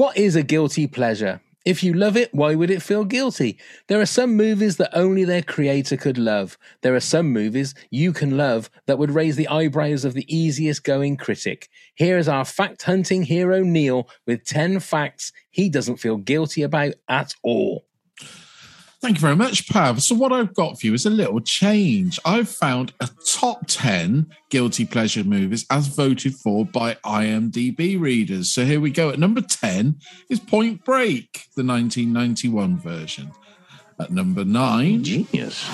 What 0.00 0.16
is 0.16 0.34
a 0.34 0.42
guilty 0.42 0.86
pleasure? 0.86 1.42
If 1.66 1.84
you 1.84 1.92
love 1.92 2.16
it, 2.16 2.32
why 2.32 2.54
would 2.54 2.70
it 2.70 2.80
feel 2.80 3.04
guilty? 3.04 3.58
There 3.86 4.00
are 4.00 4.06
some 4.06 4.34
movies 4.34 4.78
that 4.78 4.96
only 4.96 5.24
their 5.24 5.42
creator 5.42 5.98
could 5.98 6.16
love. 6.16 6.56
There 6.80 6.94
are 6.94 7.00
some 7.00 7.30
movies 7.30 7.74
you 7.90 8.14
can 8.14 8.38
love 8.38 8.70
that 8.86 8.96
would 8.96 9.10
raise 9.10 9.36
the 9.36 9.48
eyebrows 9.48 10.06
of 10.06 10.14
the 10.14 10.24
easiest 10.34 10.84
going 10.84 11.18
critic. 11.18 11.68
Here 11.96 12.16
is 12.16 12.30
our 12.30 12.46
fact 12.46 12.84
hunting 12.84 13.24
hero 13.24 13.62
Neil 13.62 14.08
with 14.26 14.46
10 14.46 14.80
facts 14.80 15.34
he 15.50 15.68
doesn't 15.68 15.98
feel 15.98 16.16
guilty 16.16 16.62
about 16.62 16.94
at 17.06 17.34
all. 17.42 17.84
Thank 19.00 19.16
you 19.16 19.22
very 19.22 19.36
much, 19.36 19.66
Pav. 19.70 20.02
So, 20.02 20.14
what 20.14 20.30
I've 20.30 20.52
got 20.54 20.78
for 20.78 20.86
you 20.86 20.92
is 20.92 21.06
a 21.06 21.10
little 21.10 21.40
change. 21.40 22.20
I've 22.22 22.50
found 22.50 22.92
a 23.00 23.08
top 23.24 23.66
10 23.66 24.26
guilty 24.50 24.84
pleasure 24.84 25.24
movies 25.24 25.64
as 25.70 25.86
voted 25.86 26.34
for 26.34 26.66
by 26.66 26.94
IMDb 26.96 27.98
readers. 27.98 28.50
So, 28.50 28.66
here 28.66 28.78
we 28.78 28.90
go. 28.90 29.08
At 29.08 29.18
number 29.18 29.40
10 29.40 29.96
is 30.28 30.38
Point 30.38 30.84
Break, 30.84 31.46
the 31.56 31.64
1991 31.64 32.78
version. 32.78 33.30
At 33.98 34.10
number 34.10 34.44
nine, 34.44 35.02
Genius. 35.02 35.66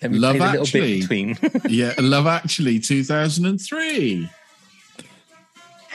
Let 0.00 0.12
me 0.12 0.18
Love 0.18 0.36
play 0.36 0.46
little 0.52 0.62
Actually. 0.62 1.00
bit 1.00 1.08
between. 1.08 1.62
yeah, 1.68 1.94
Love 1.98 2.28
Actually, 2.28 2.78
2003. 2.78 4.30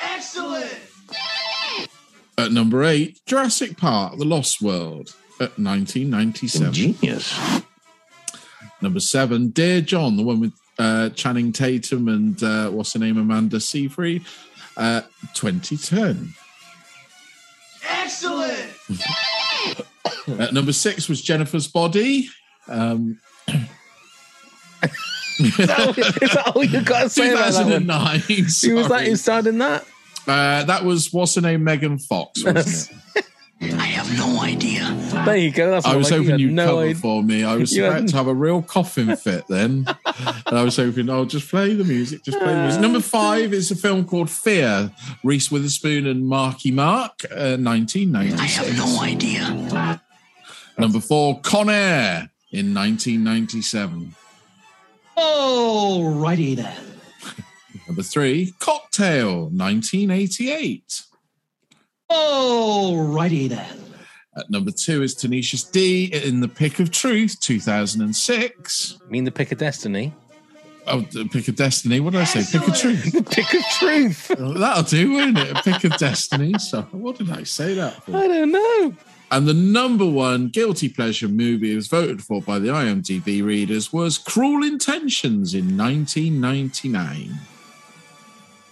Excellent! 0.01 0.79
At 2.37 2.51
number 2.51 2.83
eight, 2.83 3.21
Jurassic 3.25 3.77
Park, 3.77 4.17
The 4.17 4.25
Lost 4.25 4.61
World, 4.61 5.15
at 5.43 5.59
1997. 5.59 6.73
Genius. 6.73 7.61
Number 8.81 8.99
seven, 8.99 9.49
Dear 9.49 9.81
John, 9.81 10.17
the 10.17 10.23
one 10.23 10.39
with 10.39 10.53
uh, 10.77 11.09
Channing 11.09 11.51
Tatum 11.51 12.07
and 12.07 12.41
uh, 12.43 12.69
what's 12.69 12.93
her 12.93 12.99
name, 12.99 13.17
Amanda 13.17 13.59
Seyfried, 13.59 14.25
uh, 14.77 15.01
2010. 15.33 16.33
Excellent! 17.87 18.71
At 20.39 20.53
number 20.53 20.73
six 20.73 21.07
was 21.07 21.21
Jennifer's 21.21 21.67
Body. 21.67 22.29
Um, 22.67 23.19
is 25.39 25.57
that 25.57 26.51
all 26.55 26.63
you 26.63 26.81
got 26.81 27.03
to 27.03 27.09
say 27.09 27.31
about 27.31 27.53
that 27.53 27.65
one? 27.65 27.83
2009. 27.83 28.19
Who 28.19 28.43
was 28.43 28.61
that 28.61 28.89
sorry. 28.89 29.05
who 29.09 29.15
starred 29.15 29.47
in 29.47 29.57
that? 29.59 29.85
Uh, 30.27 30.63
that 30.63 30.83
was 30.85 31.11
what's 31.11 31.35
her 31.35 31.41
name, 31.41 31.63
Megan 31.63 31.99
Fox, 31.99 32.43
wasn't 32.43 32.97
it? 33.15 33.25
I 34.13 34.27
no 34.27 34.41
idea. 34.41 34.93
There 35.25 35.35
you 35.35 35.51
go. 35.51 35.71
That's 35.71 35.85
I 35.85 35.95
was 35.95 36.11
like. 36.11 36.21
hoping 36.21 36.39
you'd 36.39 36.53
no 36.53 36.65
cover 36.67 36.81
idea. 36.81 36.95
for 36.95 37.23
me. 37.23 37.43
I 37.43 37.55
was 37.55 37.73
You 37.75 37.85
about 37.85 38.07
to 38.07 38.15
have 38.15 38.27
a 38.27 38.33
real 38.33 38.61
coughing 38.61 39.15
fit 39.15 39.45
then. 39.47 39.85
and 40.45 40.57
I 40.57 40.63
was 40.63 40.77
hoping, 40.77 41.09
oh, 41.09 41.25
just 41.25 41.49
play 41.49 41.73
the 41.73 41.83
music, 41.83 42.23
just 42.23 42.37
play 42.39 42.53
the 42.53 42.61
music. 42.63 42.81
Number 42.81 42.99
five 43.01 43.53
is 43.53 43.71
a 43.71 43.75
film 43.75 44.05
called 44.05 44.29
Fear, 44.29 44.91
Reese 45.23 45.51
Witherspoon 45.51 46.07
and 46.07 46.27
Marky 46.27 46.71
Mark, 46.71 47.23
uh, 47.31 47.57
1996. 47.57 48.41
I 48.41 48.45
have 48.45 48.77
no 48.77 49.01
idea. 49.01 50.01
Number 50.77 50.99
four, 50.99 51.39
Con 51.41 51.69
Air 51.69 52.31
in 52.51 52.73
1997. 52.73 54.15
Alrighty 55.17 56.55
then. 56.55 56.77
Number 57.87 58.03
three, 58.03 58.53
Cocktail, 58.59 59.49
1988. 59.49 61.03
Alrighty 62.09 63.49
then. 63.49 63.92
At 64.35 64.49
number 64.49 64.71
two 64.71 65.03
is 65.03 65.13
Tenacious 65.13 65.63
D 65.63 66.05
in 66.05 66.39
The 66.39 66.47
Pick 66.47 66.79
of 66.79 66.89
Truth, 66.89 67.39
2006. 67.39 68.97
I 69.05 69.09
mean, 69.09 69.25
the 69.25 69.31
pick 69.31 69.51
of 69.51 69.59
destiny. 69.59 70.13
Oh, 70.87 71.01
The 71.01 71.25
Pick 71.25 71.47
of 71.47 71.55
Destiny. 71.55 71.99
What 71.99 72.13
did 72.13 72.21
I 72.21 72.25
say? 72.25 72.57
Pick 72.57 72.67
of 72.67 72.75
Truth. 72.75 73.13
The 73.13 73.23
pick 73.23 73.53
of 73.53 73.63
truth. 73.79 74.27
That'll 74.27 74.83
do, 74.83 75.13
won't 75.13 75.37
it? 75.37 75.51
A 75.51 75.61
Pick 75.61 75.83
of 75.83 75.97
Destiny. 75.97 76.57
So, 76.57 76.81
what 76.91 77.17
did 77.17 77.31
I 77.31 77.43
say 77.43 77.75
that 77.75 78.03
for? 78.03 78.17
I 78.17 78.27
don't 78.27 78.51
know. 78.51 78.93
And 79.31 79.47
the 79.47 79.53
number 79.53 80.05
one 80.05 80.49
guilty 80.49 80.89
pleasure 80.89 81.27
movie 81.27 81.73
it 81.73 81.75
was 81.75 81.87
voted 81.87 82.21
for 82.21 82.41
by 82.41 82.59
the 82.59 82.67
IMDb 82.67 83.43
readers 83.43 83.93
was 83.93 84.17
Cruel 84.17 84.63
Intentions 84.63 85.53
in 85.55 85.77
1999. 85.77 87.33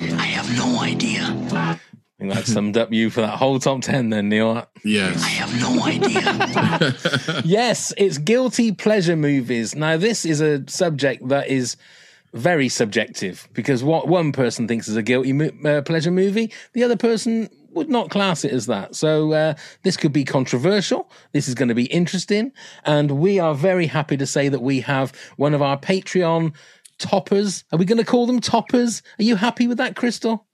I 0.01 0.05
have 0.05 0.55
no 0.57 0.79
idea. 0.81 1.77
I 2.21 2.23
think 2.23 2.33
that 2.35 2.45
summed 2.45 2.77
up 2.77 2.93
you 2.93 3.09
for 3.09 3.21
that 3.21 3.39
whole 3.39 3.57
top 3.57 3.81
10 3.81 4.11
then, 4.11 4.29
Neil. 4.29 4.67
Yes. 4.83 5.23
I 5.23 5.27
have 5.27 5.59
no 5.59 5.83
idea. 5.83 7.41
Yes, 7.43 7.91
it's 7.97 8.19
guilty 8.19 8.71
pleasure 8.71 9.15
movies. 9.15 9.73
Now, 9.73 9.97
this 9.97 10.23
is 10.23 10.39
a 10.39 10.63
subject 10.69 11.27
that 11.29 11.47
is 11.47 11.77
very 12.33 12.69
subjective 12.69 13.49
because 13.53 13.83
what 13.83 14.07
one 14.07 14.33
person 14.33 14.67
thinks 14.67 14.87
is 14.87 14.95
a 14.95 15.01
guilty 15.01 15.33
mo- 15.33 15.49
uh, 15.65 15.81
pleasure 15.81 16.11
movie, 16.11 16.53
the 16.73 16.83
other 16.83 16.95
person 16.95 17.49
would 17.71 17.89
not 17.89 18.11
class 18.11 18.45
it 18.45 18.51
as 18.51 18.67
that. 18.67 18.95
So, 18.95 19.31
uh, 19.33 19.53
this 19.81 19.97
could 19.97 20.13
be 20.13 20.23
controversial. 20.23 21.09
This 21.31 21.47
is 21.47 21.55
going 21.55 21.69
to 21.69 21.75
be 21.75 21.85
interesting. 21.85 22.51
And 22.85 23.09
we 23.13 23.39
are 23.39 23.55
very 23.55 23.87
happy 23.87 24.17
to 24.17 24.27
say 24.27 24.47
that 24.47 24.61
we 24.61 24.81
have 24.81 25.11
one 25.37 25.55
of 25.55 25.63
our 25.63 25.77
Patreon 25.79 26.53
toppers. 26.99 27.63
Are 27.71 27.79
we 27.79 27.85
going 27.85 27.97
to 27.97 28.05
call 28.05 28.27
them 28.27 28.41
toppers? 28.41 29.01
Are 29.17 29.23
you 29.23 29.37
happy 29.37 29.67
with 29.67 29.79
that, 29.79 29.95
Crystal? 29.95 30.45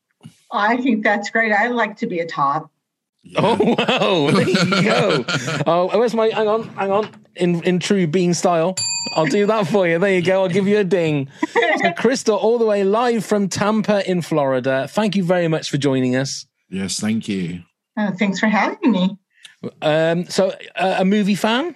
I 0.51 0.77
think 0.77 1.03
that's 1.03 1.29
great. 1.29 1.51
I 1.51 1.67
like 1.67 1.97
to 1.97 2.07
be 2.07 2.19
a 2.19 2.25
top. 2.25 2.71
Oh 3.35 3.57
wow! 3.77 4.31
There 4.31 4.49
you 4.49 4.83
go. 4.83 5.25
oh, 5.67 5.97
where's 5.97 6.13
my? 6.13 6.27
Hang 6.29 6.47
on, 6.47 6.63
hang 6.69 6.91
on. 6.91 7.09
In 7.35 7.61
in 7.63 7.79
true 7.79 8.07
Bean 8.07 8.33
style, 8.33 8.75
I'll 9.15 9.25
do 9.25 9.45
that 9.47 9.67
for 9.67 9.87
you. 9.87 9.99
There 9.99 10.13
you 10.13 10.21
go. 10.21 10.43
I'll 10.43 10.49
give 10.49 10.67
you 10.67 10.77
a 10.77 10.83
ding. 10.83 11.29
So, 11.81 11.91
Crystal, 11.97 12.37
all 12.37 12.57
the 12.57 12.65
way 12.65 12.83
live 12.83 13.25
from 13.25 13.49
Tampa 13.49 14.09
in 14.09 14.21
Florida. 14.21 14.87
Thank 14.89 15.15
you 15.15 15.23
very 15.23 15.47
much 15.47 15.69
for 15.69 15.77
joining 15.77 16.15
us. 16.15 16.45
Yes, 16.69 16.99
thank 16.99 17.27
you. 17.27 17.63
Uh, 17.97 18.11
thanks 18.11 18.39
for 18.39 18.47
having 18.47 18.91
me. 18.91 19.17
Um, 19.81 20.25
so, 20.27 20.53
uh, 20.75 20.97
a 20.99 21.05
movie 21.05 21.35
fan? 21.35 21.75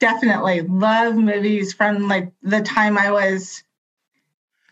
Definitely 0.00 0.62
love 0.62 1.16
movies 1.16 1.72
from 1.72 2.08
like 2.08 2.30
the 2.42 2.60
time 2.60 2.98
I 2.98 3.10
was 3.10 3.62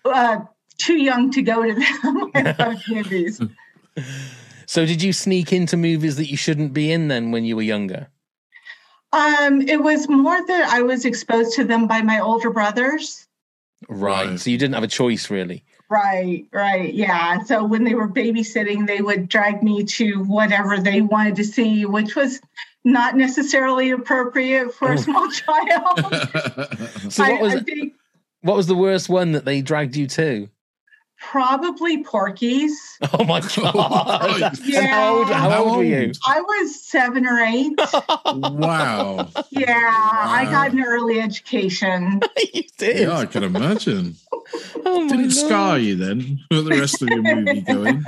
uh, 0.04 0.40
too 0.82 0.96
young 0.96 1.30
to 1.32 1.42
go 1.42 1.62
to 1.62 1.74
them. 1.74 2.76
Movies. 2.88 3.40
So, 4.64 4.86
did 4.86 5.02
you 5.02 5.12
sneak 5.12 5.52
into 5.52 5.76
movies 5.76 6.16
that 6.16 6.30
you 6.30 6.36
shouldn't 6.38 6.72
be 6.72 6.90
in 6.92 7.08
then 7.08 7.30
when 7.30 7.44
you 7.44 7.56
were 7.56 7.62
younger? 7.62 8.08
Um, 9.12 9.60
it 9.68 9.82
was 9.82 10.08
more 10.08 10.46
that 10.46 10.70
I 10.70 10.80
was 10.80 11.04
exposed 11.04 11.54
to 11.56 11.64
them 11.64 11.86
by 11.86 12.00
my 12.00 12.20
older 12.20 12.48
brothers. 12.48 13.26
Right. 13.88 14.28
Right. 14.30 14.40
So 14.40 14.48
you 14.48 14.56
didn't 14.56 14.72
have 14.74 14.84
a 14.84 14.88
choice, 14.88 15.28
really. 15.30 15.62
Right, 15.90 16.46
right. 16.54 16.94
Yeah. 16.94 17.42
So 17.42 17.64
when 17.66 17.84
they 17.84 17.94
were 17.94 18.08
babysitting, 18.08 18.86
they 18.86 19.02
would 19.02 19.28
drag 19.28 19.62
me 19.62 19.84
to 19.84 20.24
whatever 20.24 20.78
they 20.78 21.02
wanted 21.02 21.36
to 21.36 21.44
see, 21.44 21.84
which 21.84 22.16
was 22.16 22.40
not 22.84 23.14
necessarily 23.14 23.90
appropriate 23.90 24.72
for 24.72 24.92
Oh. 24.92 24.94
a 24.94 24.98
small 24.98 25.30
child. 25.42 25.98
So 27.12 27.24
I, 27.24 27.32
what 27.32 27.40
was 27.42 27.54
I 27.56 27.60
think 27.60 27.92
what 28.40 28.56
was 28.56 28.68
the 28.68 28.74
worst 28.74 29.10
one 29.10 29.32
that 29.32 29.44
they 29.44 29.60
dragged 29.60 29.96
you 29.96 30.06
to? 30.06 30.48
Probably 31.30 32.02
Porky's. 32.02 32.98
Oh 33.14 33.24
my 33.24 33.40
god! 33.40 33.74
right. 33.74 34.58
And 34.74 34.86
how 34.86 35.16
old, 35.16 35.26
how 35.26 35.50
How 35.50 35.64
old 35.64 35.78
were 35.78 35.84
you? 35.84 36.12
I 36.26 36.40
was 36.40 36.80
seven 36.80 37.26
or 37.26 37.40
eight. 37.40 37.72
wow. 38.26 39.28
Yeah, 39.50 39.90
I 39.92 40.46
got 40.50 40.72
an 40.72 40.82
early 40.82 41.20
education. 41.20 42.20
you 42.54 42.62
did. 42.78 43.00
Yeah, 43.00 43.18
I 43.18 43.26
can 43.26 43.42
imagine. 43.42 44.14
oh 44.84 45.00
my 45.04 45.08
Didn't 45.08 45.18
Lord. 45.18 45.32
scar 45.32 45.78
you 45.78 45.96
then 45.96 46.40
for 46.48 46.62
the 46.62 46.70
rest 46.70 47.02
of 47.02 47.08
your 47.08 47.22
movie 47.22 47.60
going. 47.62 48.04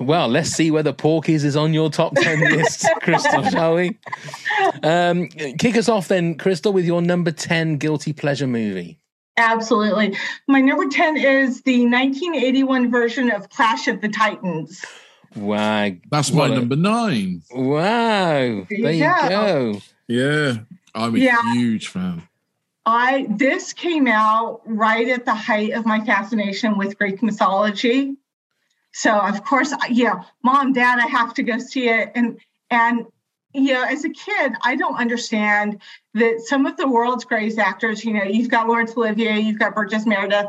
Well, 0.00 0.28
let's 0.28 0.50
see 0.50 0.70
whether 0.70 0.92
Porky's 0.92 1.44
is 1.44 1.56
on 1.56 1.72
your 1.72 1.88
top 1.90 2.14
10 2.16 2.40
list, 2.56 2.86
Crystal, 3.02 3.44
shall 3.44 3.76
we? 3.76 3.96
Um, 4.82 5.28
kick 5.28 5.76
us 5.76 5.88
off 5.88 6.08
then, 6.08 6.36
Crystal, 6.36 6.72
with 6.72 6.84
your 6.84 7.00
number 7.00 7.30
10 7.30 7.76
guilty 7.76 8.12
pleasure 8.12 8.48
movie. 8.48 8.98
Absolutely. 9.36 10.16
My 10.46 10.60
number 10.60 10.88
10 10.88 11.16
is 11.16 11.62
the 11.62 11.86
1981 11.86 12.90
version 12.90 13.30
of 13.30 13.48
Clash 13.48 13.88
of 13.88 14.00
the 14.00 14.08
Titans. 14.08 14.84
Wow. 15.34 15.90
That's 16.10 16.30
my 16.32 16.38
What 16.40 16.50
a- 16.50 16.54
number 16.56 16.76
nine. 16.76 17.42
Wow. 17.50 18.32
There 18.32 18.66
you 18.70 18.82
There 18.84 18.92
you 18.92 19.04
go. 19.04 19.28
go. 19.72 19.80
Yeah, 20.08 20.54
I'm 20.94 21.14
a 21.16 21.18
Yeah. 21.18 21.40
huge 21.54 21.88
fan. 21.88 22.22
I 22.84 23.26
this 23.30 23.72
came 23.72 24.06
out 24.08 24.60
right 24.66 25.08
at 25.08 25.24
the 25.24 25.34
height 25.34 25.70
of 25.72 25.86
my 25.86 26.00
fascination 26.04 26.76
with 26.76 26.98
Greek 26.98 27.22
mythology. 27.22 28.16
So 28.92 29.16
of 29.16 29.44
course, 29.44 29.72
yeah, 29.88 30.24
mom, 30.42 30.72
dad, 30.74 30.98
I 30.98 31.06
have 31.06 31.32
to 31.34 31.42
go 31.42 31.58
see 31.58 31.88
it. 31.88 32.10
And 32.14 32.38
and 32.70 33.06
you 33.54 33.72
know, 33.74 33.84
as 33.84 34.04
a 34.04 34.10
kid, 34.10 34.52
I 34.62 34.76
don't 34.76 34.96
understand 34.96 35.80
that 36.14 36.40
some 36.40 36.66
of 36.66 36.76
the 36.76 36.88
world's 36.88 37.24
greatest 37.24 37.58
actors, 37.58 38.04
you 38.04 38.12
know, 38.14 38.22
you've 38.24 38.48
got 38.50 38.66
Laurence 38.68 38.96
Olivier, 38.96 39.38
you've 39.40 39.58
got 39.58 39.74
Burgess 39.74 40.06
Meredith, 40.06 40.46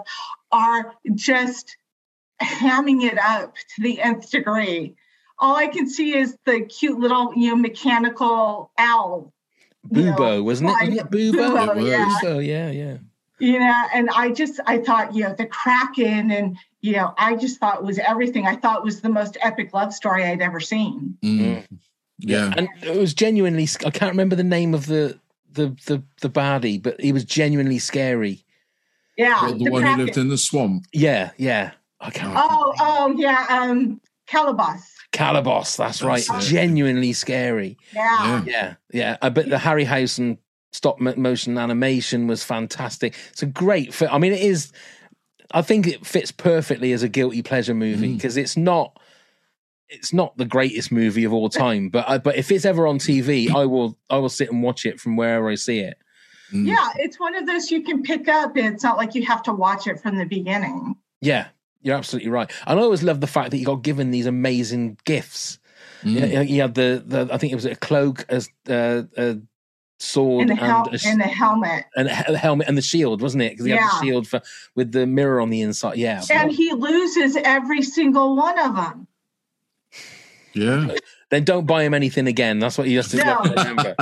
are 0.51 0.93
just 1.15 1.75
hamming 2.41 3.03
it 3.03 3.17
up 3.19 3.55
to 3.55 3.81
the 3.81 4.01
nth 4.01 4.29
degree. 4.31 4.95
All 5.39 5.55
I 5.55 5.67
can 5.67 5.89
see 5.89 6.15
is 6.15 6.37
the 6.45 6.61
cute 6.61 6.99
little, 6.99 7.33
you 7.35 7.49
know, 7.49 7.55
mechanical 7.55 8.71
owl. 8.77 9.33
you 9.91 10.03
know, 10.03 10.43
wasn't 10.43 10.69
it? 10.69 10.73
Wasn't 10.89 10.97
it 10.99 11.11
Bubo? 11.11 11.33
Bubo, 11.33 11.71
It 11.71 11.75
was. 11.75 11.85
yeah 11.87 12.19
Bubo, 12.21 12.45
yeah, 12.45 12.71
yeah. 12.71 12.97
you 13.39 13.59
know 13.59 13.83
and 13.93 14.09
i 14.15 14.31
just 14.31 14.59
i 14.65 14.77
thought 14.77 15.13
you 15.13 15.23
know 15.23 15.33
the 15.33 15.45
kraken 15.47 16.31
and 16.31 16.55
you 16.81 16.93
know 16.93 17.13
i 17.17 17.35
just 17.35 17.59
thought 17.59 17.77
it 17.79 17.83
was 17.83 17.97
everything 17.99 18.45
i 18.45 18.55
thought 18.55 18.77
it 18.77 18.83
was 18.85 19.01
the 19.01 19.09
most 19.09 19.35
epic 19.41 19.73
love 19.73 19.91
story 19.93 20.23
i'd 20.23 20.41
ever 20.41 20.59
seen 20.61 21.17
Mm. 21.21 21.65
Yeah. 22.19 22.53
And 22.55 22.67
it 22.81 22.97
was 22.97 23.13
genuinely, 23.13 23.67
I 23.85 23.89
can't 23.89 24.11
remember 24.11 24.35
the 24.35 24.43
name 24.43 24.73
of 24.73 24.85
the, 24.85 25.19
the, 25.51 25.75
the, 25.87 26.01
the 26.21 26.29
baddie, 26.29 26.81
but 26.81 26.99
he 27.01 27.11
was 27.11 27.23
genuinely 27.25 27.79
scary. 27.79 28.43
yeah 29.17 29.41
Well, 29.43 29.53
the 29.57 29.63
the 29.65 29.71
one 29.71 29.83
who 29.83 29.95
lived 29.97 30.17
in 30.17 30.29
the 30.29 30.37
swamp. 30.37 30.85
Yeah, 30.93 31.31
yeah. 31.37 31.71
I 31.99 32.09
can't 32.09 32.33
oh 32.35 32.73
oh 32.79 33.15
yeah 33.17 33.45
um 33.49 34.01
calibos 34.27 34.81
Calibos, 35.13 35.77
that's 35.77 36.01
right. 36.01 36.25
It. 36.27 36.41
Genuinely 36.41 37.13
scary. 37.13 37.77
yeah, 37.93 38.23
Yeah. 38.23 38.43
Yeah, 38.45 38.73
yeah. 38.91 39.17
I 39.21 39.29
bet 39.29 39.47
the 39.47 39.57
Harryhausen 39.57 40.39
stop 40.71 40.99
motion 40.99 41.57
animation 41.59 42.25
was 42.25 42.43
fantastic. 42.43 43.13
It's 43.31 43.43
a 43.43 43.45
great 43.45 43.93
film. 43.93 44.09
I 44.11 44.17
mean, 44.17 44.33
it 44.33 44.41
is. 44.41 44.71
I 45.51 45.61
think 45.61 45.85
it 45.85 46.03
fits 46.03 46.31
perfectly 46.31 46.93
as 46.93 47.03
a 47.03 47.07
guilty 47.09 47.43
pleasure 47.43 47.75
movie 47.75 48.09
Mm. 48.09 48.15
because 48.15 48.37
it's 48.37 48.57
not. 48.57 48.99
It's 49.89 50.13
not 50.13 50.35
the 50.37 50.45
greatest 50.45 50.91
movie 50.91 51.23
of 51.23 51.33
all 51.33 51.49
time, 51.65 51.89
but 51.89 52.07
I, 52.09 52.17
but 52.17 52.35
if 52.35 52.51
it's 52.51 52.65
ever 52.65 52.87
on 52.87 52.99
TV, 52.99 53.49
I 53.53 53.65
will 53.65 53.97
I 54.09 54.17
will 54.17 54.29
sit 54.29 54.51
and 54.51 54.63
watch 54.63 54.85
it 54.85 54.99
from 54.99 55.15
wherever 55.15 55.49
I 55.49 55.55
see 55.55 55.79
it. 55.79 55.97
Mm. 56.51 56.67
yeah 56.67 56.89
it's 56.97 57.19
one 57.19 57.33
of 57.35 57.47
those 57.47 57.71
you 57.71 57.81
can 57.81 58.03
pick 58.03 58.27
up 58.27 58.55
it's 58.57 58.83
not 58.83 58.95
like 58.97 59.15
you 59.15 59.25
have 59.25 59.41
to 59.43 59.53
watch 59.53 59.87
it 59.87 59.99
from 59.99 60.17
the 60.19 60.25
beginning 60.25 60.93
Yeah, 61.21 61.47
you're 61.81 61.95
absolutely 61.97 62.29
right. 62.29 62.51
And 62.67 62.79
I 62.79 62.83
always 62.83 63.01
love 63.01 63.21
the 63.21 63.27
fact 63.27 63.51
that 63.51 63.57
you 63.57 63.65
got 63.65 63.81
given 63.81 64.11
these 64.11 64.27
amazing 64.27 64.97
gifts. 65.05 65.57
Mm. 66.03 66.31
Yeah, 66.31 66.43
he 66.43 66.57
had 66.59 66.75
the, 66.75 67.01
the 67.05 67.27
I 67.33 67.37
think 67.37 67.53
it 67.53 67.55
was 67.55 67.65
a 67.65 67.75
cloak, 67.75 68.25
as 68.29 68.49
uh, 68.69 69.03
a 69.17 69.37
sword, 69.99 70.41
and 70.41 70.51
the, 70.51 70.55
hel- 70.55 70.87
and 70.91 70.95
a, 70.95 71.07
and 71.07 71.21
the 71.21 71.23
helmet 71.25 71.85
and 71.95 72.07
a 72.07 72.37
helmet 72.37 72.67
and 72.67 72.77
the 72.77 72.81
shield, 72.81 73.21
wasn't 73.21 73.41
it? 73.43 73.51
Because 73.53 73.65
he 73.65 73.71
had 73.71 73.79
Yeah. 73.79 73.89
the 73.99 74.05
shield 74.05 74.27
for 74.27 74.41
with 74.75 74.91
the 74.91 75.07
mirror 75.07 75.39
on 75.41 75.49
the 75.49 75.61
inside. 75.61 75.97
Yeah, 75.97 76.21
and 76.29 76.51
he 76.51 76.71
loses 76.73 77.35
every 77.37 77.81
single 77.81 78.35
one 78.35 78.59
of 78.59 78.75
them 78.75 79.07
Yeah. 80.55 80.95
then 81.29 81.43
don't 81.43 81.65
buy 81.65 81.83
him 81.83 81.93
anything 81.93 82.27
again. 82.27 82.59
That's 82.59 82.77
what 82.77 82.87
you 82.87 82.97
have 82.97 83.07
to, 83.09 83.17
you 83.17 83.23
have 83.23 83.43
to 83.43 83.49
No. 83.49 83.55
remember. 83.63 83.95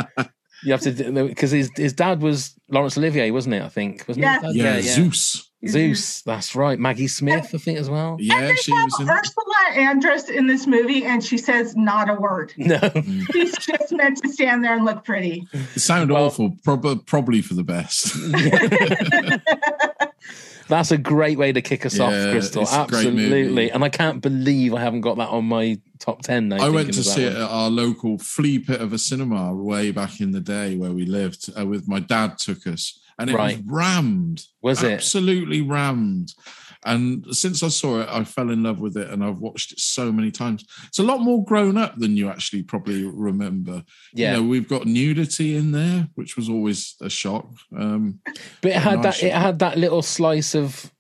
You 0.64 0.74
have 0.74 0.82
to 0.82 0.92
because 1.28 1.50
his 1.52 1.72
his 1.76 1.94
dad 1.94 2.22
was 2.22 2.54
Laurence 2.70 2.96
Olivier, 2.98 3.32
wasn't 3.32 3.56
it? 3.56 3.64
I 3.64 3.70
think 3.70 4.06
wasn't 4.08 4.24
Yes. 4.26 4.44
it? 4.44 4.56
Yeah. 4.56 4.82
Zeus. 4.82 5.48
Zeus. 5.68 6.22
That's 6.24 6.56
right. 6.56 6.78
Maggie 6.80 7.08
Smith, 7.08 7.50
I 7.54 7.58
think 7.58 7.78
as 7.80 7.90
well. 7.90 8.14
and 8.14 8.22
Yeah, 8.22 8.42
they 8.42 8.56
she 8.56 8.72
have 8.76 8.86
was 8.86 9.00
in. 9.00 9.10
ursula 9.10 9.56
andress 9.74 10.30
in 10.30 10.46
this 10.48 10.66
movie 10.68 11.04
and 11.06 11.24
she 11.24 11.38
says 11.38 11.76
not 11.76 12.10
a 12.10 12.14
word 12.16 12.52
No, 12.58 12.78
mm. 12.78 13.32
she's 13.32 13.56
just 13.58 13.92
meant 13.92 14.18
to 14.24 14.30
stand 14.30 14.64
there 14.64 14.76
and 14.76 14.86
look 14.86 15.04
pretty 15.06 15.48
It 15.54 15.80
sounded 15.80 16.12
Well- 16.14 16.26
awful. 16.26 16.56
Prob- 16.64 17.06
probably 17.06 17.42
for 17.42 17.54
the 17.56 17.64
best. 17.64 18.16
that's 20.72 20.92
a 20.92 20.98
great 20.98 21.38
way 21.38 21.52
to 21.52 21.62
kick 21.62 21.86
us 21.86 22.00
off, 22.00 22.12
Crystal. 22.32 22.64
it's 22.64 22.74
a 22.74 22.86
great 22.88 23.06
movie. 23.14 23.24
Absolutely. 23.26 23.72
And 23.72 23.84
I 23.84 23.90
can't 23.90 24.22
believe 24.22 24.74
I 24.74 24.82
haven't 24.82 25.02
got 25.02 25.18
that 25.18 25.30
on 25.30 25.46
my 25.46 25.80
top 26.00 26.24
ten. 26.24 26.48
Now, 26.50 26.58
I 26.66 26.70
went 26.70 26.94
to 26.94 27.04
see 27.04 27.24
one. 27.26 27.34
it 27.34 27.38
at 27.38 27.50
our 27.50 27.70
local 27.70 28.18
flea 28.18 28.60
pit 28.60 28.82
of 28.82 28.92
a 28.94 28.98
cinema 28.98 29.54
way 29.54 29.92
back 29.92 30.20
in 30.20 30.32
the 30.32 30.40
day 30.40 30.76
where 30.76 30.92
we 30.92 31.06
lived. 31.06 31.50
Uh, 31.58 31.66
with 31.66 31.88
my 31.88 32.00
dad 32.00 32.38
took 32.40 32.66
us, 32.66 33.00
and 33.20 33.30
it 33.30 33.36
Right. 33.36 33.58
was 33.58 33.66
rammed. 33.68 34.46
Was 34.62 34.82
it? 34.84 34.92
absolutely 34.94 35.62
rammed? 35.62 36.34
And 36.84 37.26
since 37.36 37.62
I 37.62 37.68
saw 37.68 38.02
it, 38.02 38.10
I 38.10 38.24
fell 38.24 38.50
in 38.50 38.64
love 38.64 38.80
with 38.80 38.98
it, 38.98 39.10
and 39.10 39.24
I've 39.24 39.38
watched 39.38 39.72
it 39.72 39.80
so 39.80 40.12
many 40.12 40.32
times. 40.32 40.66
It's 40.88 41.00
a 41.00 41.04
lot 41.04 41.20
more 41.22 41.44
grown 41.46 41.78
up 41.78 41.98
than 41.98 42.18
you 42.18 42.28
actually 42.30 42.64
probably 42.64 43.04
remember. 43.06 43.84
Yeah, 44.14 44.32
You 44.36 44.38
know, 44.42 44.48
we've 44.50 44.68
got 44.68 44.86
nudity 44.88 45.56
in 45.56 45.72
there, 45.72 46.08
which 46.16 46.36
was 46.36 46.50
always 46.50 46.96
a 47.02 47.10
shock. 47.10 47.48
Um, 47.78 48.20
but 48.62 48.72
it 48.72 48.78
had 48.78 49.02
nice 49.02 49.22
that. 49.22 49.28
It 49.28 49.34
had 49.34 49.60
that 49.60 49.78
little 49.78 50.02
slice 50.02 50.56
of 50.56 50.92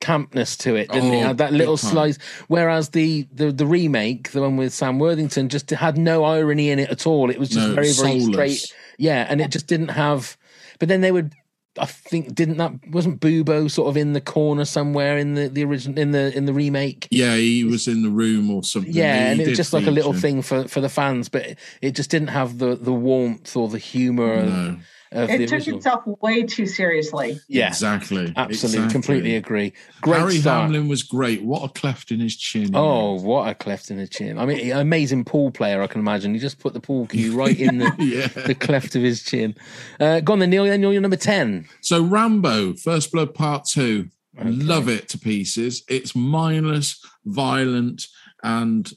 campness 0.00 0.56
to 0.58 0.76
it, 0.76 0.88
didn't 0.90 1.12
it? 1.12 1.18
it? 1.18 1.22
Oh, 1.24 1.26
Had 1.26 1.38
that 1.38 1.52
little 1.52 1.76
slice. 1.76 2.18
Whereas 2.46 2.90
the, 2.90 3.26
the 3.32 3.50
the 3.52 3.66
remake, 3.66 4.30
the 4.30 4.40
one 4.40 4.56
with 4.56 4.72
Sam 4.72 4.98
Worthington, 4.98 5.48
just 5.48 5.68
had 5.70 5.98
no 5.98 6.24
irony 6.24 6.70
in 6.70 6.78
it 6.78 6.88
at 6.90 7.06
all. 7.06 7.30
It 7.30 7.38
was 7.38 7.50
just 7.50 7.68
no, 7.68 7.74
very 7.74 7.92
very 7.92 8.20
soulless. 8.20 8.62
straight. 8.62 8.74
Yeah, 8.98 9.26
and 9.28 9.40
it 9.40 9.50
just 9.50 9.66
didn't 9.66 9.88
have. 9.88 10.36
But 10.78 10.88
then 10.88 11.00
they 11.00 11.12
would. 11.12 11.34
I 11.80 11.86
think 11.86 12.34
didn't 12.34 12.56
that 12.58 12.72
wasn't 12.90 13.20
Bubo 13.20 13.70
sort 13.70 13.88
of 13.88 13.96
in 13.96 14.12
the 14.12 14.20
corner 14.20 14.64
somewhere 14.64 15.16
in 15.18 15.34
the 15.34 15.48
the 15.48 15.64
original 15.64 15.98
in 15.98 16.10
the 16.12 16.36
in 16.36 16.44
the 16.46 16.52
remake. 16.52 17.08
Yeah, 17.10 17.36
he 17.36 17.64
was 17.64 17.88
in 17.88 18.02
the 18.02 18.10
room 18.10 18.50
or 18.50 18.62
something. 18.64 18.92
Yeah, 18.92 19.26
He 19.26 19.32
and 19.32 19.40
it 19.40 19.48
was 19.48 19.56
just 19.56 19.72
like 19.72 19.86
a 19.86 19.90
little 19.90 20.12
feature. 20.12 20.20
thing 20.20 20.42
for 20.42 20.68
for 20.68 20.80
the 20.80 20.88
fans, 20.88 21.28
but 21.28 21.42
it, 21.46 21.58
it 21.82 21.90
just 21.94 22.10
didn't 22.10 22.28
have 22.28 22.58
the 22.58 22.76
the 22.76 22.92
warmth 22.92 23.56
or 23.56 23.68
the 23.68 23.78
humor 23.78 24.44
No, 24.44 24.52
of 24.70 24.78
it 25.10 25.38
the 25.38 25.46
took 25.46 25.52
original. 25.54 25.76
itself 25.78 26.02
way 26.20 26.42
too 26.42 26.66
seriously 26.66 27.38
Yeah, 27.48 27.68
exactly. 27.68 28.32
absolutely, 28.36 28.54
exactly. 28.78 28.92
completely 28.92 29.36
agree. 29.36 29.72
Great 30.00 30.18
Harry 30.18 30.36
start. 30.38 30.62
Hamlin 30.64 30.88
was 30.88 31.02
great. 31.02 31.42
What 31.42 31.62
a 31.64 31.68
cleft 31.72 32.10
in 32.10 32.20
his 32.20 32.36
chin. 32.36 32.74
Oh, 32.74 33.16
know. 33.16 33.22
what 33.22 33.48
a 33.48 33.54
cleft 33.54 33.90
in 33.90 33.96
the 33.96 34.06
chin! 34.06 34.38
I 34.38 34.46
mean, 34.46 34.70
amazing 34.72 35.24
pool 35.24 35.50
player. 35.50 35.82
I 35.82 35.86
can 35.86 36.00
imagine. 36.00 36.34
He 36.34 36.40
just 36.40 36.58
put 36.58 36.74
the 36.74 36.80
pool 36.80 37.06
cue 37.06 37.36
right 37.36 37.58
in 37.58 37.78
the, 37.78 37.92
yeah. 37.98 38.42
the 38.46 38.54
cleft 38.54 38.94
of 38.96 39.02
his 39.02 39.22
chin. 39.22 39.54
Uh, 39.98 40.20
go 40.20 40.34
on 40.34 40.38
then, 40.40 40.50
Neil. 40.50 40.64
Then 40.64 40.82
you're 40.82 41.00
number 41.00 41.16
ten. 41.16 41.66
So 41.80 42.02
Rambo, 42.02 42.74
First 42.74 43.12
Blood 43.12 43.34
Part 43.34 43.64
Two. 43.64 44.08
Okay. 44.38 44.50
Love 44.50 44.88
it 44.88 45.08
to 45.08 45.18
pieces. 45.18 45.82
It's 45.88 46.14
mindless, 46.14 47.04
violent, 47.24 48.06
and 48.44 48.92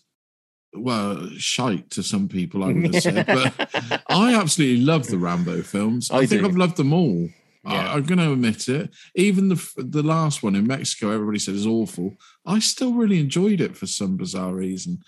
well, 0.74 1.30
shite 1.38 1.90
to 1.92 2.04
some 2.04 2.28
people, 2.28 2.64
I 2.64 2.68
would 2.74 2.94
have 2.94 3.04
said. 3.04 3.26
But 3.26 4.04
I 4.10 4.36
absolutely 4.36 4.84
love 4.86 5.08
the 5.08 5.18
Rambo 5.18 5.62
films. 5.64 6.10
I, 6.12 6.20
I 6.20 6.26
think 6.26 6.42
do. 6.42 6.48
I've 6.48 6.58
loved 6.58 6.78
them 6.78 6.94
all. 6.94 7.30
Yeah. 7.64 7.92
I, 7.92 7.94
I'm 7.96 8.04
going 8.04 8.20
to 8.20 8.32
admit 8.32 8.68
it. 8.70 8.90
Even 9.16 9.50
the 9.50 9.74
the 9.78 10.02
last 10.04 10.42
one 10.44 10.56
in 10.56 10.66
Mexico, 10.68 11.12
everybody 11.12 11.40
said 11.40 11.56
is 11.56 11.68
awful. 11.68 12.16
I 12.46 12.60
still 12.60 12.94
really 12.94 13.20
enjoyed 13.20 13.62
it 13.62 13.78
for 13.78 13.86
some 13.86 14.18
bizarre 14.18 14.54
reason. 14.54 15.00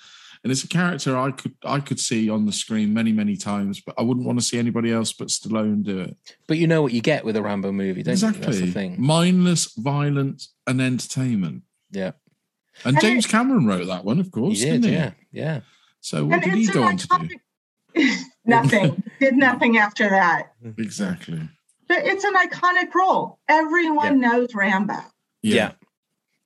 And 0.44 0.52
it's 0.52 0.66
a 0.66 0.68
character 0.68 1.18
I 1.18 1.32
could 1.32 1.56
I 1.64 1.80
could 1.80 2.02
see 2.02 2.30
on 2.30 2.46
the 2.46 2.52
screen 2.52 2.94
many 2.94 3.14
many 3.14 3.38
times, 3.38 3.80
but 3.80 3.96
I 3.98 4.02
wouldn't 4.02 4.26
want 4.26 4.40
to 4.40 4.46
see 4.46 4.60
anybody 4.60 4.92
else 4.92 5.14
but 5.14 5.30
Stallone 5.30 5.84
do 5.84 6.00
it. 6.00 6.18
But 6.48 6.58
you 6.58 6.68
know 6.68 6.82
what 6.82 6.92
you 6.92 7.02
get 7.02 7.24
with 7.24 7.38
a 7.38 7.42
Rambo 7.42 7.72
movie, 7.72 8.04
don't 8.04 8.14
you? 8.14 8.20
That's 8.20 8.36
Exactly. 8.36 8.66
the 8.66 8.72
thing. 8.74 8.96
Mindless, 9.02 9.74
violent, 9.78 10.44
and 10.68 10.82
entertainment. 10.82 11.64
Yeah, 11.92 12.12
And 12.86 12.96
And 12.96 13.02
James 13.02 13.26
it- 13.26 13.30
Cameron 13.30 13.66
wrote 13.68 13.88
that 13.88 14.04
one, 14.06 14.20
of 14.20 14.26
he 14.26 14.32
course, 14.32 14.60
did. 14.60 14.82
didn't 14.82 14.86
he? 14.86 14.92
Yeah, 14.94 15.12
yeah. 15.32 15.60
So 16.02 16.26
what 16.26 16.34
and 16.36 16.44
did 16.44 16.54
he 16.56 16.68
go 16.68 16.82
an 16.84 16.88
on 16.90 16.98
to 16.98 17.08
do? 17.96 18.10
nothing 18.46 19.04
did 19.20 19.36
nothing 19.36 19.78
after 19.78 20.10
that 20.10 20.52
Exactly. 20.80 21.40
but 21.88 22.00
it's 22.06 22.24
an 22.24 22.34
iconic 22.36 22.94
role. 22.96 23.38
Everyone 23.48 24.20
knows 24.20 24.54
Rambo. 24.56 24.96
Yeah. 25.44 25.74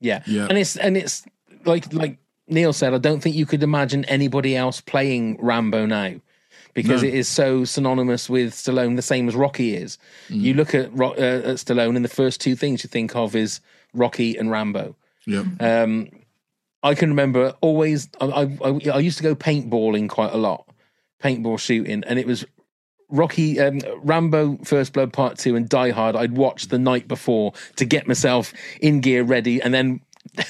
yeah. 0.01 0.21
Yeah. 0.27 0.47
And 0.49 0.57
it's 0.57 0.75
and 0.75 0.97
it's 0.97 1.23
like 1.65 1.91
like 1.93 2.17
Neil 2.49 2.73
said, 2.73 2.93
I 2.93 2.97
don't 2.97 3.21
think 3.21 3.35
you 3.35 3.45
could 3.45 3.63
imagine 3.63 4.03
anybody 4.05 4.55
else 4.55 4.81
playing 4.81 5.37
Rambo 5.41 5.85
now. 5.85 6.15
Because 6.73 7.01
No. 7.01 7.07
it 7.07 7.15
is 7.15 7.27
so 7.27 7.63
synonymous 7.65 8.29
with 8.29 8.53
Stallone, 8.53 8.95
the 8.97 9.01
same 9.01 9.27
as 9.27 9.35
Rocky 9.35 9.75
is. 9.75 9.97
Mm. 10.29 10.41
You 10.41 10.53
look 10.53 10.75
at, 10.75 10.91
uh, 10.99 11.11
at 11.13 11.55
Stallone, 11.57 11.95
and 11.95 12.05
the 12.05 12.09
first 12.09 12.39
two 12.39 12.55
things 12.55 12.83
you 12.83 12.87
think 12.89 13.15
of 13.15 13.35
is 13.35 13.61
Rocky 13.95 14.37
and 14.37 14.51
Rambo. 14.51 14.95
Yeah. 15.25 15.43
Um, 15.59 16.09
I 16.83 16.95
can 16.95 17.09
remember 17.09 17.55
always. 17.61 18.09
I, 18.21 18.49
I, 18.63 18.79
I 18.93 18.99
used 18.99 19.17
to 19.17 19.23
go 19.23 19.35
paintballing 19.35 20.09
quite 20.09 20.33
a 20.33 20.37
lot, 20.37 20.69
paintball 21.21 21.59
shooting, 21.59 22.03
and 22.05 22.19
it 22.19 22.27
was 22.27 22.45
Rocky, 23.09 23.59
um, 23.59 23.79
Rambo, 24.03 24.57
First 24.63 24.93
Blood 24.93 25.13
Part 25.13 25.37
Two, 25.37 25.55
and 25.55 25.67
Die 25.67 25.91
Hard. 25.91 26.15
I'd 26.15 26.37
watch 26.37 26.67
the 26.67 26.79
night 26.79 27.07
before 27.07 27.53
to 27.77 27.85
get 27.85 28.07
myself 28.07 28.53
in 28.81 29.01
gear, 29.01 29.23
ready, 29.23 29.61
and 29.61 29.73
then. 29.73 30.01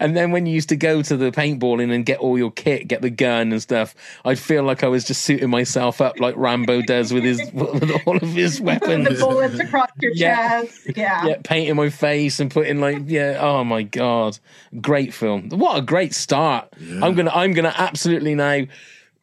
And 0.00 0.16
then 0.16 0.32
when 0.32 0.46
you 0.46 0.52
used 0.52 0.68
to 0.70 0.76
go 0.76 1.00
to 1.00 1.16
the 1.16 1.30
paintballing 1.30 1.94
and 1.94 2.04
get 2.04 2.18
all 2.18 2.36
your 2.36 2.50
kit, 2.50 2.88
get 2.88 3.02
the 3.02 3.08
gun 3.08 3.52
and 3.52 3.62
stuff, 3.62 3.94
I'd 4.24 4.38
feel 4.38 4.64
like 4.64 4.82
I 4.82 4.88
was 4.88 5.04
just 5.04 5.22
suiting 5.22 5.48
myself 5.48 6.00
up 6.00 6.18
like 6.18 6.34
Rambo 6.36 6.82
does 6.82 7.14
with 7.14 7.22
his 7.22 7.40
with 7.54 7.92
all 8.04 8.16
of 8.16 8.22
his 8.34 8.60
weapons. 8.60 9.08
the 9.08 9.14
bullets 9.24 9.60
across 9.60 9.88
your 10.00 10.10
Yeah. 10.12 10.62
chest. 10.62 10.90
Yeah. 10.96 11.26
Yeah, 11.26 11.36
painting 11.44 11.76
my 11.76 11.88
face 11.88 12.40
and 12.40 12.50
putting 12.50 12.80
like 12.80 12.98
yeah. 13.06 13.38
Oh 13.40 13.62
my 13.62 13.84
god, 13.84 14.38
great 14.80 15.14
film! 15.14 15.50
What 15.50 15.78
a 15.78 15.82
great 15.82 16.14
start! 16.14 16.68
I'm 17.00 17.14
gonna 17.14 17.30
I'm 17.32 17.52
gonna 17.52 17.72
absolutely 17.76 18.34
now 18.34 18.62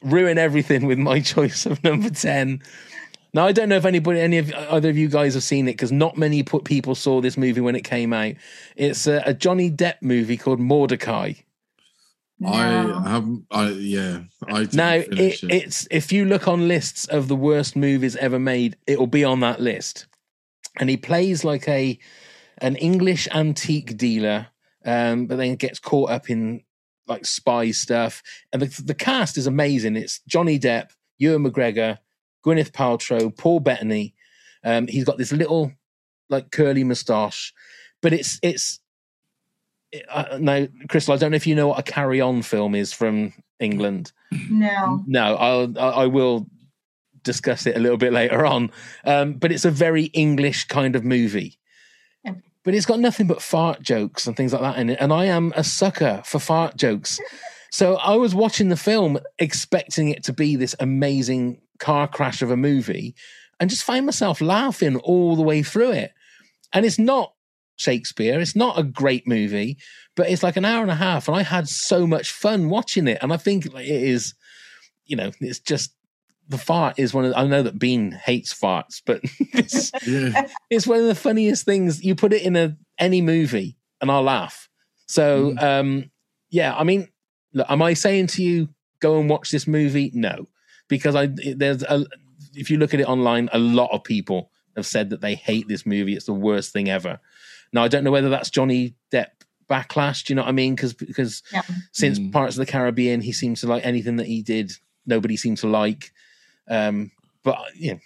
ruin 0.02 0.38
everything 0.38 0.86
with 0.86 0.98
my 0.98 1.20
choice 1.34 1.66
of 1.66 1.84
number 1.84 2.08
ten. 2.08 2.62
Now 3.34 3.46
I 3.46 3.52
don't 3.52 3.68
know 3.68 3.76
if 3.76 3.84
anybody, 3.84 4.20
any 4.20 4.38
of 4.38 4.54
either 4.54 4.88
of 4.88 4.96
you 4.96 5.08
guys 5.08 5.34
have 5.34 5.42
seen 5.42 5.66
it 5.66 5.72
because 5.72 5.90
not 5.90 6.16
many 6.16 6.44
put, 6.44 6.64
people 6.64 6.94
saw 6.94 7.20
this 7.20 7.36
movie 7.36 7.60
when 7.60 7.74
it 7.74 7.82
came 7.82 8.12
out. 8.12 8.34
It's 8.76 9.08
a, 9.08 9.22
a 9.26 9.34
Johnny 9.34 9.70
Depp 9.70 9.96
movie 10.00 10.36
called 10.36 10.60
Mortdecai. 10.60 11.42
I 12.46 12.66
haven't. 13.06 13.46
I 13.50 13.68
yeah. 13.70 14.20
I 14.46 14.60
didn't 14.60 14.74
Now 14.74 14.94
it, 14.94 15.18
it. 15.18 15.42
it's 15.42 15.88
if 15.90 16.12
you 16.12 16.24
look 16.24 16.46
on 16.46 16.68
lists 16.68 17.06
of 17.06 17.28
the 17.28 17.36
worst 17.36 17.74
movies 17.74 18.16
ever 18.16 18.38
made, 18.38 18.76
it 18.86 18.98
will 18.98 19.06
be 19.08 19.24
on 19.24 19.40
that 19.40 19.60
list. 19.60 20.06
And 20.78 20.88
he 20.88 20.96
plays 20.96 21.44
like 21.44 21.68
a 21.68 21.98
an 22.58 22.76
English 22.76 23.28
antique 23.32 23.96
dealer, 23.96 24.48
um, 24.84 25.26
but 25.26 25.36
then 25.36 25.56
gets 25.56 25.78
caught 25.78 26.10
up 26.10 26.30
in 26.30 26.62
like 27.06 27.24
spy 27.26 27.70
stuff. 27.72 28.22
And 28.52 28.62
the, 28.62 28.82
the 28.82 28.94
cast 28.94 29.36
is 29.38 29.46
amazing. 29.46 29.96
It's 29.96 30.20
Johnny 30.26 30.58
Depp, 30.58 30.90
Ewan 31.18 31.44
McGregor, 31.44 31.98
Gwyneth 32.44 32.72
Paltrow, 32.72 33.36
Paul 33.36 33.60
Bettany. 33.60 34.14
Um, 34.62 34.86
he's 34.86 35.04
got 35.04 35.18
this 35.18 35.32
little 35.32 35.72
like 36.28 36.50
curly 36.50 36.84
moustache, 36.84 37.52
but 38.02 38.12
it's 38.12 38.38
it's. 38.42 38.80
Uh, 40.08 40.38
now, 40.40 40.66
Crystal, 40.88 41.14
I 41.14 41.18
don't 41.18 41.30
know 41.30 41.36
if 41.36 41.46
you 41.46 41.54
know 41.54 41.68
what 41.68 41.78
a 41.78 41.82
Carry 41.82 42.20
On 42.20 42.42
film 42.42 42.74
is 42.74 42.92
from 42.92 43.32
England. 43.60 44.12
No. 44.50 45.04
No, 45.06 45.36
I'll 45.36 45.78
I 45.78 46.02
I 46.02 46.06
will 46.06 46.48
discuss 47.22 47.66
it 47.66 47.76
a 47.76 47.80
little 47.80 47.96
bit 47.96 48.12
later 48.12 48.46
on. 48.46 48.70
Um, 49.04 49.34
but 49.34 49.50
it's 49.50 49.64
a 49.64 49.70
very 49.70 50.04
English 50.06 50.64
kind 50.64 50.94
of 50.94 51.04
movie. 51.04 51.58
Okay. 52.28 52.38
But 52.62 52.74
it's 52.74 52.86
got 52.86 53.00
nothing 53.00 53.26
but 53.26 53.42
fart 53.42 53.82
jokes 53.82 54.26
and 54.26 54.36
things 54.36 54.52
like 54.52 54.62
that 54.62 54.78
in 54.78 54.90
it. 54.90 54.98
And 55.00 55.12
I 55.12 55.24
am 55.24 55.52
a 55.56 55.64
sucker 55.64 56.22
for 56.24 56.38
fart 56.38 56.76
jokes. 56.76 57.18
So 57.74 57.96
I 57.96 58.14
was 58.14 58.36
watching 58.36 58.68
the 58.68 58.76
film 58.76 59.18
expecting 59.40 60.06
it 60.06 60.22
to 60.24 60.32
be 60.32 60.54
this 60.54 60.76
amazing 60.78 61.60
car 61.78 62.06
crash 62.06 62.42
of 62.42 62.50
a 62.50 62.56
movie 62.56 63.14
and 63.60 63.70
just 63.70 63.84
find 63.84 64.06
myself 64.06 64.40
laughing 64.40 64.96
all 64.98 65.36
the 65.36 65.42
way 65.42 65.62
through 65.62 65.92
it. 65.92 66.12
And 66.72 66.84
it's 66.84 66.98
not 66.98 67.34
Shakespeare, 67.76 68.40
it's 68.40 68.56
not 68.56 68.78
a 68.78 68.82
great 68.82 69.26
movie, 69.26 69.78
but 70.16 70.28
it's 70.28 70.42
like 70.42 70.56
an 70.56 70.64
hour 70.64 70.82
and 70.82 70.90
a 70.90 70.96
half. 70.96 71.28
And 71.28 71.36
I 71.36 71.42
had 71.42 71.68
so 71.68 72.06
much 72.06 72.30
fun 72.30 72.68
watching 72.68 73.08
it. 73.08 73.18
And 73.20 73.32
I 73.32 73.36
think 73.36 73.66
it 73.66 73.74
is, 73.74 74.34
you 75.06 75.16
know, 75.16 75.32
it's 75.40 75.58
just 75.58 75.94
the 76.48 76.58
fart 76.58 76.98
is 76.98 77.14
one 77.14 77.24
of 77.24 77.32
I 77.36 77.46
know 77.46 77.62
that 77.62 77.78
Bean 77.78 78.12
hates 78.12 78.52
farts, 78.52 79.00
but 79.04 79.20
it's, 79.38 79.90
yeah. 80.06 80.46
it's 80.70 80.86
one 80.86 81.00
of 81.00 81.06
the 81.06 81.14
funniest 81.14 81.64
things. 81.64 82.04
You 82.04 82.14
put 82.14 82.32
it 82.32 82.42
in 82.42 82.54
a 82.56 82.76
any 82.98 83.20
movie 83.20 83.76
and 84.00 84.10
I'll 84.10 84.22
laugh. 84.22 84.68
So 85.06 85.54
um 85.58 86.10
yeah, 86.50 86.74
I 86.76 86.84
mean, 86.84 87.08
look, 87.52 87.68
am 87.68 87.82
I 87.82 87.94
saying 87.94 88.28
to 88.28 88.42
you 88.42 88.68
go 89.00 89.18
and 89.18 89.28
watch 89.28 89.50
this 89.50 89.66
movie? 89.66 90.10
No, 90.14 90.46
because 90.88 91.14
I 91.14 91.26
there's 91.26 91.82
a 91.82 92.06
if 92.54 92.70
you 92.70 92.78
look 92.78 92.94
at 92.94 93.00
it 93.00 93.08
online, 93.08 93.48
a 93.52 93.58
lot 93.58 93.90
of 93.92 94.04
people 94.04 94.50
have 94.76 94.86
said 94.86 95.10
that 95.10 95.20
they 95.20 95.34
hate 95.34 95.68
this 95.68 95.86
movie. 95.86 96.14
It's 96.14 96.26
the 96.26 96.32
worst 96.34 96.72
thing 96.72 96.88
ever. 96.88 97.20
Now 97.72 97.82
I 97.84 97.88
don't 97.88 98.04
know 98.04 98.10
whether 98.10 98.28
that's 98.28 98.50
Johnny 98.50 98.94
Depp 99.12 99.28
backlash. 99.68 100.24
Do 100.24 100.32
you 100.32 100.36
know 100.36 100.42
what 100.42 100.48
I 100.48 100.52
mean? 100.52 100.74
Because 100.74 100.92
because 100.94 101.42
Yeah. 101.52 101.62
since 101.92 102.18
Mm. 102.18 102.32
Pirates 102.32 102.56
of 102.56 102.66
the 102.66 102.70
Caribbean, 102.70 103.20
he 103.20 103.32
seems 103.32 103.60
to 103.60 103.66
like 103.66 103.84
anything 103.84 104.16
that 104.16 104.26
he 104.26 104.42
did. 104.42 104.72
Nobody 105.06 105.36
seemed 105.36 105.58
to 105.58 105.68
like. 105.68 106.12
Um, 106.68 107.10
but 107.42 107.58
you 107.74 107.92
know, 107.94 108.00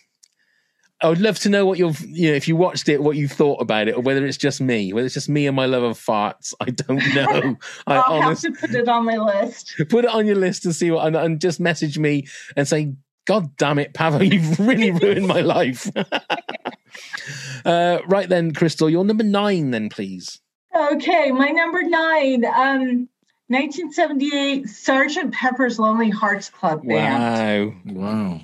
I 1.00 1.08
would 1.08 1.20
love 1.20 1.38
to 1.40 1.48
know 1.48 1.64
what 1.64 1.78
you've 1.78 2.00
you 2.08 2.30
know 2.30 2.34
if 2.34 2.48
you 2.48 2.56
watched 2.56 2.88
it, 2.88 3.02
what 3.02 3.16
you 3.16 3.28
thought 3.28 3.62
about 3.62 3.86
it, 3.86 3.94
or 3.94 4.00
whether 4.00 4.26
it's 4.26 4.36
just 4.36 4.60
me, 4.60 4.92
whether 4.92 5.06
it's 5.06 5.14
just 5.14 5.28
me 5.28 5.46
and 5.46 5.54
my 5.54 5.66
love 5.66 5.84
of 5.84 5.96
farts. 5.96 6.54
I 6.60 6.70
don't 6.70 6.98
know. 7.14 7.56
I 7.86 7.96
I'll 7.96 8.22
honestly 8.22 8.50
have 8.50 8.60
to 8.60 8.66
put 8.66 8.74
it 8.74 8.88
on 8.88 9.04
my 9.04 9.16
list. 9.16 9.74
put 9.88 10.04
it 10.04 10.10
on 10.10 10.26
your 10.26 10.36
list 10.36 10.64
and 10.64 10.74
see 10.74 10.90
what, 10.90 11.06
and, 11.06 11.14
and 11.14 11.40
just 11.40 11.60
message 11.60 11.98
me 11.98 12.26
and 12.56 12.66
say, 12.66 12.94
"God 13.26 13.56
damn 13.56 13.78
it, 13.78 13.94
Pavo, 13.94 14.20
you've 14.20 14.58
really 14.66 14.90
ruined 14.90 15.28
my 15.28 15.40
life." 15.40 15.88
uh, 17.64 17.98
right 18.06 18.28
then, 18.28 18.52
Crystal, 18.52 18.90
you're 18.90 19.04
number 19.04 19.24
nine, 19.24 19.70
then 19.70 19.88
please. 19.88 20.40
Okay, 20.76 21.30
my 21.30 21.48
number 21.50 21.82
nine. 21.82 22.44
Um, 22.44 23.08
1978 23.50 24.68
Sergeant 24.68 25.32
Pepper's 25.32 25.78
Lonely 25.78 26.10
Hearts 26.10 26.50
Club 26.50 26.86
Band. 26.86 27.74
Wow. 27.86 27.94
Wow. 27.94 28.40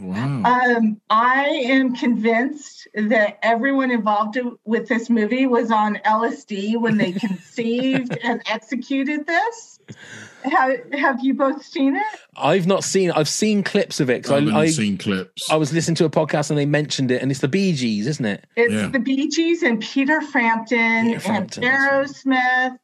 Wow. 0.00 0.42
Um, 0.44 1.00
I 1.10 1.44
am 1.44 1.94
convinced 1.94 2.88
that 2.94 3.38
everyone 3.42 3.90
involved 3.90 4.38
with 4.64 4.88
this 4.88 5.10
movie 5.10 5.46
was 5.46 5.70
on 5.70 5.96
LSD 6.06 6.80
when 6.80 6.96
they 6.96 7.12
conceived 7.26 8.16
and 8.22 8.42
executed 8.46 9.26
this. 9.26 9.78
Have, 10.44 10.92
have 10.94 11.20
you 11.22 11.34
both 11.34 11.62
seen 11.64 11.96
it? 11.96 12.02
I've 12.36 12.66
not 12.66 12.82
seen. 12.82 13.10
I've 13.10 13.28
seen 13.28 13.62
clips 13.62 14.00
of 14.00 14.08
it 14.08 14.28
I 14.30 14.34
haven't 14.36 14.54
I, 14.54 14.60
I, 14.60 14.66
seen 14.68 14.96
clips. 14.96 15.50
I 15.50 15.56
was 15.56 15.72
listening 15.72 15.96
to 15.96 16.06
a 16.06 16.10
podcast 16.10 16.48
and 16.50 16.58
they 16.58 16.66
mentioned 16.66 17.10
it, 17.10 17.20
and 17.20 17.30
it's 17.30 17.40
the 17.40 17.48
Bee 17.48 17.72
Gees, 17.74 18.06
isn't 18.06 18.24
it? 18.24 18.46
It's 18.56 18.72
Yeah. 18.72 18.88
the 18.88 19.00
Bee 19.00 19.28
Gees 19.28 19.62
and 19.62 19.80
Peter 19.80 20.22
Frampton, 20.22 21.08
Peter 21.08 21.20
Frampton, 21.20 21.64
and 21.64 21.72
that's 21.74 22.24
Aerosmith, 22.24 22.78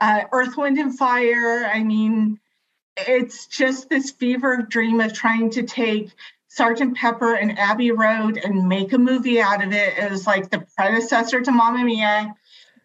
uh, 0.00 0.22
Earth, 0.32 0.56
Wind, 0.56 0.78
and 0.78 0.96
Fire. 0.96 1.68
I 1.72 1.82
mean, 1.82 2.38
it's 2.96 3.46
just 3.48 3.88
this 3.88 4.12
fever 4.12 4.58
dream 4.68 5.00
of 5.00 5.12
trying 5.12 5.50
to 5.50 5.64
take 5.64 6.10
Sergeant 6.54 6.96
Pepper 6.96 7.34
and 7.34 7.58
Abbey 7.58 7.90
Road 7.90 8.38
and 8.38 8.68
make 8.68 8.92
a 8.92 8.98
movie 8.98 9.40
out 9.40 9.64
of 9.64 9.72
it. 9.72 9.98
It 9.98 10.10
was 10.10 10.24
like 10.24 10.50
the 10.50 10.64
predecessor 10.76 11.40
to 11.40 11.50
Mamma 11.50 11.84
Mia. 11.84 12.34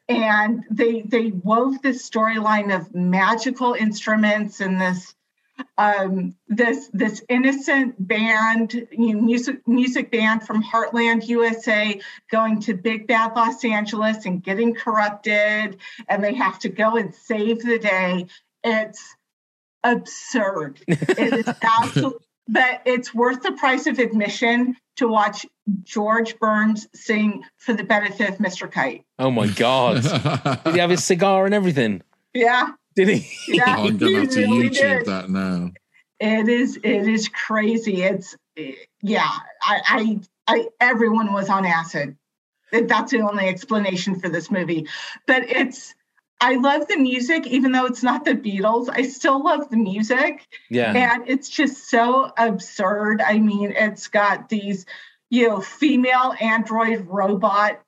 And 0.07 0.63
they 0.71 1.01
they 1.01 1.29
wove 1.29 1.79
this 1.83 2.09
storyline 2.09 2.75
of 2.75 2.95
magical 2.95 3.73
instruments 3.73 4.59
and 4.59 4.81
this 4.81 5.13
um, 5.77 6.35
this 6.47 6.89
this 6.93 7.23
innocent 7.29 7.95
band, 7.99 8.73
you 8.91 9.13
know, 9.13 9.21
music 9.21 9.67
music 9.67 10.11
band 10.11 10.47
from 10.47 10.63
Heartland, 10.63 11.27
USA, 11.27 11.99
going 12.31 12.61
to 12.61 12.73
Big 12.73 13.05
Bad 13.07 13.35
Los 13.35 13.63
Angeles 13.63 14.25
and 14.25 14.43
getting 14.43 14.73
corrupted, 14.73 15.77
and 16.07 16.23
they 16.23 16.33
have 16.33 16.57
to 16.59 16.69
go 16.69 16.97
and 16.97 17.13
save 17.13 17.61
the 17.61 17.77
day. 17.77 18.25
It's 18.63 19.15
absurd. 19.83 20.79
it 20.87 21.47
is 21.47 21.47
absolutely, 21.47 22.25
but 22.51 22.81
it's 22.85 23.13
worth 23.13 23.43
the 23.43 23.51
price 23.53 23.85
of 23.87 23.99
admission 23.99 24.75
to 24.97 25.07
watch 25.07 25.45
George 25.83 26.37
Burns 26.39 26.87
sing 26.93 27.43
for 27.57 27.73
the 27.73 27.83
benefit 27.83 28.29
of 28.29 28.37
Mr. 28.37 28.69
Kite. 28.69 29.05
Oh 29.19 29.31
my 29.31 29.47
god! 29.47 30.01
Did 30.65 30.73
he 30.73 30.79
have 30.79 30.89
his 30.89 31.03
cigar 31.03 31.45
and 31.45 31.53
everything? 31.53 32.01
Yeah, 32.33 32.71
Did 32.95 33.09
he? 33.09 33.29
yeah, 33.55 33.75
oh, 33.77 33.87
I'm 33.87 33.97
gonna 33.97 34.19
have 34.19 34.29
to 34.31 34.41
really 34.41 34.69
YouTube 34.69 34.99
did. 34.99 35.05
that 35.05 35.29
now. 35.29 35.71
It 36.19 36.49
is 36.49 36.77
it 36.77 37.07
is 37.07 37.29
crazy. 37.29 38.03
It's 38.03 38.35
yeah. 39.01 39.29
I 39.61 39.81
I, 39.87 40.19
I 40.47 40.67
everyone 40.81 41.31
was 41.31 41.49
on 41.49 41.65
acid. 41.65 42.17
That's 42.71 43.11
the 43.11 43.21
only 43.21 43.47
explanation 43.47 44.19
for 44.19 44.29
this 44.29 44.51
movie. 44.51 44.87
But 45.25 45.43
it's 45.49 45.95
I 46.41 46.55
love 46.55 46.87
the 46.87 46.97
music, 46.97 47.47
even 47.47 47.71
though 47.73 47.85
it's 47.85 48.03
not 48.03 48.23
the 48.23 48.33
Beatles. 48.33 48.89
I 48.91 49.01
still 49.03 49.43
love 49.43 49.69
the 49.69 49.77
music, 49.77 50.47
yeah. 50.69 50.93
and 50.93 51.27
it's 51.27 51.49
just 51.49 51.89
so 51.89 52.31
absurd. 52.37 53.21
I 53.21 53.39
mean, 53.39 53.71
it's 53.75 54.07
got 54.07 54.47
these 54.49 54.85
you 55.29 55.49
know 55.49 55.59
female 55.61 56.33
android 56.39 57.07
robot 57.07 57.81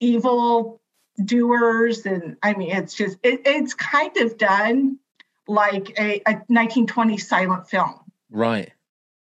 evil 0.00 0.80
doers, 1.24 2.04
and 2.06 2.36
I 2.42 2.54
mean, 2.54 2.70
it's 2.70 2.94
just 2.94 3.18
it, 3.22 3.42
it's 3.46 3.74
kind 3.74 4.16
of 4.18 4.36
done 4.36 4.98
like 5.46 5.98
a, 5.98 6.20
a 6.26 6.32
1920 6.48 7.16
silent 7.16 7.68
film 7.70 8.00
Right. 8.30 8.70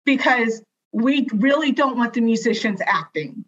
because 0.04 0.64
we 0.92 1.28
really 1.32 1.72
don't 1.72 1.96
want 1.96 2.14
the 2.14 2.22
musicians 2.22 2.82
acting. 2.84 3.46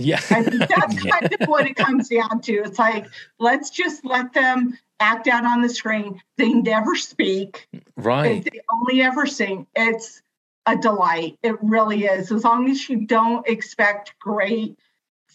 Yeah. 0.00 0.20
I 0.30 0.42
think 0.42 0.68
that's 0.68 1.02
kind 1.10 1.36
of 1.38 1.48
what 1.48 1.66
it 1.66 1.76
comes 1.76 2.08
down 2.08 2.40
to. 2.42 2.52
It's 2.52 2.78
like, 2.78 3.06
let's 3.38 3.70
just 3.70 4.04
let 4.04 4.32
them 4.32 4.78
act 4.98 5.28
out 5.28 5.44
on 5.44 5.62
the 5.62 5.68
screen. 5.68 6.20
They 6.36 6.52
never 6.52 6.96
speak. 6.96 7.68
right. 7.96 8.44
They 8.44 8.60
only 8.72 9.02
ever 9.02 9.26
sing. 9.26 9.66
It's 9.74 10.22
a 10.66 10.76
delight. 10.76 11.38
It 11.42 11.56
really 11.62 12.04
is. 12.04 12.32
As 12.32 12.44
long 12.44 12.70
as 12.70 12.88
you 12.88 13.06
don't 13.06 13.46
expect 13.48 14.14
great 14.18 14.78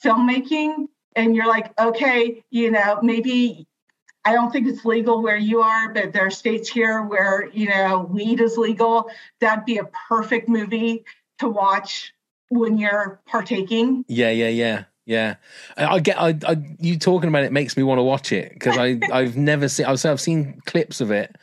filmmaking 0.03 0.88
and 1.15 1.36
you're 1.36 1.48
like, 1.48 1.77
okay, 1.79 2.43
you 2.50 2.72
know, 2.72 3.00
maybe 3.01 3.67
I 4.24 4.34
don't 4.34 4.51
think 4.51 4.67
it's 4.67 4.86
legal 4.86 5.22
where 5.22 5.38
you 5.38 5.62
are, 5.62 5.93
but 5.93 6.12
there 6.12 6.25
are 6.25 6.31
states 6.31 6.67
here 6.67 7.03
where, 7.03 7.48
you 7.53 7.69
know, 7.69 8.07
weed 8.10 8.41
is 8.41 8.57
legal. 8.57 9.10
That'd 9.39 9.65
be 9.65 9.77
a 9.77 9.89
perfect 10.10 10.50
movie 10.50 11.05
to 11.39 11.48
watch 11.48 12.14
when 12.50 12.78
you're 12.78 13.20
partaking. 13.25 14.06
Yeah, 14.08 14.32
yeah, 14.32 14.50
yeah, 14.50 14.84
yeah. 15.06 15.36
I, 15.78 15.86
I 15.86 16.00
get. 16.00 16.20
I, 16.20 16.38
I, 16.48 16.58
you 16.80 16.98
talking 16.98 17.30
about 17.30 17.44
it 17.44 17.52
makes 17.52 17.78
me 17.78 17.84
want 17.84 18.00
to 18.00 18.04
watch 18.04 18.32
it 18.32 18.54
because 18.54 18.78
I, 18.80 19.00
I've 19.12 19.38
never 19.38 19.68
seen. 19.68 19.86
I've, 19.86 20.04
I've 20.06 20.22
seen 20.22 20.62
clips 20.66 21.02
of 21.02 21.12
it. 21.12 21.36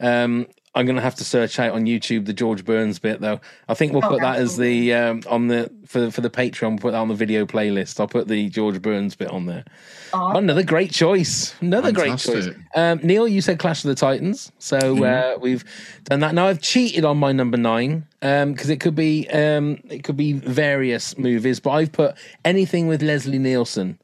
Um, 0.00 0.46
I'm 0.72 0.86
gonna 0.86 1.00
have 1.00 1.16
to 1.16 1.24
search 1.24 1.58
out 1.58 1.72
on 1.72 1.84
YouTube 1.86 2.26
the 2.26 2.32
George 2.32 2.64
Burns 2.64 3.00
bit 3.00 3.20
though. 3.20 3.40
I 3.68 3.74
think 3.74 3.92
we'll 3.92 4.04
Oh, 4.04 4.08
put 4.08 4.20
that 4.20 4.36
as 4.38 4.56
the 4.56 4.94
um, 4.94 5.22
on 5.28 5.48
the 5.48 5.68
for 5.84 6.12
for 6.12 6.20
the 6.20 6.30
Patreon. 6.30 6.70
We'll 6.70 6.78
put 6.78 6.92
that 6.92 6.98
on 6.98 7.08
the 7.08 7.14
video 7.14 7.44
playlist. 7.44 7.98
I'll 7.98 8.06
put 8.06 8.28
the 8.28 8.48
George 8.50 8.80
Burns 8.80 9.16
bit 9.16 9.30
on 9.30 9.46
there. 9.46 9.64
Aw. 10.12 10.36
Another 10.36 10.62
great 10.62 10.92
choice. 10.92 11.54
Another 11.60 11.90
great 11.90 12.18
choice. 12.18 12.48
Um, 12.76 13.00
Neil, 13.02 13.26
you 13.26 13.40
said 13.40 13.58
Clash 13.58 13.84
of 13.84 13.88
the 13.88 13.96
Titans, 13.96 14.52
so 14.58 15.04
uh, 15.04 15.38
we've 15.40 15.64
done 16.04 16.20
that. 16.20 16.34
Now 16.34 16.46
I've 16.46 16.62
cheated 16.62 17.04
on 17.04 17.18
my 17.18 17.32
number 17.32 17.56
nine 17.56 18.06
because 18.20 18.70
it 18.70 18.78
could 18.78 18.94
be 18.94 19.28
um, 19.30 19.80
it 19.90 20.04
could 20.04 20.16
be 20.16 20.34
various 20.34 21.18
movies, 21.18 21.58
but 21.58 21.70
I've 21.70 21.90
put 21.90 22.14
anything 22.44 22.86
with 22.86 23.02
Leslie 23.02 23.38
Nielsen 23.40 23.98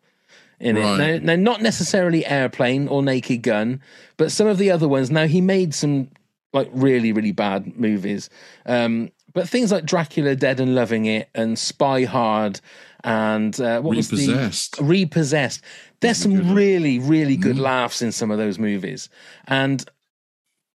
in 0.58 0.75
Right. 0.75 0.99
it. 1.11 1.23
Now, 1.23 1.37
now, 1.37 1.42
not 1.42 1.62
necessarily 1.62 2.26
Airplane 2.26 2.88
or 2.88 3.02
Naked 3.04 3.42
Gun, 3.42 3.80
but 4.16 4.32
some 4.32 4.49
of 4.49 4.58
the 4.58 4.70
other 4.73 4.88
ones. 4.88 5.12
Now 5.12 5.26
he 5.28 5.40
made 5.40 5.73
some 5.73 6.08
like 6.57 6.69
really 6.73 7.13
really 7.13 7.33
bad 7.33 7.77
movies, 7.79 8.29
um, 8.67 9.11
but 9.33 9.49
things 9.49 9.71
like 9.71 9.85
Dracula 9.85 10.35
Dead 10.35 10.59
and 10.61 10.75
Loving 10.75 11.05
It 11.07 11.29
and 11.35 11.59
Spy 11.59 12.05
Hard 12.05 12.61
and 13.05 13.61
uh, 13.61 13.81
what 13.83 13.97
was 13.97 14.09
the 14.11 14.17
Repossessed. 14.17 14.79
repossessed. 14.81 15.61
There's 16.01 16.17
some 16.19 16.55
really, 16.55 16.99
really 16.99 17.37
good 17.37 17.57
Mm. 17.57 17.61
laughs 17.61 18.03
in 18.03 18.11
some 18.13 18.31
of 18.31 18.39
those 18.39 18.59
movies. 18.59 19.09
And 19.47 19.85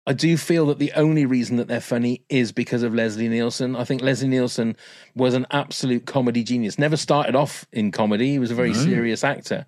I 0.05 0.13
do 0.13 0.37
feel 0.37 0.65
that 0.67 0.79
the 0.79 0.91
only 0.93 1.25
reason 1.25 1.57
that 1.57 1.67
they're 1.67 1.79
funny 1.81 2.23
is 2.29 2.51
because 2.51 2.83
of 2.83 2.93
Leslie 2.95 3.29
Nielsen. 3.29 3.75
I 3.75 3.83
think 3.83 4.01
Leslie 4.01 4.27
Nielsen 4.27 4.75
was 5.15 5.33
an 5.33 5.45
absolute 5.51 6.05
comedy 6.05 6.43
genius. 6.43 6.77
Never 6.79 6.97
started 6.97 7.35
off 7.35 7.65
in 7.71 7.91
comedy. 7.91 8.31
He 8.31 8.39
was 8.39 8.51
a 8.51 8.55
very 8.55 8.73
No. 8.73 8.83
serious 8.83 9.23
actor. 9.23 9.65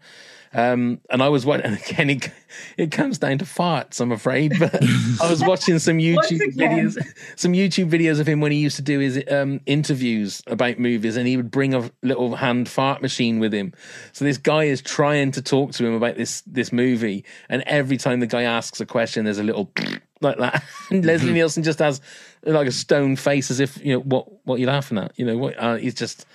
Um, 0.53 1.00
and 1.10 1.24
I 1.24 1.29
was 1.29 1.46
what, 1.46 1.62
and 1.62 1.77
again, 1.77 2.10
it, 2.10 2.31
it 2.77 2.91
comes 2.91 3.17
down 3.17 3.38
to 3.38 3.46
farts, 3.46 4.01
I'm 4.01 4.12
afraid. 4.12 4.53
But 4.60 4.84
I 5.22 5.29
was 5.29 5.41
watching 5.41 5.79
some 5.79 5.98
YouTube 6.00 6.55
videos, 6.55 6.98
some 7.38 7.53
YouTube 7.53 7.89
videos 7.89 8.20
of 8.20 8.27
him 8.27 8.41
when 8.41 8.51
he 8.51 8.58
used 8.58 8.75
to 8.75 8.81
do 8.81 9.00
his 9.00 9.24
um, 9.31 9.62
interviews 9.65 10.43
about 10.48 10.77
movies, 10.77 11.15
and 11.15 11.27
he 11.27 11.38
would 11.38 11.51
bring 11.51 11.74
a 11.74 11.89
little 12.01 12.36
hand 12.36 12.67
fart 12.67 13.01
machine 13.01 13.39
with 13.39 13.53
him. 13.53 13.74
So 14.12 14.25
this 14.25 14.38
guy 14.38 14.65
is 14.65 14.81
trying 14.81 15.31
to 15.31 15.41
talk 15.41 15.72
to 15.74 15.86
him 15.86 15.93
about 15.93 16.17
this 16.17 16.41
this 16.41 16.74
movie, 16.74 17.24
and 17.48 17.63
every 17.65 17.98
time 17.98 18.20
the 18.20 18.27
guy 18.27 18.43
asks 18.43 18.81
a 18.81 18.86
question, 18.86 19.25
there's 19.25 19.39
a 19.39 19.43
little 19.43 19.72
like 20.22 20.38
that. 20.38 20.63
And 20.89 21.05
Leslie 21.05 21.34
Nielsen 21.34 21.63
just 21.63 21.79
has 21.79 22.01
like 22.43 22.67
a 22.67 22.72
stone 22.72 23.15
face, 23.15 23.51
as 23.51 23.60
if 23.60 23.84
you 23.84 23.93
know 23.93 24.00
what 24.01 24.27
what 24.46 24.60
you're 24.60 24.70
laughing 24.70 24.98
at. 24.98 25.17
You 25.17 25.25
know 25.25 25.38
what? 25.38 25.58
Uh, 25.58 25.75
he's 25.75 25.96
just. 25.96 26.25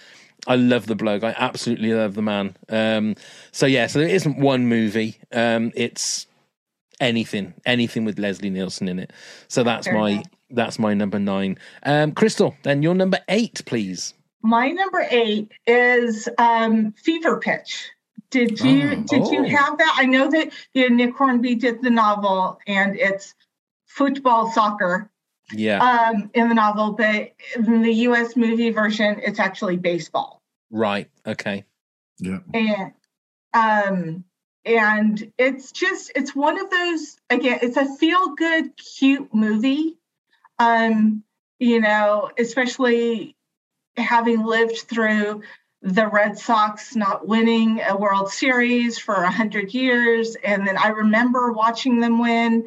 I 0.47 0.57
love 0.57 0.87
the 0.87 0.95
bloke. 0.95 1.25
I 1.25 1.35
absolutely 1.37 1.93
love 1.93 2.15
the 2.15 2.23
man. 2.23 2.57
Um, 2.69 3.15
so 3.53 3.67
yeah, 3.67 3.87
so 3.87 3.99
there 3.99 4.09
isn't 4.09 4.39
one 4.39 4.67
movie. 4.67 5.19
Um, 5.33 5.73
it's 5.75 6.27
anything, 7.01 7.55
anything 7.65 8.05
with 8.05 8.19
Leslie 8.19 8.51
Nielsen 8.51 8.89
in 8.89 8.99
it. 8.99 9.13
So 9.49 9.63
that's 9.63 9.87
Fair 9.87 9.95
my 9.95 10.11
enough. 10.11 10.27
that's 10.51 10.79
my 10.79 10.95
number 10.95 11.19
nine. 11.19 11.59
Um, 11.83 12.13
Crystal, 12.13 12.57
then 12.63 12.83
your 12.83 12.95
number 12.95 13.19
eight, 13.29 13.63
please. 13.67 14.15
My 14.43 14.69
number 14.71 15.07
eight 15.11 15.51
is 15.67 16.29
um, 16.39 16.93
Fever 16.93 17.39
Pitch. 17.41 17.89
Did 18.31 18.61
you 18.61 18.91
Oh. 18.93 19.03
did 19.03 19.27
you 19.29 19.45
Oh. 19.45 19.49
have 19.49 19.79
that? 19.79 19.95
I 19.99 20.05
know 20.07 20.31
that 20.31 20.53
you 20.75 20.89
know, 20.89 20.95
Nick 20.97 21.17
Hornby 21.17 21.55
did 21.57 21.83
the 21.83 21.91
novel, 21.91 22.59
and 22.67 22.97
it's 22.97 23.35
football 23.87 24.51
soccer 24.53 25.11
Yeah, 25.53 25.79
um, 26.13 26.31
in 26.35 26.49
the 26.49 26.55
novel, 26.55 26.93
but 26.93 27.33
in 27.57 27.83
the 27.83 27.93
U.S. 27.93 28.37
movie 28.37 28.71
version, 28.71 29.21
it's 29.23 29.39
actually 29.39 29.77
baseball. 29.77 30.43
right. 30.71 31.09
Okay. 31.27 31.65
Yeah. 32.19 32.39
and 32.55 32.93
um 33.53 34.25
and 34.65 35.33
it's 35.39 35.71
just 35.71 36.11
it's 36.15 36.35
one 36.35 36.59
of 36.59 36.71
those 36.71 37.19
again 37.31 37.59
it's 37.63 37.77
a 37.77 37.97
feel 37.97 38.35
good 38.35 38.77
cute 38.77 39.35
movie 39.35 39.99
um 40.59 41.23
you 41.59 41.81
know 41.81 42.31
especially 42.39 43.37
having 43.97 44.45
lived 44.45 44.79
through 44.79 45.43
the 45.83 46.07
red 46.09 46.39
sox 46.39 46.97
not 46.97 47.29
winning 47.29 47.81
a 47.87 47.97
world 47.97 48.31
series 48.31 48.99
for 48.99 49.15
a 49.15 49.31
hundred 49.31 49.75
years 49.75 50.37
and 50.37 50.67
then 50.67 50.77
i 50.79 50.89
remember 50.89 51.53
watching 51.53 52.01
them 52.01 52.19
win 52.19 52.67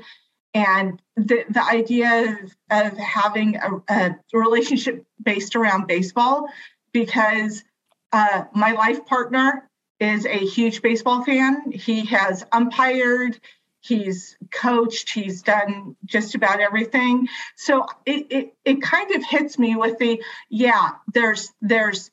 and 0.53 1.01
the, 1.15 1.43
the 1.49 1.63
idea 1.63 2.37
of, 2.71 2.97
having 2.97 3.55
a, 3.55 3.81
a 3.89 4.15
relationship 4.33 5.05
based 5.21 5.55
around 5.55 5.87
baseball 5.87 6.47
because 6.91 7.63
uh, 8.11 8.43
my 8.53 8.71
life 8.71 9.05
partner 9.05 9.69
is 9.99 10.25
a 10.25 10.37
huge 10.37 10.81
baseball 10.81 11.23
fan. 11.23 11.71
He 11.71 12.05
has 12.05 12.45
umpired, 12.51 13.39
he's 13.81 14.37
coached, 14.51 15.09
he's 15.11 15.41
done 15.41 15.95
just 16.05 16.35
about 16.35 16.59
everything. 16.59 17.27
So 17.55 17.85
it 18.05 18.27
it, 18.29 18.53
it 18.65 18.81
kind 18.81 19.11
of 19.11 19.23
hits 19.23 19.59
me 19.59 19.75
with 19.75 19.99
the 19.99 20.23
yeah, 20.49 20.91
there's 21.13 21.51
there's 21.61 22.11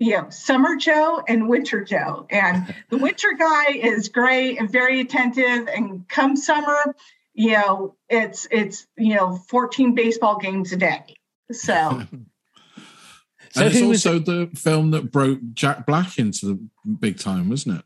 you 0.00 0.16
know, 0.16 0.30
summer 0.30 0.76
Joe 0.76 1.22
and 1.28 1.48
winter 1.48 1.84
Joe. 1.84 2.26
And 2.30 2.74
the 2.88 2.96
winter 2.96 3.32
guy 3.38 3.72
is 3.72 4.08
great 4.08 4.58
and 4.58 4.68
very 4.68 5.00
attentive. 5.00 5.68
And 5.68 6.08
come 6.08 6.36
summer, 6.36 6.94
you 7.40 7.52
know, 7.52 7.94
it's 8.08 8.46
it's 8.50 8.86
you 8.98 9.14
know, 9.16 9.36
14 9.48 9.94
baseball 9.94 10.38
games 10.38 10.72
a 10.72 10.76
day. 10.76 11.16
So 11.52 12.02
So 13.52 13.62
and 13.62 13.70
it's 13.70 13.78
who 13.80 13.88
was 13.88 14.06
also 14.06 14.18
the 14.20 14.48
film 14.54 14.90
that 14.92 15.10
broke 15.10 15.40
Jack 15.54 15.84
Black 15.86 16.18
into 16.18 16.46
the 16.46 16.68
big 17.00 17.18
time, 17.18 17.48
wasn't 17.48 17.78
it? 17.80 17.84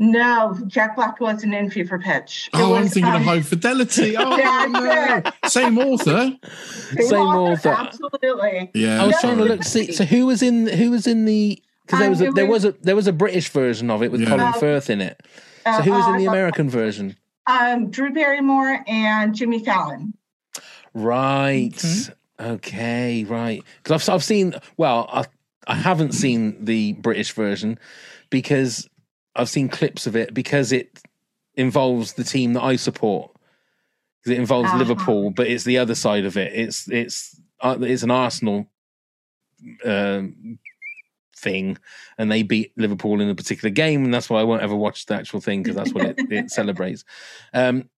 no, 0.00 0.56
Jack 0.68 0.94
Black 0.96 1.18
wasn't 1.20 1.54
in 1.54 1.70
Fever 1.70 1.98
Pitch. 1.98 2.50
It 2.52 2.56
Oh, 2.60 2.74
I'm 2.74 2.86
thinking 2.88 3.04
um, 3.12 3.16
of 3.16 3.22
High 3.22 3.40
Fidelity. 3.40 4.16
Oh, 4.18 4.66
no. 4.70 5.22
Same 5.48 5.78
author. 5.78 6.36
Same 7.00 7.18
author. 7.18 7.70
Absolutely. 7.70 8.70
Yeah. 8.74 9.02
I 9.02 9.06
was 9.06 9.14
No, 9.16 9.20
trying 9.20 9.38
to 9.38 9.44
look. 9.44 9.64
See, 9.64 9.92
so 9.92 10.04
who 10.04 10.26
was 10.26 10.42
in? 10.42 10.66
Who 10.68 10.90
was 10.92 11.06
in 11.06 11.24
the? 11.24 11.60
Because 11.86 11.98
there 12.00 12.10
was 12.10 12.20
a, 12.20 12.30
there 12.32 12.46
was- 12.46 12.64
was 12.64 12.74
a 12.74 12.78
there 12.82 12.96
was 12.96 13.06
a 13.06 13.12
British 13.12 13.48
version 13.48 13.90
of 13.90 14.02
it 14.02 14.12
with 14.12 14.20
Yeah. 14.20 14.28
Colin 14.28 14.46
Uh, 14.46 14.52
Firth 14.52 14.88
in 14.90 15.00
it. 15.00 15.20
So 15.64 15.82
who 15.82 15.92
was 15.92 16.06
in 16.08 16.16
the 16.18 16.26
American 16.26 16.68
version? 16.70 17.16
Um, 17.48 17.90
Drew 17.90 18.12
Barrymore 18.12 18.84
and 18.86 19.34
Jimmy 19.34 19.64
Fallon. 19.64 20.12
Right. 20.94 21.82
Okay. 22.38 23.24
Right. 23.24 23.64
Because 23.82 24.08
I've 24.08 24.14
I've 24.14 24.24
seen. 24.24 24.54
Well, 24.76 25.08
I 25.10 25.24
I 25.66 25.74
haven't 25.74 26.12
seen 26.12 26.64
the 26.64 26.92
British 26.94 27.32
version 27.32 27.78
because 28.30 28.88
I've 29.34 29.48
seen 29.48 29.68
clips 29.68 30.06
of 30.06 30.14
it 30.14 30.34
because 30.34 30.72
it 30.72 31.00
involves 31.54 32.12
the 32.12 32.24
team 32.24 32.52
that 32.52 32.62
I 32.62 32.76
support. 32.76 33.32
Because 34.22 34.36
it 34.36 34.40
involves 34.40 34.68
Uh-huh. 34.68 34.78
Liverpool, 34.78 35.30
but 35.30 35.46
it's 35.46 35.64
the 35.64 35.78
other 35.78 35.94
side 35.94 36.24
of 36.26 36.36
it. 36.36 36.52
It's 36.54 36.88
it's 36.90 37.40
uh, 37.60 37.78
it's 37.80 38.02
an 38.02 38.10
Arsenal 38.10 38.68
um, 39.84 40.58
thing, 41.38 41.78
and 42.18 42.30
they 42.30 42.42
beat 42.42 42.72
Liverpool 42.76 43.20
in 43.20 43.28
a 43.28 43.34
particular 43.34 43.70
game, 43.70 44.04
and 44.04 44.12
that's 44.12 44.28
why 44.28 44.40
I 44.40 44.44
won't 44.44 44.62
ever 44.62 44.76
watch 44.76 45.06
the 45.06 45.14
actual 45.14 45.40
thing 45.40 45.62
because 45.62 45.76
that's 45.76 45.94
what 45.94 46.04
it, 46.04 46.18
it 46.30 46.50
celebrates. 46.50 47.04
Um, 47.54 47.88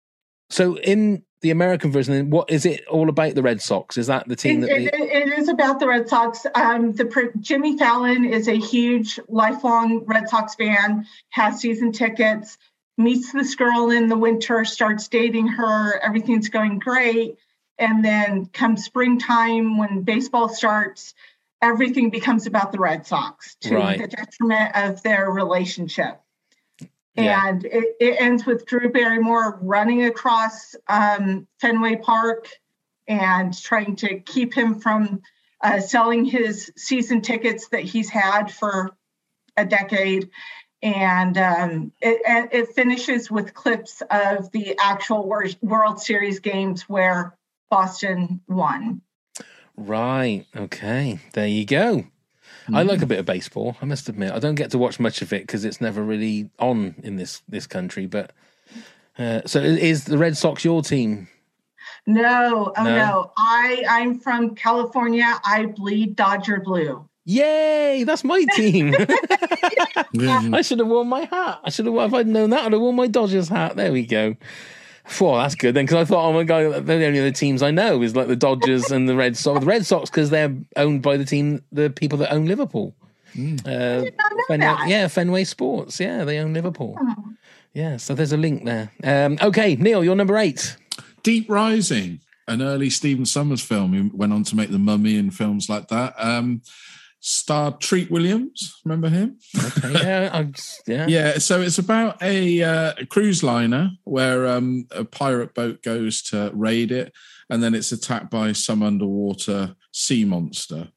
so 0.51 0.77
in 0.79 1.23
the 1.43 1.51
American 1.51 1.91
version, 1.91 2.29
what 2.29 2.51
is 2.51 2.67
it 2.67 2.85
all 2.87 3.09
about? 3.09 3.35
The 3.35 3.43
Red 3.43 3.63
Sox 3.63 3.97
is 3.97 4.09
that 4.09 4.29
the 4.29 4.37
team 4.37 4.63
It, 4.63 4.67
that 4.67 4.81
it, 4.81 4.93
they, 4.93 5.13
it 5.13 5.39
is 5.39 5.49
about 5.49 5.81
the 5.81 5.89
Red 5.89 6.09
Sox. 6.09 6.45
Um, 6.55 6.93
the 6.93 7.33
Jimmy 7.41 7.79
Fallon 7.79 8.25
is 8.25 8.49
a 8.49 8.59
huge, 8.59 9.19
lifelong 9.29 10.05
Red 10.05 10.29
Sox 10.29 10.55
fan. 10.55 11.07
Has 11.31 11.61
season 11.61 11.93
tickets. 11.93 12.59
Meets 12.99 13.33
this 13.33 13.55
girl 13.55 13.91
in 13.91 14.09
the 14.09 14.19
winter, 14.19 14.65
starts 14.67 15.09
dating 15.09 15.47
her. 15.47 15.99
Everything's 16.01 16.51
going 16.51 16.79
great, 16.79 17.39
and 17.79 18.05
then 18.05 18.45
come 18.53 18.77
springtime 18.77 19.79
when 19.79 20.03
baseball 20.03 20.51
starts, 20.51 21.15
everything 21.63 22.11
becomes 22.11 22.47
about 22.47 22.73
the 22.73 22.79
Red 22.79 23.07
Sox 23.07 23.57
to 23.63 23.77
Right. 23.77 23.99
the 24.01 24.09
detriment 24.09 24.75
of 24.77 25.03
their 25.03 25.31
relationship. 25.31 26.21
Yeah. 27.15 27.49
And 27.49 27.65
it, 27.65 27.97
it 28.01 28.21
ends 28.21 28.47
with 28.47 28.67
Drew 28.67 28.91
Barrymore 28.91 29.59
running 29.61 30.05
across 30.05 30.75
um, 30.89 31.47
Fenway 31.61 31.97
Park 31.97 32.49
and 33.09 33.57
trying 33.61 33.97
to 33.97 34.21
keep 34.21 34.55
him 34.55 34.81
from 34.81 35.21
uh, 35.61 35.81
selling 35.81 36.25
his 36.25 36.73
season 36.77 37.21
tickets 37.21 37.69
that 37.69 37.83
he's 37.83 38.09
had 38.09 38.45
for 38.51 38.97
a 39.57 39.65
decade. 39.67 40.31
And 40.83 41.37
um, 41.37 41.93
it, 42.01 42.49
it 42.53 42.69
finishes 42.75 43.31
with 43.31 43.53
clips 43.53 44.03
of 44.09 44.51
the 44.53 44.79
actual 44.79 45.27
Wor- 45.27 45.49
World 45.61 46.01
Series 46.01 46.41
games 46.41 46.89
where 46.89 47.37
Boston 47.69 48.41
won. 48.49 49.03
Right. 49.81 50.45
Okay. 50.55 51.19
There 51.33 51.47
you 51.47 51.65
go. 51.65 52.05
I 52.73 52.83
like 52.83 53.03
a 53.03 53.07
bit 53.07 53.19
of 53.19 53.27
baseball. 53.27 53.77
I 53.83 53.85
must 53.85 54.09
admit, 54.09 54.33
I 54.33 54.39
don't 54.39 54.55
get 54.55 54.71
to 54.73 54.79
watch 54.79 55.01
much 55.01 55.23
of 55.23 55.33
it 55.33 55.43
because 55.43 55.65
it's 55.65 55.81
never 55.81 56.05
really 56.05 56.51
on 56.61 56.95
in 57.03 57.17
this 57.17 57.43
this 57.49 57.67
country. 57.67 58.07
But 58.07 58.33
uh, 59.19 59.41
so, 59.47 59.59
is 59.61 60.05
the 60.05 60.19
Red 60.19 60.37
Sox 60.37 60.65
your 60.65 60.83
team? 60.83 61.27
No, 62.07 62.73
oh 62.77 62.85
No? 62.85 62.97
no. 62.97 63.33
I 63.37 63.85
I'm 63.89 64.21
from 64.21 64.55
California. 64.55 65.41
I 65.45 65.67
bleed 65.67 66.15
Dodger 66.15 66.61
blue. 66.61 67.09
Yay! 67.25 68.05
That's 68.05 68.23
my 68.23 68.45
team. 68.55 68.95
I 70.55 70.63
should 70.63 70.79
have 70.79 70.89
worn 70.89 71.09
my 71.09 71.23
hat. 71.23 71.61
I 71.65 71.71
should 71.71 71.87
have. 71.87 71.95
If 71.95 72.15
I'd 72.15 72.27
known 72.29 72.51
that, 72.51 72.65
I'd 72.67 72.73
have 72.73 72.81
worn 72.81 72.97
my 72.97 73.09
Dodgers 73.09 73.49
hat. 73.49 73.75
There 73.77 73.93
we 73.93 74.07
go. 74.07 74.37
Well, 75.19 75.37
that's 75.37 75.55
good 75.55 75.75
then, 75.75 75.87
because 75.87 75.97
I 75.97 76.05
thought, 76.05 76.29
oh 76.29 76.33
my 76.33 76.45
god, 76.45 76.87
they're 76.87 76.99
the 76.99 77.07
only 77.07 77.21
other 77.21 77.33
teams 77.33 77.63
I 77.63 77.71
know 77.71 78.03
is 78.03 78.15
like 78.15 78.29
the 78.29 78.37
Dodgers 78.37 78.91
and 78.91 79.09
the 79.09 79.17
Red 79.17 79.37
Sox. 79.37 79.61
The 79.61 79.67
Red 79.67 79.87
Sox 79.87 80.11
because 80.11 80.31
they're 80.31 80.55
owned 80.77 81.03
by 81.03 81.17
the 81.17 81.25
team, 81.25 81.63
the 81.73 81.91
people 81.91 82.19
that 82.19 82.33
own 82.33 82.47
Liverpool. 82.47 82.95
Uh, 83.37 83.41
not 83.65 83.65
know 83.65 84.45
Fenway, 84.49 84.67
that. 84.67 84.89
yeah, 84.89 85.09
Fenway 85.09 85.45
Sports. 85.45 85.99
Yeah, 86.01 86.25
they 86.25 86.39
own 86.39 86.53
Liverpool. 86.53 86.97
Yeah, 87.75 87.97
so 87.97 88.15
there's 88.15 88.33
a 88.33 88.37
link 88.37 88.65
there. 88.65 88.91
Um, 89.05 89.39
okay, 89.41 89.77
Neil, 89.77 90.03
you're 90.05 90.17
number 90.17 90.37
eight. 90.37 90.77
Deep 91.23 91.49
Rising, 91.49 92.21
an 92.49 92.63
early 92.63 92.91
Stephen 92.91 93.25
Sommers 93.25 93.65
film. 93.65 93.93
He 93.93 94.11
went 94.13 94.33
on 94.33 94.43
to 94.45 94.57
make 94.57 94.71
The 94.71 94.79
Mummy 94.79 95.17
and 95.17 95.35
films 95.35 95.69
like 95.69 95.89
that. 95.89 96.15
Um, 96.19 96.63
starred 97.21 97.81
Treat 97.81 98.11
Williams. 98.11 98.81
Remember 98.85 99.09
him? 99.09 99.39
Okay, 99.57 99.93
yeah, 99.93 100.43
yeah, 100.87 101.07
Yeah, 101.07 101.39
so 101.39 101.61
it's 101.61 101.79
about 101.79 102.21
a, 102.23 102.63
uh, 102.63 102.95
a 102.99 103.07
cruise 103.07 103.43
liner 103.43 103.91
where 104.05 104.47
um, 104.47 104.87
a 104.91 105.05
pirate 105.05 105.55
boat 105.55 105.83
goes 105.83 106.23
to 106.23 106.51
raid 106.55 106.91
it, 106.91 107.13
and 107.49 107.63
then 107.63 107.75
it's 107.75 107.93
attacked 107.93 108.31
by 108.31 108.53
some 108.53 108.83
underwater 108.83 109.77
sea 109.93 110.25
monster, 110.25 110.89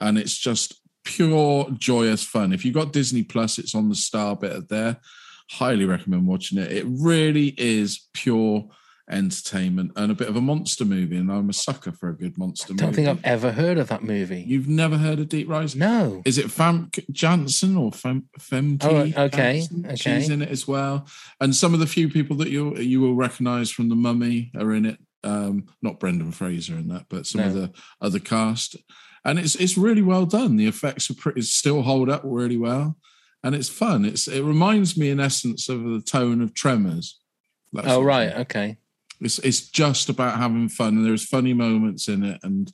and 0.00 0.18
it's 0.18 0.36
just 0.36 0.80
pure 1.04 1.70
joyous 1.72 2.22
fun. 2.24 2.52
If 2.52 2.64
you've 2.64 2.74
got 2.74 2.92
Disney 2.92 3.22
Plus, 3.22 3.58
it's 3.58 3.74
on 3.74 3.88
the 3.88 3.94
star 3.94 4.34
bit 4.34 4.68
there. 4.68 4.96
Highly 5.50 5.84
recommend 5.84 6.26
watching 6.26 6.58
it. 6.58 6.72
It 6.72 6.86
really 6.88 7.54
is 7.56 8.08
pure 8.12 8.68
entertainment 9.08 9.92
and 9.96 10.10
a 10.10 10.14
bit 10.14 10.28
of 10.28 10.36
a 10.36 10.40
monster 10.40 10.84
movie, 10.84 11.16
and 11.16 11.30
I'm 11.30 11.48
a 11.48 11.52
sucker 11.52 11.92
for 11.92 12.08
a 12.08 12.16
good 12.16 12.36
monster 12.36 12.72
I 12.72 12.76
don't 12.76 12.86
movie. 12.88 12.96
think 12.96 13.08
I've 13.08 13.24
ever 13.24 13.52
heard 13.52 13.78
of 13.78 13.88
that 13.88 14.02
movie. 14.02 14.42
You've 14.46 14.68
never 14.68 14.98
heard 14.98 15.20
of 15.20 15.28
Deep 15.28 15.48
Rising? 15.48 15.80
no. 15.80 16.22
Is 16.24 16.38
it 16.38 16.46
Famke 16.46 17.08
Janssen 17.10 17.76
or 17.76 17.92
Fem, 17.92 18.28
Femke? 18.38 18.84
Oh, 18.84 19.24
okay, 19.24 19.60
Janssen? 19.60 19.86
okay. 19.86 19.96
She's 19.96 20.28
in 20.28 20.42
it 20.42 20.48
as 20.48 20.66
well. 20.66 21.06
And 21.40 21.54
some 21.54 21.74
of 21.74 21.80
the 21.80 21.86
few 21.86 22.08
people 22.08 22.36
that 22.38 22.48
you 22.48 22.76
you 22.76 23.00
will 23.00 23.14
recognise 23.14 23.70
from 23.70 23.88
The 23.88 23.96
Mummy 23.96 24.50
are 24.58 24.72
in 24.72 24.86
it. 24.86 24.98
Um, 25.24 25.66
not 25.82 25.98
Brendan 25.98 26.30
Fraser 26.32 26.74
in 26.74 26.88
that, 26.88 27.06
but 27.08 27.26
some 27.26 27.40
of 27.40 27.54
the 27.54 27.72
other 28.00 28.20
cast. 28.20 28.76
And 29.24 29.38
it's 29.38 29.56
it's 29.56 29.76
really 29.76 30.02
well 30.02 30.24
done. 30.24 30.56
The 30.56 30.68
effects 30.68 31.10
are 31.10 31.14
pretty 31.14 31.42
still 31.42 31.82
hold 31.82 32.08
up 32.08 32.22
really 32.24 32.56
well, 32.56 32.96
and 33.42 33.54
it's 33.54 33.68
fun. 33.68 34.04
It's 34.04 34.28
it 34.28 34.42
reminds 34.42 34.96
me 34.96 35.10
in 35.10 35.18
essence 35.18 35.68
of 35.68 35.82
the 35.82 36.00
tone 36.00 36.40
of 36.40 36.54
Tremors. 36.54 37.18
That 37.72 37.86
Oh 37.88 38.02
right, 38.02 38.32
okay. 38.36 38.78
It's 39.20 39.38
it's 39.40 39.68
just 39.68 40.08
about 40.08 40.38
having 40.38 40.68
fun, 40.68 40.96
and 40.98 41.06
there's 41.06 41.24
funny 41.24 41.54
moments 41.54 42.08
in 42.08 42.22
it, 42.24 42.40
and 42.42 42.72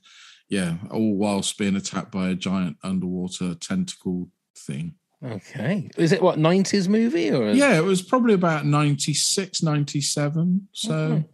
yeah, 0.48 0.76
all 0.90 1.14
whilst 1.14 1.56
being 1.58 1.76
attacked 1.76 2.10
by 2.12 2.28
a 2.30 2.34
giant 2.34 2.76
underwater 2.82 3.54
tentacle 3.54 4.28
thing. 4.56 4.94
Okay. 5.24 5.88
Is 5.96 6.10
it 6.10 6.20
what, 6.20 6.36
90s 6.38 6.88
movie 6.88 7.30
or? 7.30 7.52
Yeah, 7.52 7.78
it 7.78 7.84
was 7.84 8.02
probably 8.02 8.34
about 8.34 8.66
96, 8.66 9.62
97. 9.62 10.68
So 10.72 10.94
Okay. 10.94 11.24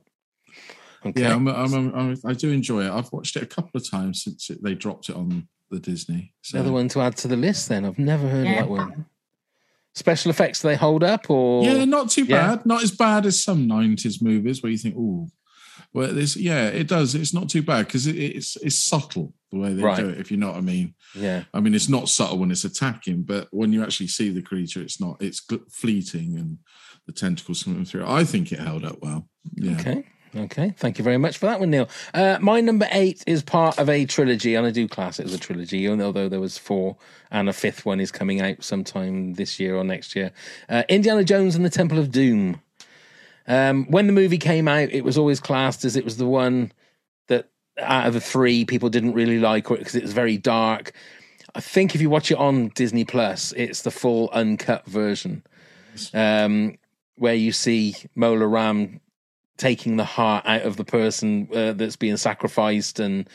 Okay. 1.06 1.20
yeah, 1.22 1.34
I'm, 1.34 1.48
I'm, 1.48 1.94
I'm, 1.94 2.16
I 2.26 2.32
do 2.34 2.50
enjoy 2.50 2.84
it. 2.84 2.90
I've 2.90 3.10
watched 3.12 3.36
it 3.36 3.42
a 3.42 3.46
couple 3.46 3.70
of 3.80 3.88
times 3.90 4.22
since 4.24 4.50
it, 4.50 4.62
they 4.62 4.74
dropped 4.74 5.08
it 5.08 5.16
on 5.16 5.48
the 5.70 5.78
Disney. 5.80 6.34
So 6.42 6.58
Another 6.58 6.72
one 6.72 6.88
to 6.88 7.00
add 7.00 7.16
to 7.18 7.28
the 7.28 7.36
list 7.36 7.68
then. 7.70 7.84
I've 7.86 7.98
never 7.98 8.28
heard 8.28 8.46
Yeah. 8.46 8.52
of 8.52 8.58
that 8.58 8.68
one. 8.68 9.06
Special 9.98 10.30
effects, 10.30 10.62
do 10.62 10.68
they 10.68 10.76
hold 10.76 11.02
up 11.02 11.28
or? 11.28 11.64
yeah, 11.64 11.84
not 11.84 12.08
too 12.11 12.24
Yeah. 12.24 12.56
bad. 12.56 12.66
Not 12.66 12.82
as 12.84 12.92
bad 12.92 13.26
as 13.26 13.42
some 13.42 13.66
90s 13.66 14.22
movies 14.22 14.62
where 14.62 14.70
you 14.70 14.78
think, 14.78 14.94
oh, 14.96 15.28
well, 15.92 16.12
this, 16.14 16.37
yeah, 16.37 16.68
it 16.68 16.87
does. 16.87 17.14
It's 17.14 17.34
not 17.34 17.48
too 17.48 17.62
bad 17.62 17.87
because 17.87 18.06
it, 18.06 18.16
it's 18.16 18.56
it's 18.56 18.76
subtle 18.78 19.32
the 19.50 19.58
way 19.58 19.72
they 19.74 19.82
Right. 19.82 19.96
do 19.98 20.08
it. 20.08 20.18
If 20.18 20.30
you 20.30 20.37
know 20.37 20.48
what 20.48 20.56
I 20.58 20.61
mean. 20.61 20.94
Yeah. 21.14 21.44
I 21.54 21.61
mean, 21.61 21.74
it's 21.74 21.88
not 21.88 22.08
subtle 22.08 22.38
when 22.38 22.50
it's 22.50 22.64
attacking, 22.64 23.22
but 23.22 23.48
when 23.50 23.72
you 23.72 23.82
actually 23.82 24.08
see 24.08 24.28
the 24.30 24.42
creature, 24.42 24.82
it's 24.82 25.00
not. 25.00 25.16
It's 25.20 25.42
fleeting 25.72 26.37
and 26.38 26.58
the 27.06 27.12
tentacles 27.12 27.61
swimming 27.61 27.87
through. 27.87 28.06
I 28.06 28.24
think 28.24 28.52
it 28.52 28.61
held 28.61 28.84
up 28.84 28.98
well. 29.00 29.28
Yeah. 29.54 29.80
Okay. 29.80 30.04
Okay. 30.36 30.74
Thank 30.76 30.98
you 30.98 31.04
very 31.04 31.16
much 31.16 31.38
for 31.38 31.46
that 31.46 31.60
one, 31.60 31.70
Neil. 31.70 31.88
Uh, 32.12 32.38
my 32.40 32.60
number 32.60 32.86
eight 32.90 33.24
is 33.26 33.42
part 33.42 33.78
of 33.78 33.88
a 33.88 34.04
trilogy, 34.04 34.54
and 34.54 34.66
I 34.66 34.70
do 34.70 34.86
class 34.86 35.18
it 35.18 35.26
as 35.26 35.34
a 35.34 35.38
trilogy, 35.38 35.88
although 35.88 36.28
there 36.28 36.40
was 36.40 36.58
four, 36.58 36.96
and 37.30 37.48
a 37.48 37.52
fifth 37.52 37.86
one 37.86 38.00
is 38.00 38.12
coming 38.12 38.40
out 38.40 38.62
sometime 38.62 39.34
this 39.34 39.58
year 39.58 39.76
or 39.76 39.84
next 39.84 40.14
year. 40.14 40.32
Uh, 40.68 40.82
Indiana 40.88 41.24
Jones 41.24 41.56
and 41.56 41.64
the 41.64 41.70
Temple 41.70 41.98
of 41.98 42.10
Doom. 42.10 42.60
Um, 43.46 43.86
when 43.86 44.06
the 44.06 44.12
movie 44.12 44.38
came 44.38 44.68
out, 44.68 44.90
it 44.90 45.04
was 45.04 45.16
always 45.16 45.40
classed 45.40 45.84
as 45.84 45.96
it 45.96 46.04
was 46.04 46.18
the 46.18 46.26
one 46.26 46.72
that 47.28 47.48
out 47.78 48.06
of 48.06 48.12
the 48.12 48.20
three 48.20 48.64
people 48.66 48.90
didn't 48.90 49.14
really 49.14 49.38
like 49.38 49.66
because 49.68 49.94
it 49.94 50.02
was 50.02 50.12
very 50.12 50.36
dark. 50.36 50.92
I 51.54 51.60
think 51.60 51.94
if 51.94 52.02
you 52.02 52.10
watch 52.10 52.30
it 52.30 52.36
on 52.36 52.68
Disney 52.74 53.04
Plus, 53.04 53.52
it's 53.56 53.82
the 53.82 53.90
full 53.90 54.28
uncut 54.32 54.84
version, 54.84 55.42
um, 56.12 56.76
where 57.16 57.34
you 57.34 57.52
see 57.52 57.96
Mola 58.14 58.46
Ram 58.46 59.00
taking 59.58 59.96
the 59.96 60.04
heart 60.04 60.46
out 60.46 60.62
of 60.62 60.76
the 60.76 60.84
person 60.84 61.48
uh, 61.54 61.72
that's 61.72 61.96
being 61.96 62.16
sacrificed, 62.16 63.00
and 63.00 63.28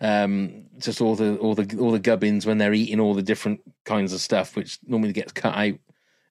um, 0.00 0.64
just 0.78 1.00
all 1.00 1.14
the 1.14 1.36
all 1.36 1.54
the 1.54 1.78
all 1.78 1.92
the 1.92 1.98
gubbins 1.98 2.46
when 2.46 2.58
they're 2.58 2.74
eating 2.74 2.98
all 2.98 3.14
the 3.14 3.22
different 3.22 3.60
kinds 3.84 4.12
of 4.12 4.20
stuff, 4.20 4.56
which 4.56 4.78
normally 4.86 5.12
gets 5.12 5.32
cut 5.32 5.54
out. 5.54 5.78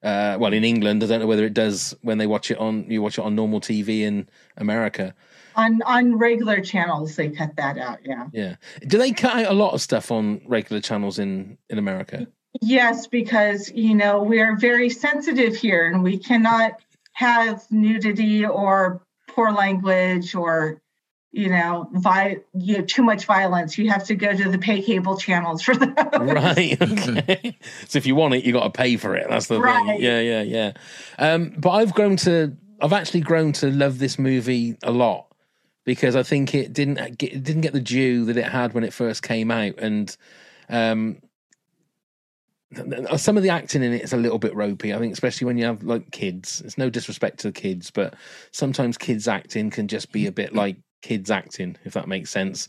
Uh, 0.04 0.38
well, 0.40 0.54
in 0.54 0.64
England, 0.64 1.04
I 1.04 1.08
don't 1.08 1.22
know 1.22 1.28
whether 1.28 1.46
it 1.46 1.54
does 1.54 1.96
when 2.02 2.18
they 2.18 2.28
watch 2.28 2.52
it 2.52 2.58
on 2.58 2.90
you 2.90 3.02
watch 3.02 3.18
it 3.18 3.24
on 3.24 3.36
normal 3.36 3.62
TV 3.62 4.02
in 4.02 4.28
America. 4.58 5.16
On 5.56 5.82
on 5.84 6.18
regular 6.18 6.60
channels, 6.62 7.16
they 7.16 7.30
cut 7.30 7.56
that 7.56 7.78
out. 7.78 8.00
Yeah. 8.04 8.28
Yeah, 8.34 8.56
do 8.88 8.98
they 8.98 9.12
cut 9.12 9.46
out 9.46 9.52
a 9.52 9.56
lot 9.56 9.74
of 9.74 9.82
stuff 9.82 10.12
on 10.12 10.42
regular 10.46 10.82
channels 10.82 11.18
in 11.18 11.58
in 11.70 11.78
America? 11.78 12.28
Yes, 12.62 13.08
because 13.08 13.72
you 13.72 13.96
know 13.96 14.22
we 14.22 14.42
are 14.42 14.56
very 14.58 14.90
sensitive 14.90 15.56
here, 15.56 15.88
and 15.88 16.04
we 16.04 16.18
cannot 16.18 16.82
have 17.14 17.66
nudity 17.72 18.46
or 18.46 19.02
poor 19.36 19.52
language 19.52 20.34
or 20.34 20.82
you 21.36 21.50
know, 21.50 21.90
vi- 21.92 22.38
you 22.54 22.78
know, 22.78 22.86
too 22.86 23.04
much 23.04 23.26
violence. 23.26 23.78
You 23.78 23.90
have 23.90 24.06
to 24.06 24.16
go 24.16 24.34
to 24.34 24.50
the 24.50 24.58
pay 24.58 24.82
cable 24.82 25.18
channels 25.18 25.62
for 25.62 25.76
that. 25.76 26.10
right. 26.22 26.82
Okay. 26.96 27.58
so 27.88 27.98
if 27.98 28.06
you 28.06 28.16
want 28.16 28.36
it, 28.36 28.46
you 28.46 28.54
got 28.54 28.64
to 28.64 28.70
pay 28.70 28.96
for 28.96 29.16
it. 29.18 29.28
That's 29.30 29.48
the 29.48 29.62
thing. 29.62 29.98
Yeah, 30.00 30.22
yeah, 30.22 30.42
yeah. 30.42 30.72
Um, 31.20 31.54
but 31.58 31.72
I've 31.72 31.94
grown 31.94 32.16
to, 32.18 32.56
I've 32.80 32.94
actually 32.94 33.20
grown 33.20 33.52
to 33.54 33.70
love 33.70 34.00
this 34.00 34.18
movie 34.18 34.78
a 34.82 34.92
lot 34.92 35.28
because 35.84 36.16
I 36.16 36.24
think 36.24 36.56
it 36.56 36.72
didn't 36.72 37.18
get, 37.18 37.34
it 37.34 37.44
didn't 37.44 37.62
get 37.62 37.74
the 37.74 37.82
due 37.82 38.24
that 38.26 38.38
it 38.38 38.46
had 38.46 38.74
when 38.74 38.86
it 38.86 38.94
first 38.94 39.22
came 39.22 39.52
out, 39.52 39.76
and 39.78 40.16
um, 40.70 41.18
some 43.18 43.38
of 43.38 43.44
the 43.44 43.50
acting 43.50 43.84
in 43.84 43.94
it 43.94 44.02
is 44.04 44.14
a 44.14 44.18
little 44.18 44.40
bit 44.40 44.56
ropey. 44.56 44.94
I 44.94 45.00
think, 45.00 45.14
especially 45.14 45.46
when 45.46 45.58
you 45.58 45.66
have 45.66 45.84
like 45.84 46.12
kids. 46.12 46.62
It's 46.66 46.78
no 46.78 46.90
disrespect 46.90 47.40
to 47.40 47.48
the 47.50 47.54
kids, 47.54 47.92
but 47.92 48.16
sometimes 48.52 48.98
kids 48.98 49.28
acting 49.28 49.70
can 49.70 49.88
just 49.88 50.12
be 50.12 50.28
a 50.28 50.32
bit 50.32 50.54
like 50.54 50.78
kids 51.02 51.30
acting, 51.32 51.78
if 51.86 51.94
that 51.94 52.08
makes 52.08 52.30
sense. 52.32 52.68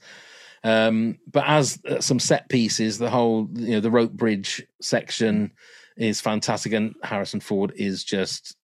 Um, 0.65 1.19
but 1.31 1.45
as 1.47 1.79
uh, 1.89 2.01
some 2.01 2.19
set 2.19 2.49
pieces, 2.49 2.99
the 2.99 3.11
whole 3.11 3.49
you 3.55 3.73
know 3.73 3.81
the 3.81 3.91
rope 3.91 4.13
bridge 4.13 4.67
section 4.81 5.53
is 5.97 6.21
fantastic, 6.21 6.73
and 6.73 6.95
Harrison 7.03 7.41
Ford 7.41 7.73
is 7.77 8.05
just 8.05 8.57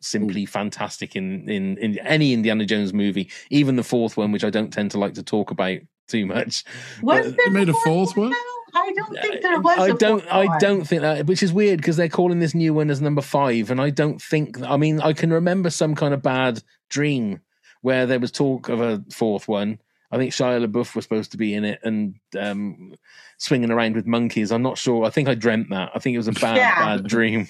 simply 0.00 0.44
fantastic 0.46 1.14
in, 1.14 1.48
in 1.48 1.78
in 1.78 1.98
any 1.98 2.32
Indiana 2.32 2.64
Jones 2.64 2.92
movie, 2.92 3.30
even 3.50 3.76
the 3.76 3.84
fourth 3.84 4.16
one, 4.16 4.32
which 4.32 4.44
I 4.44 4.50
don't 4.50 4.72
tend 4.72 4.90
to 4.92 4.98
like 4.98 5.14
to 5.14 5.22
talk 5.22 5.50
about 5.50 5.78
too 6.08 6.26
much. 6.26 6.64
Was 7.02 7.26
But- 7.26 7.36
there 7.36 7.50
made 7.50 7.68
a 7.68 7.72
a 7.72 7.80
fourth 7.84 8.16
one? 8.16 8.30
now? 8.30 8.36
I 8.74 8.92
don't 8.96 9.12
think 9.20 9.42
there 9.42 9.60
was. 9.60 9.78
I 9.78 9.90
don't. 9.92 10.24
I 10.32 10.58
don't 10.58 10.84
think 10.86 11.02
that, 11.02 11.26
which 11.26 11.42
is 11.42 11.52
weird 11.52 11.78
because 11.78 11.96
they're 11.96 12.08
calling 12.08 12.40
this 12.40 12.54
new 12.54 12.72
one 12.74 12.90
as 12.90 13.00
number 13.00 13.22
five, 13.22 13.70
and 13.70 13.80
I 13.80 13.90
don't 13.90 14.20
think. 14.20 14.60
I 14.62 14.76
mean, 14.76 15.00
I 15.00 15.12
can 15.12 15.32
remember 15.32 15.70
some 15.70 15.94
kind 15.94 16.14
of 16.14 16.22
bad 16.22 16.62
dream 16.88 17.40
where 17.82 18.06
there 18.06 18.20
was 18.20 18.32
talk 18.32 18.68
of 18.68 18.80
a 18.80 19.02
fourth 19.10 19.48
one. 19.48 19.78
I 20.10 20.18
think 20.18 20.32
Shia 20.32 20.64
LaBeouf 20.66 20.94
was 20.94 21.04
supposed 21.04 21.32
to 21.32 21.38
be 21.38 21.54
in 21.54 21.64
it 21.64 21.80
and 21.82 22.16
um, 22.38 22.94
swinging 23.38 23.70
around 23.70 23.96
with 23.96 24.06
monkeys. 24.06 24.52
I'm 24.52 24.62
not 24.62 24.76
sure. 24.78 25.04
I 25.04 25.10
think 25.10 25.26
I 25.28 25.34
dreamt 25.34 25.70
that. 25.70 25.90
I 25.94 25.98
think 25.98 26.14
it 26.14 26.18
was 26.18 26.28
a 26.28 26.32
bad, 26.32 26.56
Yeah. 26.58 26.78
bad 26.96 27.06
dream. 27.06 27.48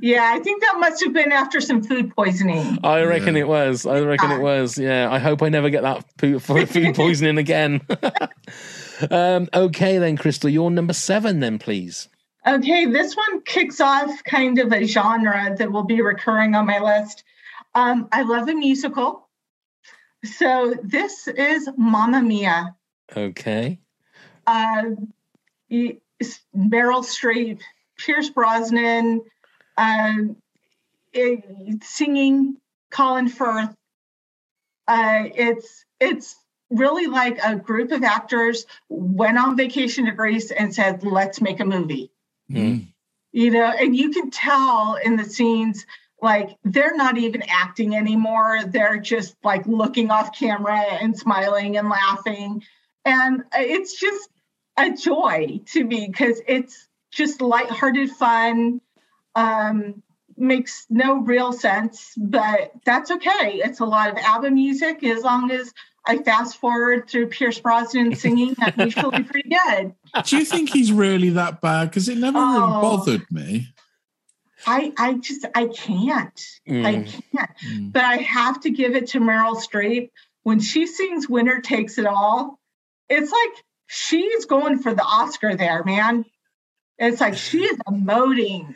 Yeah, 0.00 0.32
I 0.34 0.40
think 0.40 0.60
that 0.60 0.74
must 0.78 1.02
have 1.04 1.14
been 1.14 1.32
after 1.32 1.60
some 1.62 1.82
food 1.82 2.14
poisoning. 2.14 2.78
I 2.84 3.04
reckon 3.04 3.36
Yeah. 3.36 3.42
it 3.42 3.48
was. 3.48 3.86
I 3.86 4.00
reckon 4.00 4.32
it 4.32 4.40
was. 4.42 4.76
Yeah. 4.76 5.08
I 5.10 5.18
hope 5.18 5.42
I 5.42 5.48
never 5.48 5.70
get 5.70 5.82
that 5.82 6.04
food 6.18 6.42
poisoning 6.94 7.38
again. 7.38 7.80
Um, 9.10 9.48
okay, 9.54 9.98
then, 9.98 10.16
Crystal, 10.16 10.50
you're 10.50 10.70
number 10.70 10.92
seven, 10.92 11.40
then, 11.40 11.58
please. 11.58 12.08
Okay, 12.46 12.86
this 12.86 13.16
one 13.16 13.42
kicks 13.42 13.80
off 13.80 14.22
kind 14.24 14.58
of 14.58 14.72
a 14.72 14.84
genre 14.84 15.54
that 15.56 15.72
will 15.72 15.84
be 15.84 16.02
recurring 16.02 16.54
on 16.54 16.66
my 16.66 16.78
list. 16.78 17.24
Um, 17.74 18.08
I 18.12 18.22
love 18.22 18.48
a 18.48 18.54
musical. 18.54 19.28
So 20.24 20.74
this 20.82 21.26
is 21.28 21.68
Mamma 21.76 22.22
Mia. 22.22 22.76
Okay. 23.16 23.80
Uh, 24.46 24.90
Meryl 25.70 27.02
Streep, 27.02 27.60
Pierce 27.98 28.30
Brosnan, 28.30 29.22
um, 29.76 30.36
it- 31.12 31.82
singing 31.82 32.56
Colin 32.90 33.28
Firth. 33.28 33.74
Uh, 34.86 35.24
it's 35.34 35.84
it's 36.00 36.36
really 36.74 37.06
like 37.06 37.38
a 37.42 37.56
group 37.56 37.92
of 37.92 38.02
actors 38.02 38.66
went 38.88 39.38
on 39.38 39.56
vacation 39.56 40.06
to 40.06 40.12
Greece 40.12 40.50
and 40.50 40.74
said, 40.74 41.04
"Let's 41.04 41.40
make 41.40 41.60
a 41.60 41.64
movie." 41.64 42.10
Mm. 42.50 42.88
you 43.32 43.50
know 43.50 43.64
and 43.64 43.96
you 43.96 44.10
can 44.10 44.30
tell 44.30 44.96
in 45.02 45.16
the 45.16 45.24
scenes 45.24 45.86
like 46.20 46.58
they're 46.62 46.94
not 46.94 47.16
even 47.16 47.42
acting 47.48 47.96
anymore 47.96 48.60
they're 48.66 48.98
just 48.98 49.34
like 49.42 49.66
looking 49.66 50.10
off 50.10 50.38
camera 50.38 50.78
and 50.78 51.18
smiling 51.18 51.78
and 51.78 51.88
laughing 51.88 52.62
and 53.06 53.44
it's 53.54 53.98
just 53.98 54.28
a 54.76 54.92
joy 54.92 55.58
to 55.64 55.82
me 55.82 56.06
because 56.06 56.42
it's 56.46 56.86
just 57.10 57.40
lighthearted 57.40 58.10
fun 58.10 58.78
um 59.34 60.02
makes 60.36 60.86
no 60.90 61.16
real 61.20 61.50
sense 61.50 62.12
but 62.18 62.72
that's 62.84 63.10
okay 63.10 63.62
it's 63.64 63.80
a 63.80 63.86
lot 63.86 64.10
of 64.10 64.18
abba 64.18 64.50
music 64.50 65.02
as 65.02 65.22
long 65.22 65.50
as 65.50 65.72
i 66.06 66.18
fast 66.18 66.56
forward 66.58 67.08
through 67.08 67.26
pierce 67.28 67.58
brosnan 67.58 68.14
singing 68.14 68.54
i'm 68.60 68.72
usually 68.78 69.22
pretty 69.24 69.48
good 69.48 69.94
Do 70.24 70.36
you 70.38 70.44
think 70.44 70.70
he's 70.70 70.92
really 70.92 71.30
that 71.30 71.60
bad? 71.60 71.90
Because 71.90 72.08
it 72.08 72.18
never 72.18 72.38
really 72.38 72.62
Oh. 72.62 72.80
bothered 72.80 73.26
me. 73.32 73.68
I 74.66 74.92
I 74.96 75.14
just 75.14 75.44
I 75.54 75.66
can't. 75.66 76.40
I 76.68 76.70
Mm. 76.70 77.22
can't. 77.32 77.50
Mm. 77.68 77.92
But 77.92 78.04
I 78.04 78.16
have 78.18 78.60
to 78.60 78.70
give 78.70 78.94
it 78.94 79.08
to 79.08 79.20
Meryl 79.20 79.56
Streep 79.60 80.10
when 80.44 80.60
she 80.60 80.86
sings 80.86 81.28
"Winner 81.28 81.60
Takes 81.60 81.98
It 81.98 82.06
All." 82.06 82.60
It's 83.10 83.30
like 83.32 83.64
she's 83.88 84.44
going 84.46 84.78
for 84.78 84.94
the 84.94 85.02
Oscar 85.02 85.56
there, 85.56 85.82
man. 85.84 86.24
It's 86.98 87.20
like 87.20 87.36
she 87.36 87.64
is 87.64 87.76
emoting. 87.88 88.74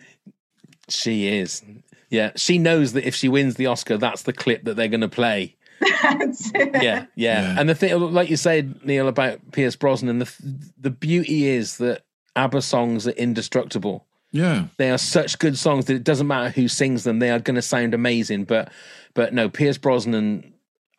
She 0.88 1.28
is. 1.28 1.62
Yeah, 2.10 2.32
she 2.36 2.58
knows 2.58 2.94
that 2.94 3.06
if 3.06 3.14
she 3.14 3.28
wins 3.28 3.54
the 3.54 3.66
Oscar, 3.66 3.96
that's 3.96 4.22
the 4.24 4.32
clip 4.32 4.64
that 4.64 4.74
they're 4.76 4.88
going 4.88 5.02
to 5.02 5.08
play. 5.08 5.56
That's 5.80 6.50
it. 6.54 6.82
Yeah, 6.82 7.06
yeah, 7.14 7.42
Yeah. 7.42 7.56
And 7.58 7.68
the 7.68 7.74
thing, 7.74 7.98
like 8.12 8.30
you 8.30 8.36
said, 8.36 8.84
Neil, 8.84 9.08
about 9.08 9.38
Pierce 9.52 9.76
Brosnan, 9.76 10.18
the 10.18 10.32
the 10.80 10.90
beauty 10.90 11.46
is 11.48 11.78
that 11.78 12.02
ABBA 12.36 12.62
songs 12.62 13.06
are 13.06 13.12
indestructible. 13.12 14.04
Yeah. 14.30 14.64
They 14.76 14.90
are 14.90 14.98
such 14.98 15.38
good 15.38 15.56
songs 15.56 15.86
that 15.86 15.94
it 15.94 16.04
doesn't 16.04 16.26
matter 16.26 16.50
who 16.50 16.68
sings 16.68 17.04
them; 17.04 17.18
they 17.18 17.30
are 17.30 17.38
going 17.38 17.54
to 17.56 17.62
sound 17.62 17.94
amazing. 17.94 18.44
But, 18.44 18.70
but 19.14 19.32
no, 19.32 19.48
Pierce 19.48 19.78
Brosnan, 19.78 20.52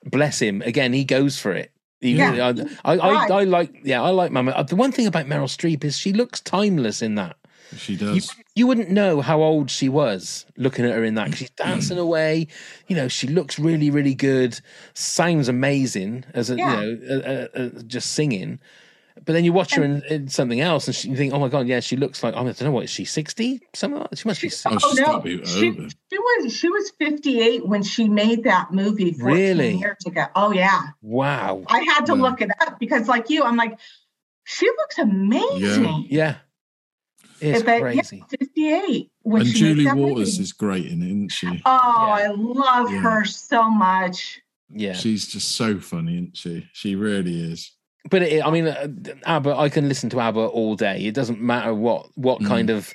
bless 0.06 0.39
him, 0.39 0.62
again, 0.63 0.94
he 0.94 1.04
goes 1.04 1.38
for 1.39 1.52
it. 1.54 1.72
He- 2.02 2.13
Yeah. 2.13 2.54
I, 2.84 2.94
I, 2.94 2.98
I, 2.98 3.28
I 3.42 3.44
like, 3.44 3.82
yeah, 3.84 4.02
I 4.02 4.10
like 4.10 4.32
Mama. 4.32 4.52
Uh, 4.52 4.63
the 4.63 4.76
one 4.76 4.92
thing 4.92 5.06
about 5.08 5.26
Meryl 5.28 5.44
Streep 5.46 5.84
is 5.84 5.98
she 5.98 6.13
looks 6.13 6.39
timeless 6.42 7.02
in 7.02 7.15
that. 7.15 7.36
She 7.78 7.96
does. 7.96 8.36
You 8.56 8.68
wouldn't 8.68 8.90
know 8.90 9.22
how 9.22 9.42
old 9.42 9.70
she 9.70 9.90
was 9.90 10.46
looking 10.58 10.86
at 10.86 10.92
her 10.96 11.04
in 11.04 11.16
that 11.16 11.28
'cause 11.28 11.38
she's 11.40 11.50
dancing 11.52 11.98
away. 12.08 12.48
You 12.88 12.96
know, 12.96 13.08
she 13.08 13.28
looks 13.28 13.60
really, 13.60 13.90
really 13.92 14.16
good. 14.16 14.60
Sounds 14.96 15.48
amazing 15.48 16.26
as 16.34 16.50
a 16.50 16.56
Yeah. 16.58 16.82
you 16.82 16.96
know, 16.98 17.16
uh, 17.16 17.30
uh, 17.60 17.60
uh, 17.60 17.82
just 17.84 18.14
singing. 18.14 18.60
But 19.26 19.34
then 19.34 19.44
you 19.44 19.52
watch 19.54 19.76
her 19.76 19.84
in, 19.84 20.02
in 20.10 20.30
something 20.30 20.62
else, 20.62 20.88
and 20.88 20.96
she, 20.96 21.10
you 21.10 21.16
think, 21.18 21.34
"Oh 21.34 21.40
my 21.40 21.50
god, 21.50 21.68
yeah, 21.68 21.82
she 21.82 21.98
looks 21.98 22.24
like 22.24 22.34
I 22.36 22.38
don't 22.42 22.62
know 22.62 22.72
what 22.72 22.86
is 22.86 22.90
she 22.90 23.04
sixty? 23.06 23.62
Something 23.76 24.00
like 24.00 24.10
that. 24.12 24.18
She 24.18 24.28
must 24.28 24.42
be. 24.42 24.50
Oh, 24.66 24.78
Oh 24.82 24.90
she's 24.90 25.00
no, 25.00 25.06
gotta 25.06 25.24
be 25.24 25.46
she, 25.46 25.72
she 26.12 26.18
was 26.18 26.56
she 26.56 26.70
was 26.70 26.92
58 27.00 27.68
when 27.68 27.84
she 27.84 28.08
made 28.08 28.46
that 28.46 28.72
movie 28.72 29.12
14 29.12 29.26
Really? 29.26 29.76
years 29.78 29.98
ago. 30.08 30.26
Oh 30.36 30.52
yeah. 30.52 30.82
Wow. 31.02 31.64
I 31.68 31.80
had 31.82 32.06
to 32.06 32.16
Yeah. 32.16 32.22
look 32.22 32.42
it 32.42 32.50
up 32.62 32.80
because 32.80 33.08
like 33.10 33.30
you, 33.30 33.44
I'm 33.44 33.58
like, 33.58 33.78
she 34.46 34.68
looks 34.68 34.98
amazing. 34.98 36.08
Yeah, 36.10 36.38
it's 37.41 37.63
But, 37.63 37.71
yeah, 37.73 37.80
crazy. 37.82 38.23
58 38.30 39.12
when 39.23 39.41
and 39.41 39.52
she 39.52 39.58
Julie 39.60 39.86
Walters 39.86 40.34
movie. 40.34 40.43
is 40.43 40.54
great 40.54 40.86
in 40.86 41.02
it, 41.02 41.08
isn't 41.08 41.30
she? 41.32 41.47
Oh, 41.47 41.52
Yeah. 41.65 42.13
I 42.13 42.28
love 42.36 42.91
Yeah. 42.91 42.99
her 43.02 43.25
so 43.25 43.69
much. 43.69 44.41
Yeah, 44.71 44.93
She's 44.93 45.28
just 45.28 45.52
so 45.56 45.80
funny, 45.80 46.13
isn't 46.15 46.38
she? 46.38 46.67
She 46.73 46.95
really 46.95 47.52
is. 47.52 47.71
but 48.10 48.21
it, 48.21 48.45
I 48.45 48.49
mean, 48.52 48.67
uh, 48.67 48.88
ABBA. 49.25 49.56
I 49.56 49.67
can 49.69 49.88
listen 49.89 50.10
to 50.12 50.19
ABBA 50.19 50.39
all 50.39 50.75
day. 50.75 51.06
It 51.06 51.13
doesn't 51.15 51.41
matter 51.41 51.73
what 51.73 52.08
what 52.15 52.39
Mm. 52.39 52.47
kind 52.47 52.69
of 52.69 52.93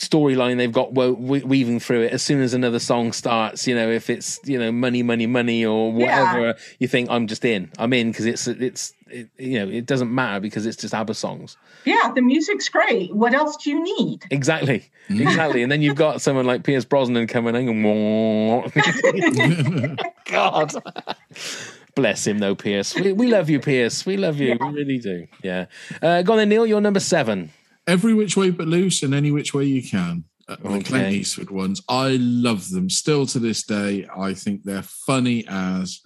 storyline 0.00 0.56
they've 0.56 0.72
got 0.72 0.94
weaving 0.94 1.78
through 1.78 2.02
it. 2.02 2.12
As 2.12 2.22
soon 2.22 2.40
as 2.42 2.54
another 2.54 2.78
song 2.78 3.12
starts, 3.12 3.66
you 3.66 3.74
know, 3.74 3.90
if 3.90 4.10
it's 4.10 4.40
you 4.44 4.58
know 4.58 4.72
money, 4.72 5.02
money, 5.02 5.26
money, 5.26 5.64
or 5.64 5.92
whatever, 5.92 6.56
you 6.78 6.88
think 6.88 7.10
I'm 7.10 7.26
just 7.26 7.44
in. 7.44 7.70
I'm 7.78 7.92
in 7.92 8.10
because 8.10 8.26
it's 8.26 8.46
it's 8.48 8.94
it, 9.08 9.28
you 9.38 9.58
know 9.58 9.68
it 9.70 9.86
doesn't 9.86 10.12
matter 10.14 10.40
because 10.40 10.66
it's 10.66 10.76
just 10.76 10.94
ABBA 10.94 11.14
songs. 11.14 11.56
Yeah, 11.84 12.12
the 12.14 12.22
music's 12.22 12.68
great. 12.68 13.14
What 13.14 13.34
else 13.34 13.56
do 13.56 13.70
you 13.70 13.82
need? 13.82 14.24
Exactly, 14.30 14.90
Mm. 15.08 15.20
exactly. 15.22 15.62
And 15.62 15.70
then 15.70 15.82
you've 15.82 15.96
got 15.96 16.20
someone 16.20 16.46
like 16.46 16.64
Pierce 16.64 16.84
Brosnan 16.84 17.26
coming 17.26 17.54
in 17.56 17.68
and 17.68 17.82
God. 20.26 20.72
Bless 21.96 22.26
him, 22.26 22.38
though, 22.38 22.54
Pierce. 22.54 22.94
We, 22.94 23.12
we 23.12 23.26
love 23.26 23.50
you, 23.50 23.58
Pierce. 23.58 24.06
We 24.06 24.16
love 24.16 24.38
you. 24.38 24.56
We 24.60 24.68
really 24.68 24.98
do. 24.98 25.26
Yeah. 25.42 25.66
Uh, 26.00 26.22
go 26.22 26.34
on 26.34 26.38
then, 26.38 26.48
Neil. 26.48 26.64
You're 26.66 26.80
number 26.80 27.00
seven. 27.00 27.50
Every 27.90 28.14
which 28.14 28.36
way 28.36 28.50
but 28.50 28.68
loose, 28.68 29.02
and 29.02 29.12
any 29.14 29.30
which 29.32 29.52
way 29.52 29.64
you 29.64 29.82
can. 29.82 30.24
Uh, 30.48 30.56
The 30.62 30.82
Clint 30.84 31.12
Eastwood 31.12 31.50
ones, 31.50 31.80
I 31.88 32.18
love 32.20 32.70
them. 32.70 32.88
Still 32.90 33.26
to 33.26 33.38
this 33.38 33.62
day, 33.64 34.06
I 34.28 34.34
think 34.34 34.62
they're 34.64 34.82
funny 35.06 35.44
as. 35.48 36.00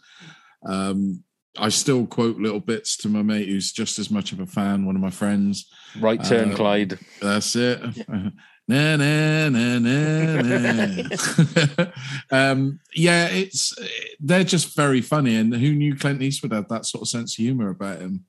Um, 0.66 1.22
I 1.56 1.68
still 1.68 2.06
quote 2.06 2.36
little 2.38 2.58
bits 2.72 2.96
to 2.98 3.08
my 3.08 3.22
mate 3.22 3.48
who's 3.48 3.70
just 3.72 3.98
as 3.98 4.10
much 4.10 4.32
of 4.32 4.40
a 4.40 4.46
fan. 4.46 4.86
One 4.86 4.96
of 4.96 5.02
my 5.02 5.10
friends. 5.10 5.70
Right 6.00 6.22
turn, 6.24 6.52
Uh, 6.52 6.56
Clyde. 6.56 6.98
That's 7.20 7.54
it. 7.54 7.80
Na, 8.66 8.96
na, 8.96 9.50
na, 9.50 9.78
na, 9.78 10.40
na. 10.40 11.90
um, 12.30 12.80
yeah, 12.94 13.26
it's 13.26 13.74
they're 14.18 14.42
just 14.54 14.74
very 14.74 15.02
funny, 15.02 15.36
and 15.36 15.54
who 15.54 15.74
knew 15.74 15.94
Clint 15.94 16.22
Eastwood 16.22 16.52
had 16.52 16.70
that 16.70 16.86
sort 16.86 17.02
of 17.02 17.08
sense 17.08 17.34
of 17.38 17.42
humor 17.44 17.68
about 17.68 18.00
him? 18.00 18.24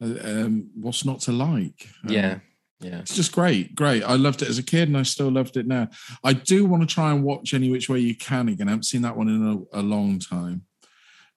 Uh, 0.00 0.14
Um, 0.22 0.70
what's 0.76 1.04
not 1.04 1.20
to 1.22 1.32
like? 1.32 1.88
Um, 2.04 2.14
Yeah. 2.14 2.38
Yeah. 2.84 2.98
it's 3.00 3.16
just 3.16 3.32
great, 3.32 3.74
great. 3.74 4.02
I 4.02 4.14
loved 4.16 4.42
it 4.42 4.48
as 4.48 4.58
a 4.58 4.62
kid, 4.62 4.88
and 4.88 4.96
I 4.98 5.02
still 5.02 5.30
loved 5.30 5.56
it 5.56 5.66
now. 5.66 5.88
I 6.22 6.32
do 6.34 6.64
want 6.66 6.82
to 6.88 6.94
try 6.94 7.10
and 7.12 7.22
watch 7.24 7.54
Any 7.54 7.70
Which 7.70 7.88
Way 7.88 8.00
You 8.00 8.14
Can 8.14 8.48
again. 8.48 8.68
I 8.68 8.72
haven't 8.72 8.84
seen 8.84 9.02
that 9.02 9.16
one 9.16 9.28
in 9.28 9.66
a, 9.74 9.80
a 9.80 9.82
long 9.82 10.18
time. 10.18 10.62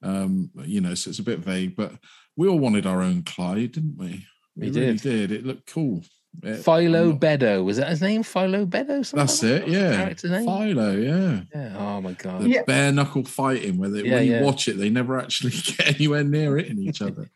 Um, 0.04 0.52
you 0.64 0.82
know, 0.82 0.94
so 0.94 1.10
it's 1.10 1.20
a 1.20 1.24
bit 1.24 1.40
vague, 1.40 1.76
but 1.76 1.94
we 2.36 2.48
all 2.48 2.60
wanted 2.60 2.86
our 2.86 3.02
own 3.02 3.24
Clyde, 3.24 3.72
didn't 3.74 3.98
we? 3.98 4.26
We 4.56 4.70
really 4.70 4.98
did. 4.98 5.02
did. 5.02 5.32
It 5.32 5.46
looked 5.46 5.72
cool. 5.72 6.04
It- 6.44 6.58
Philo 6.64 7.04
I'm 7.04 7.10
not- 7.12 7.20
Beddoe. 7.22 7.64
Was 7.64 7.78
that 7.78 7.90
his 7.90 8.02
name? 8.02 8.22
Philo 8.22 8.66
Beddoe? 8.66 9.04
Something 9.06 9.26
That's 9.26 9.42
like 9.42 9.52
it, 9.52 9.54
that? 9.54 9.62
What's 9.62 9.72
the 9.74 9.80
yeah. 9.80 9.96
character's 9.96 10.32
name? 10.32 10.46
Philo, 10.46 10.92
yeah. 10.98 11.42
Yeah. 11.56 11.78
Oh, 11.78 12.02
my 12.02 12.12
God. 12.14 12.42
The 12.44 12.50
Yeah. 12.50 12.64
bare 12.64 12.92
knuckle 12.92 13.24
fighting 13.24 13.78
where 13.80 13.90
they, 13.90 14.04
Yeah, 14.04 14.16
when 14.16 14.26
you 14.28 14.32
yeah. 14.34 14.44
watch 14.44 14.68
it, 14.68 14.78
they 14.78 14.90
never 14.90 15.18
actually 15.18 15.52
get 15.78 15.96
anywhere 15.96 16.24
near 16.24 16.58
hitting 16.58 16.78
each 16.80 17.02
other. 17.02 17.30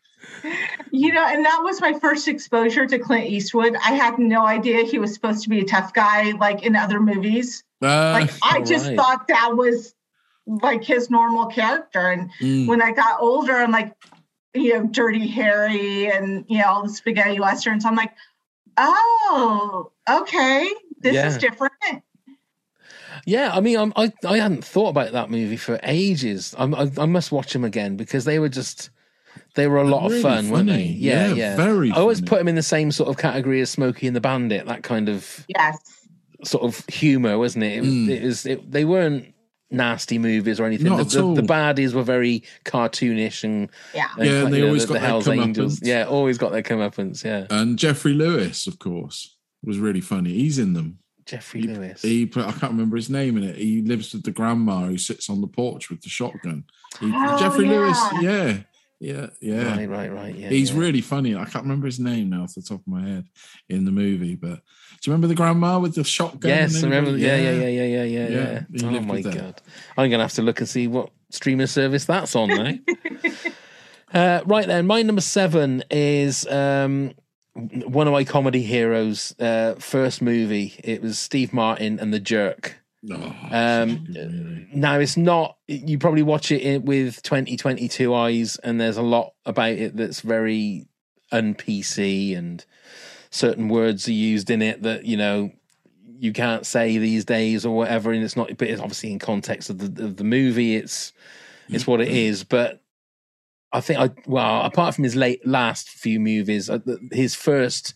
You 0.92 1.14
know, 1.14 1.26
and 1.26 1.46
that 1.46 1.62
was 1.64 1.80
my 1.80 1.94
first 2.00 2.28
exposure 2.28 2.86
to 2.86 3.00
Clint 3.00 3.28
Eastwood. 3.28 3.76
I 3.76 3.94
had 3.94 4.20
no 4.20 4.46
idea 4.46 4.84
he 4.84 5.00
was 5.00 5.14
supposed 5.14 5.44
to 5.44 5.50
be 5.50 5.60
a 5.60 5.66
tough 5.66 5.94
guy 5.94 6.32
like 6.32 6.64
in 6.64 6.76
other 6.76 7.00
movies. 7.00 7.64
Uh, 7.82 8.12
Like 8.14 8.30
I 8.44 8.62
just 8.62 8.88
right. 8.88 8.98
thought 8.98 9.28
that 9.28 9.56
was 9.56 9.96
like 10.46 10.84
his 10.84 11.10
normal 11.10 11.46
character. 11.46 12.12
And 12.12 12.30
mm, 12.42 12.68
when 12.68 12.82
I 12.82 12.92
got 12.92 13.22
older, 13.22 13.56
I'm 13.56 13.72
like, 13.72 13.96
you 14.54 14.74
know, 14.74 14.88
Dirty 14.88 15.28
Harry 15.28 16.12
and 16.12 16.46
you 16.50 16.58
know 16.60 16.66
all 16.66 16.84
the 16.84 16.90
spaghetti 16.90 17.40
westerns. 17.40 17.86
I'm 17.86 17.96
like, 17.96 18.14
oh, 18.78 19.92
okay, 20.10 20.70
this 21.00 21.16
Yeah. 21.16 21.28
is 21.28 21.38
different. 21.38 21.74
Yeah, 23.26 23.52
I 23.54 23.62
mean, 23.62 23.78
I'm, 23.78 23.94
I 23.96 24.12
I 24.26 24.38
hadn't 24.40 24.66
thought 24.66 24.90
about 24.90 25.12
that 25.12 25.30
movie 25.30 25.58
for 25.58 25.80
ages. 25.84 26.56
I'm, 26.58 26.74
I 26.74 26.92
I 26.98 27.06
must 27.06 27.32
watch 27.32 27.54
them 27.54 27.64
again 27.64 27.96
because 27.96 28.26
they 28.26 28.40
were 28.40 28.50
just 28.50 28.90
they 29.56 29.68
were 29.68 29.78
a 29.78 29.84
lot 29.84 30.04
Really 30.04 30.18
of 30.18 30.22
fun, 30.22 30.50
weren't 30.50 30.68
they? 30.70 30.84
Yeah, 30.84 31.28
Yeah, 31.30 31.34
yeah. 31.34 31.56
very 31.56 31.92
I 31.92 31.96
always 31.96 32.20
funny. 32.20 32.30
put 32.30 32.38
them 32.40 32.48
in 32.48 32.56
the 32.56 32.64
same 32.64 32.92
sort 32.92 33.10
of 33.10 33.18
category 33.18 33.62
as 33.62 33.70
Smokey 33.70 34.08
and 34.08 34.16
the 34.16 34.22
Bandit. 34.22 34.66
That 34.66 34.84
kind 34.84 35.10
of 35.10 35.46
Yes. 35.50 35.78
sort 36.44 36.64
of 36.64 36.86
humor, 36.88 37.38
wasn't 37.38 37.64
it? 37.66 37.78
It, 37.78 37.82
was- 37.82 37.90
Mm. 37.90 38.10
it 38.10 38.24
was. 38.24 38.46
It, 38.46 38.72
they 38.72 38.86
weren't 38.86 39.34
nasty 39.74 40.18
movies 40.18 40.60
or 40.60 40.66
anything. 40.66 40.88
Not 40.88 40.96
the, 40.98 41.02
at 41.04 41.10
the, 41.12 41.22
all. 41.24 41.34
the 41.36 41.42
baddies 41.42 41.94
were 41.94 42.04
very 42.04 42.44
cartoonish 42.66 43.44
and, 43.44 43.70
Yeah. 43.96 44.08
and 44.18 44.26
Yeah, 44.26 44.44
and 44.46 44.54
they 44.54 44.58
you 44.58 44.64
know, 44.64 44.68
always 44.70 44.84
the, 44.84 44.88
got 44.88 44.94
the 44.96 45.00
their 45.00 45.08
Hell's 45.10 45.28
Angels. 45.28 45.80
comeuppance. 45.80 45.88
Yeah, 45.88 46.04
always 46.06 46.38
got 46.38 46.52
their 46.52 46.64
comeuppance. 46.64 47.24
Yeah, 47.24 47.48
and 47.50 47.78
Geoffrey 47.80 48.14
Lewis, 48.14 48.68
of 48.68 48.80
course, 48.80 49.36
was 49.64 49.78
really 49.80 50.02
funny. 50.02 50.34
He's 50.34 50.60
in 50.60 50.74
them. 50.74 50.98
Geoffrey 51.26 51.62
He, 51.62 51.68
Lewis. 51.68 52.02
he 52.02 52.26
put, 52.26 52.46
I 52.46 52.52
can't 52.52 52.72
remember 52.74 52.96
his 52.98 53.10
name 53.10 53.38
in 53.38 53.44
it. 53.44 53.56
He 53.56 53.82
lives 53.82 54.12
with 54.12 54.24
the 54.24 54.32
grandma 54.32 54.88
who 54.88 54.98
sits 54.98 55.30
on 55.30 55.40
the 55.40 55.48
porch 55.48 55.90
with 55.90 56.02
the 56.02 56.10
shotgun. 56.10 56.66
He, 57.00 57.10
Oh, 57.14 57.38
Geoffrey 57.40 57.66
yeah. 57.68 57.72
Lewis, 57.72 58.00
yeah, 58.22 58.58
Yeah, 59.02 59.30
yeah. 59.42 59.76
Right, 59.76 59.90
right, 59.90 60.14
right. 60.14 60.36
Yeah, 60.36 60.50
He's 60.50 60.72
yeah. 60.72 60.80
really 60.80 61.02
funny. 61.02 61.36
I 61.36 61.46
can't 61.46 61.64
remember 61.64 61.88
his 61.88 62.00
name 62.00 62.30
now 62.30 62.44
off 62.44 62.54
the 62.54 62.62
top 62.62 62.82
of 62.82 62.88
my 62.88 63.02
head 63.02 63.26
in 63.68 63.84
the 63.84 63.92
movie, 63.92 64.36
but 64.36 64.58
do 65.02 65.10
you 65.10 65.12
remember 65.12 65.26
the 65.26 65.34
grandma 65.34 65.80
with 65.80 65.96
the 65.96 66.04
shotgun? 66.04 66.50
Yes, 66.50 66.84
I 66.84 66.86
remember. 66.86 67.18
Yeah, 67.18 67.36
yeah, 67.36 67.52
yeah, 67.52 67.68
yeah, 67.68 67.84
yeah, 67.84 68.04
yeah. 68.04 68.28
Yeah, 68.30 68.62
yeah. 68.70 68.88
Oh 68.88 69.02
my 69.02 69.24
that. 69.24 69.34
god! 69.34 69.62
I'm 69.98 70.12
gonna 70.12 70.24
have 70.24 70.34
to 70.34 70.44
look 70.44 70.60
and 70.60 70.70
see 70.70 70.86
what 70.86 71.10
streaming 71.32 71.66
service 71.66 72.06
that's 72.06 72.36
on 72.36 72.50
now. 72.50 72.74
uh, 74.14 74.44
right 74.46 74.68
then, 74.68 74.86
my 74.86 75.02
number 75.02 75.22
seven 75.22 75.84
is 75.90 76.46
um, 76.46 77.16
one 77.56 78.06
of 78.06 78.14
my 78.14 78.24
comedy 78.24 78.62
heroes' 78.62 79.34
uh, 79.40 79.74
first 79.80 80.22
movie. 80.22 80.80
It 80.84 81.02
was 81.02 81.18
Steve 81.18 81.54
Martin 81.54 82.00
and 82.00 82.14
The 82.14 82.20
Jerk. 82.20 82.81
Oh, 83.10 83.36
Um. 83.50 84.68
Now 84.74 85.00
it's 85.00 85.18
not. 85.18 85.58
You 85.68 85.98
probably 85.98 86.22
watch 86.24 86.52
it 86.52 86.84
with 86.84 87.24
2022 87.24 88.14
eyes, 88.14 88.58
and 88.58 88.80
there's 88.80 88.98
a 88.98 89.02
lot 89.02 89.34
about 89.46 89.72
it 89.74 89.96
that's 89.98 90.22
very 90.22 90.88
un 91.32 91.56
PC, 91.56 92.38
and 92.38 92.64
certain 93.32 93.70
words 93.70 94.08
are 94.08 94.14
used 94.14 94.50
in 94.52 94.62
it 94.62 94.84
that 94.84 95.06
you 95.06 95.18
know 95.18 95.52
you 96.20 96.32
can't 96.32 96.66
say 96.66 96.98
these 97.00 97.26
days 97.26 97.66
or 97.66 97.76
whatever. 97.76 98.12
And 98.12 98.24
it's 98.24 98.36
not, 98.36 98.56
but 98.58 98.68
it's 98.70 98.82
obviously 98.82 99.12
in 99.12 99.20
context 99.20 99.70
of 99.72 99.80
the 99.80 100.06
of 100.06 100.18
the 100.18 100.24
movie. 100.24 100.76
It's 100.76 101.12
it's 101.70 101.88
what 101.88 102.02
it 102.02 102.10
is. 102.10 102.44
But 102.44 102.84
I 103.74 103.82
think 103.82 104.00
I 104.00 104.12
well, 104.28 104.62
apart 104.62 104.94
from 104.94 105.06
his 105.06 105.16
late 105.16 105.46
last 105.48 105.90
few 105.90 106.20
movies, 106.20 106.70
uh, 106.70 106.80
his 107.12 107.34
first 107.34 107.96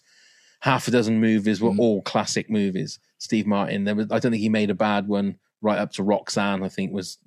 half 0.62 0.88
a 0.88 0.92
dozen 0.92 1.20
movies 1.22 1.62
were 1.62 1.70
Mm. 1.72 1.80
all 1.80 2.02
classic 2.02 2.50
movies. 2.50 2.98
Steve 3.18 3.48
Martin. 3.48 3.84
There 3.86 3.96
was, 3.96 4.08
I 4.12 4.20
don't 4.20 4.32
think 4.32 4.42
he 4.42 4.50
made 4.50 4.70
a 4.70 4.76
bad 4.76 5.08
one. 5.08 5.38
Right 5.62 5.80
up 5.80 5.94
to 5.94 6.04
Roxanne, 6.04 6.64
I 6.64 6.70
think 6.70 6.92
was. 6.92 7.18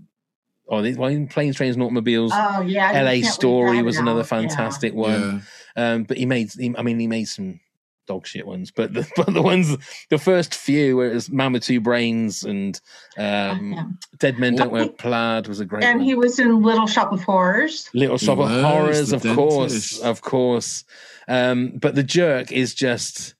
Oh, 0.68 0.82
the- 0.82 0.94
well, 0.94 1.08
in 1.10 1.28
Planes, 1.28 1.56
Trains, 1.56 1.76
and 1.76 1.82
Automobiles. 1.82 2.30
Oh 2.34 2.60
yeah, 2.60 2.92
L.A. 2.92 3.22
Story 3.22 3.82
was 3.82 3.96
out. 3.96 4.02
another 4.02 4.20
Yeah. 4.20 4.24
fantastic 4.26 4.94
one. 4.94 5.42
Yeah. 5.76 5.92
Um, 5.92 6.04
but 6.04 6.18
he 6.18 6.26
made, 6.26 6.52
he, 6.52 6.74
I 6.76 6.82
mean, 6.82 6.98
he 6.98 7.06
made 7.06 7.24
some 7.24 7.58
dog 8.06 8.26
shit 8.26 8.46
ones, 8.46 8.70
but 8.70 8.92
the, 8.92 9.06
but 9.16 9.32
the 9.32 9.40
ones, 9.42 9.76
the 10.10 10.18
first 10.18 10.54
few, 10.54 10.96
where 10.98 11.10
it 11.10 11.14
was 11.14 11.30
Man 11.30 11.52
with 11.52 11.62
Two 11.64 11.80
Brains 11.80 12.42
and 12.44 12.78
um, 13.16 13.72
Yeah. 13.72 13.84
Dead 14.18 14.38
Men 14.38 14.56
Don't 14.56 14.70
Wear 14.70 14.88
Plaid 14.88 15.48
was 15.48 15.60
a 15.60 15.64
great 15.64 15.84
And 15.84 16.00
one. 16.00 16.06
he 16.06 16.14
was 16.14 16.38
in 16.38 16.62
Little 16.62 16.86
Shop 16.86 17.12
of 17.12 17.22
Horrors. 17.24 17.88
Little 17.94 18.18
Shop 18.18 18.38
of 18.38 18.50
was, 18.50 18.62
Horrors, 18.62 19.08
the 19.10 19.16
of 19.16 19.36
course, 19.36 19.98
of 20.00 20.20
course. 20.20 20.84
Um, 21.28 21.72
but 21.80 21.94
the 21.94 22.02
jerk 22.02 22.52
is 22.52 22.74
just. 22.74 23.34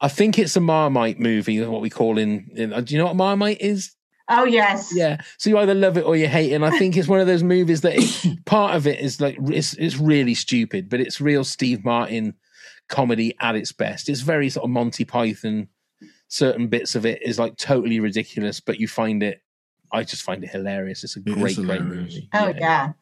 I 0.00 0.08
think 0.08 0.38
it's 0.38 0.56
a 0.56 0.60
Marmite 0.60 1.20
movie, 1.20 1.60
what 1.64 1.82
we 1.82 1.90
call 1.90 2.18
in. 2.18 2.50
in 2.54 2.70
do 2.84 2.94
you 2.94 2.98
know 2.98 3.06
what 3.06 3.16
Marmite 3.16 3.60
is? 3.60 3.94
Oh 4.30 4.44
yes. 4.44 4.92
Yeah. 4.94 5.18
So 5.38 5.50
you 5.50 5.58
either 5.58 5.74
love 5.74 5.98
it 5.98 6.04
or 6.04 6.16
you 6.16 6.28
hate 6.28 6.52
it. 6.52 6.54
And 6.54 6.64
I 6.64 6.70
think 6.78 6.96
it's 6.96 7.08
one 7.08 7.20
of 7.20 7.26
those 7.26 7.42
movies 7.42 7.80
that 7.80 7.94
it, 7.96 8.44
part 8.46 8.76
of 8.76 8.86
it 8.86 9.00
is 9.00 9.20
like 9.20 9.36
it's, 9.48 9.74
it's 9.74 9.98
really 9.98 10.34
stupid, 10.34 10.88
but 10.88 11.00
it's 11.00 11.20
real 11.20 11.42
Steve 11.42 11.84
Martin 11.84 12.34
comedy 12.88 13.34
at 13.40 13.56
its 13.56 13.72
best. 13.72 14.08
It's 14.08 14.20
very 14.20 14.48
sort 14.48 14.64
of 14.64 14.70
Monty 14.70 15.04
Python. 15.04 15.68
Certain 16.28 16.68
bits 16.68 16.94
of 16.94 17.04
it 17.04 17.20
is 17.22 17.40
like 17.40 17.56
totally 17.56 17.98
ridiculous, 17.98 18.60
but 18.60 18.78
you 18.78 18.86
find 18.86 19.22
it. 19.22 19.42
I 19.92 20.04
just 20.04 20.22
find 20.22 20.44
it 20.44 20.50
hilarious. 20.50 21.02
It's 21.02 21.16
a 21.16 21.20
It 21.20 21.36
is 21.36 21.56
great, 21.56 21.66
great 21.66 21.82
movie. 21.82 22.28
Oh 22.32 22.54
yeah. 22.56 22.92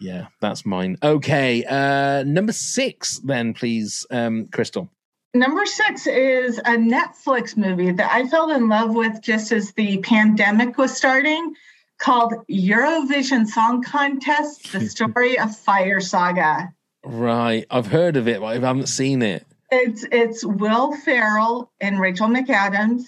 Yeah, 0.00 0.28
that's 0.40 0.64
mine. 0.64 0.96
Okay. 1.02 1.64
Uh 1.64 2.22
number 2.22 2.52
six, 2.52 3.18
then, 3.18 3.52
please, 3.52 4.06
um, 4.12 4.46
Crystal. 4.52 4.88
Number 5.34 5.64
six 5.64 6.06
is 6.06 6.58
a 6.58 6.76
Netflix 6.76 7.56
movie 7.56 7.90
that 7.90 8.12
I 8.12 8.28
fell 8.28 8.50
in 8.50 8.68
love 8.68 8.94
with 8.94 9.22
just 9.22 9.50
as 9.50 9.72
the 9.72 9.96
pandemic 9.98 10.76
was 10.76 10.94
starting, 10.94 11.54
called 11.96 12.34
Eurovision 12.50 13.46
Song 13.46 13.82
Contest: 13.82 14.72
The 14.72 14.80
Story 14.88 15.38
of 15.38 15.56
Fire 15.56 16.00
Saga. 16.00 16.74
Right. 17.02 17.64
I've 17.70 17.86
heard 17.86 18.18
of 18.18 18.28
it, 18.28 18.40
but 18.40 18.46
I 18.46 18.58
haven't 18.58 18.88
seen 18.88 19.22
it. 19.22 19.46
It's 19.70 20.04
it's 20.12 20.44
Will 20.44 20.94
Ferrell 20.96 21.72
and 21.80 21.98
Rachel 21.98 22.28
McAdams, 22.28 23.04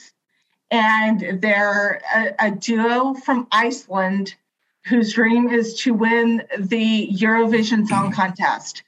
and 0.70 1.42
they're 1.42 2.00
a, 2.14 2.46
a 2.46 2.50
duo 2.52 3.12
from 3.12 3.48
Iceland 3.52 4.34
whose 4.87 5.12
dream 5.12 5.50
is 5.50 5.74
to 5.80 5.92
win 5.92 6.42
the 6.58 7.06
Eurovision 7.12 7.87
Song 7.87 8.12
Contest. 8.14 8.82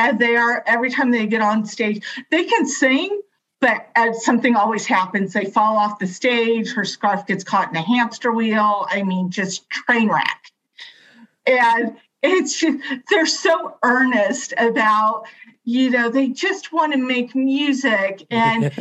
And 0.00 0.18
they 0.18 0.34
are 0.34 0.64
every 0.66 0.90
time 0.90 1.10
they 1.10 1.26
get 1.26 1.42
on 1.42 1.66
stage, 1.66 2.02
they 2.30 2.44
can 2.44 2.66
sing, 2.66 3.20
but 3.60 3.86
something 4.14 4.56
always 4.56 4.86
happens. 4.86 5.34
They 5.34 5.44
fall 5.44 5.76
off 5.76 5.98
the 5.98 6.06
stage. 6.06 6.72
Her 6.72 6.86
scarf 6.86 7.26
gets 7.26 7.44
caught 7.44 7.68
in 7.68 7.76
a 7.76 7.82
hamster 7.82 8.32
wheel. 8.32 8.86
I 8.88 9.02
mean, 9.02 9.30
just 9.30 9.68
train 9.68 10.08
wreck. 10.08 10.40
And 11.46 11.96
it's 12.22 12.58
just 12.58 12.78
they're 13.10 13.26
so 13.26 13.76
earnest 13.82 14.54
about 14.56 15.24
you 15.64 15.90
know 15.90 16.08
they 16.08 16.28
just 16.28 16.72
want 16.72 16.92
to 16.92 16.98
make 16.98 17.34
music 17.34 18.26
and 18.30 18.72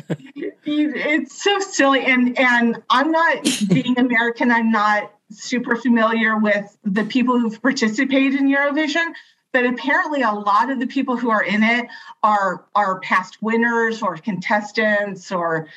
it's 0.65 1.41
so 1.41 1.59
silly 1.59 2.01
and 2.01 2.37
and 2.37 2.81
i'm 2.89 3.11
not 3.11 3.37
being 3.69 3.97
american 3.97 4.51
i'm 4.51 4.71
not 4.71 5.13
super 5.31 5.77
familiar 5.77 6.37
with 6.37 6.77
the 6.83 7.05
people 7.05 7.39
who've 7.39 7.61
participated 7.61 8.39
in 8.39 8.47
eurovision 8.47 9.13
but 9.51 9.65
apparently 9.65 10.21
a 10.21 10.31
lot 10.31 10.69
of 10.69 10.79
the 10.79 10.87
people 10.87 11.17
who 11.17 11.29
are 11.29 11.43
in 11.43 11.63
it 11.63 11.87
are 12.23 12.65
are 12.75 12.99
past 13.01 13.37
winners 13.41 14.01
or 14.01 14.15
contestants 14.17 15.31
or 15.31 15.67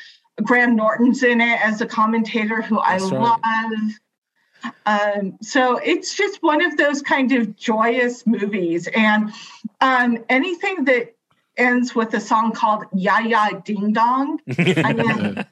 graham 0.43 0.75
norton's 0.77 1.23
in 1.23 1.41
it 1.41 1.61
as 1.65 1.81
a 1.81 1.87
commentator 1.87 2.63
who 2.63 2.77
That's 2.87 3.11
i 3.11 3.17
right. 3.17 3.39
love 3.45 3.93
um, 4.87 5.39
so 5.43 5.79
it's 5.79 6.15
just 6.15 6.41
one 6.41 6.65
of 6.65 6.77
those 6.77 7.03
kind 7.03 7.33
of 7.33 7.57
joyous 7.57 8.25
movies. 8.29 8.89
And 8.95 9.33
um, 9.81 10.25
anything 10.29 10.85
that 10.85 11.17
ends 11.57 11.97
with 11.97 12.15
a 12.15 12.21
song 12.21 12.53
called 12.53 12.85
Ya 12.95 13.19
Ya 13.19 13.51
Ding 13.65 13.93
Dong, 13.93 14.39
I 14.57 14.93
mean, 14.93 15.45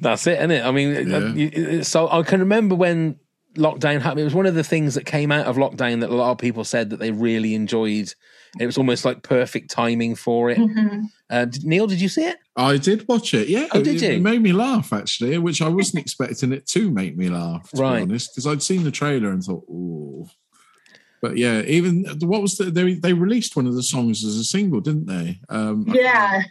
That's 0.00 0.26
it, 0.26 0.38
isn't 0.38 0.50
it? 0.50 0.64
I 0.64 0.72
mean, 0.72 1.08
Yeah. 1.08 1.32
you- 1.34 1.50
it's 1.54 1.88
so 1.88 2.08
I 2.10 2.22
can 2.22 2.40
remember 2.40 2.74
when 2.74 3.20
lockdown 3.58 4.00
happened. 4.00 4.20
It 4.20 4.24
was 4.24 4.34
one 4.34 4.46
of 4.46 4.54
the 4.54 4.64
things 4.64 4.94
that 4.94 5.04
came 5.06 5.30
out 5.30 5.46
of 5.46 5.56
lockdown 5.56 6.00
that 6.00 6.10
a 6.10 6.14
lot 6.14 6.30
of 6.32 6.38
people 6.38 6.64
said 6.64 6.90
that 6.90 6.98
they 6.98 7.10
really 7.10 7.54
enjoyed. 7.54 8.12
It 8.58 8.66
was 8.66 8.78
almost 8.78 9.04
like 9.04 9.22
perfect 9.22 9.70
timing 9.70 10.14
for 10.14 10.50
it. 10.50 10.58
mhm. 10.58 11.04
Uh, 11.30 11.46
Neil, 11.62 11.86
did 11.86 12.00
you 12.00 12.08
see 12.08 12.24
it? 12.24 12.38
I 12.56 12.78
did 12.78 13.06
watch 13.06 13.34
it. 13.34 13.48
Yeah. 13.48 13.66
Oh, 13.72 13.82
did 13.82 13.96
it, 13.96 14.02
you? 14.02 14.08
It 14.16 14.22
made 14.22 14.40
me 14.40 14.52
laugh 14.52 14.92
actually, 14.92 15.36
which 15.38 15.60
I 15.60 15.68
wasn't 15.68 15.98
expecting 16.04 16.52
it 16.52 16.66
to 16.68 16.90
make 16.90 17.16
me 17.16 17.28
laugh. 17.28 17.70
To 17.72 17.82
Right. 17.82 17.96
be 17.98 18.02
honest, 18.02 18.30
because 18.34 18.46
I'd 18.46 18.62
seen 18.62 18.84
the 18.84 18.90
trailer 18.90 19.30
and 19.30 19.42
thought, 19.42 19.64
"Ooh." 19.68 20.26
But 21.20 21.36
yeah, 21.36 21.62
even 21.62 22.04
what 22.20 22.40
was 22.42 22.56
the, 22.56 22.64
they 22.70 22.94
they 22.94 23.12
released 23.12 23.56
one 23.56 23.66
of 23.66 23.74
the 23.74 23.82
songs 23.82 24.24
as 24.24 24.36
a 24.36 24.44
single, 24.44 24.80
didn't 24.80 25.06
they? 25.06 25.40
Um, 25.48 25.84
yeah. 25.88 26.42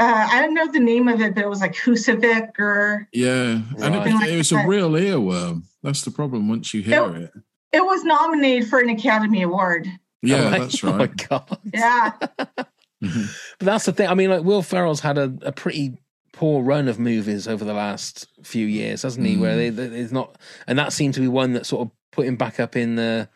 Uh, 0.00 0.28
I 0.30 0.40
don't 0.42 0.54
know 0.54 0.70
the 0.70 0.78
name 0.78 1.08
of 1.08 1.20
it, 1.20 1.34
but 1.34 1.42
it 1.42 1.48
was 1.48 1.60
like 1.60 1.74
Husavik 1.74 2.56
or 2.58 3.08
yeah, 3.12 3.60
and 3.82 3.94
it, 3.94 4.30
it 4.30 4.36
was 4.36 4.52
a 4.52 4.64
real 4.66 4.90
earworm. 4.90 5.62
That's 5.88 6.02
the 6.02 6.10
problem. 6.10 6.48
Once 6.48 6.74
you 6.74 6.82
hear 6.82 7.14
it, 7.16 7.32
it 7.72 7.82
was 7.82 8.04
nominated 8.04 8.68
for 8.68 8.78
an 8.78 8.90
Academy 8.90 9.42
Award. 9.42 9.88
yeah, 10.20 10.36
Oh 10.36 10.50
my- 10.50 10.58
that's 10.58 10.84
Oh 10.84 10.92
my 10.92 10.98
right. 10.98 11.28
god! 11.28 11.58
Yeah. 11.72 12.12
Mm-hmm. 13.00 13.26
But 13.60 13.64
that's 13.64 13.84
the 13.86 13.92
thing. 13.92 14.08
I 14.08 14.14
mean, 14.14 14.28
like 14.28 14.42
Will 14.42 14.60
Ferrell's 14.60 14.98
had 14.98 15.18
a, 15.18 15.32
a 15.42 15.52
pretty 15.52 15.98
poor 16.32 16.64
run 16.64 16.88
of 16.88 16.98
movies 16.98 17.46
over 17.46 17.64
the 17.64 17.72
last 17.72 18.26
few 18.42 18.66
years, 18.66 19.02
hasn't 19.02 19.24
he? 19.24 19.36
Where 19.36 19.54
mm. 19.54 19.76
they, 19.76 19.86
they 19.86 20.00
it's 20.00 20.10
not, 20.10 20.36
and 20.66 20.76
that 20.80 20.92
seemed 20.92 21.14
to 21.14 21.20
be 21.20 21.28
one 21.28 21.52
that 21.52 21.64
sort 21.64 21.86
of 21.86 21.92
put 22.10 22.26
him 22.26 22.34
back 22.34 22.58
up 22.58 22.74
in 22.74 22.96
the 22.96 23.28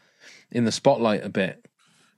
in 0.50 0.64
the 0.64 0.72
spotlight 0.72 1.24
a 1.24 1.28
bit. 1.28 1.64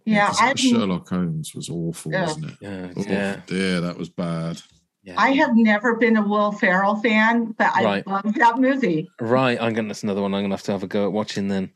Yeah, 0.07 0.33
I've, 0.41 0.59
Sherlock 0.59 1.07
Holmes 1.11 1.55
was 1.55 1.69
awful, 1.69 2.13
Yeah. 2.13 2.23
wasn't 2.23 2.47
it? 2.53 2.57
Yeah, 2.63 2.89
Oh, 2.97 3.05
yeah, 3.07 3.41
dear, 3.47 3.81
that 3.83 3.99
was 3.99 4.09
bad. 4.09 4.63
Yeah. 5.05 5.15
I 5.17 5.31
have 5.33 5.55
never 5.55 5.95
been 5.97 6.17
a 6.17 6.23
Will 6.27 6.51
Ferrell 6.53 6.97
fan, 6.97 7.55
but 7.59 7.71
I 7.75 7.85
Right. 7.85 8.07
love 8.07 8.35
that 8.35 8.59
movie. 8.59 9.11
Right, 9.21 9.59
I'm 9.61 9.73
gonna. 9.75 9.89
That's 9.89 10.03
another 10.03 10.23
one. 10.23 10.35
I'm 10.35 10.43
gonna 10.43 10.55
have 10.55 10.63
to 10.65 10.73
have 10.73 10.83
a 10.83 10.87
go 10.89 11.05
at 11.05 11.13
watching 11.13 11.49
then, 11.49 11.71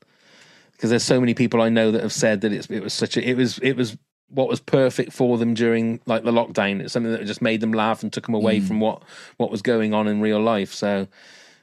because 0.72 0.90
there's 0.90 1.04
so 1.04 1.20
many 1.20 1.34
people 1.34 1.60
I 1.62 1.68
know 1.68 1.90
that 1.90 2.02
have 2.02 2.12
said 2.12 2.40
that 2.40 2.52
it's 2.52 2.66
it 2.68 2.80
was 2.82 2.92
such 2.92 3.16
a 3.16 3.28
it 3.28 3.36
was 3.36 3.58
it 3.58 3.74
was 3.76 3.96
what 4.30 4.48
was 4.48 4.60
perfect 4.60 5.12
for 5.12 5.38
them 5.38 5.54
during 5.54 6.00
like 6.06 6.22
the 6.24 6.32
lockdown. 6.32 6.80
It's 6.80 6.92
something 6.92 7.12
that 7.12 7.24
just 7.26 7.40
made 7.42 7.60
them 7.60 7.72
laugh 7.72 8.02
and 8.02 8.12
took 8.12 8.26
them 8.26 8.34
away 8.34 8.60
from 8.60 8.80
what 8.80 9.02
what 9.38 9.50
was 9.50 9.62
going 9.62 9.94
on 9.94 10.06
in 10.08 10.20
real 10.20 10.40
life. 10.40 10.74
So, 10.74 11.06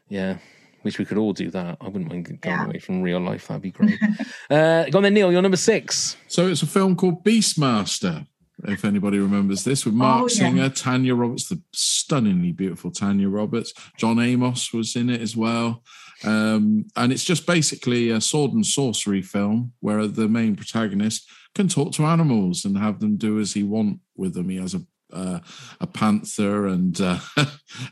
yeah, 0.10 0.38
wish 0.84 0.98
we 0.98 1.06
could 1.06 1.18
all 1.20 1.34
do 1.34 1.52
that. 1.52 1.78
I 1.82 1.86
wouldn't 1.86 2.10
mind 2.10 2.26
going 2.26 2.40
Yeah. 2.58 2.66
away 2.66 2.80
from 2.80 3.02
real 3.04 3.20
life. 3.20 3.48
That'd 3.48 3.62
be 3.62 3.72
great. 3.72 4.00
uh, 4.50 4.86
go 4.90 4.98
on 4.98 5.04
then, 5.04 5.14
Neil. 5.14 5.32
You're 5.32 5.42
number 5.44 5.58
six. 5.58 6.18
So 6.28 6.48
it's 6.48 6.64
a 6.64 6.68
film 6.68 6.96
called 6.96 7.24
Beastmaster. 7.24 8.26
If 8.68 8.86
anybody 8.86 9.20
remembers 9.20 9.64
this, 9.64 9.86
with 9.86 9.94
Marc 9.94 10.24
Oh, 10.24 10.28
yeah. 10.30 10.36
Singer, 10.36 10.70
Tanya 10.70 11.16
Roberts, 11.16 11.50
the 11.50 11.62
stunningly 11.74 12.52
beautiful 12.52 12.92
Tanya 12.92 13.30
Roberts, 13.30 13.74
John 13.98 14.20
Amos 14.20 14.74
was 14.74 14.96
in 14.96 15.10
it 15.10 15.22
as 15.22 15.36
well, 15.36 15.84
um, 16.24 16.86
and 16.96 17.12
it's 17.12 17.24
just 17.24 17.46
basically 17.46 18.10
a 18.10 18.22
sword 18.22 18.54
and 18.54 18.66
sorcery 18.66 19.22
film 19.22 19.74
where 19.80 20.08
the 20.08 20.28
main 20.28 20.56
protagonist 20.56 21.28
can 21.54 21.68
talk 21.68 21.94
to 21.94 22.06
animals 22.06 22.66
and 22.66 22.78
have 22.78 23.00
them 23.00 23.18
do 23.18 23.40
as 23.40 23.54
he 23.54 23.64
want 23.64 24.00
with 24.16 24.34
them. 24.34 24.50
He 24.50 24.58
has 24.58 24.74
a 24.74 24.82
uh, 25.14 25.40
a 25.80 25.88
panther 25.88 26.68
and 26.68 27.00
uh, 27.00 27.20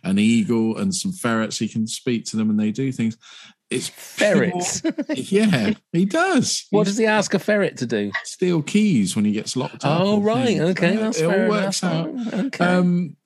an 0.03 0.19
eagle 0.19 0.77
and 0.77 0.93
some 0.93 1.11
ferrets. 1.11 1.59
He 1.59 1.67
can 1.69 1.87
speak 1.87 2.25
to 2.25 2.37
them 2.37 2.49
and 2.49 2.59
they 2.59 2.71
do 2.71 2.91
things. 2.91 3.17
It's 3.73 3.89
Ferrets. 3.89 4.81
pure- 4.81 4.93
yeah, 5.45 5.73
he 5.91 6.05
does. 6.05 6.65
what 6.71 6.85
does 6.87 6.97
he 6.97 7.05
ask 7.05 7.33
a 7.33 7.39
ferret 7.39 7.77
to 7.77 7.85
do? 7.85 8.11
steal 8.23 8.61
keys 8.61 9.15
when 9.15 9.25
he 9.25 9.31
gets 9.31 9.55
locked 9.55 9.83
up. 9.85 10.01
Oh, 10.01 10.21
right. 10.21 10.45
things. 10.47 10.61
Okay, 10.61 10.97
Uh, 10.97 10.99
that's 10.99 11.19
it 11.19 11.25
all 11.25 11.49
works 11.49 11.83
enough. 11.83 12.07
out. 12.33 12.33
Okay. 12.45 12.65
Um, 12.65 13.17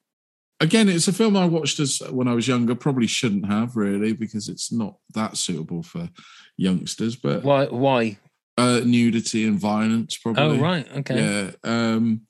again, 0.59 0.89
it's 0.89 1.07
a 1.07 1.13
film 1.13 1.35
I 1.37 1.45
watched 1.45 1.79
as 1.79 1.99
when 2.09 2.27
I 2.27 2.33
was 2.33 2.47
younger. 2.47 2.75
Probably 2.75 3.07
shouldn't 3.07 3.45
have 3.45 3.75
really 3.75 4.13
because 4.13 4.49
it's 4.49 4.71
not 4.71 4.97
that 5.13 5.37
suitable 5.37 5.83
for 5.83 6.09
youngsters. 6.57 7.15
But 7.15 7.43
why? 7.43 7.65
Why? 7.65 8.17
uh, 8.57 8.81
nudity 8.83 9.45
and 9.45 9.59
violence, 9.59 10.17
probably. 10.17 10.43
Oh, 10.43 10.57
right. 10.59 10.87
Okay. 10.97 11.15
Yeah. 11.21 11.51
Um, 11.63 12.21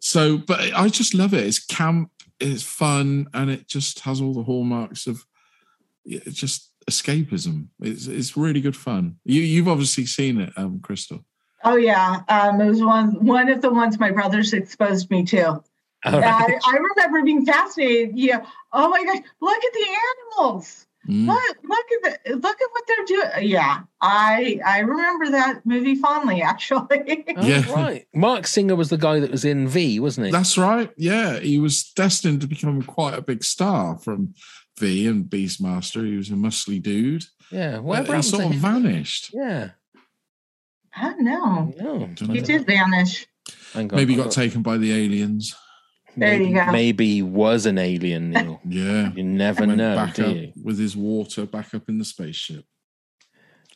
so, 0.00 0.38
but 0.38 0.60
I 0.74 0.88
just 0.88 1.12
love 1.14 1.34
it. 1.34 1.44
It's 1.44 1.58
camp, 1.64 2.12
it's 2.38 2.62
fun, 2.62 3.26
and 3.34 3.50
it 3.50 3.66
just 3.66 4.00
has 4.00 4.20
all 4.20 4.32
the 4.32 4.44
hallmarks 4.44 5.08
of 5.08 5.24
just 6.30 6.65
escapism. 6.90 7.68
It's 7.80 8.06
it's 8.06 8.36
really 8.36 8.60
good 8.60 8.76
fun. 8.76 9.16
You 9.24 9.42
you've 9.42 9.68
obviously 9.68 10.06
seen 10.06 10.40
it, 10.40 10.52
um, 10.56 10.80
Crystal. 10.80 11.24
Oh 11.64 11.76
yeah, 11.76 12.20
um, 12.28 12.60
it 12.60 12.68
was 12.68 12.82
one 12.82 13.24
one 13.24 13.48
of 13.48 13.60
the 13.62 13.72
ones 13.72 13.98
my 13.98 14.10
brothers 14.10 14.52
exposed 14.52 15.10
me 15.10 15.24
to. 15.26 15.46
All 16.04 16.20
right. 16.20 16.22
I, 16.24 16.58
I 16.70 16.76
remember 16.76 17.22
being 17.24 17.44
fascinated. 17.44 18.16
Yeah. 18.16 18.44
Oh 18.72 18.88
my 18.88 19.02
gosh, 19.04 19.18
look 19.40 19.64
at 19.64 19.72
the 19.72 19.86
animals. 20.38 20.86
Mm. 21.08 21.26
Look, 21.28 21.56
look 21.62 21.86
at 22.04 22.24
the 22.24 22.34
look 22.36 22.60
at 22.60 22.68
what 22.72 22.84
they're 22.86 23.04
doing. 23.06 23.48
Yeah, 23.48 23.80
I 24.00 24.60
I 24.64 24.80
remember 24.80 25.30
that 25.30 25.64
movie 25.64 25.94
fondly, 25.94 26.42
actually. 26.52 27.24
Oh, 27.36 27.46
Yeah. 27.46 27.72
right. 27.72 28.06
Marc 28.14 28.46
Singer 28.46 28.74
was 28.76 28.88
the 28.90 28.96
guy 28.98 29.20
that 29.20 29.30
was 29.30 29.44
in 29.44 29.68
V, 29.68 30.00
wasn't 30.00 30.26
he? 30.26 30.32
That's 30.32 30.58
right. 30.58 30.90
Yeah, 30.96 31.38
he 31.38 31.58
was 31.58 31.84
destined 31.92 32.40
to 32.42 32.46
become 32.48 32.82
quite 32.82 33.14
a 33.14 33.22
big 33.22 33.44
star 33.44 33.96
from 33.98 34.34
V 34.78 35.06
and 35.06 35.24
Beastmaster. 35.24 36.06
He 36.06 36.16
was 36.16 36.30
a 36.30 36.34
muscly 36.34 36.82
dude. 36.82 37.24
yeah. 37.50 37.76
But 37.76 37.82
Whatever 37.84 38.16
he 38.16 38.22
sort 38.22 38.44
of 38.46 38.52
him? 38.52 38.60
vanished. 38.60 39.30
Yeah. 39.32 39.70
I 40.94 41.10
don't 41.10 41.24
know. 41.24 41.74
No. 41.78 42.32
He 42.32 42.40
did 42.40 42.66
vanish. 42.66 43.26
Hang 43.74 43.90
on, 43.90 43.96
Maybe 43.96 44.14
he 44.14 44.18
I've 44.20 44.26
got 44.26 44.32
taken 44.32 44.62
by 44.62 44.76
the 44.78 44.92
aliens. 44.92 45.54
There 46.16 46.32
you 46.34 46.40
maybe, 46.46 46.52
go. 46.54 46.72
Maybe 46.72 47.14
he 47.14 47.22
was 47.22 47.66
an 47.66 47.76
alien, 47.78 48.30
Neil. 48.30 48.60
Yeah. 48.68 49.12
You 49.12 49.22
never 49.22 49.66
Went 49.66 49.76
know, 49.76 49.94
back 49.94 50.14
do 50.14 50.24
up 50.26 50.34
you? 50.36 50.52
with 50.64 50.78
his 50.78 50.96
water 50.96 51.44
back 51.44 51.74
up 51.74 51.88
in 51.90 51.98
the 51.98 52.04
spaceship. 52.06 52.64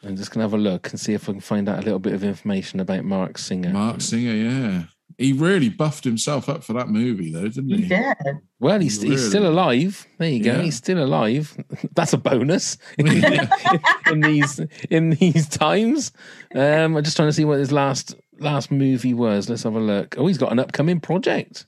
I'm 0.02 0.16
just 0.16 0.30
gonna 0.30 0.44
have 0.44 0.54
a 0.54 0.58
look 0.58 0.88
and 0.90 0.98
see 0.98 1.12
if 1.12 1.28
I 1.28 1.32
can 1.32 1.40
find 1.42 1.68
out 1.68 1.80
a 1.80 1.82
little 1.82 1.98
bit 1.98 2.14
of 2.14 2.24
information 2.24 2.80
about 2.80 3.04
Marc 3.04 3.36
Singer. 3.36 3.68
Marc 3.70 4.00
Singer, 4.00 4.32
yeah. 4.32 4.82
He 5.18 5.32
really 5.32 5.68
buffed 5.68 6.04
himself 6.04 6.48
up 6.48 6.64
for 6.64 6.72
that 6.74 6.88
movie, 6.88 7.30
though, 7.32 7.48
didn't 7.48 7.70
He 7.70 7.82
he? 7.82 7.88
did. 7.88 8.16
Well, 8.58 8.80
he's, 8.80 9.00
he's 9.02 9.26
still 9.28 9.46
alive. 9.46 10.06
There 10.18 10.28
you 10.28 10.42
go. 10.42 10.52
Yeah. 10.56 10.62
He's 10.62 10.76
still 10.76 11.02
alive. 11.02 11.56
That's 11.94 12.12
a 12.12 12.18
bonus 12.18 12.78
in 12.98 14.20
these 14.20 14.60
in 14.90 15.10
these 15.10 15.48
times. 15.48 16.12
Um, 16.54 16.96
I'm 16.96 17.04
just 17.04 17.16
trying 17.16 17.28
to 17.28 17.32
see 17.32 17.44
what 17.44 17.58
his 17.58 17.72
last 17.72 18.14
last 18.38 18.70
movie 18.70 19.14
was. 19.14 19.48
Let's 19.48 19.62
have 19.64 19.74
a 19.74 19.80
look. 19.80 20.16
Oh, 20.18 20.26
he's 20.26 20.38
got 20.38 20.52
an 20.52 20.58
upcoming 20.58 21.00
project. 21.00 21.66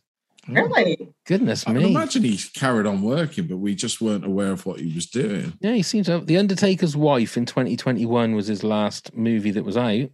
Really? 0.49 1.09
Goodness 1.25 1.69
me. 1.69 1.77
I 1.77 1.81
can 1.83 1.91
imagine 1.91 2.25
he 2.25 2.37
carried 2.55 2.85
on 2.87 3.01
working, 3.03 3.47
but 3.47 3.59
we 3.59 3.77
just 3.77 4.01
weren't 4.01 4.25
aware 4.27 4.51
of 4.51 4.67
what 4.67 4.81
he 4.81 4.93
was 4.93 5.07
doing. 5.07 5.53
Yeah, 5.61 5.75
he 5.75 5.83
seems 5.83 6.07
to 6.07 6.13
have. 6.13 6.27
The 6.27 6.37
Undertaker's 6.37 6.97
Wife 6.97 7.37
in 7.37 7.47
2021 7.47 8.35
was 8.35 8.49
his 8.49 8.65
last 8.65 9.15
movie 9.17 9.53
that 9.53 9.65
was 9.65 9.77
out. 9.77 10.11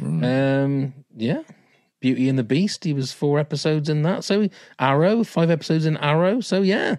Um, 0.00 0.94
yeah. 1.16 1.42
Beauty 2.02 2.28
and 2.28 2.38
the 2.38 2.42
Beast. 2.44 2.84
He 2.84 2.92
was 2.92 3.12
four 3.12 3.38
episodes 3.38 3.88
in 3.88 4.02
that. 4.02 4.24
So 4.24 4.48
Arrow, 4.78 5.24
five 5.24 5.50
episodes 5.50 5.86
in 5.86 5.96
Arrow. 5.96 6.40
So 6.40 6.60
yeah. 6.60 6.96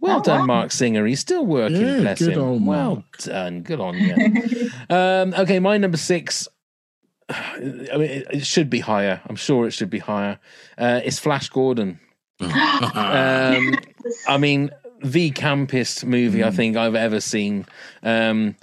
Well 0.00 0.18
Oh, 0.18 0.22
done, 0.22 0.40
wow. 0.40 0.46
Marc 0.46 0.72
Singer. 0.72 1.06
He's 1.06 1.20
still 1.20 1.46
working. 1.46 1.80
Yeah, 1.80 2.00
bless 2.00 2.18
good 2.18 2.32
him. 2.34 2.40
old 2.40 2.66
well 2.66 2.94
Marc. 2.96 3.18
done. 3.18 3.62
Good 3.62 3.80
on 3.80 3.96
you. 3.98 4.70
um, 4.90 5.34
okay, 5.34 5.58
my 5.60 5.76
number 5.78 5.96
six. 5.96 6.48
I 7.28 7.58
mean, 7.60 7.86
it, 8.10 8.26
it 8.32 8.46
should 8.46 8.68
be 8.68 8.80
higher. 8.80 9.20
I'm 9.28 9.36
sure 9.36 9.66
it 9.66 9.70
should 9.72 9.90
be 9.90 9.98
higher. 10.00 10.38
Uh, 10.76 11.00
it's 11.04 11.18
Flash 11.18 11.48
Gordon. 11.48 12.00
Um, 12.42 13.74
I 14.26 14.38
mean, 14.38 14.70
the 15.04 15.30
campest 15.32 16.04
movie 16.04 16.42
I 16.42 16.50
think 16.50 16.76
I've 16.76 16.94
ever 16.94 17.20
seen. 17.20 17.66
Um, 18.02 18.56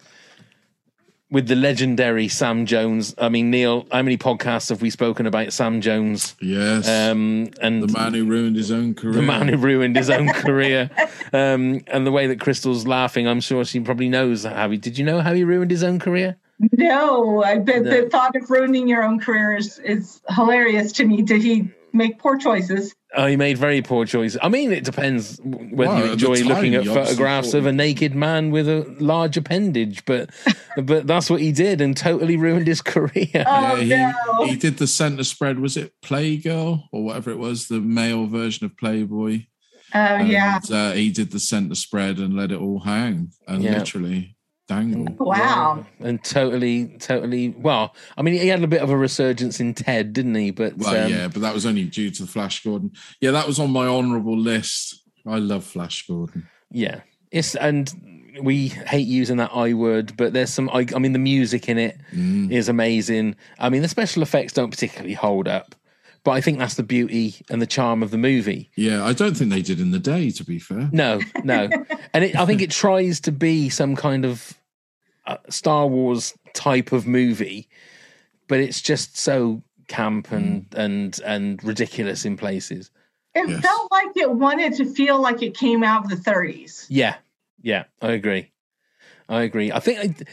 with 1.29 1.47
the 1.47 1.55
legendary 1.55 2.27
Sam 2.29 2.65
Jones. 2.65 3.13
I 3.17 3.27
mean, 3.29 3.49
Neil, 3.51 3.85
how 3.91 4.01
many 4.01 4.17
podcasts 4.17 4.69
have 4.69 4.81
we 4.81 4.89
spoken 4.89 5.25
about 5.25 5.51
Sam 5.51 5.81
Jones? 5.81 6.35
yes. 6.41 6.87
Um, 6.87 7.49
and 7.61 7.83
the 7.83 7.87
man 7.91 8.13
who 8.13 8.25
ruined 8.25 8.55
his 8.55 8.71
own 8.71 8.93
career. 8.93 9.13
the 9.13 9.21
man 9.21 9.47
who 9.49 9.57
ruined 9.57 9.95
his 9.97 10.09
own 10.09 10.29
career. 10.29 10.89
Um, 11.33 11.81
and 11.87 12.05
the 12.07 12.11
way 12.11 12.27
that 12.27 12.39
Crystal's 12.39 12.87
laughing, 12.87 13.27
I'm 13.27 13.41
sure 13.41 13.65
she 13.65 13.79
probably 13.81 14.07
knows 14.09 14.45
how 14.45 14.69
he. 14.69 14.77
Did 14.77 14.97
you 14.97 15.03
know 15.05 15.19
how 15.21 15.33
he 15.33 15.43
ruined 15.43 15.71
his 15.71 15.83
own 15.83 15.99
career? 15.99 16.37
No, 16.71 17.43
I 17.43 17.59
bet 17.59 17.83
No. 17.83 18.01
the 18.01 18.09
thought 18.09 18.35
of 18.35 18.49
ruining 18.49 18.87
your 18.87 19.03
own 19.03 19.19
career 19.19 19.55
is, 19.55 19.77
is 19.79 20.21
hilarious 20.35 20.91
to 20.93 21.05
me. 21.05 21.21
Did 21.21 21.43
he 21.43 21.69
make 21.93 22.19
poor 22.19 22.37
choices? 22.37 22.93
Oh, 23.15 23.25
he 23.25 23.35
made 23.37 23.57
very 23.57 23.81
poor 23.81 24.05
choices. 24.05 24.37
I 24.43 24.49
mean, 24.49 24.71
it 24.71 24.83
depends 24.83 25.39
whether 25.43 25.75
Well, 25.93 26.05
you 26.05 26.11
enjoy 26.11 26.35
time, 26.35 26.47
looking 26.47 26.75
at 26.75 26.85
photographs 26.85 27.53
of 27.53 27.65
a 27.65 27.71
naked 27.71 28.13
man 28.13 28.51
with 28.51 28.67
a 28.67 28.85
large 28.99 29.37
appendage, 29.37 30.03
but 30.05 30.29
but 30.83 31.07
that's 31.07 31.29
what 31.29 31.41
he 31.41 31.51
did 31.51 31.81
and 31.81 31.95
totally 31.95 32.37
ruined 32.37 32.67
his 32.67 32.81
career. 32.81 33.43
Oh 33.47 33.75
Yeah, 33.77 34.13
no! 34.27 34.45
he, 34.45 34.51
he 34.51 34.55
did 34.57 34.77
the 34.77 34.87
center 34.87 35.23
spread. 35.23 35.59
Was 35.59 35.77
it 35.77 35.93
Playgirl 36.03 36.83
or 36.91 37.03
whatever 37.03 37.31
it 37.31 37.37
was, 37.39 37.67
the 37.67 37.79
male 37.79 38.27
version 38.27 38.65
of 38.65 38.77
Playboy? 38.77 39.43
Oh 39.95 40.17
yeah! 40.17 40.59
Uh, 40.69 40.91
he 40.91 41.11
did 41.11 41.31
the 41.31 41.39
center 41.39 41.75
spread 41.75 42.19
and 42.19 42.35
let 42.35 42.51
it 42.51 42.59
all 42.59 42.81
hang 42.81 43.31
and 43.47 43.63
Yeah. 43.63 43.79
literally 43.79 44.35
dangle. 44.67 45.15
Wow. 45.19 45.85
and 45.99 46.23
totally, 46.23 46.87
totally. 46.99 47.49
Well, 47.49 47.95
I 48.17 48.21
mean, 48.21 48.33
he 48.35 48.47
had 48.47 48.63
a 48.63 48.67
bit 48.67 48.81
of 48.81 48.89
a 48.89 48.97
resurgence 48.97 49.59
in 49.59 49.73
Ted, 49.73 50.13
didn't 50.13 50.35
he? 50.35 50.51
But 50.51 50.77
Well, 50.77 51.05
um, 51.05 51.11
yeah, 51.11 51.27
but 51.27 51.41
that 51.41 51.53
was 51.53 51.65
only 51.65 51.85
due 51.85 52.11
to 52.11 52.25
Flash 52.25 52.63
Gordon. 52.63 52.91
Yeah, 53.21 53.31
that 53.31 53.47
was 53.47 53.59
on 53.59 53.71
my 53.71 53.87
honourable 53.87 54.37
list. 54.37 55.01
I 55.25 55.37
love 55.37 55.63
Flash 55.65 56.05
Gordon. 56.07 56.47
Yeah, 56.71 57.01
it's 57.31 57.55
and 57.55 57.91
we 58.41 58.67
hate 58.67 59.07
using 59.07 59.37
that 59.37 59.51
I 59.53 59.73
word, 59.73 60.15
but 60.15 60.31
there's 60.33 60.51
some. 60.53 60.69
I, 60.69 60.85
I 60.95 60.99
mean, 60.99 61.13
the 61.13 61.19
music 61.19 61.67
in 61.69 61.77
it 61.77 61.97
is 62.11 62.67
Mm. 62.67 62.69
amazing. 62.69 63.35
I 63.59 63.69
mean, 63.69 63.81
the 63.81 63.87
special 63.87 64.21
effects 64.21 64.53
don't 64.53 64.69
particularly 64.69 65.13
hold 65.15 65.47
up, 65.47 65.73
but 66.23 66.31
I 66.31 66.41
think 66.41 66.59
that's 66.59 66.75
the 66.75 66.83
beauty 66.83 67.35
and 67.49 67.61
the 67.61 67.65
charm 67.67 68.03
of 68.03 68.11
the 68.11 68.17
movie. 68.17 68.69
Yeah, 68.75 69.03
I 69.05 69.13
don't 69.13 69.35
think 69.35 69.49
they 69.51 69.61
did 69.61 69.79
in 69.79 69.91
the 69.91 69.99
day. 69.99 70.29
To 70.31 70.43
be 70.43 70.59
fair, 70.59 70.89
No, 70.91 71.19
no, 71.43 71.69
and 72.13 72.23
it, 72.23 72.35
I 72.35 72.45
think 72.45 72.61
it 72.61 72.71
tries 72.71 73.19
to 73.21 73.31
be 73.31 73.69
some 73.69 73.95
kind 73.95 74.23
of 74.25 74.56
uh, 75.27 75.37
Star 75.49 75.87
Wars 75.87 76.33
type 76.53 76.91
of 76.91 77.05
movie, 77.05 77.69
but 78.47 78.59
it's 78.59 78.81
just 78.81 79.17
so 79.17 79.61
camp 79.87 80.31
and 80.31 80.69
Mm. 80.71 80.77
and 80.79 81.19
and 81.25 81.63
ridiculous 81.63 82.25
in 82.25 82.37
places. 82.37 82.91
It 83.35 83.47
Yes. 83.47 83.61
felt 83.61 83.91
like 83.91 84.15
it 84.15 84.31
wanted 84.31 84.73
to 84.75 84.85
feel 84.85 85.21
like 85.21 85.43
it 85.43 85.55
came 85.55 85.83
out 85.83 86.03
of 86.05 86.09
the 86.09 86.15
30s. 86.17 86.87
Yeah, 86.89 87.15
yeah, 87.61 87.83
I 88.01 88.11
agree. 88.11 88.51
I 89.29 89.43
agree. 89.43 89.71
I 89.71 89.79
think 89.79 90.23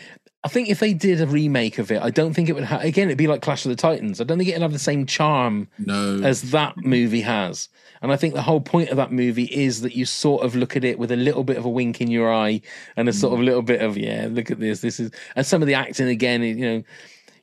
I, 0.44 0.48
think 0.48 0.68
if 0.68 0.78
they 0.80 0.94
did 0.94 1.20
a 1.20 1.26
remake 1.26 1.78
of 1.78 1.90
it, 1.90 2.02
I 2.02 2.10
don't 2.10 2.34
think 2.34 2.48
it 2.48 2.52
would. 2.52 2.64
Ha- 2.64 2.80
again, 2.82 3.08
it'd 3.08 3.18
be 3.18 3.26
like 3.26 3.42
Clash 3.42 3.64
of 3.64 3.70
the 3.70 3.76
Titans. 3.76 4.20
I 4.20 4.24
don't 4.24 4.38
think 4.38 4.50
it'd 4.50 4.62
have 4.62 4.72
the 4.72 4.78
same 4.78 5.06
charm 5.06 5.68
no. 5.78 6.20
as 6.22 6.50
that 6.52 6.76
movie 6.76 7.22
has. 7.22 7.68
And 8.02 8.12
I 8.12 8.16
think 8.16 8.34
the 8.34 8.42
whole 8.42 8.60
point 8.60 8.90
of 8.90 8.98
that 8.98 9.12
movie 9.12 9.44
is 9.44 9.80
that 9.80 9.96
you 9.96 10.04
sort 10.04 10.44
of 10.44 10.54
look 10.54 10.76
at 10.76 10.84
it 10.84 10.98
with 10.98 11.10
a 11.10 11.16
little 11.16 11.42
bit 11.42 11.56
of 11.56 11.64
a 11.64 11.70
wink 11.70 12.00
in 12.00 12.10
your 12.10 12.32
eye 12.32 12.60
and 12.96 13.08
a 13.08 13.12
sort 13.12 13.32
of 13.32 13.40
little 13.40 13.62
bit 13.62 13.80
of 13.80 13.96
yeah, 13.96 14.28
look 14.30 14.50
at 14.50 14.60
this. 14.60 14.80
This 14.80 15.00
is 15.00 15.10
and 15.34 15.46
some 15.46 15.62
of 15.62 15.68
the 15.68 15.74
acting 15.74 16.08
again. 16.08 16.42
You 16.42 16.54
know, 16.54 16.84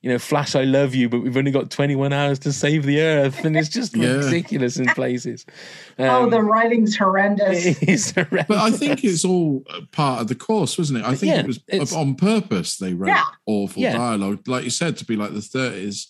you 0.02 0.10
know, 0.10 0.18
Flash, 0.18 0.56
I 0.56 0.64
love 0.64 0.96
you, 0.96 1.10
but 1.10 1.22
we've 1.22 1.38
only 1.38 1.52
got 1.52 1.70
21 1.70 2.12
hours 2.12 2.40
to 2.40 2.52
save 2.52 2.86
the 2.86 3.02
Earth, 3.02 3.46
and 3.46 3.56
it's 3.56 3.70
just 3.70 3.96
Yeah. 3.96 4.14
ridiculous 4.26 4.78
in 4.78 4.88
places. 4.88 5.46
oh, 6.00 6.24
Um, 6.24 6.30
the 6.32 6.42
writing's 6.42 6.98
horrendous. 6.98 7.66
it 7.82 7.84
is 7.88 8.12
horrendous. 8.12 8.46
but 8.48 8.58
I 8.58 8.72
think 8.72 9.04
it's 9.04 9.24
all 9.24 9.64
part 9.92 10.22
of 10.22 10.28
the 10.28 10.36
course, 10.36 10.78
wasn't 10.78 11.00
it? 11.00 11.06
I 11.06 11.14
think 11.16 11.36
Yeah, 11.36 11.46
it 11.76 11.80
was 11.80 11.94
on 11.94 12.16
purpose. 12.16 12.78
They 12.78 12.94
wrote 12.96 13.10
Yeah. 13.10 13.24
awful 13.46 13.82
Yeah. 13.84 13.98
dialogue, 13.98 14.48
like 14.48 14.64
you 14.64 14.72
said, 14.72 14.98
to 14.98 15.06
be 15.06 15.16
like 15.16 15.34
the 15.34 15.42
thirties 15.42 16.08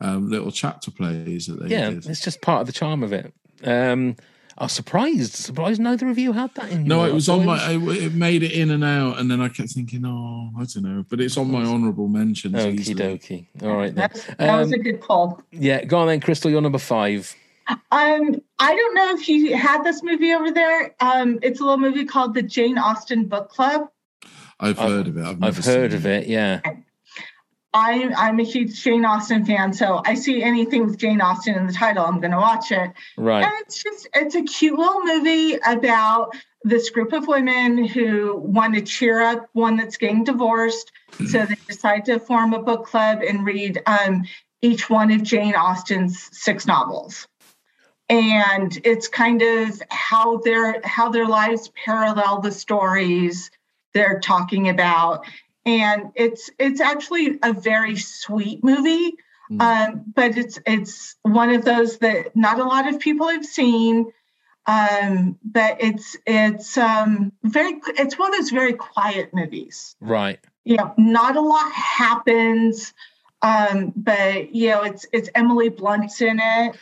um, 0.00 0.28
little 0.28 0.50
chapter 0.50 0.90
plays 0.90 1.46
that 1.46 1.60
they 1.62 1.68
yeah, 1.70 1.90
did. 1.90 2.06
it's 2.06 2.20
just 2.20 2.40
part 2.40 2.60
of 2.60 2.66
the 2.66 2.72
charm 2.72 3.02
of 3.02 3.12
it. 3.12 3.32
Um, 3.62 4.16
I 4.56 4.64
was 4.64 4.72
surprised, 4.72 5.32
surprised 5.34 5.80
neither 5.80 6.08
of 6.08 6.16
you 6.18 6.32
had 6.32 6.54
that 6.54 6.70
in. 6.70 6.84
No, 6.84 7.04
it 7.04 7.12
was 7.12 7.28
on 7.28 7.44
my. 7.44 7.76
boys. 7.76 7.96
It, 7.98 8.04
it 8.04 8.14
made 8.14 8.42
it 8.44 8.52
in 8.52 8.70
and 8.70 8.84
out, 8.84 9.18
and 9.18 9.28
then 9.30 9.40
I 9.40 9.48
kept 9.48 9.70
thinking, 9.70 10.04
oh, 10.06 10.50
I 10.56 10.64
don't 10.64 10.82
know, 10.84 11.04
but 11.08 11.20
it's 11.20 11.36
on 11.36 11.50
my 11.50 11.64
honourable 11.64 12.06
mentions. 12.08 12.54
Okie 12.54 12.78
easily. 12.80 12.94
dokie. 13.18 13.46
All 13.62 13.76
right 13.76 13.86
then. 13.94 13.94
That's, 13.96 14.24
that 14.36 14.58
was 14.58 14.68
Um, 14.72 14.74
a 14.74 14.78
good 14.82 15.00
call. 15.00 15.42
Yeah, 15.50 15.84
go 15.84 15.98
on 15.98 16.06
then, 16.06 16.20
Crystal. 16.20 16.50
You're 16.50 16.60
number 16.60 16.78
five. 16.78 17.34
Um, 17.68 18.40
I 18.60 18.76
don't 18.76 18.94
know 18.94 19.14
if 19.16 19.28
you 19.28 19.56
had 19.56 19.82
this 19.84 20.02
movie 20.02 20.32
over 20.32 20.50
there. 20.52 20.94
Um, 21.00 21.38
it's 21.42 21.60
a 21.60 21.64
little 21.64 21.78
movie 21.78 22.04
called 22.04 22.34
the 22.34 22.42
Jane 22.42 22.78
Austen 22.78 23.24
Book 23.26 23.48
Club. 23.48 23.88
I've 24.60 24.78
I've- 24.78 24.92
heard 24.92 25.08
of 25.08 25.16
it. 25.16 25.24
I've, 25.24 25.42
I've 25.42 25.56
heard 25.64 25.90
seen 25.90 25.98
of 25.98 26.06
it. 26.06 26.26
Yeah. 26.28 26.60
I'm 27.74 28.14
I'm 28.14 28.38
a 28.38 28.44
huge 28.44 28.82
Jane 28.82 29.04
Austen 29.04 29.44
fan, 29.44 29.72
so 29.72 30.00
I 30.06 30.14
see 30.14 30.42
anything 30.42 30.86
with 30.86 30.96
Jane 30.96 31.20
Austen 31.20 31.56
in 31.56 31.66
the 31.66 31.72
title, 31.72 32.06
I'm 32.06 32.20
going 32.20 32.30
to 32.30 32.38
watch 32.38 32.70
it. 32.70 32.92
Right. 33.18 33.44
And 33.44 33.52
it's 33.60 33.82
just 33.82 34.08
it's 34.14 34.36
a 34.36 34.42
cute 34.42 34.78
little 34.78 35.02
movie 35.02 35.58
about 35.66 36.36
this 36.62 36.88
group 36.88 37.12
of 37.12 37.26
women 37.26 37.84
who 37.84 38.36
want 38.36 38.74
to 38.74 38.80
cheer 38.80 39.20
up 39.20 39.48
one 39.52 39.76
that's 39.76 39.96
getting 39.96 40.24
divorced. 40.24 40.92
So 41.28 41.44
they 41.44 41.56
decide 41.66 42.04
to 42.06 42.18
form 42.18 42.54
a 42.54 42.62
book 42.62 42.86
club 42.86 43.20
and 43.26 43.44
read 43.44 43.82
um, 43.86 44.24
each 44.62 44.88
one 44.88 45.10
of 45.10 45.22
Jane 45.22 45.54
Austen's 45.54 46.28
six 46.32 46.66
novels. 46.66 47.28
And 48.08 48.78
it's 48.84 49.08
kind 49.08 49.42
of 49.42 49.82
how 49.90 50.38
their 50.38 50.80
how 50.84 51.08
their 51.08 51.26
lives 51.26 51.70
parallel 51.84 52.40
the 52.40 52.52
stories 52.52 53.50
they're 53.94 54.20
talking 54.20 54.68
about. 54.68 55.26
And 55.66 56.12
it's 56.14 56.50
it's 56.58 56.80
actually 56.80 57.38
a 57.42 57.52
very 57.52 57.96
sweet 57.96 58.62
movie. 58.62 59.16
Mm. 59.50 59.60
Um, 59.60 60.04
but 60.14 60.36
it's 60.36 60.58
it's 60.66 61.16
one 61.22 61.50
of 61.50 61.64
those 61.64 61.98
that 61.98 62.34
not 62.34 62.58
a 62.58 62.64
lot 62.64 62.88
of 62.88 62.98
people 62.98 63.28
have 63.28 63.44
seen 63.44 64.12
um, 64.66 65.38
but 65.44 65.76
it's 65.80 66.16
it's 66.26 66.78
um, 66.78 67.32
very 67.42 67.80
it's 67.98 68.18
one 68.18 68.32
of 68.32 68.40
those 68.40 68.50
very 68.50 68.72
quiet 68.72 69.34
movies. 69.34 69.96
Right. 70.00 70.40
You 70.64 70.76
know, 70.76 70.94
not 70.96 71.36
a 71.36 71.40
lot 71.40 71.70
happens, 71.72 72.94
um, 73.42 73.92
but 73.94 74.54
you 74.54 74.70
know, 74.70 74.82
it's 74.82 75.04
it's 75.12 75.28
Emily 75.34 75.68
Blunt's 75.68 76.22
in 76.22 76.40
it. 76.40 76.76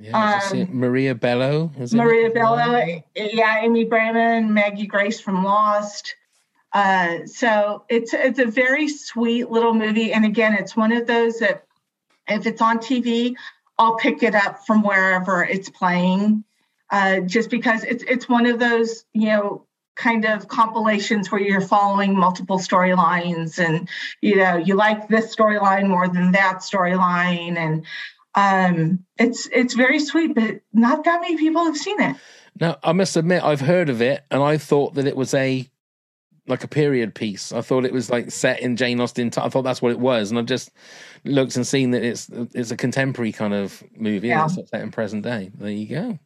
Yeah, 0.00 0.16
I 0.16 0.32
just 0.38 0.50
see 0.50 0.60
it. 0.62 0.74
Maria 0.74 1.14
Bello. 1.14 1.70
is 1.78 1.92
Um, 1.92 1.98
Maria 1.98 2.26
it? 2.26 2.34
Bello, 2.34 3.02
yeah, 3.14 3.60
Amy 3.60 3.86
Brenneman, 3.86 4.48
Maggie 4.48 4.86
Grace 4.86 5.20
from 5.20 5.44
Lost. 5.44 6.16
Uh, 6.72 7.26
so 7.26 7.84
it's 7.88 8.14
it's 8.14 8.38
a 8.38 8.46
very 8.46 8.88
sweet 8.88 9.50
little 9.50 9.74
movie, 9.74 10.12
and 10.12 10.24
again, 10.24 10.54
it's 10.54 10.76
one 10.76 10.92
of 10.92 11.06
those 11.06 11.38
that 11.40 11.66
if 12.28 12.46
it's 12.46 12.62
on 12.62 12.78
TV, 12.78 13.34
I'll 13.78 13.96
pick 13.96 14.22
it 14.22 14.34
up 14.34 14.64
from 14.66 14.82
wherever 14.82 15.42
it's 15.42 15.68
playing, 15.68 16.44
uh, 16.90 17.20
just 17.20 17.50
because 17.50 17.82
it's 17.82 18.04
it's 18.04 18.28
one 18.28 18.46
of 18.46 18.60
those 18.60 19.04
you 19.12 19.28
know 19.28 19.66
kind 19.96 20.24
of 20.24 20.48
compilations 20.48 21.30
where 21.30 21.40
you're 21.40 21.60
following 21.60 22.16
multiple 22.16 22.58
storylines, 22.58 23.58
and 23.58 23.88
you 24.20 24.36
know 24.36 24.56
you 24.56 24.76
like 24.76 25.08
this 25.08 25.34
storyline 25.34 25.88
more 25.88 26.06
than 26.06 26.30
that 26.32 26.58
storyline, 26.58 27.56
and 27.56 27.84
um, 28.36 29.04
it's 29.18 29.48
it's 29.52 29.74
very 29.74 29.98
sweet, 29.98 30.36
but 30.36 30.60
not 30.72 31.02
that 31.02 31.20
many 31.20 31.36
people 31.36 31.64
have 31.64 31.76
seen 31.76 32.00
it. 32.00 32.16
Now, 32.60 32.76
I 32.82 32.92
must 32.92 33.16
admit, 33.16 33.42
I've 33.42 33.62
heard 33.62 33.88
of 33.88 34.00
it, 34.02 34.24
and 34.30 34.42
I 34.42 34.56
thought 34.56 34.94
that 34.94 35.06
it 35.06 35.16
was 35.16 35.34
a 35.34 35.68
like 36.50 36.64
a 36.64 36.68
period 36.68 37.14
piece. 37.14 37.52
I 37.52 37.60
thought 37.62 37.84
it 37.84 37.92
was 37.92 38.10
like 38.10 38.30
set 38.30 38.60
in 38.60 38.76
Jane 38.76 39.00
Austen. 39.00 39.30
T- 39.30 39.40
I 39.40 39.48
thought 39.48 39.62
that's 39.62 39.80
what 39.80 39.92
it 39.92 40.00
was, 40.00 40.30
and 40.30 40.38
I've 40.38 40.46
just 40.46 40.70
looked 41.24 41.56
and 41.56 41.66
seen 41.66 41.92
that 41.92 42.02
it's 42.02 42.28
it's 42.54 42.70
a 42.70 42.76
contemporary 42.76 43.32
kind 43.32 43.54
of 43.54 43.82
movie. 43.96 44.28
Yeah. 44.28 44.44
and 44.44 44.58
It's 44.58 44.70
set 44.70 44.82
in 44.82 44.90
present 44.90 45.22
day. 45.22 45.50
There 45.54 45.70
you 45.70 45.86
go. 45.86 46.18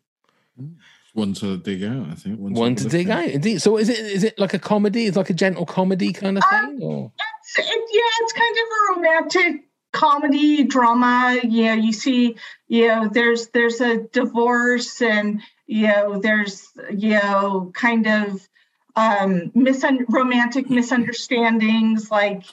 One 1.14 1.32
to 1.34 1.58
dig 1.58 1.84
out, 1.84 2.08
I 2.10 2.14
think. 2.14 2.40
One 2.40 2.74
to 2.74 2.82
look 2.82 2.92
dig 2.92 3.08
out, 3.08 3.28
indeed. 3.28 3.62
So, 3.62 3.76
is 3.76 3.88
it 3.88 4.00
is 4.00 4.24
it 4.24 4.38
like 4.38 4.54
a 4.54 4.58
comedy? 4.58 5.06
It's 5.06 5.16
like 5.16 5.30
a 5.30 5.34
gentle 5.34 5.66
comedy 5.66 6.12
kind 6.12 6.36
of 6.36 6.44
thing, 6.50 6.80
or 6.82 7.04
um, 7.04 7.12
It's, 7.40 7.58
it, 7.58 7.88
yeah, 7.92 8.00
it's 8.20 8.32
kind 8.32 8.56
of 8.56 8.66
a 8.66 8.96
romantic 8.96 9.64
comedy 9.92 10.64
drama. 10.64 11.38
Yeah, 11.44 11.74
you 11.74 11.92
see, 11.92 12.36
you 12.66 12.88
know, 12.88 13.08
there's 13.08 13.48
there's 13.48 13.80
a 13.80 13.98
divorce, 14.08 15.00
and 15.00 15.40
you 15.66 15.86
know, 15.86 16.18
there's 16.18 16.68
you 16.90 17.10
know, 17.10 17.70
kind 17.74 18.08
of 18.08 18.48
um, 18.96 19.50
misun- 19.50 20.04
romantic 20.08 20.70
misunderstandings. 20.70 22.10
Like 22.10 22.44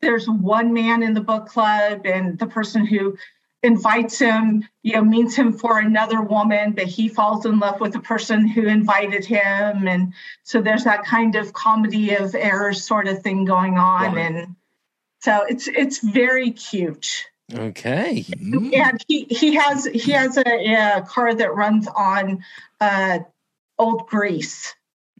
there's 0.00 0.28
one 0.28 0.72
man 0.72 1.02
in 1.02 1.14
the 1.14 1.20
book 1.20 1.46
club, 1.46 2.06
and 2.06 2.38
the 2.38 2.46
person 2.46 2.86
who 2.86 3.16
invites 3.62 4.18
him, 4.18 4.66
you 4.82 4.94
know, 4.94 5.04
meets 5.04 5.34
him 5.34 5.52
for 5.52 5.78
another 5.78 6.22
woman, 6.22 6.72
but 6.72 6.86
he 6.86 7.08
falls 7.08 7.44
in 7.44 7.58
love 7.58 7.78
with 7.78 7.92
the 7.92 8.00
person 8.00 8.48
who 8.48 8.66
invited 8.66 9.24
him, 9.24 9.86
and 9.86 10.14
so 10.42 10.62
there's 10.62 10.84
that 10.84 11.04
kind 11.04 11.36
of 11.36 11.52
comedy 11.52 12.14
of 12.14 12.34
errors 12.34 12.82
sort 12.82 13.06
of 13.06 13.22
thing 13.22 13.44
going 13.44 13.76
on, 13.76 14.16
and 14.16 14.56
so 15.20 15.44
it's 15.46 15.68
it's 15.68 15.98
very 15.98 16.50
cute. 16.52 17.26
okay? 17.52 18.24
Mm. 18.30 18.74
And 18.74 19.04
he 19.06 19.26
he 19.28 19.54
has 19.56 19.84
he 19.84 20.12
has 20.12 20.38
a, 20.38 20.98
a 20.98 21.02
car 21.02 21.34
that 21.34 21.54
runs 21.54 21.86
on 21.88 22.42
uh, 22.80 23.18
old 23.78 24.06
grease. 24.06 24.74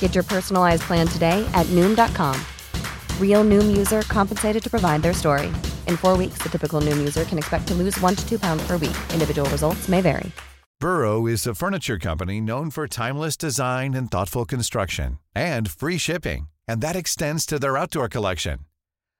Get 0.00 0.16
your 0.16 0.24
personalized 0.24 0.82
plan 0.82 1.06
today 1.06 1.48
at 1.54 1.66
Noom.com. 1.66 2.36
Real 3.20 3.44
Noom 3.44 3.76
user 3.76 4.02
compensated 4.02 4.62
to 4.64 4.68
provide 4.68 5.02
their 5.02 5.14
story. 5.14 5.46
In 5.86 5.96
four 5.96 6.16
weeks, 6.16 6.38
the 6.38 6.48
typical 6.48 6.80
Noom 6.80 6.96
user 6.98 7.24
can 7.24 7.38
expect 7.38 7.68
to 7.68 7.74
lose 7.74 7.96
one 8.00 8.16
to 8.16 8.28
two 8.28 8.40
pounds 8.40 8.66
per 8.66 8.72
week. 8.76 8.96
Individual 9.12 9.48
results 9.50 9.88
may 9.88 10.00
vary. 10.00 10.32
Burrow 10.80 11.26
is 11.26 11.44
a 11.44 11.56
furniture 11.56 11.98
company 11.98 12.40
known 12.40 12.70
for 12.70 12.86
timeless 12.86 13.36
design 13.36 13.94
and 13.94 14.10
thoughtful 14.10 14.44
construction 14.44 15.18
and 15.34 15.68
free 15.68 15.98
shipping, 15.98 16.48
and 16.68 16.80
that 16.80 16.94
extends 16.94 17.44
to 17.46 17.58
their 17.58 17.76
outdoor 17.76 18.08
collection. 18.08 18.60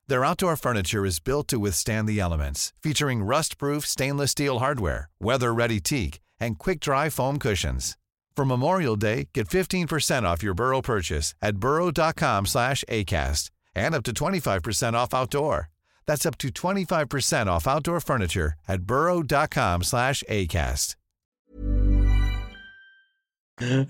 Their 0.06 0.24
outdoor 0.24 0.56
furniture 0.56 1.04
is 1.04 1.18
built 1.18 1.48
to 1.48 1.58
withstand 1.58 2.08
the 2.08 2.20
elements, 2.20 2.72
featuring 2.80 3.24
rust-proof 3.24 3.84
stainless 3.84 4.30
steel 4.30 4.60
hardware, 4.60 5.10
weather-ready 5.20 5.80
teak, 5.80 6.20
and 6.40 6.58
quick-dry 6.58 7.10
foam 7.10 7.38
cushions. 7.38 7.96
For 8.38 8.44
Memorial 8.44 8.94
Day, 8.94 9.30
get 9.34 9.48
15% 9.48 10.22
off 10.22 10.44
your 10.44 10.54
Burrow 10.54 10.80
purchase 10.80 11.34
at 11.42 11.56
burrow.com 11.56 12.46
slash 12.46 12.84
ACAST 12.88 13.50
and 13.74 13.96
up 13.96 14.04
to 14.04 14.12
25% 14.12 14.92
off 14.92 15.12
outdoor. 15.12 15.70
That's 16.06 16.24
up 16.24 16.38
to 16.38 16.48
25% 16.50 17.48
off 17.48 17.66
outdoor 17.66 17.98
furniture 17.98 18.52
at 18.68 18.82
burrow.com 18.82 19.82
slash 19.82 20.22
ACAST. 20.30 20.94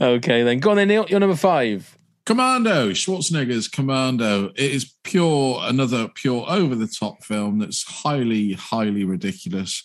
okay, 0.01 0.43
then 0.43 0.61
go 0.61 0.71
on 0.71 0.79
then, 0.79 0.89
Neil. 0.89 1.05
You're 1.11 1.21
number 1.21 1.37
five. 1.37 1.99
Commando, 2.25 2.93
Schwarzenegger's 2.93 3.69
Commando. 3.69 4.47
It 4.57 4.73
is 4.73 4.95
pure, 5.05 5.61
another 5.61 6.09
pure 6.15 6.47
over 6.49 6.75
the 6.75 6.89
top 6.89 7.23
film 7.23 7.59
that's 7.59 7.83
highly, 7.83 8.55
highly 8.55 9.05
ridiculous, 9.05 9.83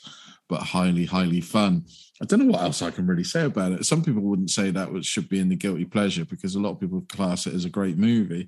but 0.47 0.61
highly, 0.61 1.03
highly 1.03 1.41
fun. 1.41 1.84
I 2.22 2.26
don't 2.26 2.39
know 2.39 2.51
what 2.51 2.61
else 2.61 2.82
I 2.82 2.91
can 2.91 3.07
really 3.07 3.24
say 3.24 3.45
about 3.45 3.72
it. 3.72 3.86
Some 3.86 4.03
people 4.03 4.22
wouldn't 4.22 4.51
say 4.51 4.70
that 4.72 4.91
was, 4.91 5.05
should 5.05 5.30
be 5.30 5.39
in 5.39 5.49
the 5.49 5.55
guilty 5.55 5.86
pleasure 5.86 6.26
because 6.26 6.55
a 6.55 6.59
lot 6.59 6.72
of 6.72 6.80
people 6.80 7.03
class 7.09 7.47
it 7.47 7.53
as 7.53 7.66
a 7.66 7.70
great 7.70 7.97
movie. 7.97 8.47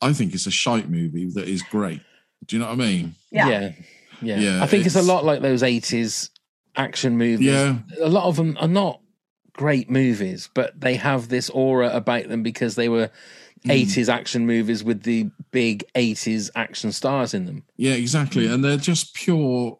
I 0.00 0.12
think 0.12 0.34
it's 0.34 0.46
a 0.46 0.52
shite 0.52 0.88
movie 0.88 1.30
that 1.34 1.48
is 1.48 1.62
great. 1.62 2.00
Do 2.46 2.56
you 2.56 2.60
know 2.60 2.68
what 2.68 2.74
I 2.74 2.76
mean? 2.76 3.14
Yeah. 3.30 3.48
yeah, 3.48 3.72
yeah. 4.20 4.38
Yeah, 4.38 4.62
I 4.62 4.66
think 4.66 4.86
it's, 4.86 4.96
a 4.96 5.02
lot 5.02 5.24
like 5.24 5.42
those 5.42 5.62
'80s 5.62 6.30
action 6.76 7.16
movies. 7.18 7.46
Yeah. 7.46 7.78
a 8.00 8.08
lot 8.08 8.24
of 8.24 8.36
them 8.36 8.56
are 8.60 8.68
not 8.68 9.00
great 9.52 9.90
movies, 9.90 10.48
but 10.54 10.80
they 10.80 10.96
have 10.96 11.28
this 11.28 11.50
aura 11.50 11.90
about 11.94 12.28
them 12.28 12.42
because 12.42 12.74
they 12.74 12.88
were 12.88 13.10
hmm. 13.62 13.70
80s 13.70 14.08
action 14.08 14.46
movies 14.46 14.82
with 14.82 15.02
the 15.02 15.30
big 15.50 15.84
80s 15.94 16.50
action 16.54 16.92
stars 16.92 17.34
in 17.34 17.46
them. 17.46 17.64
Yeah, 17.76 17.94
exactly. 17.94 18.46
Hmm. 18.46 18.54
And 18.54 18.64
they're 18.64 18.76
just 18.76 19.14
pure 19.14 19.78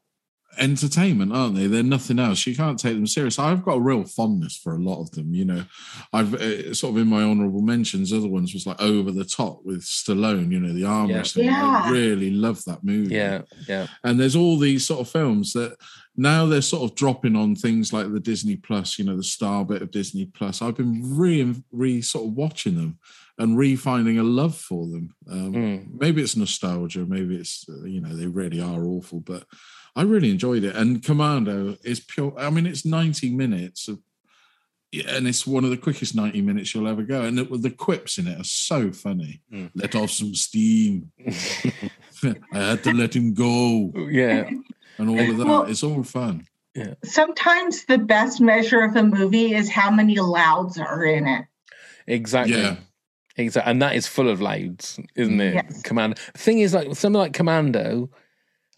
entertainment, 0.59 1.33
aren't 1.33 1.55
they? 1.57 1.67
They're 1.67 1.83
nothing 1.83 2.19
else. 2.19 2.47
You 2.47 2.55
can't 2.55 2.79
take 2.79 2.95
them 2.95 3.07
serious. 3.07 3.39
I've 3.39 3.65
got 3.65 3.77
a 3.77 3.81
real 3.81 4.05
fondness 4.05 4.57
for 4.57 4.75
a 4.75 4.79
lot 4.79 5.01
of 5.01 5.11
them. 5.13 5.33
You 5.35 5.45
know, 5.45 5.65
I've 6.13 6.35
uh, 6.35 6.75
sort 6.75 6.95
of 6.95 7.03
in 7.03 7.09
my 7.09 7.23
honourable 7.23 7.63
mentions. 7.63 8.13
Other 8.13 8.29
ones 8.29 8.53
was 8.55 8.67
like 8.67 8.81
Over 8.81 9.11
the 9.11 9.25
Top 9.25 9.61
with 9.65 9.83
Stallone. 9.83 10.51
You 10.53 10.61
know, 10.61 10.73
the 10.73 10.85
arm 10.85 11.11
Yeah. 11.11 11.17
wrestling. 11.17 11.47
Yeah. 11.47 11.83
I 11.85 11.91
really 11.91 12.31
love 12.31 12.65
that 12.65 12.85
movie. 12.85 13.15
Yeah, 13.15 13.43
yeah. 13.69 13.87
And 14.05 14.21
there's 14.21 14.37
all 14.37 14.59
these 14.59 14.87
sort 14.87 15.01
of 15.01 15.09
films 15.11 15.53
that 15.55 15.77
now 16.17 16.45
they're 16.47 16.61
sort 16.61 16.91
of 16.91 16.97
dropping 16.97 17.37
on 17.37 17.55
things 17.55 17.93
like 17.93 18.13
the 18.13 18.21
Disney 18.21 18.57
Plus. 18.57 18.99
You 18.99 19.07
know, 19.07 19.17
the 19.17 19.23
star 19.23 19.65
bit 19.65 19.83
of 19.83 19.91
Disney 19.91 20.27
Plus. 20.27 20.61
I've 20.61 20.77
been 20.77 21.17
re 21.17 21.55
re 21.73 22.03
sort 22.03 22.27
of 22.27 22.35
watching 22.35 22.77
them 22.77 22.99
and 23.39 23.57
re-finding 23.57 24.19
a 24.19 24.23
love 24.23 24.55
for 24.55 24.87
them. 24.89 25.15
Um, 25.29 25.53
Mm. 25.55 25.87
Maybe 25.99 26.21
it's 26.23 26.37
nostalgia. 26.37 27.07
Maybe 27.07 27.37
it's 27.37 27.65
uh, 27.67 27.85
you 27.85 28.01
know 28.03 28.15
they 28.15 28.27
really 28.27 28.61
are 28.61 28.85
awful, 28.85 29.21
but 29.21 29.45
I 29.95 30.03
really 30.03 30.31
enjoyed 30.31 30.65
it. 30.65 30.75
And 30.75 31.03
Commando 31.03 31.77
is 31.85 32.01
pure. 32.01 32.35
I 32.39 32.51
mean, 32.51 32.67
it's 32.67 32.85
90 32.85 33.31
minutes 33.35 33.89
of, 33.89 33.99
and 35.09 35.27
it's 35.27 35.47
one 35.47 35.65
of 35.65 35.71
the 35.71 35.77
quickest 35.77 36.15
90 36.15 36.41
minutes 36.43 36.75
you'll 36.75 36.89
ever 36.89 37.03
go. 37.03 37.23
And 37.23 37.39
it, 37.39 37.63
the 37.63 37.71
quips 37.71 38.19
in 38.19 38.27
it 38.27 38.41
are 38.41 38.45
so 38.45 38.91
funny. 38.93 39.41
Mm. 39.53 39.71
Let 39.75 39.95
off 39.95 40.11
some 40.11 40.35
steam. 40.35 41.11
I 42.25 42.59
had 42.59 42.85
to 42.85 42.93
let 42.93 43.15
him 43.17 43.35
go, 43.35 43.93
Yeah. 44.11 44.49
and 44.99 45.11
all 45.11 45.19
of 45.19 45.37
that. 45.39 45.47
Well- 45.47 45.65
it's 45.65 45.83
all 45.83 46.03
fun. 46.05 46.47
Yeah. 46.75 46.95
Sometimes 47.05 47.85
the 47.85 47.99
best 47.99 48.41
measure 48.41 48.81
of 48.81 48.97
a 48.97 49.03
movie 49.03 49.55
is 49.55 49.69
how 49.69 49.91
many 49.91 50.17
louds 50.17 50.79
are 50.79 51.05
in 51.05 51.27
it. 51.27 51.45
Exactly. 52.07 52.57
Yeah. 52.57 52.77
Exactly. 53.37 53.71
And 53.71 53.83
that 53.83 53.95
is 53.95 54.07
full 54.07 54.31
of 54.31 54.41
louds, 54.41 54.99
isn't 55.15 55.39
it? 55.41 55.55
Yes. 55.55 55.83
Commando. 55.83 56.17
The 56.33 56.39
thing 56.39 56.61
is, 56.61 56.73
like 56.73 56.87
something 56.97 57.19
like 57.19 57.33
Commando, 57.35 58.09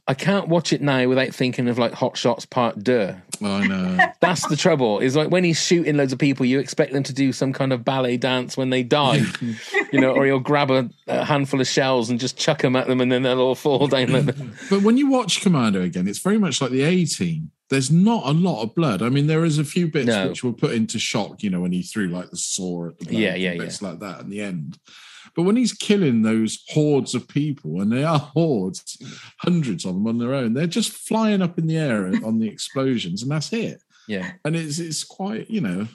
I 0.06 0.12
can't 0.12 0.48
watch 0.48 0.74
it 0.74 0.82
now 0.82 1.08
without 1.08 1.34
thinking 1.34 1.66
of 1.66 1.78
like 1.78 1.92
Hot 1.94 2.16
Shots 2.16 2.44
Part 2.44 2.82
Deux. 2.82 3.14
Oh, 3.42 3.46
I 3.46 3.66
know. 3.66 3.98
That's 4.20 4.46
the 4.48 4.56
trouble. 4.56 4.98
Is 4.98 5.16
like 5.16 5.30
when 5.30 5.44
he's 5.44 5.58
shooting 5.62 5.96
loads 5.96 6.12
of 6.12 6.18
people, 6.18 6.44
you 6.44 6.58
expect 6.58 6.92
them 6.92 7.02
to 7.04 7.14
do 7.14 7.32
some 7.32 7.54
kind 7.54 7.72
of 7.72 7.86
ballet 7.86 8.18
dance 8.18 8.54
when 8.54 8.68
they 8.68 8.82
die, 8.82 9.22
you 9.92 10.00
know, 10.00 10.12
or 10.12 10.26
he'll 10.26 10.40
grab 10.40 10.70
a, 10.70 10.90
a 11.06 11.24
handful 11.24 11.58
of 11.60 11.66
shells 11.66 12.10
and 12.10 12.20
just 12.20 12.36
chuck 12.36 12.60
them 12.60 12.76
at 12.76 12.86
them, 12.86 13.00
and 13.00 13.10
then 13.10 13.22
they'll 13.22 13.40
all 13.40 13.54
fall 13.54 13.86
down. 13.86 14.12
Like. 14.12 14.36
But 14.70 14.82
when 14.82 14.98
you 14.98 15.08
watch 15.10 15.40
Commando 15.40 15.80
again, 15.82 16.06
it's 16.06 16.18
very 16.18 16.38
much 16.38 16.60
like 16.60 16.70
the 16.70 16.82
A 16.82 17.04
Team. 17.06 17.50
There's 17.70 17.90
not 17.90 18.26
a 18.26 18.32
lot 18.32 18.62
of 18.62 18.74
blood. 18.74 19.00
I 19.00 19.08
mean, 19.08 19.26
there 19.26 19.44
is 19.44 19.58
a 19.58 19.64
few 19.64 19.88
bits 19.88 20.06
No. 20.08 20.28
which 20.28 20.44
were 20.44 20.52
put 20.52 20.72
into 20.72 20.98
shock, 20.98 21.42
you 21.42 21.48
know, 21.48 21.60
when 21.60 21.72
he 21.72 21.82
threw 21.82 22.08
like 22.08 22.30
the 22.30 22.36
saw 22.36 22.88
at 22.88 22.98
the 22.98 23.16
Yeah, 23.16 23.34
yeah, 23.36 23.56
bits 23.56 23.80
like 23.80 24.00
that 24.00 24.20
in 24.20 24.28
the 24.28 24.42
end. 24.42 24.78
But 25.36 25.42
when 25.42 25.56
he's 25.56 25.72
killing 25.72 26.22
those 26.22 26.62
hordes 26.68 27.14
of 27.14 27.26
people, 27.26 27.80
and 27.80 27.90
they 27.90 28.04
are 28.04 28.18
hordes, 28.18 28.96
hundreds 29.38 29.84
of 29.84 29.94
them 29.94 30.06
on 30.06 30.18
their 30.18 30.32
own, 30.34 30.54
they're 30.54 30.66
just 30.66 30.92
flying 30.92 31.42
up 31.42 31.58
in 31.58 31.66
the 31.66 31.76
air 31.76 32.06
on 32.24 32.38
the 32.38 32.48
explosions, 32.48 33.22
and 33.22 33.30
that's 33.30 33.52
it. 33.52 33.82
Yeah. 34.06 34.32
And 34.44 34.54
it's 34.54 34.78
it's 34.78 35.02
quite, 35.02 35.50
you 35.50 35.60
know, 35.60 35.88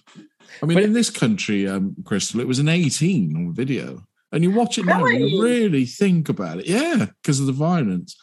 I 0.62 0.66
mean, 0.66 0.76
But- 0.76 0.84
in 0.84 0.94
this 0.94 1.10
country, 1.10 1.68
um, 1.68 1.96
Crystal, 2.06 2.40
it 2.42 2.48
was 2.48 2.60
an 2.60 2.68
18 2.70 3.36
on 3.36 3.54
video. 3.54 4.04
And 4.32 4.44
you 4.44 4.52
watch 4.52 4.78
it 4.78 4.86
now, 4.86 5.04
and 5.06 5.20
you 5.20 5.42
Really? 5.42 5.60
really 5.62 5.86
think 5.86 6.30
about 6.30 6.60
it. 6.60 6.68
Yeah, 6.68 7.08
because 7.22 7.40
of 7.40 7.48
the 7.48 7.52
violence. 7.52 8.16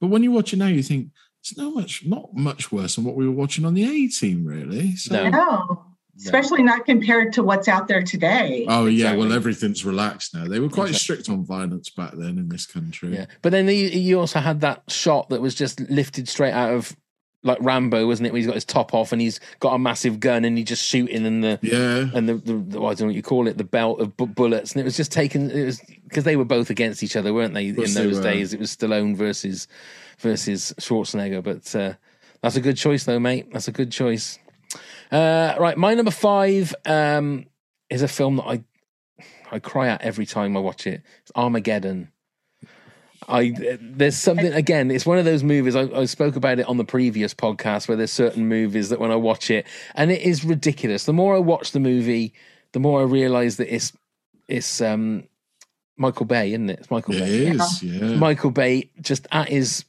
But 0.00 0.08
when 0.08 0.22
you 0.24 0.32
watch 0.32 0.52
it 0.52 0.56
now, 0.56 0.66
you 0.66 0.82
think 0.82 1.10
it's 1.40 1.56
not 1.56 1.74
much, 1.74 2.04
not 2.04 2.34
much 2.34 2.72
worse 2.72 2.96
than 2.96 3.04
what 3.04 3.14
we 3.14 3.26
were 3.28 3.34
watching 3.34 3.64
on 3.64 3.74
the 3.74 3.84
A 3.84 4.08
team, 4.08 4.44
really. 4.44 4.96
So, 4.96 5.28
No. 5.30 5.84
No, 6.24 6.28
especially 6.28 6.62
not 6.62 6.84
compared 6.86 7.32
to 7.34 7.42
what's 7.42 7.68
out 7.68 7.88
there 7.88 8.02
today. 8.02 8.64
oh 8.68 8.86
yeah, 8.86 9.14
well 9.14 9.32
everything's 9.32 9.84
relaxed 9.84 10.34
now. 10.34 10.46
They 10.46 10.60
were 10.60 10.68
quite 10.68 10.90
Exactly. 10.90 10.98
strict 11.16 11.28
on 11.30 11.44
violence 11.44 11.90
back 11.90 12.12
then 12.14 12.38
in 12.38 12.48
this 12.48 12.66
country. 12.66 13.14
Yeah. 13.14 13.26
But 13.42 13.50
then 13.52 13.66
you, 13.68 13.72
you 13.74 14.20
also 14.20 14.38
had 14.40 14.60
that 14.60 14.82
shot 14.88 15.28
that 15.30 15.40
was 15.40 15.54
just 15.54 15.80
lifted 15.90 16.28
straight 16.28 16.52
out 16.52 16.72
of 16.74 16.96
like 17.44 17.58
Rambo, 17.60 18.06
wasn't 18.06 18.28
it? 18.28 18.32
Where 18.32 18.36
he's 18.38 18.46
got 18.46 18.54
his 18.54 18.64
top 18.64 18.94
off 18.94 19.10
and 19.10 19.20
he's 19.20 19.40
got 19.58 19.74
a 19.74 19.78
massive 19.78 20.20
gun 20.20 20.44
and 20.44 20.56
he's 20.56 20.68
just 20.68 20.84
shooting 20.84 21.26
and 21.26 21.42
the 21.42 21.58
Yeah. 21.60 22.08
and 22.16 22.28
the, 22.28 22.34
the, 22.34 22.52
the 22.52 22.78
I 22.82 22.94
don't 22.94 23.00
know 23.00 23.06
what 23.06 23.14
you 23.16 23.22
call 23.22 23.48
it, 23.48 23.58
the 23.58 23.64
belt 23.64 24.00
of 24.00 24.16
bu- 24.16 24.26
bullets, 24.26 24.72
and 24.72 24.80
it 24.80 24.84
was 24.84 24.96
just 24.96 25.10
taken. 25.10 25.50
It 25.50 25.64
was 25.64 25.80
because 26.04 26.22
they 26.22 26.36
were 26.36 26.44
both 26.44 26.70
against 26.70 27.02
each 27.02 27.16
other, 27.16 27.34
weren't 27.34 27.52
they? 27.54 27.66
in 27.68 27.74
those 27.74 28.18
were. 28.18 28.22
days, 28.22 28.54
it 28.54 28.60
was 28.60 28.76
Stallone 28.76 29.16
versus 29.16 29.66
versus 30.20 30.72
Schwarzenegger. 30.78 31.42
But 31.42 31.74
uh, 31.74 31.94
that's 32.42 32.54
a 32.54 32.60
good 32.60 32.76
choice, 32.76 33.02
though, 33.04 33.18
mate. 33.18 33.52
That's 33.52 33.66
a 33.66 33.72
good 33.72 33.90
choice. 33.90 34.38
Uh, 35.10 35.54
right, 35.58 35.76
my 35.76 35.94
number 35.94 36.10
five 36.10 36.74
um, 36.86 37.46
is 37.90 38.02
a 38.02 38.08
film 38.08 38.36
that 38.36 38.44
I 38.46 38.64
I 39.50 39.58
cry 39.58 39.88
at 39.88 40.02
every 40.02 40.24
time 40.26 40.56
I 40.56 40.60
watch 40.60 40.86
it. 40.86 41.02
It's 41.22 41.32
Armageddon. 41.36 42.10
I 43.28 43.54
there's 43.80 44.16
something 44.16 44.52
again. 44.52 44.90
It's 44.90 45.06
one 45.06 45.18
of 45.18 45.24
those 45.24 45.44
movies. 45.44 45.76
I, 45.76 45.82
I 45.82 46.06
spoke 46.06 46.34
about 46.34 46.58
it 46.58 46.66
on 46.66 46.76
the 46.76 46.84
previous 46.84 47.34
podcast 47.34 47.86
where 47.86 47.96
there's 47.96 48.12
certain 48.12 48.48
movies 48.48 48.88
that 48.88 48.98
when 48.98 49.12
I 49.12 49.16
watch 49.16 49.50
it, 49.50 49.66
and 49.94 50.10
it 50.10 50.22
is 50.22 50.44
ridiculous. 50.44 51.04
The 51.04 51.12
more 51.12 51.36
I 51.36 51.38
watch 51.38 51.70
the 51.72 51.80
movie, 51.80 52.34
the 52.72 52.80
more 52.80 53.00
I 53.00 53.04
realize 53.04 53.58
that 53.58 53.72
it's 53.72 53.92
it's 54.48 54.80
um 54.80 55.24
Michael 55.96 56.26
Bay, 56.26 56.48
isn't 56.52 56.70
it? 56.70 56.80
It's 56.80 56.90
Michael 56.90 57.14
It 57.14 57.20
Bay. 57.20 57.46
is, 57.48 57.82
yeah. 57.82 58.16
Michael 58.16 58.50
Bay, 58.50 58.90
just 59.00 59.28
at 59.30 59.48
his 59.50 59.84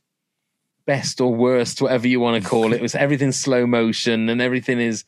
best 0.86 1.22
or 1.22 1.34
worst, 1.34 1.82
whatever 1.82 2.08
you 2.08 2.20
want 2.20 2.42
to 2.44 2.50
call 2.50 2.74
it. 2.74 2.78
It 2.80 2.82
was 2.82 2.96
everything 2.96 3.32
slow 3.32 3.66
motion 3.66 4.30
and 4.30 4.42
everything 4.42 4.80
is 4.80 5.04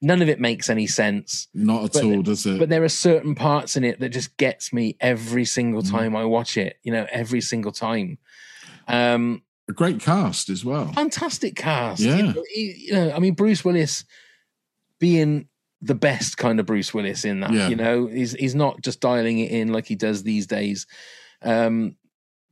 none 0.00 0.22
of 0.22 0.28
it 0.28 0.38
makes 0.40 0.70
any 0.70 0.86
sense. 0.86 1.48
Not 1.52 1.84
at 1.84 1.92
But- 1.94 2.04
all, 2.04 2.22
does 2.22 2.46
it? 2.46 2.58
But 2.58 2.68
there 2.68 2.84
are 2.84 2.88
certain 2.88 3.34
parts 3.34 3.76
in 3.76 3.84
it 3.84 3.98
that 4.00 4.10
just 4.10 4.36
gets 4.36 4.72
me 4.72 4.96
every 5.00 5.44
single 5.44 5.82
Mm. 5.82 5.90
time 5.90 6.16
I 6.16 6.24
watch 6.24 6.56
it. 6.56 6.78
You 6.82 6.92
know, 6.92 7.06
every 7.10 7.40
single 7.40 7.72
time. 7.72 8.18
Um, 8.86 9.42
a 9.68 9.72
great 9.72 10.00
cast 10.00 10.48
as 10.48 10.64
well. 10.64 10.92
fantastic 10.92 11.54
cast. 11.56 12.00
Yeah. 12.00 12.16
You 12.16 12.22
know, 12.22 12.44
you 12.54 12.92
know, 12.92 13.12
I 13.12 13.18
mean, 13.18 13.34
Bruce 13.34 13.64
Willis 13.64 14.04
being 14.98 15.48
the 15.82 15.94
best 15.94 16.38
kind 16.38 16.58
of 16.58 16.66
Bruce 16.66 16.92
Willis 16.94 17.24
in 17.24 17.40
that. 17.40 17.52
Yeah. 17.52 17.68
You 17.68 17.76
know, 17.76 18.06
he's 18.06 18.32
he's 18.32 18.54
not 18.54 18.80
just 18.82 19.00
dialing 19.00 19.38
it 19.40 19.50
in 19.50 19.72
like 19.72 19.86
he 19.86 19.94
does 19.94 20.22
these 20.22 20.46
days. 20.46 20.86
Um, 21.42 21.96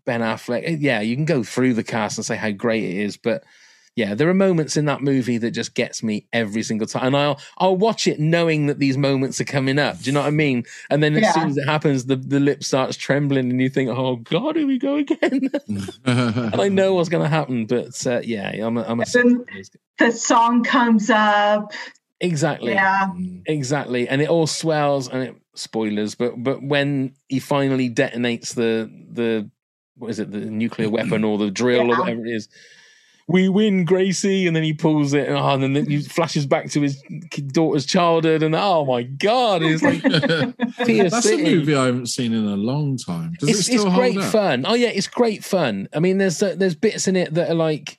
ben 0.07 0.23
Affleck, 0.23 0.63
eh, 0.65 0.77
yeah, 0.81 1.01
you 1.01 1.15
can 1.17 1.27
go 1.27 1.43
through 1.43 1.75
the 1.75 1.85
cast 1.85 2.17
and 2.17 2.25
say 2.25 2.37
how 2.37 2.51
great 2.51 2.85
it 2.85 2.97
is, 2.97 3.17
but 3.19 3.45
yeah, 3.97 4.15
there 4.15 4.29
are 4.29 4.35
moments 4.35 4.77
in 4.77 4.85
that 4.85 5.01
movie 5.01 5.39
that 5.39 5.53
just 5.53 5.75
gets 5.75 6.03
me 6.03 6.27
every 6.31 6.63
single 6.63 6.87
time, 6.87 7.07
and 7.15 7.17
I'll 7.17 7.41
I'll 7.57 7.77
watch 7.79 8.07
it 8.07 8.21
knowing 8.21 8.67
that 8.67 8.79
these 8.79 8.99
moments 8.99 9.41
are 9.41 9.45
coming 9.45 9.79
up. 9.79 9.99
Do 9.99 10.05
you 10.05 10.13
know 10.13 10.21
what 10.21 10.27
I 10.27 10.33
mean? 10.33 10.65
And 10.91 11.03
then 11.03 11.17
as 11.17 11.23
Yeah. 11.25 11.33
soon 11.33 11.49
as 11.49 11.57
it 11.57 11.67
happens, 11.67 12.05
the 12.05 12.17
the 12.17 12.39
lip 12.39 12.63
starts 12.63 12.97
trembling, 12.99 13.51
and 13.51 13.61
you 13.61 13.71
think, 13.71 13.89
"Oh 13.89 14.17
God, 14.17 14.57
here 14.57 14.67
we 14.67 14.79
go 14.79 14.97
again." 14.97 15.51
and 16.05 16.61
I 16.61 16.69
know 16.69 16.95
what's 16.95 17.09
going 17.09 17.23
to 17.23 17.29
happen, 17.29 17.65
but 17.65 18.07
uh, 18.07 18.21
yeah, 18.23 18.51
I'm 18.51 18.77
a, 18.77 18.83
I'm 18.83 19.01
a 19.01 19.05
then 19.15 19.47
the 19.99 20.11
song 20.13 20.63
comes 20.63 21.09
up. 21.09 21.73
exactly, 22.21 22.75
Yeah. 22.75 23.07
exactly, 23.47 24.09
and 24.11 24.21
it 24.21 24.29
all 24.29 24.47
swells, 24.47 25.09
and 25.09 25.23
it 25.23 25.37
spoilers, 25.55 26.15
but 26.15 26.35
but 26.37 26.63
when 26.63 27.15
he 27.29 27.39
finally 27.41 27.89
detonates 27.89 28.55
the 28.55 28.91
the 29.11 29.51
what 29.97 30.11
is 30.11 30.19
it, 30.19 30.31
the 30.31 30.39
nuclear 30.39 30.89
weapon 30.91 31.25
or 31.25 31.39
the 31.39 31.51
drill 31.51 31.93
or 31.93 31.99
whatever 31.99 32.25
it 32.25 32.31
is. 32.31 32.49
We 33.29 33.49
win, 33.49 33.85
Gracie, 33.85 34.47
and 34.47 34.55
then 34.55 34.63
he 34.63 34.73
pulls 34.73 35.13
it, 35.13 35.29
oh, 35.29 35.49
and 35.49 35.75
then 35.75 35.87
he 35.87 36.01
flashes 36.03 36.47
back 36.47 36.71
to 36.71 36.81
his 36.81 37.03
daughter's 37.49 37.85
childhood, 37.85 38.45
and 38.45 38.55
oh 38.55 38.85
my 38.85 39.03
god, 39.03 39.63
it's 39.65 39.83
like 39.83 40.01
Tear 40.87 41.11
That's 41.11 41.27
a 41.27 41.43
movie 41.43 41.75
I 41.75 41.87
haven't 41.87 42.07
seen 42.07 42.33
in 42.33 42.45
a 42.45 42.57
long 42.57 42.97
time. 42.97 43.35
Does 43.41 43.49
it's, 43.49 43.59
it 43.59 43.63
still 43.63 43.75
it's 43.75 43.85
hold 43.85 43.97
great 43.97 44.19
up? 44.19 44.31
fun. 44.31 44.65
Oh 44.65 44.75
yeah, 44.75 44.91
it's 44.91 45.09
great 45.09 45.43
fun. 45.43 45.89
I 45.93 45.99
mean, 45.99 46.19
there's 46.19 46.41
uh, 46.41 46.55
there's 46.57 46.77
bits 46.77 47.09
in 47.09 47.17
it 47.17 47.35
that 47.35 47.51
are 47.51 47.55
like, 47.55 47.99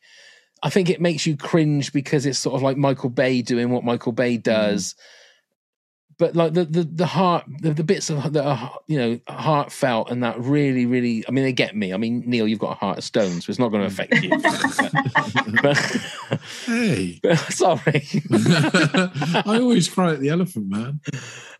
I 0.63 0.69
think 0.69 0.89
it 0.89 1.01
makes 1.01 1.25
you 1.25 1.35
cringe 1.35 1.91
because 1.91 2.25
it's 2.25 2.39
sort 2.39 2.55
of 2.55 2.61
like 2.61 2.77
Michael 2.77 3.09
Bay 3.09 3.41
doing 3.41 3.69
what 3.69 3.83
Michael 3.83 4.13
Bay 4.13 4.37
does. 4.37 4.95
But 6.19 6.35
like 6.35 6.53
the 6.53 6.65
the 6.65 6.83
the 6.83 7.05
heart, 7.05 7.45
the, 7.61 7.73
the 7.73 7.83
bits 7.83 8.09
of 8.09 8.33
that 8.33 8.43
are 8.43 8.79
you 8.87 8.97
know 8.97 9.19
heartfelt 9.29 10.09
and 10.09 10.23
that 10.23 10.39
really 10.39 10.85
really. 10.87 11.23
I 11.27 11.31
mean, 11.31 11.43
they 11.43 11.53
get 11.53 11.75
me. 11.75 11.93
I 11.93 11.97
mean, 11.97 12.23
Neil, 12.25 12.47
you've 12.47 12.57
got 12.57 12.71
a 12.71 12.79
heart 12.79 12.97
of 12.97 13.03
stone, 13.03 13.39
so 13.39 13.51
it's 13.51 13.59
not 13.59 13.69
going 13.69 13.81
to 13.81 13.87
affect 13.87 14.13
you. 14.23 14.29
but, 15.61 15.77
Hey, 16.65 17.19
but- 17.23 17.37
sorry. 17.53 18.07
I 18.31 19.43
always 19.61 19.87
cry 19.87 20.13
at 20.13 20.19
the 20.19 20.29
Elephant 20.29 20.67
Man. 20.69 20.99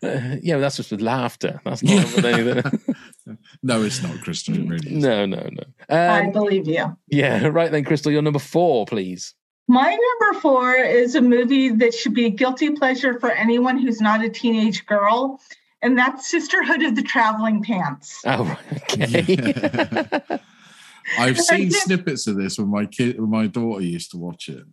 Uh, 0.02 0.36
yeah, 0.42 0.58
that's 0.58 0.76
just 0.76 0.90
with 0.90 1.00
laughter. 1.00 1.60
That's 1.64 1.82
not 1.82 2.04
with 2.14 2.24
anything. 2.24 2.80
No, 3.62 3.82
it's 3.82 4.02
not, 4.02 4.20
Crystal. 4.22 4.54
It 4.54 4.68
really 4.68 4.96
is. 4.96 5.02
no, 5.02 5.26
no, 5.26 5.48
no. 5.50 5.62
I 5.88 6.26
Um, 6.26 6.32
believe 6.32 6.66
you. 6.68 6.96
yeah, 7.08 7.46
right 7.46 7.70
then, 7.70 7.84
Crystal, 7.84 8.10
you're 8.12 8.22
number 8.22 8.38
four, 8.38 8.86
please. 8.86 9.34
My 9.70 9.90
number 9.90 10.40
four 10.40 10.72
is 10.74 11.14
a 11.14 11.20
movie 11.20 11.68
that 11.68 11.92
should 11.94 12.14
be 12.14 12.24
a 12.24 12.30
guilty 12.30 12.70
pleasure 12.70 13.20
for 13.20 13.30
anyone 13.30 13.78
who's 13.78 14.00
not 14.00 14.24
a 14.24 14.30
teenage 14.30 14.86
girl, 14.86 15.40
and 15.82 15.96
that's 15.96 16.30
Sisterhood 16.30 16.82
of 16.82 16.96
the 16.96 17.02
Traveling 17.02 17.62
Pants. 17.62 18.22
Oh, 18.24 18.58
okay. 18.72 20.20
I've 21.18 21.38
seen 21.40 21.70
snippets 21.70 22.26
of 22.26 22.36
this 22.36 22.58
when 22.58 22.68
my 22.68 22.86
kid, 22.86 23.20
when 23.20 23.28
my 23.30 23.46
daughter 23.46 23.82
used 23.82 24.10
to 24.12 24.16
watch 24.16 24.48
it. 24.48 24.64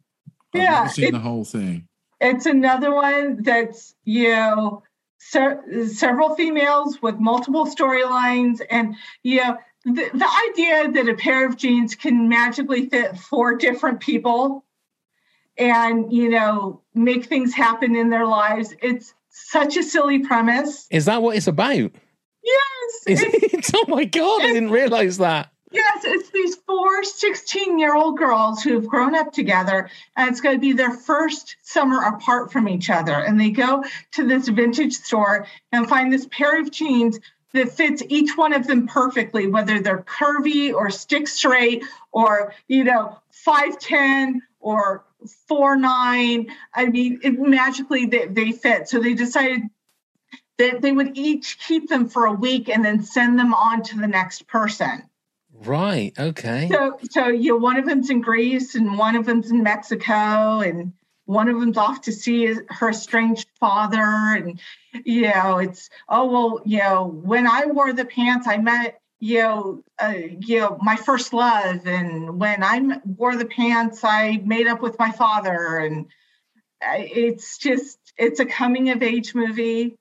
I've 0.53 0.61
Yeah, 0.61 0.71
never 0.71 0.89
seen 0.89 1.05
it- 1.05 1.11
the 1.11 1.19
whole 1.19 1.43
thing. 1.45 1.87
It's 2.21 2.45
another 2.45 2.95
one 2.95 3.43
that's 3.43 3.93
you 4.05 4.29
know 4.29 4.83
se- 5.19 5.87
several 5.87 6.33
females 6.35 7.01
with 7.01 7.19
multiple 7.19 7.65
storylines, 7.65 8.61
and 8.71 8.95
you 9.23 9.43
know 9.43 9.57
the, 9.83 10.09
the 10.13 10.29
idea 10.49 10.89
that 10.93 11.09
a 11.09 11.15
pair 11.15 11.45
of 11.45 11.57
jeans 11.57 11.93
can 11.93 12.29
magically 12.29 12.87
fit 12.87 13.17
four 13.19 13.55
different 13.55 13.99
people 13.99 14.64
and 15.57 16.11
you 16.11 16.29
know 16.29 16.81
make 16.93 17.25
things 17.25 17.53
happen 17.53 17.95
in 17.95 18.09
their 18.09 18.25
lives 18.25 18.73
it's 18.81 19.13
such 19.29 19.77
a 19.77 19.83
silly 19.83 20.19
premise 20.19 20.87
Is 20.91 21.05
that 21.05 21.21
what 21.21 21.35
it's 21.37 21.47
about? 21.47 21.75
yes 21.75 23.03
it's- 23.07 23.71
Oh 23.73 23.85
my 23.87 24.05
god, 24.05 24.41
I 24.43 24.53
didn't 24.53 24.69
realize 24.71 25.17
that. 25.17 25.51
Yes, 25.71 26.03
it's 26.05 26.29
these 26.29 26.55
four 26.67 27.03
16 27.03 27.77
year 27.79 27.95
old 27.95 28.17
girls 28.17 28.63
who 28.63 28.73
have 28.75 28.85
grown 28.87 29.15
up 29.15 29.33
together, 29.33 29.89
and 30.15 30.29
it's 30.29 30.39
going 30.39 30.55
to 30.55 30.61
be 30.61 30.71
their 30.71 30.91
first 30.91 31.57
summer 31.63 32.01
apart 32.03 32.51
from 32.51 32.69
each 32.69 32.89
other. 32.89 33.13
And 33.13 33.39
they 33.39 33.49
go 33.49 33.83
to 34.13 34.25
this 34.25 34.47
vintage 34.47 34.93
store 34.93 35.45
and 35.73 35.89
find 35.89 36.13
this 36.13 36.27
pair 36.31 36.61
of 36.61 36.71
jeans 36.71 37.19
that 37.53 37.71
fits 37.71 38.01
each 38.07 38.37
one 38.37 38.53
of 38.53 38.67
them 38.67 38.87
perfectly, 38.87 39.47
whether 39.47 39.79
they're 39.81 40.03
curvy 40.03 40.73
or 40.73 40.89
stick 40.89 41.27
straight 41.27 41.83
or, 42.13 42.53
you 42.67 42.83
know, 42.85 43.17
5'10 43.45 44.35
or 44.59 45.03
4'9. 45.49 46.49
I 46.73 46.85
mean, 46.85 47.19
it, 47.23 47.39
magically 47.39 48.05
they, 48.05 48.27
they 48.27 48.51
fit. 48.51 48.87
So 48.87 48.99
they 48.99 49.13
decided 49.13 49.63
that 50.57 50.81
they 50.81 50.91
would 50.91 51.17
each 51.17 51.59
keep 51.59 51.89
them 51.89 52.07
for 52.07 52.25
a 52.25 52.31
week 52.31 52.69
and 52.69 52.83
then 52.83 53.03
send 53.03 53.37
them 53.37 53.53
on 53.53 53.83
to 53.83 53.97
the 53.97 54.07
next 54.07 54.47
person. 54.47 55.03
Right. 55.53 56.13
Okay. 56.17 56.69
So, 56.71 56.99
so 57.09 57.27
you 57.27 57.51
know, 57.51 57.57
one 57.57 57.77
of 57.77 57.85
them's 57.85 58.09
in 58.09 58.21
Greece 58.21 58.75
and 58.75 58.97
one 58.97 59.15
of 59.15 59.25
them's 59.25 59.51
in 59.51 59.63
Mexico, 59.63 60.59
and 60.59 60.93
one 61.25 61.47
of 61.47 61.59
them's 61.59 61.77
off 61.77 62.01
to 62.01 62.11
see 62.11 62.45
his, 62.45 62.61
her 62.69 62.89
estranged 62.89 63.47
father, 63.59 64.01
and 64.01 64.59
you 65.05 65.31
know, 65.31 65.59
it's 65.59 65.89
oh 66.09 66.25
well, 66.25 66.61
you 66.65 66.79
know, 66.79 67.05
when 67.05 67.47
I 67.47 67.65
wore 67.67 67.93
the 67.93 68.05
pants, 68.05 68.47
I 68.47 68.57
met 68.57 68.99
you 69.19 69.39
know, 69.39 69.83
uh, 70.01 70.13
you 70.39 70.59
know, 70.59 70.77
my 70.81 70.95
first 70.95 71.33
love, 71.33 71.87
and 71.87 72.39
when 72.39 72.63
I 72.63 72.99
wore 73.05 73.35
the 73.35 73.45
pants, 73.45 74.03
I 74.03 74.41
made 74.43 74.67
up 74.67 74.81
with 74.81 74.99
my 74.99 75.11
father, 75.11 75.77
and 75.77 76.07
it's 76.81 77.57
just 77.57 77.97
it's 78.17 78.39
a 78.39 78.45
coming 78.45 78.89
of 78.89 79.01
age 79.01 79.33
movie. 79.33 79.97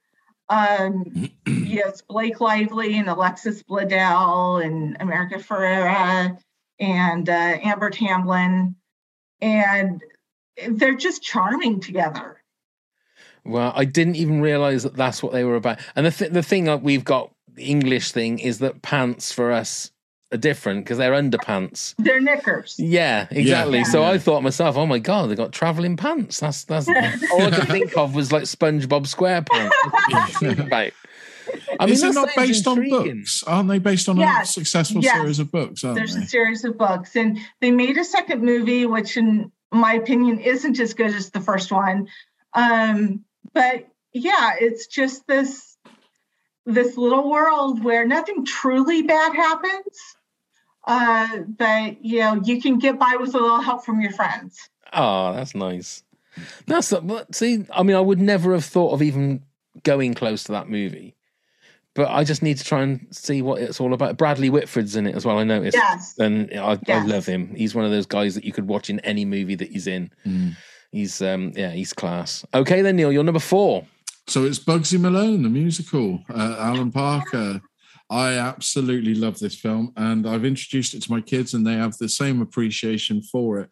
Um, 0.48 1.30
yes, 1.46 2.02
Blake 2.02 2.40
Lively 2.40 2.98
and 2.98 3.08
Alexis 3.08 3.62
Bledel 3.62 4.64
and 4.64 4.96
America 5.00 5.36
Ferrera 5.36 6.38
and 6.80 7.28
uh, 7.28 7.32
Amber 7.62 7.90
Tamblyn, 7.90 8.74
and 9.40 10.02
they're 10.68 10.96
just 10.96 11.22
charming 11.22 11.80
together. 11.80 12.40
Well, 13.44 13.72
I 13.74 13.84
didn't 13.84 14.16
even 14.16 14.40
realize 14.40 14.84
that 14.84 14.96
that's 14.96 15.22
what 15.22 15.32
they 15.32 15.44
were 15.44 15.56
about. 15.56 15.78
And 15.94 16.06
the 16.06 16.10
th- 16.10 16.32
the 16.32 16.42
thing 16.42 16.64
that 16.64 16.82
we've 16.82 17.04
got 17.04 17.34
English 17.57 18.12
thing 18.12 18.38
is 18.38 18.59
that 18.59 18.82
pants 18.82 19.32
for 19.32 19.52
us 19.52 19.90
are 20.32 20.38
different 20.38 20.84
because 20.84 20.98
they're 20.98 21.12
underpants. 21.12 21.94
They're 21.98 22.20
knickers. 22.20 22.76
Yeah, 22.78 23.26
exactly. 23.30 23.78
Yeah. 23.78 23.84
So 23.84 24.00
Yeah. 24.02 24.11
I 24.11 24.18
thought 24.18 24.42
myself, 24.42 24.76
oh 24.76 24.86
my 24.86 24.98
god, 24.98 25.30
they 25.30 25.34
got 25.34 25.52
traveling 25.52 25.96
pants. 25.96 26.40
That's 26.40 26.64
that's 26.64 26.88
all 27.32 27.42
I 27.42 27.50
could 27.50 27.68
think 27.68 27.96
of 27.96 28.14
was 28.14 28.32
like 28.32 28.44
SpongeBob 28.44 29.07
SquarePants. 29.07 29.70
That's 29.82 29.92
what 29.92 30.14
I 30.14 30.26
could 30.26 30.36
think 30.36 30.59
about. 30.59 30.92
I 31.78 31.86
mean, 31.86 31.94
Is 31.94 32.02
it 32.02 32.14
not 32.14 32.30
sounds 32.30 32.48
based 32.48 32.66
on 32.66 32.88
books? 32.88 33.42
Aren't 33.44 33.68
they 33.68 33.78
based 33.78 34.09
on 34.09 34.20
a 34.20 34.46
successful 34.46 35.02
yes. 35.02 35.14
series 35.14 35.38
of 35.38 35.50
books? 35.50 35.82
There's 35.82 36.14
they? 36.14 36.22
a 36.22 36.26
series 36.26 36.64
of 36.64 36.78
books, 36.78 37.16
and 37.16 37.38
they 37.61 37.70
made 37.70 37.96
a 37.98 38.05
second 38.05 38.42
movie, 38.42 38.86
which, 38.86 39.16
in 39.16 39.52
my 39.70 39.94
opinion, 39.94 40.40
isn't 40.40 40.80
as 40.80 40.94
good 40.94 41.14
as 41.14 41.30
the 41.30 41.40
first 41.40 41.70
one. 41.70 42.09
Um, 42.55 43.24
but 43.52 43.86
yeah, 44.12 44.52
it's 44.59 44.86
just 44.86 45.26
this 45.26 45.73
this 46.66 46.96
little 46.96 47.30
world 47.30 47.82
where 47.82 48.06
nothing 48.06 48.44
truly 48.44 49.02
bad 49.02 49.34
happens. 49.34 50.16
Uh, 50.86 51.38
but 51.58 52.04
you 52.04 52.20
know, 52.20 52.40
you 52.44 52.60
can 52.60 52.78
get 52.78 52.98
by 52.98 53.16
with 53.18 53.34
a 53.34 53.38
little 53.38 53.60
help 53.60 53.84
from 53.84 54.00
your 54.00 54.12
friends. 54.12 54.68
Oh, 54.92 55.32
that's 55.34 55.54
nice. 55.54 56.02
That's 56.66 56.92
but 56.92 57.34
see. 57.34 57.64
I 57.72 57.82
mean, 57.82 57.96
I 57.96 58.00
would 58.00 58.20
never 58.20 58.52
have 58.52 58.64
thought 58.64 58.92
of 58.92 59.02
even 59.02 59.42
going 59.82 60.14
close 60.14 60.44
to 60.44 60.52
that 60.52 60.68
movie, 60.68 61.14
but 61.94 62.10
I 62.10 62.24
just 62.24 62.42
need 62.42 62.58
to 62.58 62.64
try 62.64 62.82
and 62.82 63.06
see 63.10 63.40
what 63.40 63.62
it's 63.62 63.80
all 63.80 63.94
about. 63.94 64.18
Bradley 64.18 64.50
Whitford's 64.50 64.96
in 64.96 65.06
it 65.06 65.14
as 65.14 65.24
well. 65.24 65.38
I 65.38 65.44
noticed. 65.44 65.76
Yes. 65.76 66.18
and 66.18 66.50
I, 66.52 66.78
I 66.88 67.04
love 67.04 67.26
him. 67.26 67.54
He's 67.54 67.74
one 67.74 67.84
of 67.84 67.90
those 67.90 68.06
guys 68.06 68.34
that 68.34 68.44
you 68.44 68.52
could 68.52 68.68
watch 68.68 68.90
in 68.90 69.00
any 69.00 69.24
movie 69.24 69.54
that 69.54 69.70
he's 69.70 69.86
in. 69.86 70.10
Mm. 70.26 70.56
He's 70.90 71.22
um, 71.22 71.52
yeah, 71.56 71.70
he's 71.70 71.92
class. 71.92 72.44
Okay, 72.52 72.82
then 72.82 72.96
Neil, 72.96 73.12
you're 73.12 73.24
number 73.24 73.40
four. 73.40 73.86
So 74.26 74.44
it's 74.44 74.58
Bugsy 74.58 74.98
Malone, 74.98 75.42
the 75.42 75.48
musical. 75.48 76.20
Uh, 76.28 76.56
Alan 76.58 76.90
Parker. 76.90 77.60
I 78.10 78.34
absolutely 78.34 79.14
love 79.14 79.38
this 79.38 79.54
film, 79.54 79.92
and 79.96 80.28
I've 80.28 80.44
introduced 80.44 80.94
it 80.94 81.02
to 81.02 81.10
my 81.10 81.20
kids, 81.20 81.54
and 81.54 81.66
they 81.66 81.74
have 81.74 81.96
the 81.96 82.08
same 82.08 82.40
appreciation 82.42 83.22
for 83.22 83.60
it. 83.60 83.70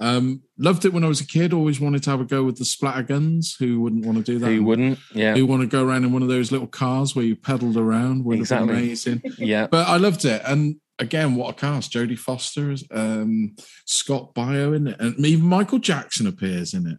Um, 0.00 0.42
loved 0.58 0.84
it 0.84 0.92
when 0.92 1.04
I 1.04 1.08
was 1.08 1.20
a 1.20 1.26
kid. 1.26 1.52
Always 1.52 1.80
wanted 1.80 2.02
to 2.04 2.10
have 2.10 2.20
a 2.20 2.24
go 2.24 2.42
with 2.44 2.56
the 2.58 2.64
splatter 2.64 3.02
guns. 3.02 3.56
Who 3.58 3.80
wouldn't 3.80 4.06
want 4.06 4.18
to 4.18 4.24
do 4.24 4.38
that? 4.38 4.46
Who 4.46 4.64
wouldn't? 4.64 4.98
Yeah, 5.14 5.34
Who 5.34 5.46
want 5.46 5.62
to 5.62 5.68
go 5.68 5.84
around 5.84 6.04
in 6.04 6.12
one 6.12 6.22
of 6.22 6.28
those 6.28 6.50
little 6.50 6.66
cars 6.66 7.14
where 7.14 7.24
you 7.24 7.36
pedaled 7.36 7.76
around? 7.76 8.24
Would 8.24 8.38
Exactly. 8.38 8.72
amazing. 8.72 9.22
yeah. 9.38 9.66
But 9.66 9.88
I 9.88 9.96
loved 9.98 10.24
it, 10.24 10.42
and 10.44 10.76
again, 10.98 11.34
what 11.34 11.50
a 11.50 11.54
cast! 11.54 11.92
Jodie 11.92 12.18
Foster, 12.18 12.74
um, 12.92 13.54
Scott 13.86 14.34
Baio 14.34 14.74
in 14.74 14.88
it, 14.88 15.00
and 15.00 15.18
even 15.24 15.46
Michael 15.46 15.78
Jackson 15.78 16.26
appears 16.26 16.74
in 16.74 16.86
it. 16.86 16.98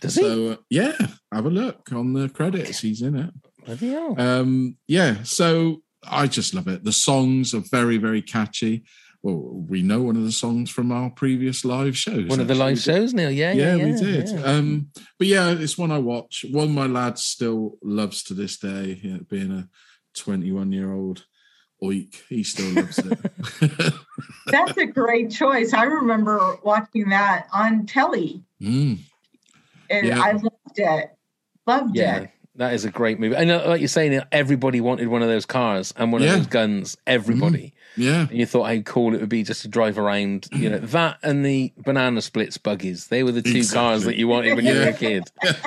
Does 0.00 0.14
he? 0.14 0.22
so 0.22 0.52
uh, 0.52 0.56
yeah, 0.70 0.92
have 1.32 1.46
a 1.46 1.50
look 1.50 1.90
on 1.92 2.12
the 2.12 2.28
credits. 2.28 2.80
He's 2.80 3.02
in 3.02 3.16
it. 3.16 3.30
Bloody 3.64 3.90
hell. 3.90 4.14
Um, 4.20 4.76
yeah, 4.86 5.22
so 5.24 5.82
I 6.08 6.26
just 6.26 6.54
love 6.54 6.68
it. 6.68 6.84
The 6.84 6.92
songs 6.92 7.54
are 7.54 7.62
very, 7.70 7.96
very 7.98 8.22
catchy. 8.22 8.84
Well, 9.22 9.64
we 9.68 9.82
know 9.82 10.02
one 10.02 10.16
of 10.16 10.22
the 10.22 10.30
songs 10.32 10.70
from 10.70 10.92
our 10.92 11.10
previous 11.10 11.64
live 11.64 11.96
shows. 11.98 12.28
One 12.28 12.38
of 12.38 12.46
the 12.46 12.52
actually. 12.54 12.58
live 12.70 12.78
shows, 12.78 13.12
Neil. 13.14 13.30
Yeah, 13.32 13.52
yeah, 13.52 13.74
Yeah, 13.74 13.76
yeah, 13.76 13.92
we 13.92 14.00
did. 14.00 14.28
yeah. 14.28 14.42
Um, 14.44 14.90
but 15.18 15.26
yeah, 15.26 15.50
it's 15.50 15.76
one 15.76 15.90
I 15.90 15.98
watch. 15.98 16.44
One 16.50 16.72
my 16.72 16.86
lad 16.86 17.18
still 17.18 17.78
loves 17.82 18.22
to 18.24 18.34
this 18.34 18.58
day. 18.58 19.00
Yeah, 19.02 19.18
being 19.28 19.50
a 19.50 19.68
21 20.16 20.70
year 20.70 20.92
old 20.92 21.26
oik, 21.82 22.14
he 22.28 22.44
still 22.44 22.70
loves 22.74 22.98
it. 23.00 23.18
That's 24.46 24.76
a 24.76 24.86
great 24.86 25.30
choice. 25.32 25.72
I 25.74 25.84
remember 25.84 26.56
watching 26.62 27.08
that 27.10 27.48
on 27.52 27.86
telly, 27.86 28.44
Mm. 28.62 28.98
And 29.90 30.06
Yeah. 30.06 30.20
I 30.20 30.32
loved 30.32 30.46
it. 30.76 31.10
Loved 31.66 31.96
yeah, 31.96 32.16
it. 32.20 32.30
that 32.56 32.72
is 32.72 32.84
a 32.86 32.90
great 32.90 33.20
movie. 33.20 33.36
And 33.36 33.50
uh, 33.50 33.62
like 33.68 33.80
you're 33.80 33.88
saying, 33.88 34.20
everybody 34.32 34.80
wanted 34.80 35.08
one 35.08 35.20
of 35.22 35.28
those 35.28 35.44
cars 35.44 35.92
and 35.96 36.12
one 36.12 36.22
Yeah. 36.22 36.32
of 36.32 36.36
those 36.38 36.46
guns. 36.46 36.96
Everybody. 37.06 37.74
Yeah. 37.96 38.22
And 38.28 38.32
you 38.38 38.46
thought 38.46 38.64
how 38.74 38.78
cool 38.82 39.14
it 39.14 39.20
would 39.20 39.28
be 39.28 39.42
just 39.42 39.62
to 39.62 39.68
drive 39.68 39.98
around. 39.98 40.48
You 40.52 40.70
know 40.70 40.78
that 40.96 41.18
and 41.22 41.44
the 41.44 41.72
banana 41.84 42.22
splits 42.22 42.56
buggies. 42.56 43.08
They 43.08 43.22
were 43.22 43.32
the 43.32 43.42
two 43.42 43.64
cars 43.66 44.04
that 44.04 44.16
you 44.16 44.28
wanted 44.28 44.54
when 44.56 44.64
you 44.64 44.74
were 44.74 44.88
a 44.88 44.92
kid. 44.94 45.24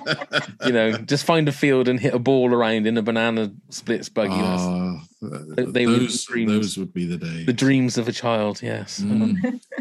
you 0.65 0.71
know, 0.71 0.93
just 0.93 1.25
find 1.25 1.47
a 1.47 1.51
field 1.51 1.87
and 1.87 1.99
hit 1.99 2.13
a 2.13 2.19
ball 2.19 2.53
around 2.53 2.87
in 2.87 2.97
a 2.97 3.01
banana 3.01 3.51
splits 3.69 4.09
buggy. 4.09 4.29
That's 4.29 4.61
Ah, 4.63 5.03
they 5.21 5.85
were 5.85 5.93
the 5.93 5.99
those, 5.99 6.23
dreams. 6.25 6.51
those 6.51 6.77
would 6.77 6.93
be 6.93 7.05
the 7.05 7.17
days. 7.17 7.45
the 7.45 7.53
dreams 7.53 7.97
of 7.97 8.07
a 8.07 8.11
child. 8.11 8.61
Yes. 8.63 9.01
Mm. 9.01 9.59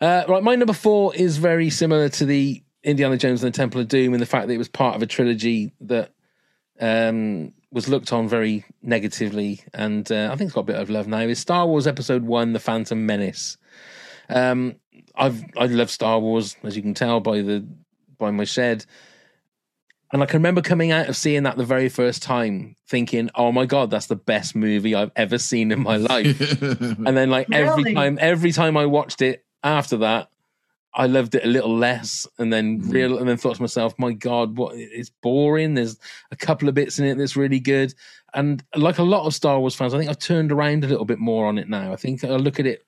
Uh, 0.00 0.22
right, 0.28 0.44
my 0.44 0.54
number 0.54 0.72
four 0.72 1.12
is 1.16 1.38
very 1.38 1.68
similar 1.70 2.08
to 2.08 2.24
the 2.24 2.62
Indiana 2.84 3.16
Jones 3.16 3.42
and 3.42 3.52
the 3.52 3.56
Temple 3.56 3.80
of 3.80 3.88
Doom 3.88 4.12
and 4.14 4.22
the 4.22 4.26
fact 4.26 4.46
that 4.48 4.54
it 4.54 4.58
was 4.58 4.68
part 4.68 4.96
of 4.96 5.02
a 5.02 5.06
trilogy 5.06 5.72
that 5.82 6.12
um, 6.80 7.52
was 7.72 7.88
looked 7.88 8.12
on 8.12 8.28
very 8.28 8.64
negatively, 8.82 9.60
and 9.74 10.10
uh, 10.10 10.30
I 10.32 10.36
think 10.36 10.48
it's 10.48 10.54
got 10.54 10.60
a 10.60 10.64
bit 10.64 10.76
of 10.76 10.88
love 10.90 11.06
now. 11.08 11.18
Is 11.20 11.38
Star 11.38 11.66
Wars 11.66 11.86
Episode 11.86 12.22
One: 12.22 12.52
The 12.52 12.60
Phantom 12.60 13.04
Menace? 13.04 13.56
Um, 14.28 14.76
I've 15.14 15.44
I 15.56 15.66
love 15.66 15.90
Star 15.90 16.20
Wars, 16.20 16.56
as 16.62 16.76
you 16.76 16.82
can 16.82 16.94
tell 16.94 17.20
by 17.20 17.42
the 17.42 17.66
by 18.18 18.30
my 18.30 18.44
shed. 18.44 18.84
And 20.10 20.22
I 20.22 20.26
can 20.26 20.38
remember 20.38 20.62
coming 20.62 20.90
out 20.90 21.08
of 21.10 21.16
seeing 21.16 21.42
that 21.42 21.58
the 21.58 21.66
very 21.66 21.90
first 21.90 22.22
time, 22.22 22.76
thinking, 22.88 23.28
"Oh 23.34 23.52
my 23.52 23.66
god, 23.66 23.90
that's 23.90 24.06
the 24.06 24.16
best 24.16 24.54
movie 24.54 24.94
I've 24.94 25.12
ever 25.16 25.36
seen 25.36 25.70
in 25.72 25.82
my 25.82 25.96
life." 25.98 26.62
and 26.62 27.16
then 27.16 27.28
like 27.28 27.48
every 27.52 27.82
Really? 27.82 27.94
time 27.94 28.18
every 28.20 28.52
time 28.52 28.76
i 28.76 28.86
watched 28.86 29.20
it 29.20 29.44
after 29.62 29.98
that 29.98 30.30
i 30.98 31.06
loved 31.06 31.34
it 31.34 31.44
a 31.44 31.48
little 31.48 31.74
less 31.74 32.26
and 32.38 32.52
then 32.52 32.80
Mm. 32.82 32.92
real 32.92 33.18
and 33.18 33.26
then 33.28 33.36
thought 33.38 33.56
to 33.56 33.62
myself 33.62 33.94
my 33.98 34.12
god 34.12 34.56
what 34.58 34.74
it's 34.76 35.10
boring. 35.22 35.74
There's 35.74 35.96
a 36.30 36.36
couple 36.36 36.68
of 36.68 36.74
bits 36.74 36.98
in 36.98 37.06
it 37.06 37.16
that's 37.16 37.36
really 37.36 37.60
good. 37.60 37.94
And 38.34 38.62
like 38.76 38.98
a 38.98 39.02
lot 39.14 39.24
of 39.26 39.32
star 39.34 39.58
wars 39.60 39.74
fans 39.74 39.94
i 39.94 39.98
think 39.98 40.10
i've 40.10 40.18
turned 40.18 40.52
around 40.52 40.84
a 40.84 40.88
little 40.88 41.06
bit 41.06 41.18
more 41.18 41.46
on 41.46 41.56
it 41.56 41.68
now. 41.68 41.92
I 41.92 41.96
think 41.96 42.22
i 42.24 42.28
look 42.36 42.60
at 42.60 42.66
it 42.66 42.84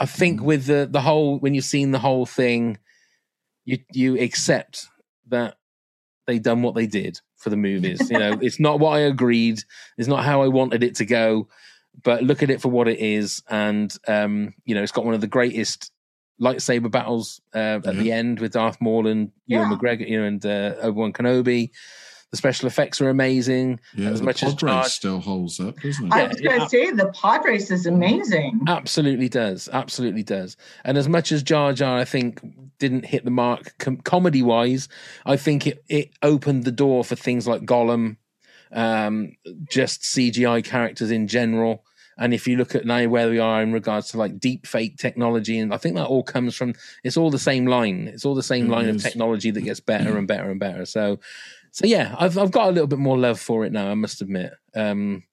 i 0.00 0.06
think 0.06 0.40
Mm. 0.40 0.44
with 0.44 0.66
the 0.66 0.88
the 0.90 1.00
whole 1.02 1.38
when 1.38 1.54
you've 1.54 1.64
seen 1.76 1.92
the 1.92 1.98
whole 2.08 2.26
thing 2.26 2.78
you 3.64 3.78
you 3.92 4.18
accept 4.18 4.88
that 5.28 5.56
they 6.26 6.38
done 6.38 6.62
what 6.62 6.74
they 6.74 6.86
did 6.86 7.20
for 7.36 7.50
the 7.50 7.56
movies. 7.56 8.10
You 8.10 8.18
know 8.18 8.32
it's 8.40 8.58
not 8.58 8.80
what 8.80 8.92
i 8.96 9.00
agreed. 9.00 9.62
It's 9.98 10.08
not 10.08 10.24
how 10.24 10.42
i 10.42 10.48
wanted 10.48 10.82
it 10.82 10.94
to 10.96 11.04
go. 11.04 11.48
But 12.02 12.24
look 12.24 12.42
at 12.42 12.50
it 12.50 12.60
for 12.60 12.70
what 12.70 12.88
it 12.88 12.98
is. 12.98 13.42
And 13.48 13.94
um 14.08 14.54
you 14.64 14.74
know 14.74 14.82
it's 14.82 14.92
got 14.92 15.04
one 15.04 15.14
of 15.14 15.20
the 15.20 15.26
greatest 15.38 15.92
lightsaber 16.40 16.90
battles 16.90 17.40
uh, 17.54 17.80
at 17.84 17.96
the 17.96 18.10
end 18.12 18.40
with 18.40 18.52
darth 18.52 18.80
maul 18.80 19.06
and 19.06 19.30
ewan 19.46 19.70
Yeah. 19.70 19.76
mcgregor 19.76 20.08
you 20.08 20.20
know 20.20 20.26
and 20.26 20.44
uh, 20.44 20.74
obi-wan 20.82 21.12
kenobi 21.12 21.70
The 22.30 22.36
special 22.38 22.66
effects 22.66 23.00
are 23.00 23.10
amazing. 23.10 23.78
Yeah, 23.94 24.10
as 24.10 24.18
the 24.18 24.24
much 24.26 24.42
as 24.42 24.54
pod 24.54 24.62
race 24.64 24.72
Jar 24.72 24.84
still 24.88 25.20
holds 25.20 25.60
up, 25.60 25.76
doesn't 25.78 26.06
it? 26.06 26.12
I 26.12 26.26
was 26.26 26.40
going 26.40 26.60
to 26.60 26.68
say 26.68 26.90
the 26.90 27.06
pod 27.12 27.44
race 27.44 27.70
is 27.70 27.86
amazing. 27.86 28.60
Absolutely 28.66 29.28
does. 29.28 29.68
Absolutely 29.72 30.24
does. 30.24 30.56
And 30.84 30.98
as 30.98 31.08
much 31.08 31.30
as 31.30 31.44
Jar 31.44 31.72
Jar, 31.72 31.96
I 31.96 32.04
think, 32.04 32.40
didn't 32.80 33.04
hit 33.06 33.24
the 33.24 33.30
mark 33.30 33.78
com- 33.78 33.98
comedy 33.98 34.42
wise, 34.42 34.88
I 35.24 35.36
think 35.36 35.64
it, 35.68 35.84
it 35.88 36.10
opened 36.24 36.64
the 36.64 36.72
door 36.72 37.04
for 37.04 37.14
things 37.14 37.46
like 37.46 37.62
Gollum, 37.62 38.16
um, 38.72 39.36
just 39.70 40.02
CGI 40.02 40.64
characters 40.64 41.12
in 41.12 41.28
general. 41.28 41.84
And 42.18 42.32
if 42.32 42.46
you 42.46 42.56
look 42.56 42.74
at 42.74 42.86
now 42.86 43.06
where 43.08 43.28
we 43.28 43.38
are 43.38 43.62
in 43.62 43.72
regards 43.72 44.08
to 44.08 44.18
like 44.18 44.38
deep 44.38 44.66
fake 44.66 44.96
technology, 44.96 45.58
and 45.58 45.74
I 45.74 45.76
think 45.76 45.96
that 45.96 46.06
all 46.06 46.22
comes 46.22 46.54
from 46.54 46.74
it's 47.02 47.16
all 47.16 47.30
the 47.30 47.38
same 47.38 47.66
line. 47.66 48.08
It's 48.08 48.24
all 48.24 48.34
the 48.34 48.42
same 48.42 48.66
It 48.66 48.70
line 48.70 48.88
of 48.88 49.02
technology 49.02 49.50
that 49.50 49.62
gets 49.62 49.80
better 49.80 50.16
and 50.16 50.28
better 50.28 50.50
and 50.50 50.60
better. 50.60 50.84
So, 50.86 51.20
so 51.70 51.86
yeah, 51.86 52.14
I've 52.18 52.38
I've 52.38 52.52
got 52.52 52.68
a 52.68 52.72
little 52.72 52.86
bit 52.86 52.98
more 52.98 53.18
love 53.18 53.40
for 53.40 53.64
it 53.64 53.72
now. 53.72 53.90
I 53.90 53.94
must 53.94 54.22
admit. 54.22 54.52
Um, 54.74 55.24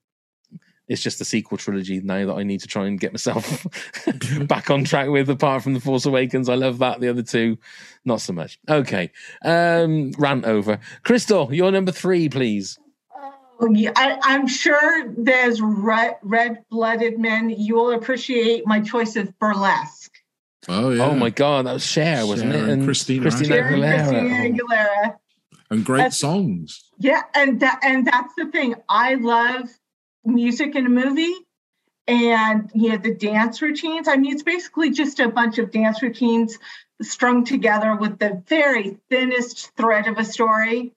it's 0.92 1.02
just 1.02 1.20
the 1.20 1.26
sequel 1.26 1.58
trilogy 1.58 2.02
now 2.02 2.26
that 2.26 2.34
I 2.34 2.44
need 2.44 2.60
to 2.62 2.68
try 2.68 2.86
and 2.86 3.00
get 3.00 3.14
myself 3.14 3.66
back 4.48 4.70
on 4.70 4.84
track 4.84 5.08
with. 5.08 5.30
Apart 5.30 5.64
from 5.64 5.74
the 5.74 5.80
Force 5.80 6.06
Awakens, 6.06 6.50
I 6.50 6.56
love 6.56 6.80
that. 6.80 7.00
The 7.00 7.08
other 7.08 7.24
two, 7.24 7.58
not 8.04 8.20
so 8.20 8.34
much. 8.34 8.60
Okay, 8.68 9.10
um, 9.46 10.12
rant 10.18 10.44
over. 10.44 10.80
Crystal, 11.04 11.54
your 11.54 11.72
number 11.72 11.94
three, 11.94 12.28
please. 12.28 12.78
Oh, 13.64 13.72
yeah, 13.72 13.91
I, 13.95 14.18
I'm 14.24 14.47
sure 14.47 15.14
there's 15.16 15.62
red, 15.62 16.18
red-blooded 16.24 17.20
men. 17.20 17.51
You 17.51 17.76
will 17.76 17.91
appreciate 17.93 18.66
my 18.66 18.82
choice 18.82 19.16
of 19.16 19.38
burlesque. 19.38 20.12
Oh 20.68 20.89
yeah. 20.91 21.05
Oh 21.05 21.16
my 21.16 21.30
god, 21.30 21.66
that 21.66 21.74
was 21.74 21.86
Cher, 21.86 22.26
wasn't 22.26 22.53
Cher 22.53 22.64
it? 22.68 22.70
and 22.70 22.86
Christina 22.86 23.22
Christina 23.22 23.55
Very 23.55 23.80
Aguilera. 23.80 24.09
Christina 24.09 24.36
oh. 24.36 24.49
Aguilera. 24.49 25.16
And 25.70 25.86
great 25.86 25.97
That's- 25.97 26.18
songs. 26.20 26.84
Yeah, 26.97 27.22
and 27.34 27.59
that 27.62 27.80
and 27.84 28.05
that's 28.05 28.34
the 28.36 28.45
thing. 28.45 28.76
I 28.88 29.16
love 29.16 29.70
music 30.26 30.76
in 30.76 30.86
a 30.86 30.89
movie, 30.89 31.34
and 32.07 32.70
you 32.76 32.89
know 32.89 32.97
the 32.97 33.14
dance 33.14 33.62
routines. 33.62 34.07
I 34.07 34.18
mean, 34.18 34.34
it's 34.34 34.43
basically 34.43 34.91
just 34.91 35.20
a 35.20 35.30
bunch 35.30 35.57
of 35.57 35.72
dance 35.72 36.01
routines 36.01 36.59
strung 37.01 37.43
together 37.43 37.95
with 37.95 38.20
the 38.20 38.43
very 38.47 38.97
thinnest 39.09 39.72
thread 39.76 40.07
of 40.07 40.18
a 40.18 40.26
story. 40.26 40.93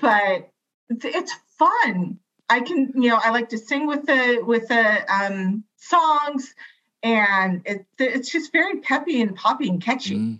But 0.00 0.48
it's, 0.92 1.04
it's 1.04 1.34
fun. 1.58 2.18
I 2.48 2.60
can, 2.60 2.92
you 2.94 3.08
know, 3.10 3.18
I 3.22 3.30
like 3.30 3.48
to 3.50 3.58
sing 3.58 3.86
with 3.86 4.04
the 4.06 4.42
with 4.44 4.68
the 4.68 5.12
um, 5.12 5.64
songs, 5.76 6.54
and 7.02 7.62
it, 7.64 7.86
it's 7.98 8.30
just 8.30 8.52
very 8.52 8.80
peppy 8.80 9.20
and 9.22 9.34
poppy 9.34 9.68
and 9.68 9.82
catchy. 9.82 10.16
Mm. 10.16 10.38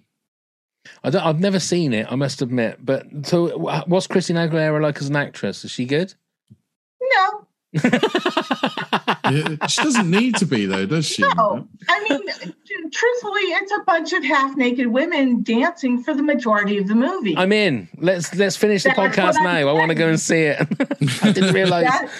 I 1.05 1.11
don't, 1.11 1.24
I've 1.24 1.40
never 1.40 1.61
seen 1.61 1.92
it, 1.92 2.07
I 2.11 2.16
must 2.16 2.42
admit. 2.42 2.84
But 2.84 3.07
so, 3.24 3.57
what's 3.86 4.07
Christina 4.07 4.48
Aguilera 4.48 4.82
like 4.82 4.98
as 4.98 5.09
an 5.09 5.16
actress? 5.16 5.64
Is 5.64 5.70
she 5.70 5.84
good? 5.84 6.14
No, 7.00 7.46
Yeah, 7.75 9.66
she 9.66 9.83
doesn't 9.83 10.11
need 10.11 10.37
to 10.37 10.47
be 10.47 10.66
though, 10.66 10.85
does 10.87 11.07
she? 11.07 11.23
No, 11.23 11.66
I 11.89 12.09
mean, 12.09 12.20
truthfully, 12.91 13.41
it's 13.43 13.73
a 13.73 13.81
bunch 13.87 14.12
of 14.12 14.23
half-naked 14.25 14.87
women 14.89 15.43
dancing 15.43 16.03
for 16.03 16.12
the 16.14 16.23
majority 16.23 16.79
of 16.79 16.89
the 16.89 16.95
movie. 16.95 17.37
I'm 17.37 17.53
in. 17.53 17.89
Let's 17.99 18.35
let's 18.35 18.57
finish 18.57 18.83
the 18.83 18.91
podcast 18.91 19.35
what 19.35 19.37
I'm 19.39 19.45
now. 19.45 19.68
I 19.68 19.73
want 19.73 19.89
to 19.91 19.95
go 19.95 20.09
and 20.09 20.20
see 20.20 20.43
it. 20.43 20.59
I 21.23 21.33
didn't 21.33 21.55
realize 21.55 21.85
That- 21.85 22.11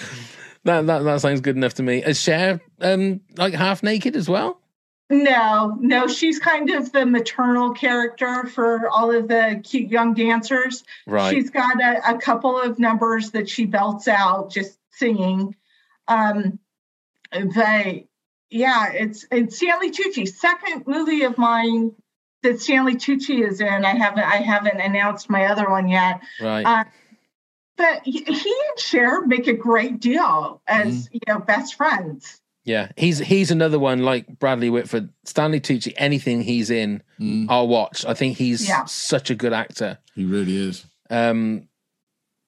that, 0.65 0.85
that 0.87 0.99
that 1.03 1.19
sounds 1.21 1.41
good 1.41 1.57
enough 1.57 1.73
to 1.75 1.83
me. 1.83 2.01
Is 2.03 2.19
Cher 2.19 2.61
um 2.81 3.19
like 3.37 3.53
half 3.53 3.83
naked 3.83 4.15
as 4.15 4.29
well? 4.29 4.59
no, 5.09 5.77
no, 5.79 6.07
she's 6.07 6.39
kind 6.39 6.71
of 6.71 6.91
the 6.93 7.05
maternal 7.05 7.71
character 7.73 8.45
for 8.47 8.87
all 8.89 9.11
of 9.13 9.27
the 9.27 9.61
cute 9.63 9.91
young 9.91 10.13
dancers. 10.15 10.83
Right. 11.05 11.35
She's 11.35 11.49
got 11.51 11.79
a, 11.83 12.15
a 12.15 12.17
couple 12.17 12.59
of 12.59 12.79
numbers 12.79 13.29
that 13.31 13.47
she 13.47 13.65
belts 13.65 14.07
out 14.07 14.49
just 14.51 14.79
singing. 14.93 15.55
Um, 16.07 16.59
but 17.31 18.03
yeah, 18.49 18.91
it's 18.93 19.25
it's 19.31 19.57
Stanley 19.57 19.91
Tucci, 19.91 20.27
second 20.27 20.85
movie 20.87 21.23
of 21.23 21.37
mine 21.37 21.91
that 22.43 22.59
Stanley 22.61 22.95
Tucci 22.95 23.47
is 23.47 23.61
in. 23.61 23.85
I 23.85 23.95
haven't 23.95 24.23
I 24.23 24.37
haven't 24.37 24.79
announced 24.79 25.29
my 25.29 25.45
other 25.45 25.69
one 25.69 25.87
yet. 25.87 26.21
Right. 26.41 26.65
Uh, 26.65 26.83
but 27.75 28.01
he, 28.05 28.23
he 28.23 28.55
and 28.69 28.79
Cher 28.79 29.25
make 29.25 29.47
a 29.47 29.53
great 29.53 29.99
deal 29.99 30.61
as 30.67 31.09
you 31.11 31.19
know 31.27 31.39
best 31.39 31.75
friends. 31.75 32.39
Yeah, 32.65 32.91
he's 32.95 33.17
he's 33.19 33.49
another 33.51 33.79
one 33.79 34.03
like 34.03 34.39
Bradley 34.39 34.69
Whitford, 34.69 35.09
Stanley 35.25 35.59
Tucci. 35.59 35.91
Anything 35.97 36.41
he's 36.41 36.69
in, 36.69 37.01
Mm, 37.19 37.47
I'll 37.49 37.67
watch. 37.67 38.05
I 38.05 38.13
think 38.13 38.37
he's 38.37 38.67
Yeah. 38.67 38.85
such 38.85 39.29
a 39.31 39.35
good 39.35 39.53
actor, 39.53 39.97
he 40.15 40.23
really 40.25 40.55
is. 40.55 40.85
um, 41.09 41.67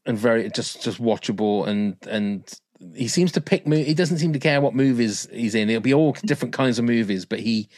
and 0.06 0.18
very 0.18 0.50
just 0.50 0.82
just 0.82 1.02
watchable. 1.02 1.68
And 1.68 1.98
and 2.08 2.52
he 2.96 3.08
seems 3.08 3.32
to 3.34 3.42
pick. 3.42 3.66
Mo- 3.66 3.76
he 3.76 3.94
doesn't 3.94 4.18
seem 4.18 4.34
to 4.34 4.40
care 4.40 4.62
what 4.62 4.76
movies 4.76 5.28
he's 5.32 5.56
in. 5.56 5.70
It'll 5.70 5.82
be 5.82 5.94
all 5.94 6.14
different 6.26 6.54
kinds 6.54 6.80
of 6.80 6.86
movies, 6.86 7.26
but 7.26 7.40
he 7.40 7.70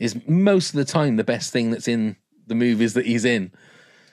is 0.00 0.16
most 0.26 0.70
of 0.70 0.76
the 0.76 0.84
time 0.84 1.16
the 1.16 1.24
best 1.24 1.52
thing 1.52 1.70
that's 1.70 1.88
in 1.88 2.16
the 2.46 2.54
movies 2.54 2.94
that 2.94 3.06
he's 3.06 3.24
in. 3.24 3.52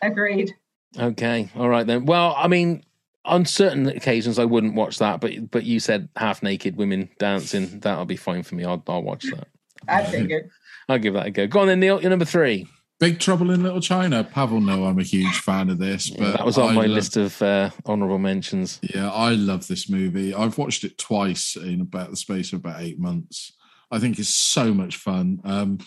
Agreed. 0.02 0.54
Okay, 1.00 1.50
all 1.56 1.70
right 1.70 1.86
then. 1.86 2.06
Well, 2.06 2.36
I 2.38 2.48
mean, 2.48 2.84
on 3.26 3.46
certain 3.46 3.88
occasions 3.88 4.40
I 4.40 4.46
wouldn't 4.46 4.76
watch 4.76 5.00
that, 5.00 5.20
but 5.20 5.52
but 5.52 5.64
you 5.64 5.80
said 5.80 6.10
half 6.16 6.44
naked 6.44 6.78
women 6.78 7.10
dancing. 7.20 7.80
That'll 7.80 8.06
be 8.06 8.18
fine 8.18 8.44
for 8.44 8.56
me. 8.56 8.66
I'll 8.66 8.84
I'll 8.88 9.04
watch 9.04 9.26
that. 9.32 9.48
I 9.88 10.04
figured. 10.04 10.50
I'll 10.88 11.00
give 11.00 11.14
that 11.16 11.28
a 11.28 11.32
go. 11.32 11.48
Go 11.48 11.62
on 11.62 11.68
then, 11.68 11.80
Neil. 11.80 12.00
You're 12.02 12.10
number 12.10 12.26
three. 12.26 12.68
Big 13.00 13.20
Trouble 13.20 13.52
in 13.52 13.62
Little 13.62 13.82
China. 13.82 14.24
Pavel 14.24 14.62
no, 14.62 14.86
I'm 14.86 15.00
a 15.00 15.04
huge 15.04 15.40
fan 15.40 15.70
of 15.70 15.80
this, 15.80 16.10
but 16.10 16.38
that 16.38 16.46
was 16.46 16.58
on 16.58 16.70
I 16.70 16.74
my 16.74 16.82
love- 16.84 16.92
list 16.92 17.18
of 17.18 17.42
uh, 17.42 17.70
honourable 17.86 18.20
mentions. 18.20 18.80
Yeah, 18.82 19.12
I 19.12 19.32
love 19.32 19.68
this 19.68 19.90
movie. 19.90 20.34
I've 20.34 20.58
watched 20.58 20.84
it 20.84 20.98
twice 20.98 21.56
in 21.56 21.82
about 21.82 22.10
the 22.12 22.16
space 22.18 22.54
of 22.54 22.60
about 22.60 22.82
eight 22.82 23.00
months. 23.00 23.54
I 23.92 24.00
think 24.00 24.18
it's 24.18 24.30
so 24.30 24.74
much 24.74 24.96
fun. 24.98 25.40
Um, 25.44 25.80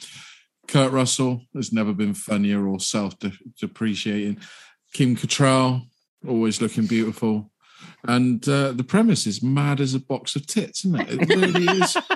Kurt 0.66 0.92
Russell 0.92 1.42
has 1.54 1.72
never 1.72 1.94
been 1.94 2.12
funnier 2.14 2.66
or 2.68 2.78
self 2.78 3.14
depreciating. 3.58 4.38
Kim 4.92 5.16
Cattrall, 5.16 5.82
always 6.26 6.60
looking 6.60 6.86
beautiful. 6.86 7.50
And 8.06 8.46
uh, 8.48 8.72
the 8.72 8.84
premise 8.84 9.26
is 9.26 9.42
mad 9.42 9.80
as 9.80 9.94
a 9.94 10.00
box 10.00 10.36
of 10.36 10.46
tits, 10.46 10.84
isn't 10.84 11.00
it? 11.00 11.22
It 11.22 11.28
really 11.36 11.64
is. 11.80 11.96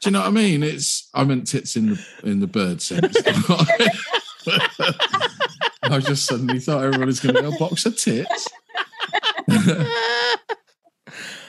Do 0.00 0.08
you 0.08 0.12
know 0.12 0.20
what 0.20 0.28
I 0.28 0.30
mean? 0.30 0.62
It's 0.62 1.08
I 1.14 1.24
meant 1.24 1.46
tits 1.46 1.76
in 1.76 1.90
the 1.90 2.06
in 2.22 2.40
the 2.40 2.46
bird 2.46 2.80
sense. 2.82 3.16
I 5.82 5.98
just 6.00 6.26
suddenly 6.26 6.58
thought 6.60 6.84
everyone 6.84 7.06
was 7.06 7.20
going 7.20 7.34
to 7.36 7.42
go 7.42 7.48
a 7.54 7.58
box 7.58 7.86
of 7.86 7.96
tits. 7.96 8.48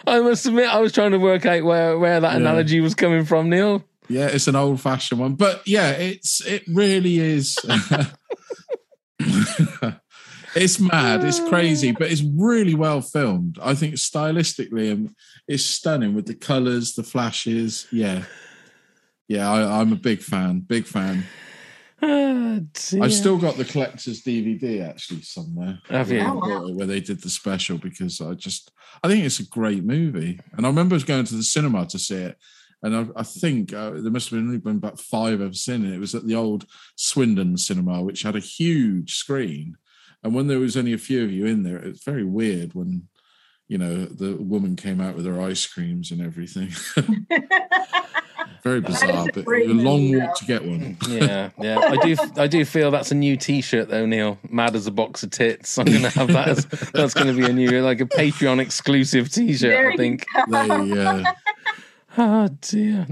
I 0.07 0.19
must 0.21 0.45
admit, 0.45 0.69
I 0.69 0.79
was 0.79 0.93
trying 0.93 1.11
to 1.11 1.17
work 1.19 1.45
out 1.45 1.63
where, 1.63 1.97
where 1.99 2.19
that 2.21 2.31
Yeah. 2.31 2.37
analogy 2.37 2.79
was 2.79 2.95
coming 2.95 3.25
from, 3.25 3.49
Neil. 3.49 3.83
Yeah, 4.07 4.27
it's 4.27 4.47
an 4.47 4.55
old 4.55 4.79
fashioned 4.79 5.19
one, 5.19 5.33
but 5.35 5.67
yeah, 5.67 5.91
it's 5.91 6.39
it 6.45 6.63
really 6.67 7.19
is. 7.19 7.57
it's 10.61 10.79
mad, 10.79 11.23
it's 11.23 11.39
crazy, 11.39 11.91
but 11.91 12.11
it's 12.11 12.23
really 12.23 12.75
well 12.75 13.01
filmed. 13.01 13.57
I 13.61 13.73
think 13.75 13.95
stylistically, 13.95 14.91
um, 14.91 15.15
it's 15.47 15.65
stunning 15.65 16.13
with 16.13 16.25
the 16.25 16.35
colors, 16.35 16.93
the 16.93 17.03
flashes. 17.03 17.87
Yeah, 17.91 18.23
yeah, 19.27 19.49
I, 19.49 19.81
I'm 19.81 19.91
a 19.93 19.97
big 19.97 20.21
fan, 20.21 20.61
big 20.61 20.85
fan. 20.85 21.23
Dear. 22.01 23.03
I've 23.03 23.13
still 23.13 23.37
got 23.37 23.57
the 23.57 23.65
collector's 23.65 24.21
DVD 24.21 24.87
actually 24.87 25.23
somewhere. 25.23 25.79
Have 25.89 26.11
you? 26.11 26.19
Where, 26.19 26.57
Oh, 26.57 26.71
where 26.73 26.85
they 26.85 26.99
did 26.99 27.21
the 27.21 27.29
special 27.29 27.77
because 27.77 28.21
I 28.21 28.33
just 28.33 28.71
I 29.03 29.07
think 29.07 29.25
it's 29.25 29.39
a 29.39 29.47
great 29.47 29.83
movie, 29.83 30.39
and 30.53 30.65
I 30.65 30.69
remember 30.69 30.99
going 30.99 31.25
to 31.25 31.35
the 31.35 31.43
cinema 31.43 31.85
to 31.87 31.99
see 31.99 32.15
it, 32.15 32.37
and 32.83 32.95
I, 32.95 33.19
I 33.19 33.23
think 33.23 33.73
uh, 33.73 33.91
there 33.91 34.11
must 34.11 34.29
have 34.29 34.37
been 34.37 34.47
only 34.47 34.59
been 34.59 34.77
about 34.77 34.99
five 34.99 35.41
I've 35.41 35.55
seen 35.55 35.85
it. 35.85 35.93
It 35.93 35.99
was 35.99 36.13
at 36.15 36.25
the 36.25 36.35
old 36.35 36.65
Swindon 36.95 37.57
Cinema, 37.57 38.01
which 38.03 38.21
had 38.21 38.35
a 38.35 38.39
huge 38.39 39.15
screen, 39.15 39.75
and 40.23 40.33
when 40.33 40.47
there 40.47 40.59
was 40.59 40.77
only 40.77 40.93
a 40.93 40.97
few 40.97 41.23
of 41.23 41.31
you 41.31 41.45
in 41.45 41.63
there, 41.63 41.77
it's 41.77 42.03
very 42.03 42.23
weird 42.23 42.73
when. 42.73 43.07
You 43.69 43.77
know, 43.77 44.05
the 44.05 44.37
woman 44.37 44.77
came 44.77 45.01
out 45.01 45.17
with 45.17 45.25
her 45.25 45.41
ice 45.41 45.67
creams 45.67 46.09
and 46.09 46.21
everything. 46.21 46.69
Very 48.63 48.81
bizarre, 48.81 49.27
a 49.29 49.31
but 49.31 49.47
a 49.47 49.65
long 49.67 50.01
movie, 50.01 50.17
walk 50.17 50.29
though. 50.29 50.39
to 50.39 50.45
get 50.45 50.65
one. 50.65 50.97
Yeah, 51.07 51.49
yeah. 51.59 51.79
I 51.79 51.97
do. 51.97 52.15
I 52.35 52.47
do 52.47 52.65
feel 52.65 52.91
that's 52.91 53.11
a 53.11 53.15
new 53.15 53.37
T-shirt 53.37 53.89
though, 53.89 54.05
Neil. 54.05 54.37
Mad 54.49 54.75
as 54.75 54.87
a 54.87 54.91
box 54.91 55.23
of 55.23 55.31
tits. 55.31 55.77
I'm 55.77 55.85
gonna 55.85 56.09
have 56.09 56.27
that. 56.29 56.47
As, 56.49 56.65
that's 56.93 57.13
gonna 57.13 57.33
be 57.33 57.45
a 57.45 57.53
new, 57.53 57.81
like 57.81 58.01
a 58.01 58.05
Patreon 58.05 58.59
exclusive 58.59 59.29
T-shirt. 59.31 59.69
There 59.69 59.87
I 59.87 59.91
you 59.91 59.97
think. 59.97 60.25
They, 60.49 61.01
uh, 61.01 61.23
Oh 62.19 62.47
dear. 62.61 63.05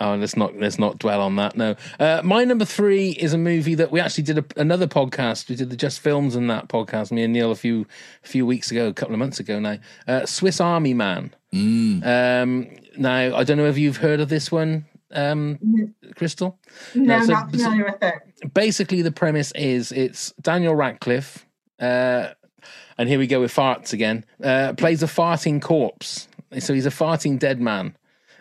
Oh, 0.00 0.16
let's 0.16 0.36
not 0.36 0.56
let's 0.58 0.78
not 0.78 0.98
dwell 0.98 1.20
on 1.20 1.36
that. 1.36 1.56
No. 1.56 1.76
Uh, 2.00 2.20
my 2.24 2.44
number 2.44 2.64
three 2.64 3.10
is 3.10 3.32
a 3.32 3.38
movie 3.38 3.74
that 3.76 3.90
we 3.92 4.00
actually 4.00 4.24
did 4.24 4.38
a, 4.38 4.44
another 4.56 4.86
podcast. 4.86 5.48
We 5.48 5.54
did 5.56 5.70
the 5.70 5.76
Just 5.76 6.00
Films 6.00 6.34
and 6.34 6.50
that 6.50 6.68
podcast. 6.68 7.12
Me 7.12 7.22
and 7.22 7.32
Neil 7.32 7.50
a 7.52 7.54
few 7.54 7.86
a 8.24 8.28
few 8.28 8.44
weeks 8.44 8.70
ago, 8.70 8.88
a 8.88 8.92
couple 8.92 9.14
of 9.14 9.18
months 9.20 9.38
ago 9.40 9.60
now. 9.60 9.78
Uh, 10.08 10.26
Swiss 10.26 10.60
Army 10.60 10.94
Man. 10.94 11.32
mm. 11.54 12.04
Um, 12.04 12.70
now 12.98 13.36
I 13.36 13.44
don't 13.44 13.56
know 13.56 13.66
if 13.66 13.78
you've 13.78 13.98
heard 13.98 14.20
of 14.20 14.28
this 14.28 14.50
one, 14.50 14.86
um, 15.12 15.94
Crystal. 16.16 16.58
No, 16.94 17.18
No, 17.18 17.24
so- 17.24 17.32
not 17.32 17.50
familiar 17.50 17.84
with 17.84 18.02
it. 18.02 18.52
basically 18.54 19.02
the 19.02 19.12
premise 19.12 19.52
is 19.52 19.92
it's 19.92 20.32
Daniel 20.40 20.74
Radcliffe. 20.74 21.46
Uh, 21.80 22.30
and 22.98 23.08
here 23.08 23.18
we 23.18 23.26
go 23.26 23.40
with 23.40 23.52
farts 23.54 23.92
again. 23.92 24.24
Uh, 24.42 24.72
plays 24.72 25.02
a 25.02 25.06
farting 25.06 25.60
corpse, 25.60 26.26
so 26.58 26.72
he's 26.74 26.86
a 26.86 26.90
farting 26.90 27.38
dead 27.38 27.60
man. 27.60 27.96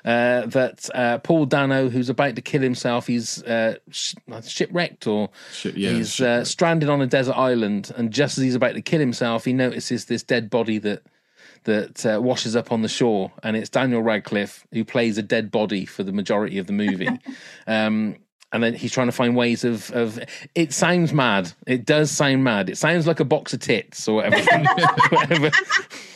Uh, 0.05 0.45
that 0.47 0.89
uh, 0.93 1.17
Paul 1.19 1.45
Dano, 1.45 1.89
who's 1.89 2.09
about 2.09 2.35
to 2.35 2.41
kill 2.41 2.61
himself, 2.61 3.07
he's 3.07 3.41
uh, 3.43 3.75
sh- 3.89 4.15
shipwrecked 4.45 5.07
or 5.07 5.29
Shit, 5.53 5.77
yeah, 5.77 5.91
he's 5.91 6.19
uh, 6.19 6.39
shipwrecked. 6.39 6.47
stranded 6.47 6.89
on 6.89 7.01
a 7.01 7.07
desert 7.07 7.37
island, 7.37 7.91
and 7.95 8.11
just 8.11 8.37
as 8.37 8.43
he's 8.43 8.55
about 8.55 8.73
to 8.73 8.81
kill 8.81 8.99
himself, 8.99 9.45
he 9.45 9.53
notices 9.53 10.05
this 10.05 10.23
dead 10.23 10.49
body 10.49 10.77
that 10.79 11.03
that 11.63 12.05
uh, 12.05 12.21
washes 12.21 12.55
up 12.55 12.71
on 12.71 12.81
the 12.81 12.89
shore, 12.89 13.31
and 13.41 13.55
it's 13.55 13.69
Daniel 13.69 14.01
Radcliffe 14.01 14.65
who 14.73 14.83
plays 14.83 15.17
a 15.17 15.23
dead 15.23 15.51
body 15.51 15.85
for 15.85 16.03
the 16.03 16.11
majority 16.11 16.57
of 16.57 16.67
the 16.67 16.73
movie. 16.73 17.07
um, 17.67 18.17
and 18.53 18.63
then 18.63 18.75
he's 18.75 18.91
trying 18.91 19.07
to 19.07 19.11
find 19.11 19.35
ways 19.35 19.63
of 19.63 19.91
of. 19.91 20.19
It 20.55 20.71
sounds 20.71 21.11
mad. 21.11 21.51
It 21.67 21.85
does 21.85 22.11
sound 22.11 22.43
mad. 22.43 22.69
It 22.69 22.77
sounds 22.77 23.07
like 23.07 23.19
a 23.19 23.25
box 23.25 23.53
of 23.53 23.59
tits 23.59 24.07
or 24.07 24.15
whatever. 24.17 24.37
whatever, 25.09 25.51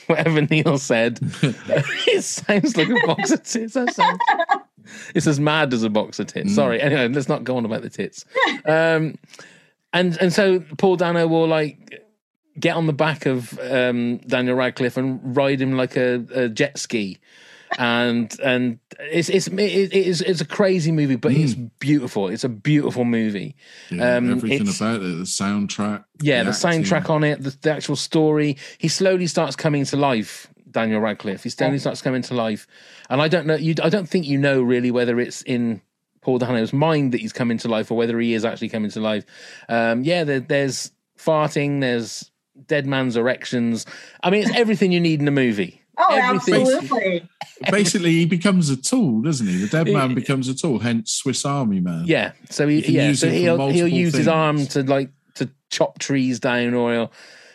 whatever 0.05 0.41
Neil 0.43 0.77
said. 0.77 1.19
it 1.41 2.23
sounds 2.23 2.77
like 2.77 2.89
a 2.89 3.07
box 3.07 3.31
of 3.31 3.43
tits. 3.43 3.73
That 3.73 3.93
sounds. 3.93 4.19
It's 5.15 5.27
as 5.27 5.39
mad 5.39 5.73
as 5.73 5.83
a 5.83 5.89
box 5.89 6.19
of 6.19 6.27
tits. 6.27 6.55
Sorry. 6.55 6.79
Anyway, 6.79 7.09
let's 7.09 7.27
not 7.27 7.43
go 7.43 7.57
on 7.57 7.65
about 7.65 7.81
the 7.81 7.89
tits. 7.89 8.23
Um, 8.65 9.17
and 9.91 10.17
and 10.21 10.31
so 10.31 10.59
Paul 10.77 10.95
Dano 10.95 11.27
will 11.27 11.47
like 11.47 12.03
get 12.59 12.75
on 12.75 12.85
the 12.87 12.93
back 12.93 13.25
of 13.25 13.59
um, 13.59 14.17
Daniel 14.19 14.55
Radcliffe 14.55 14.97
and 14.97 15.35
ride 15.35 15.61
him 15.61 15.75
like 15.75 15.97
a, 15.97 16.25
a 16.33 16.49
jet 16.49 16.77
ski. 16.77 17.17
And 17.77 18.33
and 18.39 18.79
it's 18.99 19.29
it's 19.29 19.47
it 19.47 19.93
is 19.93 20.21
it's 20.21 20.41
a 20.41 20.45
crazy 20.45 20.91
movie, 20.91 21.15
but 21.17 21.33
it's 21.33 21.53
beautiful. 21.53 22.29
It's 22.29 22.43
a 22.43 22.49
beautiful 22.49 23.03
movie. 23.05 23.55
Yeah, 23.89 24.15
Um, 24.17 24.31
everything 24.31 24.67
about 24.69 25.01
it, 25.01 25.17
the 25.17 25.23
soundtrack. 25.23 26.05
yeah, 26.21 26.43
the, 26.43 26.51
acting. 26.51 26.83
soundtrack 26.83 27.09
on 27.09 27.23
it, 27.23 27.43
the, 27.43 27.55
the 27.61 27.71
actual 27.71 27.95
story. 27.95 28.57
He 28.77 28.87
slowly 28.87 29.27
starts 29.27 29.55
coming 29.55 29.85
to 29.85 29.97
life. 29.97 30.47
Daniel 30.69 30.99
Radcliffe. 30.99 31.43
He 31.43 31.49
slowly 31.49 31.79
starts 31.79 32.01
coming 32.01 32.21
to 32.23 32.33
life, 32.33 32.67
and 33.09 33.21
I 33.21 33.27
don't 33.27 33.47
know. 33.47 33.55
You, 33.55 33.73
I 33.83 33.89
don't 33.89 34.07
think 34.07 34.25
you 34.25 34.37
know 34.37 34.61
really 34.61 34.91
whether 34.91 35.19
it's 35.19 35.41
in 35.43 35.81
Paul 36.21 36.39
Dano's 36.39 36.73
mind 36.73 37.13
that 37.13 37.21
he's 37.21 37.33
coming 37.33 37.57
to 37.59 37.67
life 37.67 37.89
or 37.89 37.95
whether 37.97 38.19
he 38.19 38.33
is 38.33 38.45
actually 38.45 38.69
coming 38.69 38.91
to 38.91 38.99
life. 38.99 39.25
Um, 39.69 40.03
yeah, 40.03 40.23
there, 40.23 40.39
there's 40.41 40.91
farting. 41.17 41.81
There's 41.81 42.29
dead 42.67 42.85
man's 42.85 43.15
erections. 43.15 43.85
I 44.23 44.29
mean, 44.29 44.43
it's 44.43 44.55
everything 44.55 44.91
you 44.91 44.99
need 44.99 45.21
in 45.21 45.27
a 45.27 45.31
movie. 45.31 45.81
Oh, 45.99 46.15
Everything- 46.15 46.61
absolutely. 46.67 47.29
Basically, 47.71 48.11
he 48.11 48.25
becomes 48.25 48.69
a 48.69 48.77
tool, 48.77 49.21
doesn't 49.21 49.47
he? 49.47 49.57
The 49.57 49.67
dead 49.67 49.91
man 49.91 50.13
becomes 50.13 50.47
a 50.47 50.53
tool, 50.53 50.77
hence 50.79 51.11
Swiss 51.13 51.43
Army 51.43 51.79
Man. 51.79 52.03
Yeah. 52.05 52.33
So 52.51 52.67
he 52.67 52.79
yeah, 52.91 53.13
so 53.13 53.29
he'll, 53.29 53.39
he'll 53.41 53.57
multiple 53.57 53.87
use 53.87 54.13
his 54.13 54.27
arm 54.27 54.67
to 54.67 54.83
like 54.83 55.09
to 55.35 55.49
chop 55.71 55.97
trees 55.97 56.39
down 56.39 56.75
or 56.75 56.93
he'll, 56.93 57.11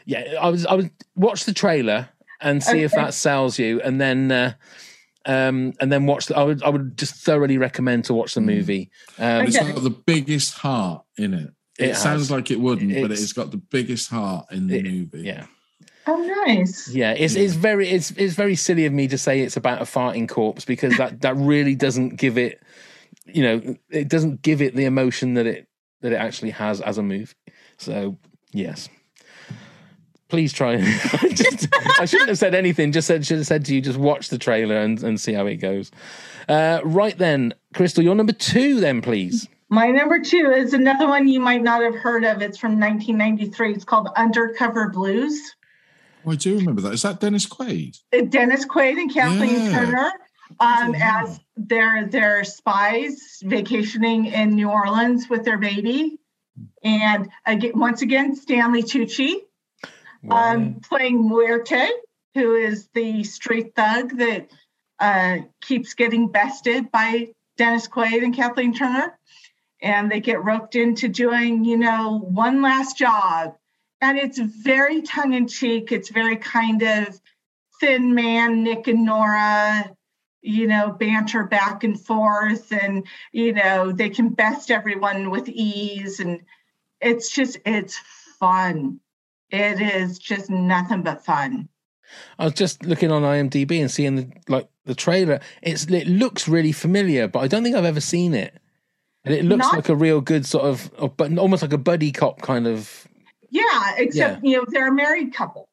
yeah, 0.06 0.34
I 0.40 0.48
was 0.48 0.66
I 0.66 0.74
would 0.74 0.90
watch 1.14 1.44
the 1.44 1.54
trailer 1.54 2.08
and 2.40 2.62
see 2.62 2.80
if 2.82 2.90
that 2.92 3.14
sells 3.14 3.58
you 3.60 3.80
and 3.82 4.00
then 4.00 4.32
uh, 4.32 4.52
um 5.26 5.72
and 5.80 5.92
then 5.92 6.06
watch 6.06 6.26
the, 6.26 6.36
I 6.36 6.42
would 6.42 6.62
I 6.64 6.68
would 6.68 6.98
just 6.98 7.14
thoroughly 7.14 7.56
recommend 7.58 8.06
to 8.06 8.14
watch 8.14 8.34
the 8.34 8.40
movie. 8.40 8.90
Um 9.18 9.46
It's 9.46 9.56
Okay. 9.56 9.72
got 9.72 9.82
the 9.84 9.90
biggest 9.90 10.54
heart 10.54 11.04
in 11.16 11.32
it. 11.34 11.50
It, 11.78 11.90
It 11.90 11.96
sounds 11.96 12.28
like 12.30 12.50
it 12.50 12.58
wouldn't, 12.60 12.92
but 12.92 13.04
It's- 13.12 13.22
it's 13.22 13.32
got 13.32 13.52
the 13.52 13.56
biggest 13.58 14.10
heart 14.10 14.46
in 14.50 14.66
the 14.66 14.78
It- 14.78 14.84
movie. 14.84 15.22
yeah. 15.22 15.46
Oh, 16.06 16.44
nice. 16.46 16.88
Yeah, 16.88 17.12
it's 17.12 17.36
it's 17.36 17.54
very 17.54 17.88
it's 17.88 18.10
it's 18.12 18.34
very 18.34 18.56
silly 18.56 18.86
of 18.86 18.92
me 18.92 19.06
to 19.08 19.18
say 19.18 19.40
it's 19.40 19.56
about 19.56 19.80
a 19.80 19.84
farting 19.84 20.28
corpse 20.28 20.64
because 20.64 20.96
that 20.96 21.20
that 21.20 21.36
really 21.36 21.74
doesn't 21.74 22.16
give 22.16 22.36
it 22.36 22.60
you 23.26 23.42
know 23.42 23.76
it 23.90 24.08
doesn't 24.08 24.42
give 24.42 24.60
it 24.60 24.74
the 24.74 24.84
emotion 24.84 25.34
that 25.34 25.46
it 25.46 25.68
that 26.00 26.12
it 26.12 26.16
actually 26.16 26.50
has 26.50 26.80
as 26.80 26.98
a 26.98 27.02
movie. 27.02 27.32
So 27.76 28.16
yes, 28.52 28.88
please 30.28 30.52
try. 30.52 30.72
I, 30.74 31.28
just, 31.32 31.68
I 32.00 32.04
shouldn't 32.04 32.30
have 32.30 32.38
said 32.38 32.54
anything. 32.54 32.90
Just 32.90 33.06
said 33.06 33.24
should 33.24 33.38
have 33.38 33.46
said 33.46 33.64
to 33.66 33.74
you 33.74 33.80
just 33.80 33.98
watch 33.98 34.28
the 34.28 34.38
trailer 34.38 34.76
and 34.76 35.00
and 35.04 35.20
see 35.20 35.32
how 35.32 35.46
it 35.46 35.56
goes. 35.56 35.92
Uh, 36.48 36.80
right 36.84 37.16
then, 37.16 37.54
Crystal, 37.74 38.02
your 38.02 38.16
number 38.16 38.32
two, 38.32 38.80
then 38.80 39.02
please. 39.02 39.48
My 39.68 39.86
number 39.86 40.20
two 40.20 40.52
is 40.54 40.74
another 40.74 41.06
one 41.06 41.28
you 41.28 41.40
might 41.40 41.62
not 41.62 41.80
have 41.82 41.94
heard 41.94 42.24
of. 42.24 42.42
It's 42.42 42.58
from 42.58 42.78
1993. 42.78 43.72
It's 43.72 43.84
called 43.84 44.08
Undercover 44.16 44.90
Blues. 44.90 45.54
Oh, 46.24 46.32
I 46.32 46.36
do 46.36 46.56
remember 46.56 46.80
that. 46.82 46.92
Is 46.92 47.02
that 47.02 47.20
Dennis 47.20 47.46
Quaid? 47.46 47.98
Uh, 48.12 48.22
Dennis 48.22 48.64
Quaid 48.64 48.98
and 48.98 49.12
Kathleen 49.12 49.64
Yeah. 49.64 49.72
Turner 49.72 50.12
um, 50.60 50.94
as 50.94 51.40
their 51.56 52.06
their 52.06 52.44
spies 52.44 53.40
vacationing 53.42 54.26
in 54.26 54.50
New 54.50 54.70
Orleans 54.70 55.28
with 55.28 55.44
their 55.44 55.58
baby, 55.58 56.18
and 56.82 57.28
again, 57.46 57.72
once 57.74 58.02
again 58.02 58.36
Stanley 58.36 58.82
Tucci 58.82 59.36
um, 60.30 60.80
playing 60.88 61.28
Muerte, 61.28 61.88
who 62.34 62.54
is 62.54 62.88
the 62.94 63.24
street 63.24 63.74
thug 63.74 64.16
that 64.18 64.50
uh, 64.98 65.38
keeps 65.60 65.94
getting 65.94 66.28
bested 66.28 66.90
by 66.92 67.28
Dennis 67.56 67.88
Quaid 67.88 68.22
and 68.22 68.34
Kathleen 68.34 68.74
Turner, 68.74 69.18
and 69.80 70.10
they 70.10 70.20
get 70.20 70.44
roped 70.44 70.76
into 70.76 71.08
doing 71.08 71.64
you 71.64 71.76
know 71.76 72.18
one 72.18 72.62
last 72.62 72.96
job, 72.96 73.56
and 74.02 74.18
it's 74.18 74.38
very 74.38 75.00
tongue 75.00 75.32
in 75.32 75.48
cheek. 75.48 75.92
It's 75.92 76.10
very 76.10 76.36
kind 76.36 76.82
of 76.82 77.20
thin 77.80 78.14
man 78.14 78.62
Nick 78.62 78.88
and 78.88 79.06
Nora, 79.06 79.90
you 80.42 80.66
know, 80.66 80.90
banter 80.90 81.44
back 81.44 81.84
and 81.84 81.98
forth, 81.98 82.70
and 82.72 83.06
you 83.30 83.54
know 83.54 83.92
they 83.92 84.10
can 84.10 84.28
best 84.28 84.70
everyone 84.70 85.30
with 85.30 85.48
ease, 85.48 86.20
and 86.20 86.42
it's 87.00 87.30
just 87.30 87.58
it's 87.64 87.98
fun. 88.38 89.00
It 89.50 89.80
is 89.80 90.18
just 90.18 90.50
nothing 90.50 91.02
but 91.02 91.24
fun. 91.24 91.68
I 92.38 92.44
was 92.44 92.54
just 92.54 92.84
looking 92.84 93.10
on 93.10 93.22
IMDb 93.22 93.80
and 93.80 93.90
seeing 93.90 94.16
the 94.16 94.32
like 94.48 94.68
the 94.84 94.94
trailer. 94.94 95.40
It's 95.62 95.84
it 95.84 96.08
looks 96.08 96.48
really 96.48 96.72
familiar, 96.72 97.28
but 97.28 97.38
I 97.40 97.46
don't 97.48 97.62
think 97.62 97.76
I've 97.76 97.84
ever 97.84 98.00
seen 98.00 98.34
it. 98.34 98.58
And 99.24 99.32
it 99.32 99.44
looks 99.44 99.66
Not- 99.66 99.74
like 99.74 99.88
a 99.88 99.94
real 99.94 100.20
good 100.20 100.44
sort 100.44 100.64
of, 100.64 100.92
of, 100.94 101.16
but 101.16 101.38
almost 101.38 101.62
like 101.62 101.72
a 101.72 101.78
buddy 101.78 102.10
cop 102.10 102.42
kind 102.42 102.66
of. 102.66 103.06
Yeah, 103.52 103.92
except 103.98 104.44
you 104.44 104.56
know 104.56 104.64
they're 104.66 104.88
a 104.88 104.92
married 104.92 105.34
couple. 105.34 105.68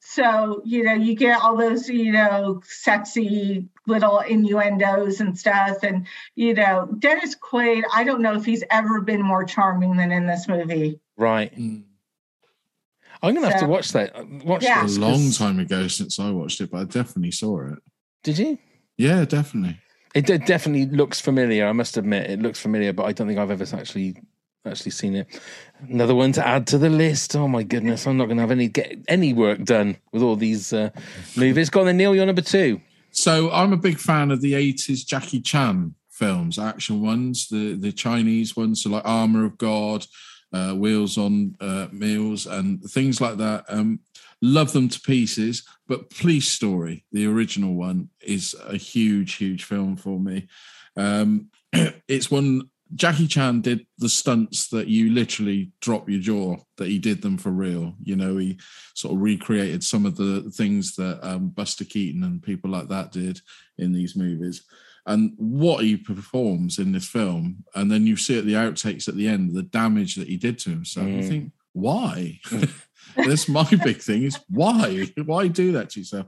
So 0.00 0.60
you 0.64 0.84
know 0.84 0.92
you 0.92 1.14
get 1.16 1.40
all 1.42 1.56
those 1.56 1.88
you 1.88 2.12
know 2.12 2.60
sexy 2.64 3.68
little 3.86 4.18
innuendos 4.20 5.20
and 5.20 5.36
stuff, 5.36 5.82
and 5.82 6.06
you 6.34 6.52
know 6.54 6.86
Dennis 6.98 7.34
Quaid. 7.34 7.82
I 7.92 8.04
don't 8.04 8.20
know 8.20 8.34
if 8.34 8.44
he's 8.44 8.62
ever 8.70 9.00
been 9.00 9.22
more 9.22 9.44
charming 9.44 9.96
than 9.96 10.12
in 10.12 10.26
this 10.26 10.46
movie. 10.46 11.00
Right. 11.16 11.52
Hmm. 11.54 11.78
I'm 13.22 13.34
gonna 13.34 13.50
have 13.50 13.60
to 13.60 13.66
watch 13.66 13.92
that. 13.92 14.14
Uh, 14.14 14.24
watch 14.44 14.62
Yeah. 14.62 14.84
A 14.84 14.86
long 14.86 15.32
time 15.32 15.58
ago 15.58 15.88
since 15.88 16.20
I 16.20 16.30
watched 16.30 16.60
it, 16.60 16.70
but 16.70 16.78
I 16.82 16.84
definitely 16.84 17.32
saw 17.32 17.72
it. 17.72 17.78
Did 18.22 18.38
you? 18.38 18.58
Yeah, 18.98 19.24
definitely. 19.24 19.80
It 20.14 20.26
did- 20.26 20.44
definitely 20.44 20.86
looks 20.86 21.20
familiar. 21.20 21.66
I 21.66 21.72
must 21.72 21.96
admit, 21.96 22.30
it 22.30 22.40
looks 22.40 22.60
familiar, 22.60 22.92
but 22.92 23.04
I 23.04 23.12
don't 23.12 23.26
think 23.26 23.38
I've 23.38 23.50
ever 23.50 23.64
actually 23.76 24.16
actually 24.64 24.90
seen 24.90 25.16
it. 25.16 25.40
Another 25.80 26.14
one 26.14 26.32
to 26.32 26.46
add 26.46 26.66
to 26.68 26.78
the 26.78 26.90
list. 26.90 27.36
Oh 27.36 27.48
my 27.48 27.62
goodness, 27.62 28.06
I'm 28.06 28.16
not 28.16 28.26
going 28.26 28.36
to 28.36 28.42
have 28.42 28.50
any 28.50 28.68
get 28.68 28.98
any 29.08 29.32
work 29.32 29.62
done 29.64 29.96
with 30.12 30.22
all 30.22 30.36
these 30.36 30.72
uh, 30.72 30.90
movies. 31.36 31.70
Go 31.70 31.80
on, 31.80 31.86
then, 31.86 31.96
Neil. 31.96 32.14
You're 32.14 32.26
number 32.26 32.42
two. 32.42 32.80
So 33.10 33.50
I'm 33.50 33.72
a 33.72 33.76
big 33.76 33.98
fan 33.98 34.30
of 34.30 34.40
the 34.40 34.52
80s 34.54 35.06
Jackie 35.06 35.40
Chan 35.40 35.94
films, 36.10 36.58
action 36.58 37.00
ones, 37.00 37.48
the 37.48 37.74
the 37.74 37.92
Chinese 37.92 38.56
ones, 38.56 38.82
so 38.82 38.90
like 38.90 39.04
Armor 39.04 39.44
of 39.44 39.56
God, 39.56 40.04
uh, 40.52 40.72
Wheels 40.72 41.16
on 41.16 41.54
uh, 41.60 41.86
Meals, 41.92 42.46
and 42.46 42.82
things 42.82 43.20
like 43.20 43.36
that. 43.38 43.64
Um, 43.68 44.00
love 44.42 44.72
them 44.72 44.88
to 44.88 45.00
pieces. 45.00 45.62
But 45.86 46.10
Police 46.10 46.48
Story, 46.48 47.04
the 47.12 47.26
original 47.26 47.74
one, 47.74 48.10
is 48.20 48.54
a 48.66 48.76
huge, 48.76 49.34
huge 49.34 49.64
film 49.64 49.96
for 49.96 50.18
me. 50.18 50.48
Um, 50.96 51.50
it's 52.08 52.30
one 52.30 52.68
Jackie 52.94 53.26
Chan 53.26 53.60
did 53.60 53.86
the 53.98 54.08
stunts 54.08 54.68
that 54.68 54.88
you 54.88 55.10
literally 55.10 55.72
drop 55.80 56.08
your 56.08 56.20
jaw 56.20 56.56
that 56.78 56.88
he 56.88 56.98
did 56.98 57.22
them 57.22 57.36
for 57.38 57.50
real. 57.50 57.94
You 58.02 58.16
know, 58.16 58.36
he 58.38 58.58
sort 58.94 59.14
of 59.14 59.20
recreated 59.20 59.84
some 59.84 60.06
of 60.06 60.16
the 60.16 60.50
things 60.54 60.96
that 60.96 61.18
um, 61.22 61.48
Buster 61.50 61.84
Keaton 61.84 62.22
and 62.24 62.42
people 62.42 62.70
like 62.70 62.88
that 62.88 63.12
did 63.12 63.40
in 63.76 63.92
these 63.92 64.16
movies. 64.16 64.62
And 65.06 65.32
what 65.36 65.84
he 65.84 65.96
performs 65.96 66.78
in 66.78 66.92
this 66.92 67.06
film, 67.08 67.64
and 67.74 67.90
then 67.90 68.06
you 68.06 68.16
see 68.16 68.38
at 68.38 68.44
the 68.44 68.52
outtakes 68.54 69.08
at 69.08 69.16
the 69.16 69.28
end 69.28 69.54
the 69.54 69.62
damage 69.62 70.16
that 70.16 70.28
he 70.28 70.36
did 70.36 70.58
to 70.60 70.70
himself. 70.70 71.06
You 71.08 71.14
Mm. 71.22 71.28
think, 71.28 71.52
why? 71.72 72.40
That's 73.16 73.48
my 73.48 73.64
big 73.82 73.98
thing 73.98 74.24
is 74.24 74.38
why? 74.50 75.08
Why 75.24 75.48
do 75.48 75.72
that 75.72 75.90
to 75.90 76.00
yourself? 76.00 76.26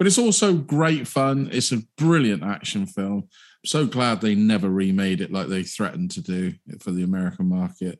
But 0.00 0.06
it's 0.06 0.16
also 0.16 0.54
great 0.54 1.06
fun. 1.06 1.50
It's 1.52 1.72
a 1.72 1.82
brilliant 1.98 2.42
action 2.42 2.86
film. 2.86 3.28
I'm 3.28 3.66
so 3.66 3.84
glad 3.84 4.22
they 4.22 4.34
never 4.34 4.70
remade 4.70 5.20
it 5.20 5.30
like 5.30 5.48
they 5.48 5.62
threatened 5.62 6.10
to 6.12 6.22
do 6.22 6.54
for 6.80 6.90
the 6.90 7.02
American 7.02 7.50
market. 7.50 7.98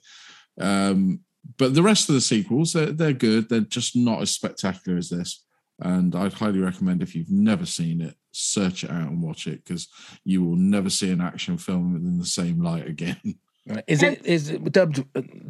Um, 0.59 1.21
but 1.59 1.75
the 1.75 1.83
rest 1.83 2.09
of 2.09 2.15
the 2.15 2.23
sequels, 2.23 2.73
they're, 2.73 2.93
they're 2.93 3.13
good. 3.13 3.51
They're 3.51 3.61
just 3.61 3.97
not 3.97 4.23
as 4.23 4.31
spectacular 4.31 4.97
as 4.97 5.11
this. 5.11 5.45
And 5.79 6.15
I'd 6.17 6.33
highly 6.33 6.61
recommend 6.61 7.03
if 7.03 7.15
you've 7.15 7.31
never 7.31 7.67
seen 7.67 8.01
it, 8.01 8.15
search 8.33 8.83
it 8.83 8.91
out 8.91 9.11
and 9.11 9.23
watch 9.23 9.47
it 9.47 9.63
because 9.63 9.87
you 10.25 10.43
will 10.43 10.57
never 10.57 10.89
see 10.89 11.11
an 11.11 11.21
action 11.21 11.59
film 11.59 11.97
in 11.97 12.19
the 12.19 12.25
same 12.25 12.63
light 12.63 12.87
again. 12.89 13.21
Right. 13.69 13.85
Is 13.89 14.03
it 14.03 14.25
is 14.25 14.49
it 14.49 14.73
dubbed 14.73 15.05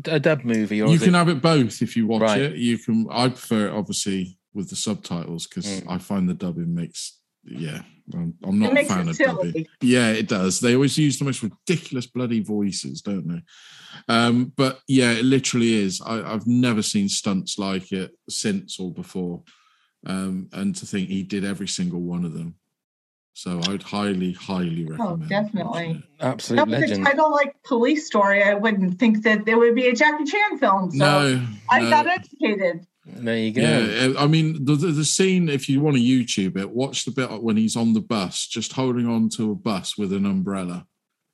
a 0.09 0.19
dubbed 0.19 0.45
movie 0.45 0.83
or 0.83 0.89
you 0.89 0.99
can 0.99 1.15
it, 1.15 1.19
have 1.19 1.29
it 1.29 1.41
both 1.41 1.81
if 1.81 1.97
you 1.97 2.09
watch 2.09 2.23
Right. 2.23 2.43
it. 2.43 2.57
You 2.57 2.77
can. 2.77 3.07
I 3.09 3.29
prefer 3.29 3.69
it 3.69 3.73
obviously 3.73 4.37
with 4.55 4.71
the 4.71 4.77
subtitles 4.77 5.47
because 5.47 5.67
Mm. 5.67 5.91
I 5.91 5.99
find 5.99 6.29
the 6.29 6.35
dubbing 6.35 6.75
makes. 6.75 7.17
Yeah, 7.43 7.81
I'm, 8.13 8.35
I'm 8.45 8.59
not 8.59 8.77
a 8.77 8.85
fan 8.85 9.09
of 9.09 9.17
silly. 9.17 9.49
dubbing. 9.51 9.67
Yeah, 9.81 10.11
it 10.11 10.29
does. 10.29 10.61
They 10.61 10.75
always 10.75 10.99
use 10.99 11.19
the 11.19 11.25
most 11.25 11.43
ridiculous 11.43 12.07
bloody 12.07 12.41
voices, 12.41 13.01
don't 13.01 13.27
they? 13.27 13.43
Um, 14.09 14.53
but 14.57 14.81
yeah, 14.87 15.13
it 15.13 15.25
literally 15.25 15.75
is. 15.75 16.03
I, 16.05 16.21
I've 16.35 16.47
never 16.47 16.83
seen 16.83 17.09
stunts 17.09 17.59
like 17.59 17.93
it 17.93 18.11
since 18.29 18.79
or 18.79 18.93
before, 18.93 19.43
um, 20.07 20.49
and 20.53 20.75
to 20.77 20.87
think 20.87 21.09
he 21.09 21.23
did 21.23 21.45
every 21.45 21.69
single 21.69 22.01
one 22.01 22.27
of 22.27 22.35
them. 22.35 22.57
So 23.33 23.59
I'd 23.69 23.85
highly, 23.85 24.33
highly 24.33 24.85
recommend. 24.85 25.23
Oh, 25.25 25.27
definitely. 25.29 26.05
absolute 26.21 26.57
Now, 26.57 26.65
with 26.67 26.75
a 26.75 26.81
legend? 26.81 27.07
title 27.07 27.31
like 27.31 27.55
Police 27.63 28.07
Story, 28.07 28.43
I 28.43 28.53
wouldn't 28.55 28.99
think 28.99 29.23
that 29.23 29.47
there 29.47 29.57
would 29.59 29.75
be 29.75 29.87
a 29.89 29.95
Jackie 29.95 30.25
Chan 30.25 30.59
film. 30.59 30.91
So 30.91 30.99
No, 30.99 31.47
I 31.71 31.81
no. 31.81 31.89
got 31.91 32.07
educated. 32.07 32.87
There 33.17 33.37
you 33.37 33.53
go. 33.53 33.63
Yeah, 33.63 34.09
eh, 34.09 34.15
I 34.19 34.27
mean 34.27 34.65
the, 34.65 34.75
the 34.75 34.89
the 34.89 35.05
scene. 35.05 35.49
If 35.49 35.69
you 35.69 35.81
want 35.81 35.97
to 35.97 36.03
YouTube 36.03 36.57
it, 36.57 36.71
watch 36.71 37.05
the 37.05 37.11
bit 37.11 37.43
when 37.43 37.57
he's 37.57 37.77
on 37.77 37.95
the 37.95 38.01
bus, 38.01 38.47
just 38.47 38.73
holding 38.73 39.07
on 39.07 39.29
to 39.31 39.53
a 39.53 39.55
bus 39.55 39.97
with 39.97 40.13
an 40.13 40.27
umbrella 40.27 40.87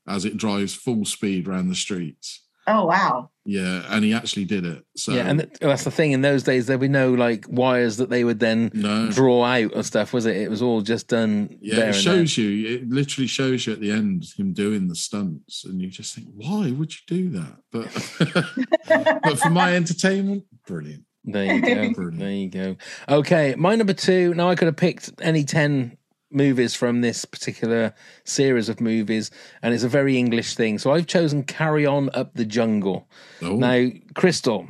as 0.08 0.24
it 0.24 0.36
drives 0.36 0.74
full 0.74 1.04
speed 1.04 1.48
around 1.48 1.68
the 1.68 1.74
streets. 1.74 2.42
Oh 2.68 2.86
wow. 2.86 3.30
Yeah, 3.44 3.84
and 3.90 4.04
he 4.04 4.12
actually 4.12 4.44
did 4.44 4.66
it. 4.66 4.84
So 4.96 5.12
yeah, 5.12 5.28
and 5.28 5.48
that's 5.60 5.84
the 5.84 5.90
thing. 5.92 6.10
In 6.10 6.22
those 6.22 6.42
days, 6.42 6.66
there 6.66 6.78
were 6.78 6.88
no 6.88 7.12
like 7.12 7.46
wires 7.48 7.98
that 7.98 8.10
they 8.10 8.24
would 8.24 8.40
then 8.40 8.72
no, 8.74 9.08
draw 9.08 9.44
out 9.44 9.72
and 9.72 9.86
stuff, 9.86 10.12
was 10.12 10.26
it? 10.26 10.36
It 10.36 10.50
was 10.50 10.62
all 10.62 10.80
just 10.80 11.06
done. 11.06 11.56
yeah, 11.60 11.76
there 11.76 11.88
it 11.90 11.94
and 11.94 12.04
shows 12.04 12.36
you. 12.36 12.74
It 12.74 12.88
literally 12.88 13.28
shows 13.28 13.66
you 13.66 13.72
at 13.72 13.80
the 13.80 13.92
end 13.92 14.26
him 14.36 14.52
doing 14.52 14.88
the 14.88 14.96
stunts, 14.96 15.64
and 15.64 15.80
you 15.80 15.88
just 15.88 16.12
think, 16.12 16.26
why 16.34 16.72
would 16.72 16.92
you 16.92 17.00
do 17.06 17.28
that? 17.30 17.56
But 17.70 19.20
but 19.22 19.38
for 19.38 19.50
my 19.50 19.76
entertainment, 19.76 20.44
brilliant. 20.66 21.04
There 21.26 21.54
you 21.54 21.60
go. 21.94 22.10
There 22.12 22.30
you 22.30 22.48
go. 22.48 22.76
Okay, 23.08 23.54
my 23.56 23.74
number 23.74 23.92
two. 23.92 24.32
Now 24.34 24.48
I 24.48 24.54
could 24.54 24.66
have 24.66 24.76
picked 24.76 25.10
any 25.20 25.44
ten 25.44 25.96
movies 26.30 26.74
from 26.74 27.00
this 27.00 27.24
particular 27.24 27.94
series 28.24 28.68
of 28.68 28.80
movies, 28.80 29.30
and 29.62 29.74
it's 29.74 29.84
a 29.84 29.88
very 29.88 30.16
English 30.16 30.54
thing. 30.54 30.78
So 30.78 30.92
I've 30.92 31.06
chosen 31.06 31.42
Carry 31.44 31.86
On 31.86 32.10
Up 32.14 32.34
the 32.34 32.44
Jungle. 32.44 33.08
Oh. 33.42 33.56
Now, 33.56 33.88
Crystal, 34.14 34.68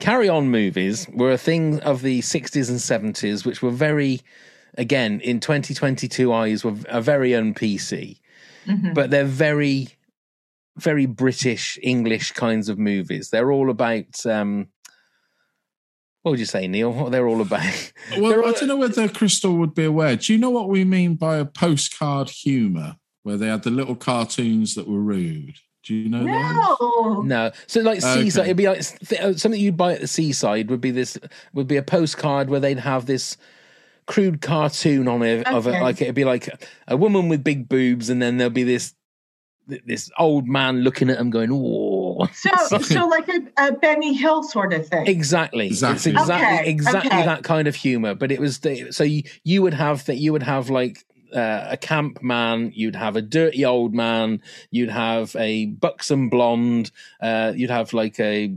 Carry 0.00 0.28
On 0.28 0.50
movies 0.50 1.06
were 1.12 1.30
a 1.32 1.38
thing 1.38 1.80
of 1.80 2.02
the 2.02 2.20
60s 2.20 2.68
and 2.68 2.78
70s, 3.14 3.44
which 3.46 3.62
were 3.62 3.70
very, 3.70 4.20
again, 4.76 5.20
in 5.20 5.38
2022 5.40 6.32
eyes, 6.32 6.64
were 6.64 6.74
a 6.88 7.00
very 7.00 7.34
un 7.34 7.54
PC, 7.54 8.18
Mhm. 8.66 8.92
but 8.94 9.10
they're 9.10 9.24
very, 9.24 9.88
very 10.76 11.06
British, 11.06 11.78
English 11.82 12.32
kinds 12.32 12.68
of 12.68 12.78
movies. 12.78 13.30
They're 13.30 13.52
all 13.52 13.70
about, 13.70 14.26
um, 14.26 14.68
what 16.22 16.30
would 16.32 16.40
you 16.40 16.46
say, 16.46 16.66
Neil? 16.68 16.92
What 16.92 17.12
they're 17.12 17.28
all 17.28 17.40
about? 17.40 17.62
Well, 18.18 18.30
They're 18.30 18.44
I 18.44 18.52
don't 18.52 18.68
know 18.68 18.76
whether 18.76 19.08
Crystal 19.08 19.54
would 19.56 19.74
be 19.74 19.84
aware. 19.84 20.16
Do 20.16 20.32
you 20.32 20.38
know 20.38 20.50
what 20.50 20.68
we 20.68 20.84
mean 20.84 21.14
by 21.14 21.36
a 21.36 21.44
postcard 21.44 22.28
humour, 22.30 22.96
where 23.22 23.36
they 23.36 23.46
had 23.48 23.62
the 23.62 23.70
little 23.70 23.96
cartoons 23.96 24.74
that 24.74 24.86
were 24.88 25.00
rude? 25.00 25.54
Do 25.84 25.94
you 25.94 26.08
know 26.08 26.18
those? 26.18 26.26
No. 26.26 27.22
No, 27.22 27.50
so 27.66 27.80
like 27.80 28.00
seaside, 28.00 28.42
Okay. 28.42 28.50
it'd 28.50 28.56
be 28.56 28.68
like 28.68 28.80
uh, 29.20 29.32
something 29.34 29.60
you'd 29.60 29.76
buy 29.76 29.94
at 29.94 30.00
the 30.00 30.06
seaside 30.06 30.70
would 30.70 30.80
be 30.80 30.90
this 30.92 31.18
would 31.54 31.66
be 31.66 31.76
a 31.76 31.82
postcard 31.82 32.50
where 32.50 32.60
they'd 32.60 32.78
have 32.78 33.06
this 33.06 33.36
crude 34.06 34.40
cartoon 34.40 35.08
on 35.08 35.22
it 35.22 35.46
of 35.48 35.66
it, 35.66 35.80
like 35.80 36.00
it'd 36.02 36.14
be 36.14 36.24
like 36.24 36.48
a 36.86 36.96
woman 36.96 37.28
with 37.28 37.42
big 37.42 37.68
boobs, 37.68 38.10
and 38.10 38.22
then 38.22 38.36
there'll 38.36 38.52
be 38.52 38.62
this 38.62 38.94
this 39.66 40.10
old 40.18 40.46
man 40.46 40.82
looking 40.82 41.08
at 41.10 41.18
them 41.18 41.30
going, 41.30 41.50
"Oh, 41.50 41.56
So 42.34 42.78
so 42.78 43.06
like 43.06 43.28
a, 43.28 43.68
a 43.68 43.72
Benny 43.72 44.14
Hill 44.14 44.42
sort 44.42 44.72
of 44.72 44.86
thing. 44.86 45.06
Exactly. 45.06 45.66
Exactly. 45.66 46.12
It's 46.12 46.22
exactly 46.22 46.58
Okay, 46.58 46.70
exactly 46.70 47.10
okay. 47.10 47.24
that 47.24 47.44
kind 47.44 47.68
of 47.68 47.74
humor. 47.74 48.14
But 48.14 48.32
it 48.32 48.40
was 48.40 48.60
the, 48.60 48.92
so 48.92 49.04
you, 49.04 49.22
you 49.44 49.62
would 49.62 49.74
have 49.74 50.04
that 50.06 50.16
you 50.16 50.32
would 50.32 50.42
have 50.42 50.70
like 50.70 51.04
uh, 51.34 51.68
a 51.70 51.76
camp 51.76 52.22
man, 52.22 52.72
you'd 52.74 52.96
have 52.96 53.16
a 53.16 53.22
dirty 53.22 53.64
old 53.64 53.94
man, 53.94 54.42
you'd 54.70 54.90
have 54.90 55.34
a 55.36 55.66
buxom 55.66 56.28
blonde, 56.28 56.90
uh, 57.20 57.52
you'd 57.56 57.70
have 57.70 57.92
like 57.92 58.18
a 58.20 58.54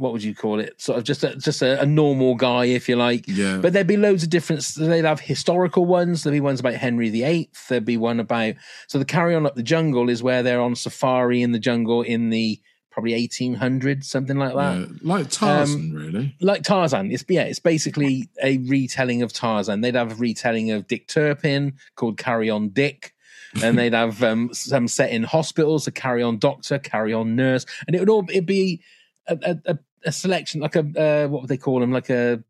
what 0.00 0.12
would 0.12 0.24
you 0.24 0.34
call 0.34 0.60
it? 0.60 0.80
Sort 0.80 0.98
of 0.98 1.04
just 1.04 1.22
a, 1.22 1.36
just 1.36 1.60
a, 1.60 1.80
a 1.80 1.86
normal 1.86 2.34
guy, 2.34 2.64
if 2.64 2.88
you 2.88 2.96
like. 2.96 3.28
Yeah. 3.28 3.58
But 3.58 3.74
there'd 3.74 3.86
be 3.86 3.98
loads 3.98 4.22
of 4.22 4.30
different. 4.30 4.66
They'd 4.76 5.04
have 5.04 5.20
historical 5.20 5.84
ones. 5.84 6.22
There'd 6.22 6.32
be 6.32 6.40
ones 6.40 6.60
about 6.60 6.74
Henry 6.74 7.10
VIII. 7.10 7.50
There'd 7.68 7.84
be 7.84 7.98
one 7.98 8.18
about. 8.18 8.54
So 8.86 8.98
the 8.98 9.04
Carry 9.04 9.34
On 9.34 9.44
Up 9.44 9.56
the 9.56 9.62
Jungle 9.62 10.08
is 10.08 10.22
where 10.22 10.42
they're 10.42 10.60
on 10.60 10.74
safari 10.74 11.42
in 11.42 11.52
the 11.52 11.58
jungle 11.58 12.00
in 12.02 12.30
the 12.30 12.58
probably 12.90 13.12
1800s, 13.12 14.04
something 14.04 14.38
like 14.38 14.54
that. 14.54 14.80
Yeah, 14.80 14.86
like 15.02 15.30
Tarzan, 15.30 15.92
really. 15.94 16.34
Like 16.40 16.62
Tarzan. 16.62 17.12
It's 17.12 17.24
yeah. 17.28 17.42
It's 17.42 17.60
basically 17.60 18.30
a 18.42 18.58
retelling 18.58 19.22
of 19.22 19.32
Tarzan. 19.32 19.82
They'd 19.82 19.94
have 19.94 20.12
a 20.12 20.16
retelling 20.16 20.70
of 20.70 20.88
Dick 20.88 21.08
Turpin 21.08 21.74
called 21.94 22.16
Carry 22.16 22.48
On 22.48 22.70
Dick. 22.70 23.14
and 23.62 23.76
they'd 23.76 23.92
have 23.94 24.22
um, 24.22 24.54
some 24.54 24.88
set 24.88 25.10
in 25.10 25.24
hospitals, 25.24 25.86
a 25.86 25.92
carry 25.92 26.22
on 26.22 26.38
doctor, 26.38 26.78
carry 26.78 27.12
on 27.12 27.36
nurse, 27.36 27.66
and 27.86 27.94
it 27.94 27.98
would 27.98 28.08
all 28.08 28.24
it'd 28.30 28.46
be 28.46 28.80
a, 29.26 29.38
a, 29.42 29.72
a, 29.72 29.78
a 30.04 30.12
selection 30.12 30.60
like 30.60 30.76
a 30.76 30.80
uh, 30.80 31.28
what 31.28 31.42
would 31.42 31.48
they 31.48 31.56
call 31.56 31.80
them 31.80 31.92
like 31.92 32.10
a 32.10 32.42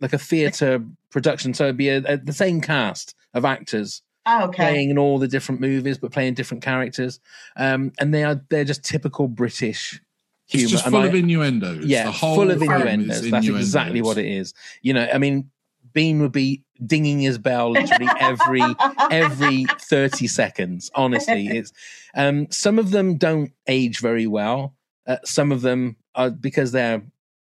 like 0.00 0.12
a 0.12 0.18
theatre 0.18 0.84
production. 1.10 1.54
So 1.54 1.64
it'd 1.64 1.76
be 1.76 1.88
a, 1.88 1.98
a, 1.98 2.16
the 2.16 2.32
same 2.32 2.60
cast 2.60 3.14
of 3.34 3.44
actors 3.44 4.02
Oh, 4.26 4.44
okay. 4.48 4.56
playing 4.56 4.90
in 4.90 4.98
all 4.98 5.18
the 5.18 5.26
different 5.28 5.60
movies, 5.60 5.96
but 5.96 6.12
playing 6.12 6.34
different 6.34 6.62
characters. 6.62 7.18
Um, 7.56 7.92
and 7.98 8.12
they 8.12 8.24
are 8.24 8.40
they're 8.50 8.64
just 8.64 8.84
typical 8.84 9.26
British 9.26 10.00
humor. 10.46 10.64
It's 10.64 10.70
just 10.72 10.84
full 10.84 10.96
I- 11.00 11.06
of 11.06 11.14
innuendos. 11.14 11.84
yeah, 11.86 12.04
the 12.04 12.10
whole 12.12 12.36
full 12.36 12.50
of 12.50 12.58
film 12.58 12.72
is 12.72 12.78
innuendos. 13.22 13.30
That's 13.30 13.46
exactly 13.48 14.02
what 14.02 14.18
it 14.18 14.26
is. 14.26 14.52
You 14.82 14.92
know, 14.92 15.08
I 15.12 15.16
mean, 15.18 15.50
Bean 15.94 16.20
would 16.20 16.32
be 16.32 16.62
dinging 16.84 17.20
his 17.20 17.38
bell 17.38 17.70
literally 17.70 18.08
every 18.20 18.62
every 19.10 19.64
thirty 19.80 20.26
seconds. 20.26 20.90
Honestly, 20.94 21.46
it's 21.50 21.72
um, 22.14 22.48
some 22.50 22.78
of 22.78 22.90
them 22.90 23.16
don't 23.16 23.52
age 23.66 24.00
very 24.00 24.26
well. 24.26 24.74
Uh, 25.06 25.16
some 25.24 25.52
of 25.52 25.62
them 25.62 25.96
are 26.14 26.30
because 26.30 26.72
they're 26.72 27.02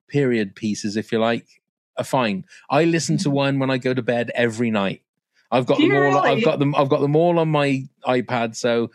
period 0.09 0.55
pieces, 0.55 0.97
if 0.97 1.13
you 1.13 1.19
like, 1.19 1.47
are 1.97 2.05
fine. 2.05 2.45
I 2.71 2.85
listen 2.85 3.19
to 3.19 3.29
mm-hmm. 3.29 3.37
one 3.37 3.59
when 3.59 3.71
I 3.71 3.79
go 3.79 3.95
to 3.95 4.03
bed 4.03 4.31
every 4.35 4.71
night. 4.71 5.03
I've 5.51 5.67
got 5.67 5.79
them 5.79 5.95
all. 5.95 6.19
I've 6.19 6.45
got 6.45 6.59
them. 6.59 6.75
I've 6.75 6.89
got 6.89 7.01
them 7.01 7.17
all 7.17 7.39
on 7.39 7.49
my 7.49 7.85
iPad, 8.07 8.55
so 8.55 8.91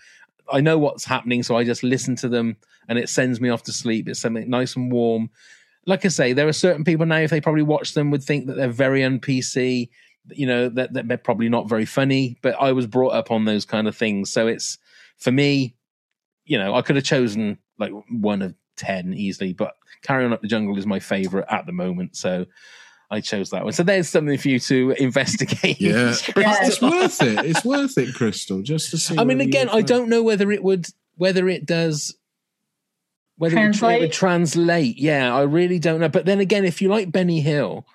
I 0.51 0.61
know 0.61 0.77
what's 0.77 1.05
happening. 1.05 1.41
So 1.43 1.57
I 1.57 1.63
just 1.63 1.83
listen 1.83 2.15
to 2.17 2.29
them, 2.29 2.57
and 2.87 2.99
it 2.99 3.09
sends 3.09 3.41
me 3.41 3.49
off 3.49 3.63
to 3.63 3.73
sleep. 3.73 4.07
It's 4.07 4.19
something 4.19 4.49
nice 4.49 4.75
and 4.75 4.91
warm. 4.91 5.29
Like 5.85 6.05
I 6.05 6.09
say, 6.09 6.31
there 6.33 6.47
are 6.47 6.53
certain 6.53 6.83
people 6.83 7.05
now, 7.05 7.17
if 7.17 7.29
they 7.29 7.41
probably 7.41 7.63
watch 7.63 7.93
them, 7.93 8.11
would 8.11 8.23
think 8.23 8.47
that 8.47 8.55
they're 8.55 8.69
very 8.69 9.03
un 9.03 9.19
PC. 9.19 9.89
You 10.31 10.45
know 10.45 10.69
that, 10.69 10.93
that 10.93 11.07
they're 11.07 11.17
probably 11.17 11.49
not 11.49 11.67
very 11.67 11.85
funny. 11.85 12.37
But 12.41 12.55
I 12.59 12.71
was 12.71 12.87
brought 12.87 13.13
up 13.13 13.31
on 13.31 13.45
those 13.45 13.65
kind 13.65 13.87
of 13.87 13.97
things, 13.97 14.31
so 14.31 14.47
it's 14.47 14.77
for 15.17 15.31
me. 15.31 15.75
You 16.45 16.59
know, 16.59 16.75
I 16.75 16.81
could 16.81 16.97
have 16.97 17.05
chosen 17.05 17.57
like 17.79 17.91
one 18.09 18.41
of 18.41 18.53
ten 18.75 19.13
easily, 19.13 19.53
but 19.53 19.73
Carry 20.01 20.25
On 20.25 20.33
Up 20.33 20.41
the 20.41 20.47
Jungle 20.47 20.77
is 20.77 20.85
my 20.85 20.99
favorite 20.99 21.45
at 21.49 21.65
the 21.65 21.71
moment. 21.71 22.15
So 22.15 22.45
I 23.11 23.21
chose 23.21 23.51
that 23.51 23.63
one. 23.63 23.73
So 23.73 23.83
there's 23.83 24.09
something 24.09 24.37
for 24.37 24.49
you 24.49 24.59
to 24.59 24.91
investigate. 24.99 25.79
Yeah, 25.79 26.15
Yeah. 26.35 26.55
it's 26.61 26.81
worth 26.81 27.21
it. 27.21 27.45
It's 27.45 27.63
worth 27.63 27.97
it, 27.97 28.13
Crystal, 28.15 28.61
just 28.61 28.91
to 28.91 28.97
see. 28.97 29.17
I 29.17 29.23
mean, 29.23 29.39
again, 29.41 29.69
I 29.69 29.81
don't 29.81 30.09
know 30.09 30.23
whether 30.23 30.51
it 30.51 30.63
would, 30.63 30.87
whether 31.15 31.47
it 31.47 31.65
does, 31.65 32.15
whether 33.37 33.55
it 33.57 33.59
would, 33.59 33.63
it 33.65 33.67
would 33.67 33.73
Translate? 33.79 34.11
translate. 34.13 34.97
Yeah, 34.99 35.35
I 35.35 35.41
really 35.43 35.79
don't 35.79 35.99
know. 35.99 36.09
But 36.09 36.25
then 36.25 36.39
again, 36.39 36.65
if 36.65 36.81
you 36.81 36.89
like 36.89 37.11
Benny 37.11 37.41
Hill, 37.41 37.85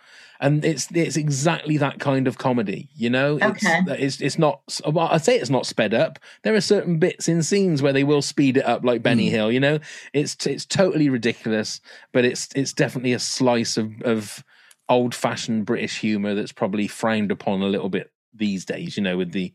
and 0.40 0.64
it's 0.64 0.88
it's 0.94 1.16
exactly 1.16 1.76
that 1.78 1.98
kind 1.98 2.28
of 2.28 2.38
comedy, 2.38 2.88
you 2.94 3.10
know. 3.10 3.36
It's, 3.36 3.64
Okay. 3.66 3.80
it's 4.02 4.20
it's 4.20 4.38
not. 4.38 4.60
Well, 4.86 5.08
I 5.10 5.18
say 5.18 5.36
it's 5.36 5.50
not 5.50 5.66
sped 5.66 5.94
up. 5.94 6.18
There 6.44 6.54
are 6.54 6.60
certain 6.60 6.98
bits 6.98 7.28
in 7.28 7.42
scenes 7.42 7.82
where 7.82 7.92
they 7.92 8.04
will 8.04 8.22
speed 8.22 8.56
it 8.56 8.64
up, 8.64 8.84
like 8.84 9.02
Benny 9.02 9.30
Hill. 9.30 9.50
You 9.50 9.60
know, 9.60 9.78
it's 10.12 10.46
it's 10.46 10.64
totally 10.64 11.08
ridiculous, 11.08 11.80
but 12.12 12.24
it's 12.24 12.48
it's 12.54 12.72
definitely 12.72 13.12
a 13.12 13.18
slice 13.18 13.76
of 13.76 14.00
of 14.02 14.44
old 14.88 15.14
fashioned 15.14 15.66
British 15.66 15.98
humor 15.98 16.34
that's 16.34 16.52
probably 16.52 16.88
frowned 16.88 17.30
upon 17.30 17.60
a 17.62 17.66
little 17.66 17.88
bit 17.90 18.10
these 18.32 18.64
days. 18.64 18.96
You 18.96 19.02
know, 19.02 19.16
with 19.16 19.32
the 19.32 19.52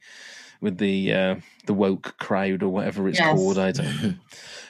with 0.62 0.78
the 0.78 1.14
uh, 1.14 1.36
the 1.66 1.74
woke 1.74 2.16
crowd 2.20 2.62
or 2.64 2.70
whatever 2.70 3.08
it's 3.08 3.20
Yes. 3.20 3.32
called. 3.32 3.58
I 3.58 3.72
don't 3.72 4.02
know. 4.04 4.14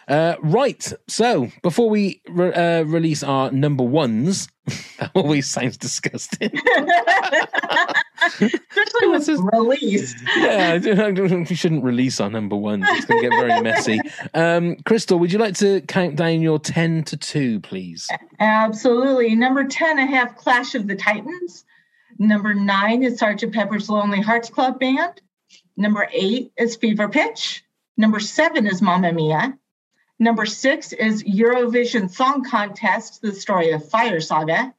Uh, 0.07 0.35
right. 0.41 0.91
So 1.07 1.49
before 1.61 1.89
we 1.89 2.21
re- 2.29 2.53
uh, 2.53 2.83
release 2.83 3.23
our 3.23 3.51
number 3.51 3.83
ones, 3.83 4.47
that 4.99 5.11
always 5.13 5.49
sounds 5.49 5.77
disgusting. 5.77 6.51
Especially 8.39 9.07
with 9.07 9.27
release. 9.53 10.15
yeah, 10.37 10.77
we 10.77 11.55
shouldn't 11.55 11.83
release 11.83 12.19
our 12.21 12.29
number 12.29 12.55
ones. 12.55 12.85
It's 12.87 13.05
going 13.05 13.23
to 13.23 13.29
get 13.29 13.39
very 13.39 13.61
messy. 13.61 13.99
Um, 14.33 14.77
Crystal, 14.85 15.19
would 15.19 15.31
you 15.31 15.37
like 15.37 15.55
to 15.57 15.81
count 15.81 16.15
down 16.15 16.41
your 16.41 16.57
10 16.57 17.03
to 17.05 17.17
2, 17.17 17.59
please? 17.59 18.07
Absolutely. 18.39 19.35
Number 19.35 19.65
10, 19.65 19.99
I 19.99 20.05
have 20.05 20.35
Clash 20.35 20.75
of 20.75 20.87
the 20.87 20.95
Titans. 20.95 21.65
Number 22.19 22.53
nine 22.53 23.03
is 23.03 23.19
Sergeant 23.19 23.53
Pepper's 23.53 23.89
Lonely 23.89 24.21
Hearts 24.21 24.49
Club 24.49 24.79
Band. 24.79 25.21
Number 25.75 26.07
eight 26.11 26.51
is 26.57 26.75
Fever 26.75 27.09
Pitch. 27.09 27.63
Number 27.97 28.19
seven 28.19 28.67
is 28.67 28.81
Mamma 28.81 29.11
Mia. 29.11 29.57
Number 30.19 30.45
six 30.45 30.93
is 30.93 31.23
Eurovision 31.23 32.09
Song 32.09 32.43
Contest, 32.43 33.21
the 33.21 33.33
story 33.33 33.71
of 33.71 33.87
Fire 33.89 34.19
Saga. 34.19 34.73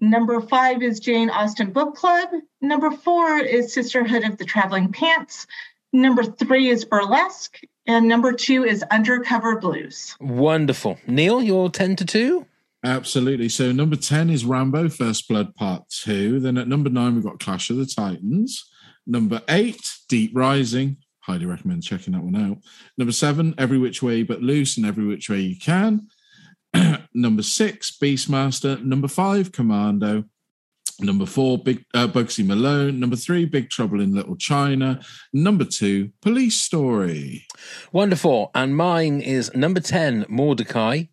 Number 0.00 0.40
five 0.40 0.82
is 0.82 0.98
Jane 0.98 1.30
Austen 1.30 1.70
Book 1.70 1.94
Club. 1.94 2.28
Number 2.60 2.90
four 2.90 3.38
is 3.38 3.72
Sisterhood 3.72 4.24
of 4.24 4.38
the 4.38 4.44
Traveling 4.44 4.90
Pants. 4.90 5.46
Number 5.92 6.24
three 6.24 6.68
is 6.68 6.84
Burlesque. 6.84 7.60
And 7.86 8.08
number 8.08 8.32
two 8.32 8.64
is 8.64 8.84
Undercover 8.90 9.58
Blues. 9.58 10.16
Wonderful. 10.20 10.98
Neil, 11.06 11.42
you're 11.42 11.68
10 11.68 11.96
to 11.96 12.04
2? 12.04 12.46
Absolutely. 12.84 13.48
So 13.48 13.72
number 13.72 13.96
10 13.96 14.30
is 14.30 14.44
Rambo 14.44 14.88
First 14.88 15.28
Blood 15.28 15.54
Part 15.54 15.88
2. 15.88 16.40
Then 16.40 16.58
at 16.58 16.68
number 16.68 16.90
9 16.90 17.14
we've 17.14 17.24
got 17.24 17.40
Clash 17.40 17.70
of 17.70 17.76
the 17.76 17.86
Titans. 17.86 18.68
Number 19.06 19.42
8, 19.48 19.80
Deep 20.08 20.32
Rising. 20.34 20.96
Highly 21.22 21.46
recommend 21.46 21.84
checking 21.84 22.14
that 22.14 22.22
one 22.22 22.36
out. 22.36 22.58
Number 22.98 23.12
7, 23.12 23.54
Every 23.56 23.78
Which 23.78 24.02
Way 24.02 24.22
But 24.24 24.42
Loose 24.42 24.76
and 24.76 24.84
Every 24.84 25.06
Which 25.06 25.30
Way 25.30 25.40
You 25.40 25.56
Can. 25.56 26.08
number 27.14 27.42
6, 27.42 27.98
Beastmaster. 28.02 28.82
Number 28.82 29.08
5, 29.08 29.52
Commando. 29.52 30.24
Number 31.00 31.26
4, 31.26 31.58
Big 31.58 31.84
uh, 31.94 32.08
Bugsy 32.08 32.44
Malone. 32.44 32.98
Number 32.98 33.16
3, 33.16 33.44
Big 33.46 33.70
Trouble 33.70 34.00
in 34.00 34.14
Little 34.14 34.36
China. 34.36 35.00
Number 35.32 35.64
2, 35.64 36.10
Police 36.20 36.60
Story. 36.60 37.46
Wonderful. 37.92 38.50
And 38.54 38.76
mine 38.76 39.20
is 39.20 39.54
number 39.54 39.80
10, 39.80 40.24
Mortdecai. 40.24 41.08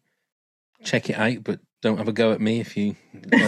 Check 0.84 1.10
it 1.10 1.18
out, 1.18 1.44
but 1.44 1.60
don't 1.82 1.98
have 1.98 2.08
a 2.08 2.12
go 2.14 2.32
at 2.34 2.42
me 2.42 2.60
if 2.60 2.76
you 2.76 2.96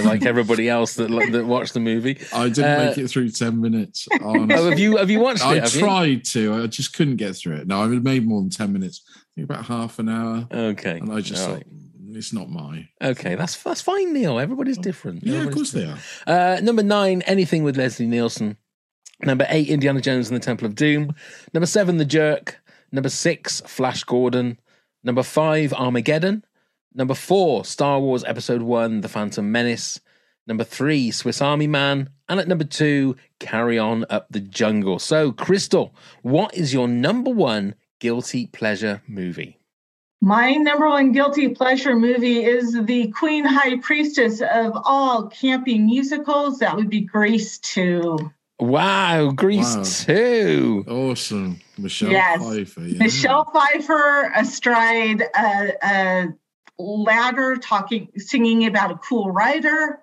like 0.05 0.25
everybody 0.25 0.69
else 0.69 0.93
that 0.95 1.09
that 1.31 1.45
watched 1.45 1.73
the 1.73 1.79
movie. 1.79 2.17
I 2.33 2.47
didn't 2.49 2.63
Uh, 2.79 2.85
make 2.85 2.97
it 2.97 3.07
through 3.09 3.29
10 3.29 3.59
minutes. 3.59 4.07
Oh, 4.23 4.47
have 4.47 4.79
you 4.79 4.97
have 4.97 5.09
you 5.09 5.19
watched 5.19 5.43
I 5.45 5.57
it? 5.57 5.73
you? 5.73 5.79
tried 5.81 6.23
to. 6.25 6.53
I 6.63 6.67
just 6.67 6.93
couldn't 6.93 7.17
get 7.17 7.35
through 7.35 7.55
it. 7.57 7.67
No, 7.67 7.83
I 7.83 7.87
made 7.87 8.25
more 8.25 8.39
than 8.41 8.49
10 8.49 8.71
minutes. 8.71 9.01
I 9.07 9.19
think 9.35 9.49
about 9.49 9.65
half 9.65 9.99
an 9.99 10.09
hour. 10.09 10.47
Okay. 10.51 10.99
And 10.99 11.11
I 11.11 11.21
just 11.21 11.41
All 11.41 11.55
thought, 11.55 11.63
right. 11.65 11.67
"Mm, 12.11 12.15
it's 12.15 12.31
not 12.33 12.49
my. 12.49 12.87
Okay, 13.01 13.35
that's 13.35 13.61
that's 13.63 13.81
fine, 13.81 14.13
Neil. 14.13 14.39
Everybody's 14.39 14.77
different. 14.77 15.23
Yeah, 15.23 15.33
of 15.33 15.39
Everybody's 15.47 15.71
course 15.71 15.71
they 15.71 15.85
are. 16.31 16.55
Uh, 16.55 16.59
number 16.61 16.83
nine, 16.83 17.21
anything 17.23 17.63
with 17.63 17.77
Leslie 17.77 18.07
Nielsen. 18.07 18.57
Number 19.23 19.45
eight, 19.49 19.67
Indiana 19.69 20.01
Jones 20.01 20.29
and 20.29 20.35
the 20.35 20.43
Temple 20.43 20.65
of 20.67 20.75
Doom. 20.75 21.13
Number 21.53 21.67
seven, 21.67 21.97
The 21.97 22.05
Jerk. 22.05 22.59
Number 22.91 23.09
six, 23.09 23.61
Flash 23.67 24.03
Gordon. 24.03 24.59
Number 25.03 25.23
five, 25.23 25.73
Armageddon. 25.73 26.43
Number 26.93 27.13
four, 27.15 27.63
Star 27.65 27.99
Wars 27.99 28.23
Episode 28.23 28.61
One, 28.61 29.01
The 29.01 29.07
Phantom 29.09 29.49
Menace. 29.51 29.99
Number 30.47 30.63
three, 30.63 31.11
Swiss 31.11 31.41
Army 31.41 31.67
Man. 31.67 32.09
And 32.27 32.39
at 32.39 32.47
number 32.47 32.63
two, 32.63 33.15
Carry 33.39 33.77
On 33.79 34.05
Up 34.09 34.27
the 34.29 34.39
Jungle. 34.39 34.99
So, 34.99 35.31
Crystal, 35.31 35.95
what 36.21 36.53
is 36.55 36.73
your 36.73 36.87
number 36.87 37.31
one 37.31 37.75
guilty 37.99 38.47
pleasure 38.47 39.01
movie? 39.07 39.57
My 40.23 40.51
number 40.53 40.87
one 40.89 41.11
guilty 41.13 41.49
pleasure 41.49 41.95
movie 41.95 42.43
is 42.43 42.73
the 42.85 43.07
Queen 43.11 43.43
High 43.45 43.77
Priestess 43.79 44.41
of 44.41 44.73
all 44.83 45.29
campy 45.29 45.83
musicals. 45.83 46.59
That 46.59 46.75
would 46.75 46.89
be 46.89 47.01
Grease 47.01 47.57
2. 47.59 48.17
Wow, 48.59 49.31
Grease 49.31 49.75
Wow. 49.77 49.83
2. 50.15 50.85
Awesome. 50.87 51.59
Michelle 51.79 52.11
Yes. 52.11 52.39
Pfeiffer. 52.43 52.81
Yeah. 52.81 52.99
Michelle 52.99 53.45
Pfeiffer 53.45 54.31
astride 54.35 55.23
a, 55.35 55.71
a 55.83 56.27
ladder, 56.81 57.57
talking, 57.57 58.09
singing 58.17 58.65
about 58.65 58.91
a 58.91 58.95
cool 58.95 59.31
writer. 59.31 60.01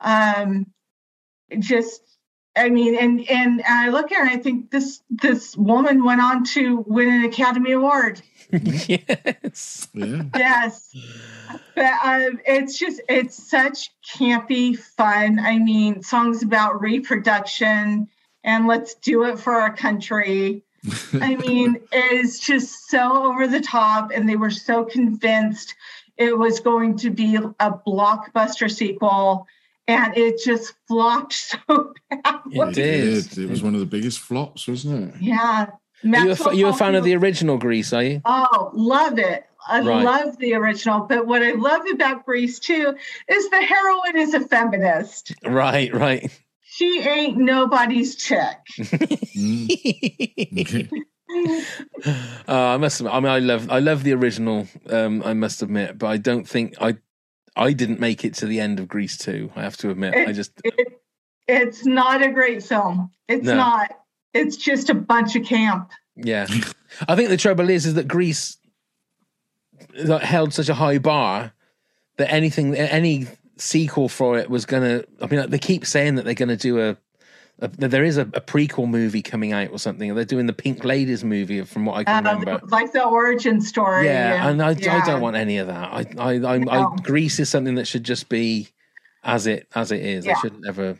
Um, 0.00 0.66
just, 1.58 2.00
I 2.56 2.68
mean, 2.70 2.96
and 2.96 3.28
and 3.30 3.62
I 3.66 3.88
look 3.88 4.12
at 4.12 4.18
her 4.18 4.24
and 4.24 4.30
I 4.30 4.42
think 4.42 4.70
this 4.70 5.02
this 5.10 5.56
woman 5.56 6.04
went 6.04 6.20
on 6.20 6.44
to 6.44 6.84
win 6.86 7.08
an 7.08 7.24
Academy 7.24 7.72
Award. 7.72 8.20
yes. 8.50 9.88
Yeah. 9.94 10.22
Yes, 10.36 10.94
but 11.74 11.92
um, 12.04 12.40
it's 12.46 12.78
just 12.78 13.00
it's 13.08 13.50
such 13.50 13.90
campy 14.16 14.76
fun. 14.76 15.38
I 15.38 15.58
mean, 15.58 16.02
songs 16.02 16.42
about 16.42 16.80
reproduction 16.80 18.08
and 18.44 18.66
let's 18.66 18.94
do 18.96 19.24
it 19.24 19.38
for 19.38 19.54
our 19.54 19.74
country. 19.74 20.64
I 21.14 21.36
mean, 21.36 21.78
it's 21.92 22.40
just 22.40 22.90
so 22.90 23.26
over 23.26 23.46
the 23.46 23.60
top, 23.60 24.10
and 24.12 24.28
they 24.28 24.36
were 24.36 24.50
so 24.50 24.84
convinced 24.84 25.74
it 26.16 26.36
was 26.36 26.60
going 26.60 26.96
to 26.98 27.10
be 27.10 27.36
a 27.36 27.70
blockbuster 27.86 28.70
sequel, 28.70 29.46
and 29.86 30.16
it 30.16 30.40
just 30.42 30.74
flopped 30.88 31.32
so 31.68 31.94
bad. 32.10 32.40
It 32.50 32.74
did. 32.74 33.38
It 33.38 33.48
was 33.48 33.62
one 33.62 33.74
of 33.74 33.80
the 33.80 33.86
biggest 33.86 34.20
flops, 34.20 34.66
wasn't 34.66 35.14
it? 35.14 35.20
Yeah. 35.22 35.66
You 36.02 36.10
a, 36.10 36.26
Maxwell 36.26 36.54
you 36.54 36.66
a 36.66 36.72
fan 36.72 36.96
of 36.96 37.04
the 37.04 37.14
original 37.14 37.58
Grease, 37.58 37.92
are 37.92 38.02
you? 38.02 38.20
Oh, 38.24 38.70
love 38.74 39.18
it. 39.20 39.44
I 39.68 39.80
Right. 39.80 40.04
love 40.04 40.36
the 40.38 40.54
original. 40.54 41.02
But 41.02 41.28
what 41.28 41.42
I 41.42 41.52
love 41.52 41.82
about 41.92 42.24
Grease 42.26 42.58
too 42.58 42.96
is 43.28 43.50
the 43.50 43.62
heroine 43.62 44.16
is 44.18 44.34
a 44.34 44.40
feminist. 44.40 45.32
Right, 45.44 45.94
right. 45.94 46.36
She 46.74 47.00
ain't 47.00 47.36
nobody's 47.36 48.16
chick. 48.16 48.56
Uh, 52.46 52.48
I 52.74 52.76
must. 52.76 53.00
Admit, 53.00 53.14
I 53.14 53.20
mean, 53.20 53.32
I 53.32 53.38
love. 53.38 53.70
I 53.70 53.78
love 53.78 54.04
the 54.04 54.12
original. 54.12 54.68
Um, 54.90 55.22
I 55.24 55.32
must 55.32 55.62
admit, 55.62 55.96
but 55.98 56.08
I 56.08 56.16
don't 56.18 56.46
think 56.46 56.74
I. 56.80 56.96
I 57.56 57.72
didn't 57.72 58.00
make 58.00 58.22
it 58.24 58.34
to 58.34 58.46
the 58.46 58.60
end 58.60 58.78
of 58.80 58.88
Grease 58.88 59.16
two. 59.16 59.50
I 59.56 59.62
have 59.62 59.76
to 59.78 59.88
admit. 59.90 60.14
I 60.14 60.32
just. 60.32 60.52
It, 60.62 61.00
it's 61.48 61.86
not 61.86 62.22
a 62.22 62.30
great 62.30 62.62
film. 62.62 63.10
It's 63.28 63.46
No. 63.46 63.56
not. 63.56 63.90
It's 64.34 64.56
just 64.58 64.90
a 64.90 64.94
bunch 64.94 65.34
of 65.36 65.44
camp. 65.44 65.90
Yeah, 66.16 66.46
I 67.08 67.16
think 67.16 67.30
the 67.30 67.38
trouble 67.38 67.70
is, 67.70 67.86
is 67.86 67.94
that 67.94 68.08
Grease 68.08 68.58
held 70.20 70.52
such 70.52 70.68
a 70.68 70.74
high 70.74 70.98
bar 70.98 71.52
that 72.18 72.30
anything, 72.30 72.74
any 72.76 73.26
sequel 73.62 74.08
for 74.08 74.38
it 74.38 74.50
was 74.50 74.66
gonna. 74.66 75.04
I 75.20 75.26
mean, 75.26 75.48
they 75.50 75.58
keep 75.58 75.86
saying 75.86 76.16
that 76.16 76.24
they're 76.24 76.34
gonna 76.34 76.56
do 76.56 76.80
a. 76.80 76.96
a 77.60 77.68
there 77.68 78.04
is 78.04 78.16
a, 78.18 78.22
a 78.22 78.40
prequel 78.40 78.88
movie 78.88 79.22
coming 79.22 79.52
out 79.52 79.70
or 79.70 79.78
something. 79.78 80.14
They're 80.14 80.24
doing 80.24 80.46
the 80.46 80.52
Pink 80.52 80.84
Ladies 80.84 81.22
movie, 81.24 81.62
from 81.62 81.86
what 81.86 81.96
I 81.96 82.04
can 82.04 82.26
Um, 82.26 82.40
remember. 82.40 82.66
like 82.68 82.92
the 82.92 83.04
origin 83.04 83.60
story. 83.60 84.06
Yeah, 84.06 84.48
and 84.48 84.62
I, 84.62 84.70
I 84.70 84.76
Yeah. 84.78 85.04
don't 85.04 85.20
want 85.20 85.36
any 85.36 85.58
of 85.58 85.68
that. 85.68 85.92
I, 85.92 86.06
I, 86.18 86.32
I, 86.34 86.58
No. 86.58 86.70
I 86.70 86.96
Grease 87.02 87.38
is 87.40 87.48
something 87.48 87.76
that 87.76 87.86
should 87.86 88.04
just 88.04 88.28
be 88.28 88.68
as 89.24 89.46
it 89.46 89.68
as 89.74 89.92
it 89.92 90.04
is. 90.04 90.26
I 90.26 90.34
shouldn't 90.34 90.66
ever. 90.66 90.98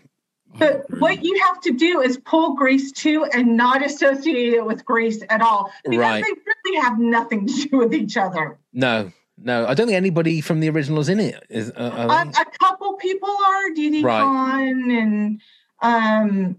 But 0.59 0.85
what 1.01 1.25
you 1.25 1.41
have 1.47 1.63
to 1.63 1.73
do 1.73 2.03
is 2.03 2.19
pull 2.19 2.55
Grease 2.57 2.93
2 2.93 3.25
and 3.33 3.57
not 3.57 3.83
associate 3.83 4.53
it 4.53 4.63
with 4.67 4.85
Grease 4.85 5.23
at 5.31 5.41
all. 5.41 5.73
Because 5.83 5.99
Right. 5.99 6.23
they 6.23 6.31
really 6.31 6.81
have 6.83 6.99
nothing 6.99 7.47
to 7.47 7.69
do 7.69 7.79
with 7.79 7.95
each 7.95 8.19
other. 8.19 8.59
No, 8.75 9.11
no. 9.39 9.67
I 9.67 9.75
don't 9.75 9.87
think 9.87 9.97
anybody 9.97 10.41
from 10.41 10.61
the 10.61 10.69
original 10.71 11.01
is 11.01 11.09
in 11.09 11.21
it 11.21 11.43
is. 11.49 11.71
Uh, 11.71 11.75
A, 11.95 12.13
uh, 12.13 12.25
a 12.41 12.59
couple 12.59 12.95
people 12.95 13.29
are 13.29 13.71
Didi 13.71 14.03
Right. 14.03 14.21
Conn 14.21 14.91
and 14.91 15.41
um 15.83 16.57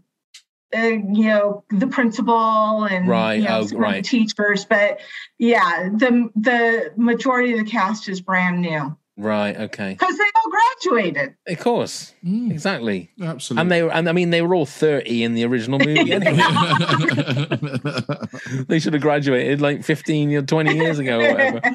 uh, 0.76 0.80
you 0.82 1.28
know 1.28 1.64
the 1.70 1.88
principal 1.88 2.86
and 2.86 3.08
Right, 3.08 3.36
you 3.36 3.44
know, 3.44 3.60
oh, 3.60 3.64
the 3.66 3.78
right. 3.78 4.04
teachers 4.04 4.66
but 4.66 5.00
yeah 5.38 5.90
the 5.96 6.30
the 6.36 6.94
majority 6.98 7.54
of 7.54 7.60
the 7.60 7.72
cast 7.72 8.10
is 8.10 8.22
brand 8.22 8.62
new 8.62 8.98
right. 9.18 9.56
Okay. 9.56 9.94
because 9.94 10.18
they 10.18 10.24
all 10.24 10.52
graduated 10.52 11.36
Of 11.48 11.60
course. 11.60 12.14
Exactly. 12.26 13.12
Absolutely. 13.22 13.62
And 13.62 13.72
they 13.72 13.84
were. 13.84 13.92
And 13.92 14.10
I 14.10 14.12
mean, 14.12 14.30
they 14.32 14.42
were 14.42 14.56
all 14.56 14.66
thirty 14.66 15.24
in 15.24 15.34
the 15.34 15.46
original 15.46 15.80
movie. 15.86 16.12
Anyway. 16.12 16.36
they 18.68 18.80
should 18.80 18.94
have 18.94 19.02
graduated 19.02 19.62
like 19.62 19.84
fifteen 19.84 20.34
or 20.34 20.42
twenty 20.42 20.76
years 20.76 21.00
ago 21.00 21.20
or 21.20 21.32
whatever. 21.32 21.62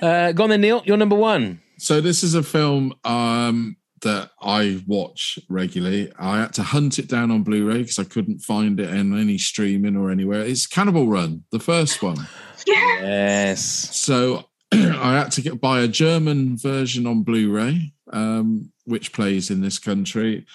Uh, 0.00 0.30
go 0.30 0.44
on 0.44 0.50
then, 0.50 0.60
Neil. 0.60 0.80
You're 0.84 0.96
number 0.96 1.16
one. 1.16 1.60
So 1.78 2.00
this 2.00 2.22
is 2.22 2.34
a 2.34 2.42
film 2.44 2.94
um, 3.04 3.76
that 4.02 4.30
I 4.40 4.80
watch 4.86 5.40
regularly. 5.48 6.12
I 6.16 6.42
had 6.42 6.52
to 6.54 6.62
hunt 6.62 7.00
it 7.00 7.08
down 7.08 7.32
on 7.32 7.42
Blu-ray 7.42 7.78
because 7.78 7.98
I 7.98 8.04
couldn't 8.04 8.38
find 8.40 8.78
it 8.78 8.90
in 8.90 9.18
any 9.18 9.38
streaming 9.38 9.96
or 9.96 10.12
anywhere. 10.12 10.42
It's 10.42 10.68
Cannonball 10.68 11.08
Run, 11.08 11.42
the 11.50 11.58
first 11.58 12.00
one. 12.00 12.16
yeah 12.64 13.00
Yes. 13.00 13.60
So 13.96 14.44
I 14.72 15.18
had 15.18 15.30
to 15.32 15.42
get 15.42 15.60
buy 15.60 15.80
a 15.80 15.88
German 15.88 16.56
version 16.56 17.06
on 17.06 17.22
Blu-ray, 17.22 17.92
um, 18.12 18.72
which 18.84 19.12
plays 19.12 19.50
in 19.50 19.60
this 19.60 19.78
country. 19.78 20.46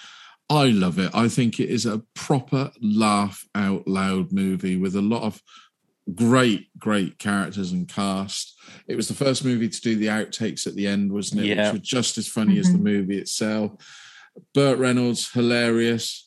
I 0.50 0.66
love 0.66 0.98
it. 0.98 1.10
I 1.14 1.28
think 1.28 1.58
it 1.58 1.70
is 1.70 1.86
a 1.86 2.02
proper 2.14 2.70
laugh 2.80 3.46
out 3.54 3.88
loud 3.88 4.30
movie 4.30 4.76
with 4.76 4.94
a 4.94 5.02
lot 5.02 5.22
of 5.22 5.42
great, 6.14 6.68
great 6.78 7.18
characters 7.18 7.72
and 7.72 7.88
cast. 7.88 8.60
It 8.86 8.96
was 8.96 9.08
the 9.08 9.14
first 9.14 9.44
movie 9.44 9.68
to 9.68 9.80
do 9.80 9.96
the 9.96 10.08
outtakes 10.08 10.66
at 10.66 10.74
the 10.74 10.86
end, 10.86 11.12
wasn't 11.12 11.42
it? 11.42 11.46
Yeah. 11.46 11.72
Which 11.72 11.80
were 11.80 11.84
just 11.84 12.18
as 12.18 12.28
funny 12.28 12.58
as 12.58 12.70
the 12.70 12.78
movie 12.78 13.18
itself. 13.18 13.72
Burt 14.52 14.78
Reynolds, 14.78 15.30
hilarious. 15.32 16.23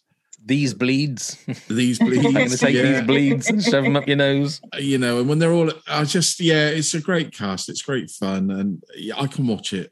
These 0.48 0.74
bleeds. 0.74 1.38
These 1.68 1.99
bleeds. 2.07 2.26
I'm 2.26 2.34
going 2.34 2.49
to 2.49 2.57
take 2.57 2.74
yeah. 2.76 2.82
these 2.84 3.02
bleeds 3.02 3.49
and 3.49 3.61
shove 3.61 3.84
them 3.84 3.95
up 3.98 4.07
your 4.07 4.18
nose. 4.18 4.61
you 4.80 4.98
know, 4.98 5.19
and 5.19 5.28
when 5.30 5.40
they're 5.40 5.52
all, 5.52 5.72
I 5.88 6.06
just, 6.06 6.40
yeah, 6.40 6.69
it's 6.69 6.94
a 6.94 7.02
great 7.02 7.32
cast. 7.32 7.68
It's 7.69 7.82
great 7.82 8.10
fun, 8.10 8.49
and 8.49 8.82
yeah, 8.95 9.19
I 9.19 9.28
can 9.28 9.45
watch 9.45 9.74
it 9.74 9.91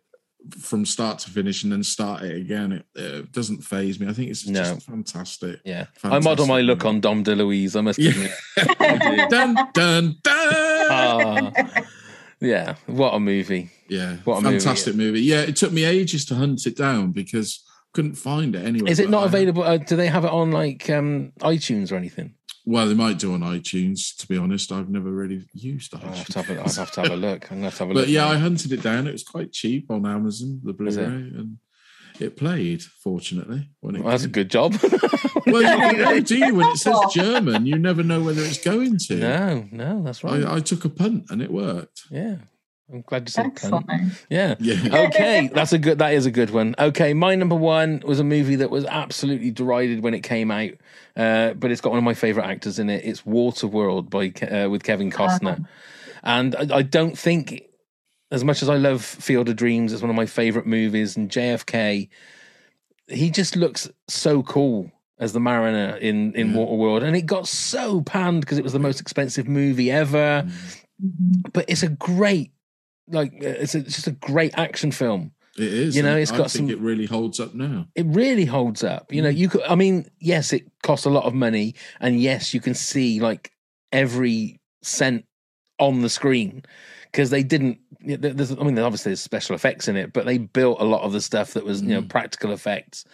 from 0.59 0.85
start 0.85 1.17
to 1.19 1.29
finish 1.31 1.63
and 1.63 1.71
then 1.73 1.83
start 1.83 2.21
it 2.23 2.35
again. 2.37 2.71
It, 2.71 2.85
it 2.95 3.31
doesn't 3.31 3.63
phase 3.63 3.99
me. 3.99 4.07
I 4.07 4.13
think 4.13 4.29
it's 4.29 4.43
just 4.43 4.53
No. 4.53 4.77
fantastic. 4.79 5.59
Yeah. 5.65 5.87
I 6.03 6.19
model 6.19 6.45
my 6.45 6.61
look 6.61 6.85
on 6.85 7.01
Dom 7.01 7.23
DeLuise, 7.23 7.75
I 7.75 7.81
must 7.81 7.97
admit. 7.99 8.31
dun 9.29 9.55
dun 9.73 10.17
dun. 10.23 10.35
Ah. 10.87 11.51
yeah. 12.39 12.75
What 12.85 13.13
a 13.15 13.19
movie. 13.19 13.71
Yeah, 13.89 14.17
What 14.23 14.37
a 14.37 14.41
movie. 14.41 14.59
fantastic 14.59 14.95
movie. 14.95 15.21
Yeah, 15.21 15.41
it 15.41 15.55
took 15.55 15.71
me 15.71 15.83
ages 15.83 16.25
to 16.25 16.35
hunt 16.35 16.65
it 16.65 16.77
down 16.77 17.11
because 17.11 17.63
couldn't 17.95 18.15
find 18.15 18.55
it 18.55 18.63
anywhere. 18.65 18.91
Is 18.91 18.99
it 18.99 19.09
not 19.09 19.23
I- 19.23 19.27
available? 19.27 19.63
Uh, 19.63 19.77
do 19.77 19.95
they 19.95 20.07
have 20.07 20.25
it 20.25 20.31
on 20.31 20.51
like 20.51 20.89
um, 20.89 21.31
iTunes 21.39 21.91
or 21.91 21.95
anything? 21.95 22.35
Well, 22.67 22.87
they 22.87 22.93
might 22.95 23.19
do 23.19 23.33
on 23.33 23.41
iTunes. 23.41 24.15
To 24.17 24.27
be 24.27 24.37
honest, 24.37 24.71
I've 24.71 24.89
never 24.89 25.11
really 25.11 25.45
used 25.53 25.93
iTunes. 25.93 26.03
I'll 26.03 26.13
have 26.15 26.27
to 26.27 26.41
have 26.41 26.49
a, 26.57 26.63
have 26.81 26.91
to 26.91 27.01
have 27.01 27.11
a 27.11 27.15
look. 27.15 27.51
I'm 27.51 27.61
going 27.61 27.61
to 27.61 27.65
have 27.69 27.77
to 27.77 27.83
have 27.83 27.89
a 27.91 27.93
but 27.93 27.99
look. 28.01 28.09
yeah. 28.09 28.27
I 28.27 28.37
hunted 28.37 28.71
it 28.71 28.81
down. 28.83 29.07
It 29.07 29.13
was 29.13 29.23
quite 29.23 29.51
cheap 29.51 29.89
on 29.89 30.05
Amazon, 30.05 30.61
the 30.63 30.73
Blu-ray, 30.73 31.03
and 31.03 31.57
it 32.19 32.35
played. 32.35 32.81
Fortunately, 32.81 33.69
when 33.79 33.95
it 33.95 34.01
Well, 34.01 34.11
that's 34.11 34.23
a 34.25 34.29
good 34.29 34.49
job. 34.49 34.73
well, 35.45 35.61
you 35.61 35.91
don't 35.91 35.97
know, 35.99 36.19
do 36.19 36.37
you? 36.37 36.55
When 36.55 36.67
it 36.69 36.77
says 36.77 36.97
German, 37.13 37.65
you 37.65 37.77
never 37.77 38.03
know 38.03 38.21
whether 38.21 38.41
it's 38.41 38.63
going 38.63 38.97
to. 39.07 39.15
no, 39.15 39.67
no, 39.71 40.03
that's 40.03 40.23
right. 40.23 40.43
I, 40.43 40.55
I 40.55 40.59
took 40.59 40.85
a 40.85 40.89
punt 40.89 41.25
and 41.29 41.41
it 41.41 41.51
worked. 41.51 42.01
yeah. 42.11 42.37
I'm 42.91 43.01
glad 43.01 43.23
you 43.27 43.31
said 43.31 43.47
Excellent. 43.47 43.87
cunt. 43.87 44.23
Yeah. 44.29 44.55
Yeah. 44.59 45.07
Okay, 45.07 45.49
that's 45.53 45.73
a 45.73 45.79
good. 45.79 45.97
That 45.99 46.13
is 46.13 46.25
a 46.27 46.31
good 46.31 46.51
one. 46.51 46.75
Okay, 46.77 47.13
my 47.13 47.33
number 47.35 47.55
one 47.55 48.01
was 48.05 48.19
a 48.19 48.23
movie 48.23 48.57
that 48.57 48.69
was 48.69 48.85
absolutely 48.85 49.49
derided 49.49 50.03
when 50.03 50.13
it 50.13 50.21
came 50.21 50.51
out, 50.51 50.71
uh, 51.17 51.53
but 51.53 51.71
it's 51.71 51.81
got 51.81 51.89
one 51.89 51.97
of 51.97 52.03
my 52.03 52.13
favorite 52.13 52.45
actors 52.45 52.77
in 52.77 52.89
it. 52.89 53.03
It's 53.03 53.21
Waterworld 53.23 54.09
by 54.09 54.31
uh, 54.45 54.69
with 54.69 54.83
Kevin 54.83 55.09
Costner, 55.11 55.65
and 56.23 56.55
I, 56.55 56.77
I 56.77 56.81
don't 56.83 57.17
think, 57.17 57.63
as 58.29 58.43
much 58.43 58.61
as 58.61 58.69
I 58.69 58.75
love 58.75 59.03
Field 59.03 59.49
of 59.49 59.55
Dreams, 59.55 59.91
it's 59.91 60.03
one 60.03 60.11
of 60.11 60.15
my 60.15 60.27
favorite 60.27 60.67
movies, 60.67 61.17
and 61.17 61.27
JFK, 61.29 62.07
he 63.07 63.29
just 63.31 63.55
looks 63.55 63.89
so 64.07 64.43
cool 64.43 64.91
as 65.17 65.33
the 65.33 65.39
mariner 65.39 65.95
in 65.97 66.35
in 66.35 66.53
Waterworld, 66.53 67.01
and 67.01 67.15
it 67.15 67.25
got 67.25 67.47
so 67.47 68.01
panned 68.01 68.41
because 68.41 68.59
it 68.59 68.63
was 68.63 68.73
the 68.73 68.79
most 68.79 69.01
expensive 69.01 69.47
movie 69.47 69.89
ever, 69.89 70.47
but 71.51 71.65
it's 71.67 71.81
a 71.81 71.89
great. 71.89 72.51
Like 73.07 73.33
uh, 73.33 73.47
it's, 73.47 73.75
a, 73.75 73.79
it's 73.79 73.95
just 73.95 74.07
a 74.07 74.11
great 74.11 74.57
action 74.57 74.91
film. 74.91 75.31
It 75.57 75.71
is. 75.71 75.95
You 75.95 76.03
know, 76.03 76.17
it's 76.17 76.31
I 76.31 76.37
got 76.37 76.51
think 76.51 76.69
some- 76.69 76.77
it 76.77 76.79
really 76.79 77.05
holds 77.05 77.39
up 77.39 77.53
now. 77.53 77.87
it 77.95 78.05
really 78.07 78.45
holds 78.45 78.83
up. 78.83 79.13
You 79.13 79.21
know, 79.21 79.29
you 79.29 79.47
could. 79.49 79.61
I 79.63 79.75
mean, 79.75 80.09
yes, 80.19 80.51
it 80.51 80.63
costs 80.83 81.05
a 81.05 81.09
lot 81.09 81.23
of 81.25 81.33
money, 81.33 81.75
and 82.01 82.19
yes, 82.19 82.53
you 82.53 82.59
can 82.59 82.73
see 82.73 83.19
like 83.19 83.51
every 83.91 84.59
cent 84.81 85.25
on 85.79 86.01
the 86.01 86.09
screen 86.09 86.63
because 87.11 87.29
they 87.29 87.43
didn't. 87.43 87.79
There's, 88.01 88.51
I 88.51 88.55
mean, 88.55 88.77
obviously 88.79 89.11
there's 89.11 89.21
special 89.21 89.55
effects 89.55 89.87
in 89.87 89.95
it, 89.95 90.13
but 90.13 90.25
they 90.25 90.37
built 90.37 90.79
a 90.81 90.83
lot 90.85 91.01
of 91.01 91.11
the 91.13 91.21
stuff 91.21 91.53
that 91.53 91.63
was 91.65 91.81
you 91.81 91.89
know 91.89 92.01
practical 92.03 92.51
effects. 92.51 93.05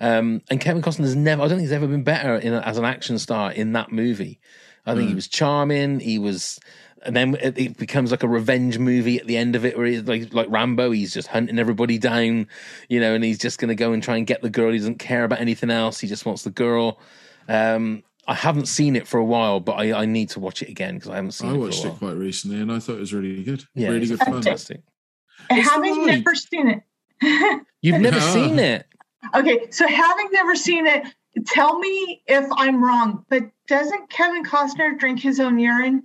Um, 0.00 0.42
and 0.50 0.60
Kevin 0.60 0.82
Costner's 0.82 1.14
never. 1.14 1.42
I 1.42 1.44
don't 1.48 1.58
think 1.58 1.68
he's 1.68 1.72
ever 1.72 1.86
been 1.86 2.02
better 2.02 2.34
in 2.36 2.52
a, 2.54 2.60
as 2.60 2.76
an 2.76 2.84
action 2.84 3.18
star 3.18 3.52
in 3.52 3.72
that 3.72 3.92
movie. 3.92 4.40
I 4.86 4.94
think 4.94 5.08
he 5.08 5.14
was 5.14 5.28
charming. 5.28 6.00
He 6.00 6.18
was. 6.18 6.58
And 7.04 7.14
then 7.14 7.34
it 7.42 7.58
it 7.58 7.76
becomes 7.76 8.10
like 8.10 8.22
a 8.22 8.28
revenge 8.28 8.78
movie 8.78 9.18
at 9.18 9.26
the 9.26 9.36
end 9.36 9.56
of 9.56 9.64
it, 9.64 9.76
where 9.76 9.86
he's 9.86 10.02
like 10.04 10.32
like 10.32 10.48
Rambo. 10.50 10.90
He's 10.90 11.12
just 11.12 11.28
hunting 11.28 11.58
everybody 11.58 11.98
down, 11.98 12.48
you 12.88 13.00
know, 13.00 13.14
and 13.14 13.22
he's 13.24 13.38
just 13.38 13.58
going 13.58 13.68
to 13.68 13.74
go 13.74 13.92
and 13.92 14.02
try 14.02 14.16
and 14.16 14.26
get 14.26 14.42
the 14.42 14.50
girl. 14.50 14.72
He 14.72 14.78
doesn't 14.78 14.98
care 14.98 15.24
about 15.24 15.40
anything 15.40 15.70
else. 15.70 16.00
He 16.00 16.06
just 16.08 16.24
wants 16.26 16.42
the 16.42 16.50
girl. 16.50 16.98
Um, 17.48 18.02
I 18.26 18.34
haven't 18.34 18.66
seen 18.68 18.96
it 18.96 19.06
for 19.06 19.18
a 19.18 19.24
while, 19.24 19.60
but 19.60 19.72
I, 19.72 19.92
I 20.02 20.06
need 20.06 20.30
to 20.30 20.40
watch 20.40 20.62
it 20.62 20.70
again 20.70 20.94
because 20.94 21.10
I 21.10 21.16
haven't 21.16 21.32
seen 21.32 21.50
it. 21.50 21.52
I 21.52 21.56
it 21.56 21.58
watched 21.58 21.82
for 21.82 21.88
a 21.88 21.92
it 21.92 21.98
quite 21.98 22.16
recently 22.16 22.58
and 22.60 22.72
I 22.72 22.78
thought 22.78 22.96
it 22.96 23.00
was 23.00 23.12
really 23.12 23.42
good. 23.44 23.64
Yeah, 23.74 23.88
really 23.88 24.02
it's 24.02 24.10
good 24.12 24.20
fun. 24.20 24.32
fantastic. 24.34 24.80
And 25.50 25.60
having 25.62 25.92
alright. 25.92 26.18
never 26.24 26.34
seen 26.34 26.68
it. 26.68 26.82
You've 27.82 28.00
never 28.00 28.16
Yeah. 28.16 28.32
seen 28.32 28.58
it? 28.58 28.86
okay, 29.34 29.70
so 29.70 29.86
having 29.86 30.28
never 30.32 30.56
seen 30.56 30.86
it, 30.86 31.02
tell 31.46 31.78
me 31.78 32.22
if 32.26 32.46
I'm 32.56 32.82
wrong, 32.82 33.26
but 33.28 33.42
doesn't 33.68 34.08
Kevin 34.08 34.42
Costner 34.42 34.98
drink 34.98 35.20
his 35.20 35.38
own 35.38 35.58
urine? 35.58 36.04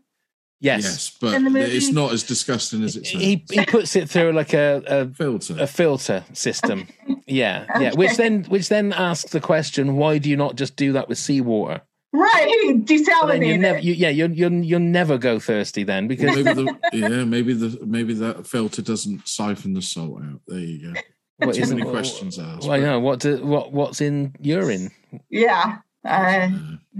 Yes. 0.61 0.83
Yes, 0.83 1.17
but 1.21 1.41
movie- 1.41 1.61
it's 1.61 1.91
not 1.91 2.11
as 2.11 2.23
disgusting 2.23 2.83
as 2.83 2.97
it 2.97 3.05
sounds. 3.07 3.23
He 3.23 3.45
he 3.49 3.65
puts 3.65 3.95
it 3.95 4.09
through 4.09 4.33
like 4.33 4.53
a, 4.53 4.83
a 4.87 5.07
filter. 5.07 5.55
a, 5.57 5.63
a 5.63 5.67
filter 5.67 6.25
system. 6.33 6.87
Yeah, 7.25 7.65
yeah. 7.79 7.93
Which 7.93 8.17
then 8.17 8.43
which 8.45 8.67
then 8.67 8.91
asks 8.91 9.31
the 9.31 9.39
question: 9.39 9.95
Why 9.95 10.17
do 10.17 10.29
you 10.29 10.35
not 10.35 10.55
just 10.55 10.75
do 10.75 10.91
that 10.93 11.07
with 11.07 11.17
seawater? 11.17 11.81
Right, 12.11 12.83
Then 12.87 13.43
you 13.43 13.57
never, 13.59 13.79
you, 13.79 13.93
yeah, 13.93 14.09
you'll, 14.09 14.31
you'll 14.31 14.51
you'll 14.63 14.79
never 14.79 15.17
go 15.19 15.39
thirsty 15.39 15.83
then 15.83 16.07
because 16.07 16.35
maybe 16.35 16.53
the 16.53 16.77
yeah, 16.93 17.23
maybe 17.23 17.53
the 17.53 17.79
maybe 17.85 18.13
that 18.15 18.47
filter 18.47 18.81
doesn't 18.81 19.27
siphon 19.27 19.73
the 19.73 19.81
salt 19.81 20.21
out. 20.23 20.41
There 20.47 20.59
you 20.59 20.91
go. 20.93 20.99
What 21.37 21.55
Too 21.55 21.67
many 21.67 21.83
questions 21.83 22.37
asked. 22.39 22.63
Well, 22.63 22.71
I 22.71 22.79
but- 22.79 22.85
know 22.85 22.99
what 22.99 23.19
do, 23.19 23.45
what 23.45 23.71
what's 23.71 24.01
in 24.01 24.35
urine. 24.41 24.89
Yeah, 25.29 25.77
uh, 26.03 26.49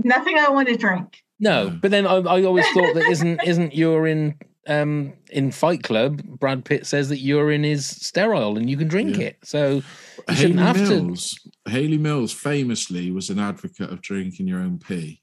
nothing 0.03 0.37
I 0.37 0.49
want 0.49 0.67
to 0.69 0.77
drink. 0.77 1.23
No, 1.39 1.69
but 1.81 1.91
then 1.91 2.05
I, 2.05 2.15
I 2.15 2.43
always 2.43 2.67
thought 2.71 2.93
that 2.95 3.07
isn't 3.09 3.41
isn't 3.45 3.73
urine 3.73 4.37
um, 4.67 5.13
in 5.31 5.51
Fight 5.51 5.83
Club? 5.83 6.21
Brad 6.23 6.65
Pitt 6.65 6.85
says 6.85 7.09
that 7.09 7.19
urine 7.19 7.65
is 7.65 7.85
sterile 7.85 8.57
and 8.57 8.69
you 8.69 8.77
can 8.77 8.87
drink 8.87 9.17
Yeah. 9.17 9.27
it, 9.27 9.37
so 9.43 9.67
you 9.75 9.83
Hayley 10.27 10.35
shouldn't 10.39 10.59
have 10.59 10.75
to. 10.77 11.01
Mills. 11.03 11.39
Hayley 11.67 11.97
Mills 11.97 12.33
famously 12.33 13.11
was 13.11 13.29
an 13.29 13.39
advocate 13.39 13.89
of 13.91 14.01
drinking 14.01 14.47
your 14.47 14.59
own 14.59 14.79
pee. 14.79 15.21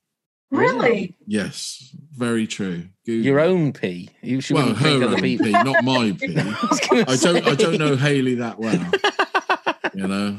Really? 0.52 1.16
Yes, 1.26 1.94
very 2.12 2.46
true. 2.46 2.84
Google 3.04 3.24
Your 3.24 3.40
own 3.40 3.72
pee. 3.72 4.08
You 4.22 4.40
should 4.40 4.54
well, 4.54 4.74
her 4.74 4.88
own 4.88 5.20
people. 5.20 5.46
pee, 5.46 5.52
not 5.52 5.82
my 5.84 6.12
pee. 6.20 6.34
gonna 6.34 7.04
I 7.08 7.16
don't. 7.16 7.46
I 7.48 7.54
don't 7.56 7.78
know 7.78 7.96
Hayley 7.96 8.36
that 8.36 8.58
well. 8.58 8.90
you 9.94 10.06
know. 10.06 10.38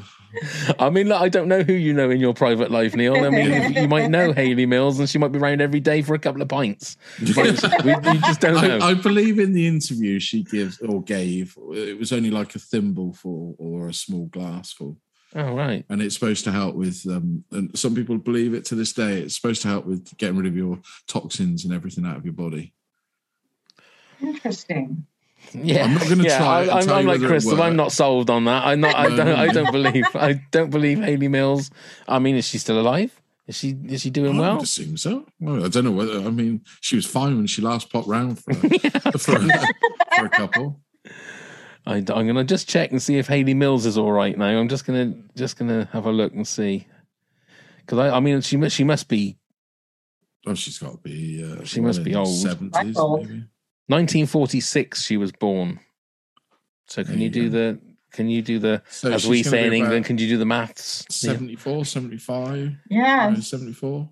I 0.79 0.89
mean, 0.89 1.07
look, 1.09 1.21
I 1.21 1.29
don't 1.29 1.47
know 1.47 1.61
who 1.63 1.73
you 1.73 1.93
know 1.93 2.09
in 2.09 2.19
your 2.19 2.33
private 2.33 2.71
life, 2.71 2.95
Neil. 2.95 3.15
I 3.23 3.29
mean, 3.29 3.73
you- 3.73 3.81
you 3.81 3.87
might 3.87 4.09
know 4.09 4.31
Hayley 4.33 4.65
Mills, 4.65 4.99
and 4.99 5.09
she 5.09 5.17
might 5.17 5.31
be 5.31 5.39
around 5.39 5.61
every 5.61 5.79
day 5.79 6.01
for 6.01 6.13
a 6.13 6.19
couple 6.19 6.41
of 6.41 6.47
pints. 6.49 6.97
we, 7.21 7.27
we 7.27 8.17
just 8.19 8.41
don't 8.41 8.55
know. 8.61 8.77
I, 8.85 8.89
I 8.89 8.93
believe 8.93 9.39
in 9.39 9.53
the 9.53 9.67
interview 9.67 10.19
she 10.19 10.43
gives 10.43 10.79
or 10.79 11.01
gave, 11.03 11.57
it 11.73 11.97
was 11.97 12.11
only 12.13 12.31
like 12.31 12.55
a 12.55 12.59
thimbleful 12.59 13.55
or 13.57 13.89
a 13.89 13.93
small 13.93 14.25
glassful. 14.27 14.97
oh, 15.35 15.53
right. 15.53 15.85
And 15.89 16.01
it's 16.01 16.15
supposed 16.15 16.43
to 16.45 16.51
help 16.51 16.75
with, 16.75 17.05
um, 17.09 17.43
and 17.51 17.77
some 17.77 17.93
people 17.95 18.17
believe 18.17 18.53
it 18.53 18.65
to 18.65 18.75
this 18.75 18.93
day, 18.93 19.19
it's 19.21 19.35
supposed 19.35 19.61
to 19.63 19.67
help 19.67 19.85
with 19.85 20.15
getting 20.17 20.37
rid 20.37 20.47
of 20.47 20.55
your 20.55 20.79
toxins 21.07 21.65
and 21.65 21.73
everything 21.73 22.05
out 22.05 22.17
of 22.17 22.25
your 22.25 22.33
body. 22.33 22.73
Interesting. 24.21 25.05
Yeah, 25.53 25.85
I'm 25.85 25.93
not 25.93 26.07
gonna 26.07 26.23
yeah, 26.23 26.37
try 26.37 26.65
I, 26.65 26.79
I'm, 26.79 26.89
I'm 26.89 27.05
like 27.05 27.21
Crystal. 27.21 27.61
I'm 27.61 27.75
not 27.75 27.91
sold 27.91 28.29
on 28.29 28.45
that. 28.45 28.65
I'm 28.65 28.81
not. 28.81 28.95
I 28.95 29.15
don't. 29.15 29.27
I 29.27 29.47
don't 29.47 29.71
believe. 29.71 30.05
I 30.15 30.41
don't 30.51 30.69
believe 30.69 30.99
Hayley 30.99 31.27
Mills. 31.27 31.71
I 32.07 32.19
mean, 32.19 32.35
is 32.35 32.47
she 32.47 32.57
still 32.57 32.79
alive? 32.79 33.19
Is 33.47 33.57
she? 33.57 33.77
Is 33.87 34.01
she 34.01 34.09
doing 34.09 34.37
I 34.37 34.39
well? 34.39 34.55
would 34.55 34.63
assume 34.63 34.97
so. 34.97 35.25
Well, 35.39 35.65
I 35.65 35.69
don't 35.69 35.85
know 35.85 35.91
whether, 35.91 36.19
I 36.19 36.29
mean, 36.29 36.61
she 36.81 36.95
was 36.95 37.05
fine 37.05 37.37
when 37.37 37.47
she 37.47 37.61
last 37.61 37.91
popped 37.91 38.07
round 38.07 38.39
for, 38.39 38.53
for, 39.17 39.39
for 39.39 40.25
a 40.25 40.29
couple. 40.29 40.79
I, 41.85 41.97
am 41.97 42.03
gonna 42.03 42.43
just 42.43 42.67
check 42.67 42.91
and 42.91 43.01
see 43.01 43.17
if 43.17 43.27
Hayley 43.27 43.53
Mills 43.53 43.85
is 43.85 43.97
all 43.97 44.11
right 44.11 44.37
now. 44.37 44.59
I'm 44.59 44.67
just 44.67 44.85
gonna 44.85 45.13
just 45.35 45.57
gonna 45.57 45.87
have 45.93 46.05
a 46.05 46.11
look 46.11 46.33
and 46.33 46.47
see. 46.47 46.87
Because 47.79 47.99
I, 47.99 48.17
I 48.17 48.19
mean, 48.19 48.41
she 48.41 48.57
must 48.57 48.75
she 48.75 48.83
must 48.83 49.07
be 49.07 49.37
Oh, 50.47 50.53
she's 50.53 50.79
got 50.79 50.91
to 50.91 50.97
be. 50.97 51.43
Uh, 51.43 51.63
She 51.65 51.81
must 51.81 52.03
be 52.03 52.15
old. 52.15 52.33
Seventies, 52.33 52.97
maybe. 52.97 53.43
1946. 53.87 55.01
She 55.03 55.17
was 55.17 55.31
born. 55.31 55.79
So 56.87 57.03
can 57.03 57.13
There 57.13 57.19
you, 57.19 57.25
you 57.25 57.29
do 57.31 57.49
the? 57.49 57.79
Can 58.11 58.29
you 58.29 58.41
do 58.41 58.59
the? 58.59 58.81
So 58.89 59.11
as 59.11 59.27
we 59.27 59.43
say 59.43 59.67
in 59.67 59.73
England, 59.73 60.05
can 60.05 60.17
you 60.17 60.27
do 60.27 60.37
the 60.37 60.45
maths? 60.45 61.05
Yeah. 61.23 61.33
74, 61.33 61.85
75, 61.85 62.75
Yeah. 62.89 63.33
74. 63.35 64.09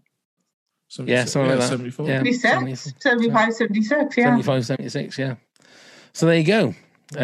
Yeah, 1.05 1.25
something 1.25 1.49
like 1.49 1.59
that. 1.59 1.69
74. 1.69 2.07
Yeah. 2.07 2.23
76, 2.23 2.93
75, 2.99 3.53
76, 3.53 4.17
yeah. 4.17 4.25
75, 4.25 4.65
76, 4.65 5.17
yeah. 5.17 5.35
So 6.13 6.25
there 6.25 6.37
you 6.37 6.43
go. 6.45 6.73
Uh, 7.15 7.19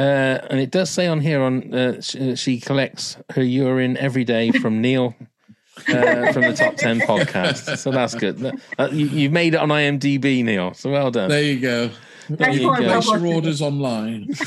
and 0.49 0.59
it 0.59 0.71
does 0.71 0.89
say 0.89 1.07
on 1.07 1.21
here 1.21 1.41
on 1.41 1.73
uh, 1.73 2.01
she, 2.01 2.35
she 2.35 2.59
collects 2.59 3.17
her 3.31 3.43
urine 3.43 3.97
every 3.97 4.23
day 4.23 4.51
from 4.51 4.81
Neil 4.81 5.15
uh, 5.87 6.31
from 6.33 6.41
the 6.43 6.53
top 6.57 6.75
10 6.75 7.01
podcast. 7.01 7.77
So 7.77 7.91
that's 7.91 8.15
good. 8.15 8.39
That- 8.39 8.55
that- 8.77 8.93
you, 8.93 9.07
you've 9.07 9.31
made 9.31 9.53
it 9.53 9.57
on 9.57 9.69
IMDb, 9.69 10.43
Neil. 10.43 10.73
So 10.73 10.91
well 10.91 11.11
done. 11.11 11.29
There 11.29 11.41
you 11.43 11.59
go. 11.59 11.89
There 12.37 12.51
you 12.51 12.59
go. 12.67 12.75
Place 12.75 13.07
your 13.07 13.25
orders 13.27 13.61
online. 13.61 14.27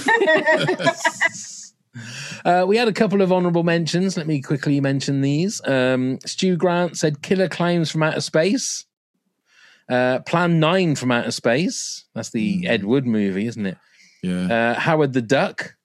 Uh, 2.44 2.64
we 2.66 2.76
had 2.76 2.88
a 2.88 2.92
couple 2.92 3.22
of 3.22 3.32
honourable 3.32 3.62
mentions. 3.62 4.16
Let 4.18 4.26
me 4.26 4.42
quickly 4.42 4.78
mention 4.80 5.20
these. 5.22 5.62
Um, 5.66 6.18
Stu 6.26 6.56
Grant 6.56 6.98
said 6.98 7.22
Killer 7.22 7.48
Clowns 7.48 7.90
from 7.90 8.02
Outer 8.02 8.20
Space. 8.20 8.84
Uh, 9.88 10.18
Plan 10.26 10.60
9 10.60 10.96
from 10.96 11.12
Outer 11.12 11.30
Space. 11.30 12.04
That's 12.14 12.30
the 12.30 12.66
Ed 12.66 12.84
Wood 12.84 13.06
movie, 13.06 13.46
isn't 13.46 13.64
it? 13.64 13.78
Yeah. 14.22 14.72
Uh, 14.72 14.74
Howard 14.78 15.12
the 15.14 15.22
Duck. 15.22 15.76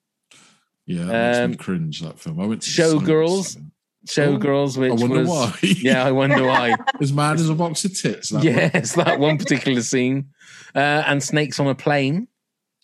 Yeah, 0.85 1.05
that 1.05 1.43
Um, 1.43 1.51
makes 1.51 1.59
me 1.59 1.63
cringe 1.63 2.01
that 2.01 2.19
film. 2.19 2.39
I 2.41 2.45
went 2.47 2.63
to 2.63 2.69
the 2.69 2.81
Showgirls. 2.81 3.57
cinema. 4.05 4.39
Showgirls, 4.39 4.77
which 4.77 4.91
I 4.91 4.95
wonder 4.95 5.19
was 5.19 5.29
why. 5.29 5.53
yeah, 5.61 6.03
I 6.03 6.11
wonder 6.11 6.43
why. 6.43 6.75
as 6.99 7.13
mad 7.13 7.35
as 7.39 7.47
a 7.49 7.53
box 7.55 7.85
of 7.85 7.95
tits. 7.97 8.29
That 8.29 8.37
one. 8.37 8.45
yes, 8.45 8.95
that 8.95 9.19
one 9.19 9.37
particular 9.37 9.81
scene, 9.81 10.29
uh, 10.75 11.03
and 11.05 11.21
Snakes 11.23 11.59
on 11.59 11.67
a 11.67 11.75
Plane. 11.75 12.27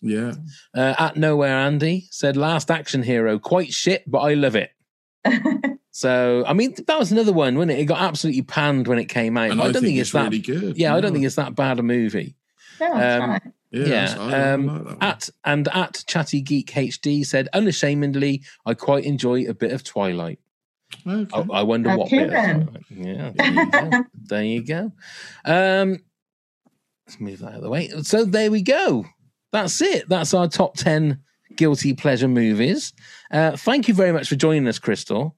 Yeah. 0.02 0.34
Uh, 0.74 0.94
at 0.98 1.16
Nowhere 1.16 1.56
Andy 1.56 2.06
said, 2.10 2.36
Last 2.36 2.70
Action 2.70 3.02
Hero, 3.02 3.38
quite 3.38 3.72
shit, 3.72 4.08
but 4.10 4.20
I 4.20 4.34
love 4.34 4.54
it. 4.56 4.70
so, 5.90 6.44
I 6.46 6.52
mean, 6.52 6.74
that 6.86 6.98
was 6.98 7.10
another 7.12 7.32
one, 7.32 7.56
wasn't 7.56 7.72
it? 7.72 7.78
It 7.80 7.86
got 7.86 8.00
absolutely 8.00 8.42
panned 8.42 8.86
when 8.88 8.98
it 8.98 9.06
came 9.06 9.36
out. 9.36 9.50
And 9.50 9.60
I 9.60 9.64
don't 9.64 9.74
think 9.74 9.84
think 9.86 9.98
it's 9.98 10.08
it's 10.08 10.12
that 10.12 10.24
really 10.24 10.38
good. 10.38 10.76
Yeah, 10.76 10.94
I 10.94 11.00
don't 11.00 11.12
think 11.12 11.24
it's 11.24 11.36
that 11.36 11.54
bad 11.54 11.78
a 11.78 11.82
movie. 11.82 12.36
Yeah, 12.80 13.20
Um. 13.42 13.52
Yeah. 13.72 13.86
Yeah, 13.86 14.06
so 14.06 14.22
I 14.22 14.24
really 14.26 14.68
um, 14.68 14.84
like 14.84 14.96
at 15.02 15.28
and 15.44 15.68
at 15.68 16.04
Chatty 16.06 16.40
Geek 16.40 16.68
HD 16.70 17.26
said, 17.26 17.48
unashamedly, 17.52 18.42
I 18.64 18.74
quite 18.74 19.04
enjoy 19.04 19.44
a 19.46 19.54
bit 19.54 19.72
of 19.72 19.82
Twilight. 19.82 20.38
Okay. 21.06 21.28
I, 21.34 21.58
I 21.58 21.62
wonder 21.62 21.96
what 21.96 22.06
Okay, 22.06 22.26
bit. 22.26 22.32
of. 22.32 22.32
Twilight. 22.32 22.84
Yeah, 22.90 23.32
there 23.34 23.52
you 23.52 23.70
go. 23.70 24.04
there 24.14 24.44
you 24.44 24.62
go. 24.64 24.92
Um, 25.44 25.98
let's 27.06 27.20
move 27.20 27.40
that 27.40 27.48
out 27.48 27.54
of 27.54 27.62
the 27.62 27.70
way. 27.70 27.88
So 28.02 28.24
there 28.24 28.50
we 28.50 28.62
go. 28.62 29.06
That's 29.52 29.80
it. 29.80 30.08
That's 30.08 30.34
our 30.34 30.48
top 30.48 30.76
ten 30.76 31.20
guilty 31.54 31.94
pleasure 31.94 32.28
movies. 32.28 32.92
Uh, 33.30 33.56
thank 33.56 33.88
you 33.88 33.94
very 33.94 34.12
much 34.12 34.28
for 34.28 34.36
joining 34.36 34.66
us, 34.68 34.78
Crystal. 34.78 35.36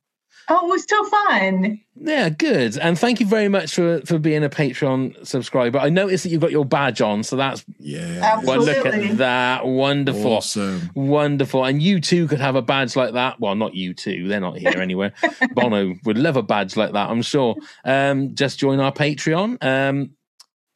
Oh, 0.50 0.66
it 0.66 0.70
was 0.70 0.86
so 0.88 1.04
fun. 1.04 1.78
Yeah, 1.94 2.30
good. 2.30 2.78
And 2.78 2.98
thank 2.98 3.20
you 3.20 3.26
very 3.26 3.48
much 3.48 3.74
for 3.74 4.00
for 4.06 4.18
being 4.18 4.42
a 4.42 4.48
Patreon 4.48 5.26
subscriber. 5.26 5.78
I 5.78 5.90
noticed 5.90 6.24
that 6.24 6.30
you've 6.30 6.40
got 6.40 6.52
your 6.52 6.64
badge 6.64 7.02
on, 7.02 7.22
so 7.22 7.36
that's 7.36 7.66
yeah. 7.78 8.40
well, 8.42 8.58
look 8.58 8.86
at 8.86 9.18
that. 9.18 9.66
Wonderful. 9.66 10.32
Awesome. 10.32 10.90
Wonderful. 10.94 11.64
And 11.64 11.82
you 11.82 12.00
too 12.00 12.26
could 12.28 12.40
have 12.40 12.56
a 12.56 12.62
badge 12.62 12.96
like 12.96 13.12
that. 13.12 13.38
Well, 13.40 13.54
not 13.56 13.74
you 13.74 13.92
two. 13.92 14.26
They're 14.26 14.40
not 14.40 14.56
here 14.56 14.80
anywhere. 14.80 15.12
Bono 15.52 15.94
would 16.04 16.16
love 16.16 16.36
a 16.38 16.42
badge 16.42 16.76
like 16.78 16.92
that, 16.92 17.10
I'm 17.10 17.22
sure. 17.22 17.54
Um, 17.84 18.34
just 18.34 18.58
join 18.58 18.80
our 18.80 18.92
Patreon. 18.92 19.62
Um, 19.62 20.12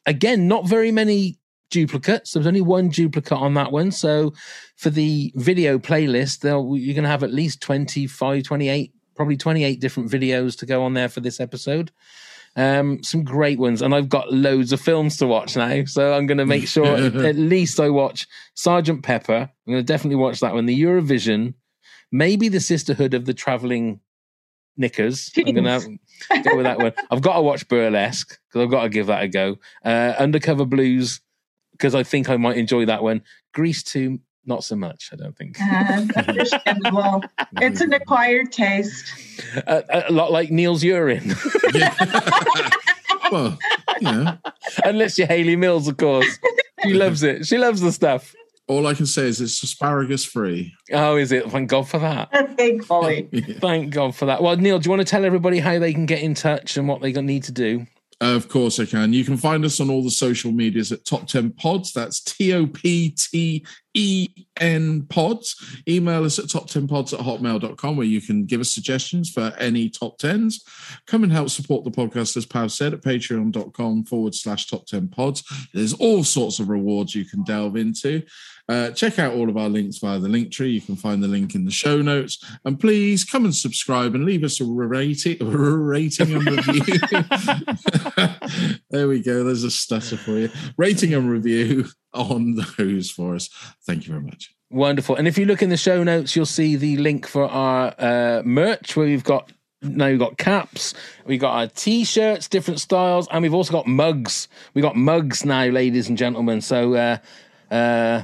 again, 0.07 0.49
not 0.49 0.69
very 0.69 0.93
many 0.93 1.39
duplicates. 1.71 2.33
There's 2.33 2.47
only 2.47 2.61
one 2.61 2.89
duplicate 2.89 3.39
on 3.39 3.55
that 3.55 3.73
one. 3.73 3.91
So 3.91 4.33
for 4.77 4.91
the 4.91 5.33
video 5.35 5.79
playlist, 5.79 6.45
you're 6.45 6.95
going 6.95 7.03
to 7.03 7.09
have 7.09 7.25
at 7.25 7.33
least 7.33 7.61
25, 7.61 8.45
28, 8.45 8.93
probably 9.17 9.37
28 9.37 9.81
different 9.81 10.11
videos 10.11 10.57
to 10.59 10.67
go 10.67 10.85
on 10.85 10.95
there 10.95 11.09
for 11.09 11.21
this 11.21 11.41
episode. 11.41 11.91
Um, 12.55 13.03
some 13.03 13.25
great 13.25 13.59
ones, 13.59 13.81
and 13.81 13.95
I've 13.95 14.11
got 14.11 14.31
loads 14.31 14.73
of 14.73 14.81
films 14.81 15.17
to 15.17 15.27
watch 15.27 15.57
now. 15.57 15.85
So 15.87 16.13
I'm 16.13 16.27
going 16.27 16.39
to 16.39 16.45
make 16.45 16.69
sure 16.69 16.87
at 17.27 17.37
least 17.37 17.81
I 17.81 17.89
watch 17.89 18.29
Sergeant 18.55 19.03
Pepper. 19.03 19.51
I'm 19.67 19.73
going 19.73 19.79
to 19.79 19.83
definitely 19.83 20.17
watch 20.17 20.41
that 20.41 20.53
one. 20.53 20.67
The 20.67 20.81
Eurovision, 20.83 21.55
maybe 22.11 22.49
the 22.49 22.61
Sisterhood 22.61 23.15
of 23.15 23.25
the 23.25 23.33
Traveling 23.33 24.01
Knickers. 24.77 25.31
I'm 25.37 25.55
going 25.55 25.65
to 25.65 25.99
go 26.45 26.57
with 26.57 26.65
that 26.65 26.79
one. 26.79 26.93
I've 27.11 27.23
got 27.23 27.37
to 27.37 27.43
watch 27.43 27.69
Burlesque 27.69 28.39
because 28.49 28.65
I've 28.65 28.71
got 28.71 28.83
to 28.83 28.89
give 28.89 29.07
that 29.07 29.23
a 29.23 29.29
go. 29.29 29.57
Uh, 29.85 30.15
Undercover 30.19 30.65
Blues 30.65 31.21
because 31.73 31.95
I 31.95 32.03
think 32.03 32.29
I 32.29 32.37
might 32.37 32.57
enjoy 32.57 32.85
that 32.87 33.03
one. 33.03 33.23
Grease 33.53 33.83
2, 33.83 34.21
not 34.47 34.63
so 34.65 34.77
much. 34.77 35.11
I 35.13 35.17
don't 35.17 35.37
think. 35.37 35.61
Uh, 35.61 36.07
understandable. 36.29 37.25
it's 37.57 37.81
an 37.81 37.93
acquired 37.93 38.53
taste. 38.53 39.13
a, 39.67 40.09
a 40.09 40.13
lot 40.13 40.31
like 40.33 40.51
Neil's 40.51 40.85
urine, 40.85 41.35
Well, 43.33 43.59
you 44.01 44.13
know, 44.13 44.39
unless 44.85 45.17
you're 45.17 45.27
Hayley 45.27 45.57
Mills, 45.57 45.89
of 45.89 45.97
course. 45.97 46.39
She 46.83 46.93
loves 46.93 47.23
it. 47.23 47.47
She 47.47 47.57
loves 47.57 47.81
the 47.81 47.91
stuff. 47.93 48.35
All 48.69 48.87
I 48.87 48.95
can 48.95 49.07
say 49.07 49.27
is 49.27 49.41
it's 49.41 49.63
asparagus 49.63 50.25
free. 50.25 50.75
Oh, 50.93 51.17
is 51.17 51.33
it? 51.33 51.51
Thank 51.51 51.71
God 51.71 51.89
for 51.89 51.99
that. 51.99 52.31
Thankfully. 52.57 53.29
Thank 53.61 53.93
God 53.93 54.15
for 54.15 54.27
that. 54.27 54.43
Well, 54.43 54.57
Neil, 54.57 54.79
do 54.79 54.87
you 54.87 54.91
want 54.91 55.07
to 55.07 55.11
tell 55.11 55.25
everybody 55.25 55.59
how 55.59 55.79
they 55.79 55.93
can 55.93 56.07
get 56.07 56.23
in 56.23 56.35
touch 56.35 56.77
and 56.77 56.89
what 56.89 57.01
they 57.01 57.13
need 57.13 57.45
to 57.45 57.53
do? 57.53 57.87
Of 58.23 58.49
course, 58.49 58.79
I 58.79 58.85
can. 58.85 59.13
You 59.13 59.25
can 59.25 59.37
find 59.37 59.65
us 59.65 59.81
on 59.81 59.91
all 59.91 60.05
the 60.05 60.11
social 60.11 60.53
medias 60.53 60.93
at 60.93 61.05
Top 61.05 61.27
10 61.27 61.55
Pods. 61.55 61.93
That's 61.93 62.21
T 62.21 62.55
O 62.55 62.69
P 62.69 63.11
T 63.11 63.67
E 63.95 64.29
N 64.61 65.03
Pods. 65.09 65.83
Email 65.89 66.25
us 66.25 66.39
at 66.39 66.47
top10pods 66.47 67.13
at 67.13 67.21
hotmail.com 67.21 67.97
where 67.97 68.07
you 68.07 68.21
can 68.21 68.45
give 68.45 68.61
us 68.61 68.71
suggestions 68.71 69.31
for 69.31 69.53
any 69.59 69.91
top 69.91 70.19
10s. 70.19 70.63
Come 71.07 71.25
and 71.25 71.33
help 71.33 71.51
support 71.51 71.85
the 71.85 71.91
podcast, 71.91 72.37
as 72.37 72.47
Pav 72.47 72.71
said, 72.73 72.95
at 72.95 73.03
patreon.com 73.03 74.05
forward 74.05 74.35
slash 74.35 74.67
top 74.69 74.87
10 74.87 75.09
pods. 75.09 75.43
There's 75.75 75.93
all 75.95 76.25
sorts 76.25 76.61
of 76.61 76.69
rewards 76.69 77.15
you 77.15 77.25
can 77.25 77.43
delve 77.43 77.77
into. 77.77 78.23
Uh, 78.73 78.91
check 78.91 79.19
out 79.19 79.35
all 79.35 79.51
of 79.51 79.59
our 79.59 79.69
links 79.69 79.99
via 79.99 80.19
the 80.19 80.31
link 80.31 80.51
tree. 80.51 80.71
You 80.71 80.81
can 80.81 80.97
find 80.97 81.23
the 81.23 81.29
link 81.29 81.55
in 81.55 81.67
the 81.67 81.71
show 81.71 82.01
notes. 82.01 82.43
And 82.65 82.81
please 82.81 83.23
come 83.23 83.45
and 83.45 83.55
subscribe 83.55 84.15
and 84.15 84.25
leave 84.25 84.45
us 84.45 84.63
a 84.63 84.65
rating, 84.65 85.37
rating 85.41 86.33
and 86.33 86.47
review. 86.47 86.83
there 88.91 89.09
we 89.09 89.21
go. 89.21 89.45
There's 89.45 89.65
a 89.65 89.71
stutter 89.71 90.17
for 90.17 90.39
you. 90.39 90.49
Rating 90.79 91.13
and 91.13 91.31
review 91.31 91.85
on 92.15 92.57
those 92.79 93.11
for 93.11 93.35
us. 93.35 93.51
Thank 93.87 94.07
you 94.07 94.15
very 94.15 94.25
much. 94.25 94.55
Wonderful. 94.71 95.17
And 95.17 95.29
if 95.29 95.37
you 95.37 95.45
look 95.45 95.61
in 95.61 95.69
the 95.69 95.77
show 95.77 96.03
notes, 96.03 96.35
you'll 96.35 96.47
see 96.47 96.77
the 96.77 96.97
link 96.97 97.27
for 97.27 97.45
our 97.45 97.95
uh, 97.99 98.43
merch 98.43 98.97
where 98.97 99.05
we've 99.05 99.23
got 99.23 99.53
now 99.83 100.09
we've 100.09 100.19
got 100.19 100.39
caps, 100.39 100.95
we've 101.27 101.41
got 101.41 101.55
our 101.55 101.67
t-shirts, 101.67 102.49
different 102.49 102.81
styles, 102.81 103.27
and 103.33 103.43
we've 103.43 103.53
also 103.53 103.73
got 103.73 103.87
mugs. 103.87 104.47
We've 104.75 104.83
got 104.83 104.95
mugs 104.95 105.45
now, 105.45 105.65
ladies 105.65 106.09
and 106.09 106.17
gentlemen. 106.17 106.61
So 106.61 106.95
uh, 106.95 107.19
uh, 107.73 108.23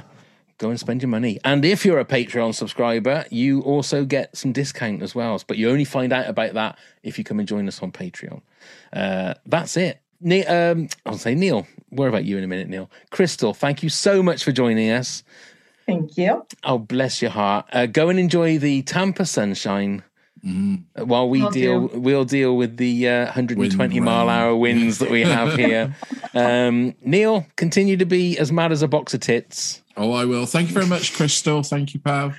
go 0.59 0.69
and 0.69 0.79
spend 0.79 1.01
your 1.01 1.09
money. 1.09 1.39
And 1.43 1.65
if 1.65 1.83
you're 1.85 1.99
a 1.99 2.05
Patreon 2.05 2.53
subscriber, 2.53 3.25
you 3.31 3.61
also 3.61 4.05
get 4.05 4.37
some 4.37 4.51
discount 4.51 5.01
as 5.01 5.15
well. 5.15 5.41
But 5.47 5.57
you 5.57 5.69
only 5.71 5.85
find 5.85 6.13
out 6.13 6.27
about 6.27 6.53
that 6.53 6.77
if 7.01 7.17
you 7.17 7.23
come 7.23 7.39
and 7.39 7.47
join 7.47 7.67
us 7.67 7.81
on 7.81 7.91
Patreon. 7.91 8.41
Uh, 8.93 9.33
that's 9.47 9.75
it. 9.77 10.01
Ne- 10.21 10.45
um, 10.45 10.89
I'll 11.05 11.17
say 11.17 11.33
Neil. 11.33 11.65
Where 11.89 12.09
about 12.09 12.25
you 12.25 12.37
in 12.37 12.43
a 12.43 12.47
minute, 12.47 12.67
Neil? 12.67 12.91
Crystal, 13.09 13.53
thank 13.53 13.81
you 13.81 13.89
so 13.89 14.21
much 14.21 14.43
for 14.43 14.51
joining 14.51 14.91
us. 14.91 15.23
Thank 15.87 16.17
you. 16.17 16.45
Oh, 16.63 16.77
bless 16.77 17.21
your 17.21 17.31
heart. 17.31 17.65
Uh, 17.73 17.87
go 17.87 18.09
and 18.09 18.19
enjoy 18.19 18.59
the 18.59 18.83
Tampa 18.83 19.25
sunshine. 19.25 20.03
uh, 20.45 21.05
While 21.05 21.29
we 21.29 21.41
Will 21.41 21.49
deal, 21.51 21.87
do. 21.87 21.99
we'll 21.99 22.25
deal 22.25 22.55
with 22.57 22.77
the 22.77 23.07
uh, 23.09 23.25
120 23.25 23.93
Wind 23.95 24.05
mile 24.05 24.27
rain. 24.27 24.35
hour 24.35 24.55
winds 24.55 24.99
that 24.99 25.09
we 25.09 25.21
have 25.21 25.55
here. 25.57 25.95
um, 26.35 26.93
Neil, 27.01 27.47
continue 27.55 27.97
to 27.97 28.05
be 28.05 28.37
as 28.37 28.51
mad 28.51 28.71
as 28.71 28.81
a 28.83 28.87
box 28.87 29.13
of 29.15 29.21
tits. 29.21 29.81
Oh, 29.99 30.13
I 30.13 30.23
will. 30.23 30.45
Thank 30.45 30.69
you 30.69 30.73
very 30.73 30.85
much, 30.85 31.13
Crystal. 31.13 31.61
Thank 31.61 31.93
you, 31.93 31.99
Pav. 31.99 32.37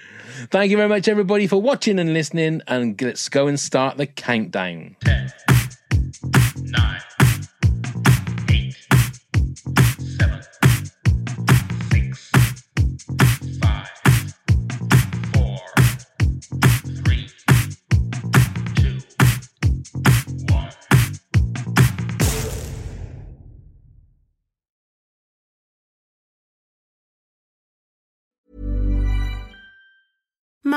Thank 0.51 0.70
you 0.70 0.78
very 0.78 0.89
much, 0.89 1.09
everybody, 1.09 1.47
for 1.47 1.61
watching 1.61 1.99
and 1.99 2.15
listening. 2.15 2.62
And 2.66 2.99
let's 3.03 3.28
go 3.28 3.49
and 3.49 3.61
start 3.61 3.99
the 3.99 4.07
countdown. 4.07 4.97
Nine, 6.62 7.01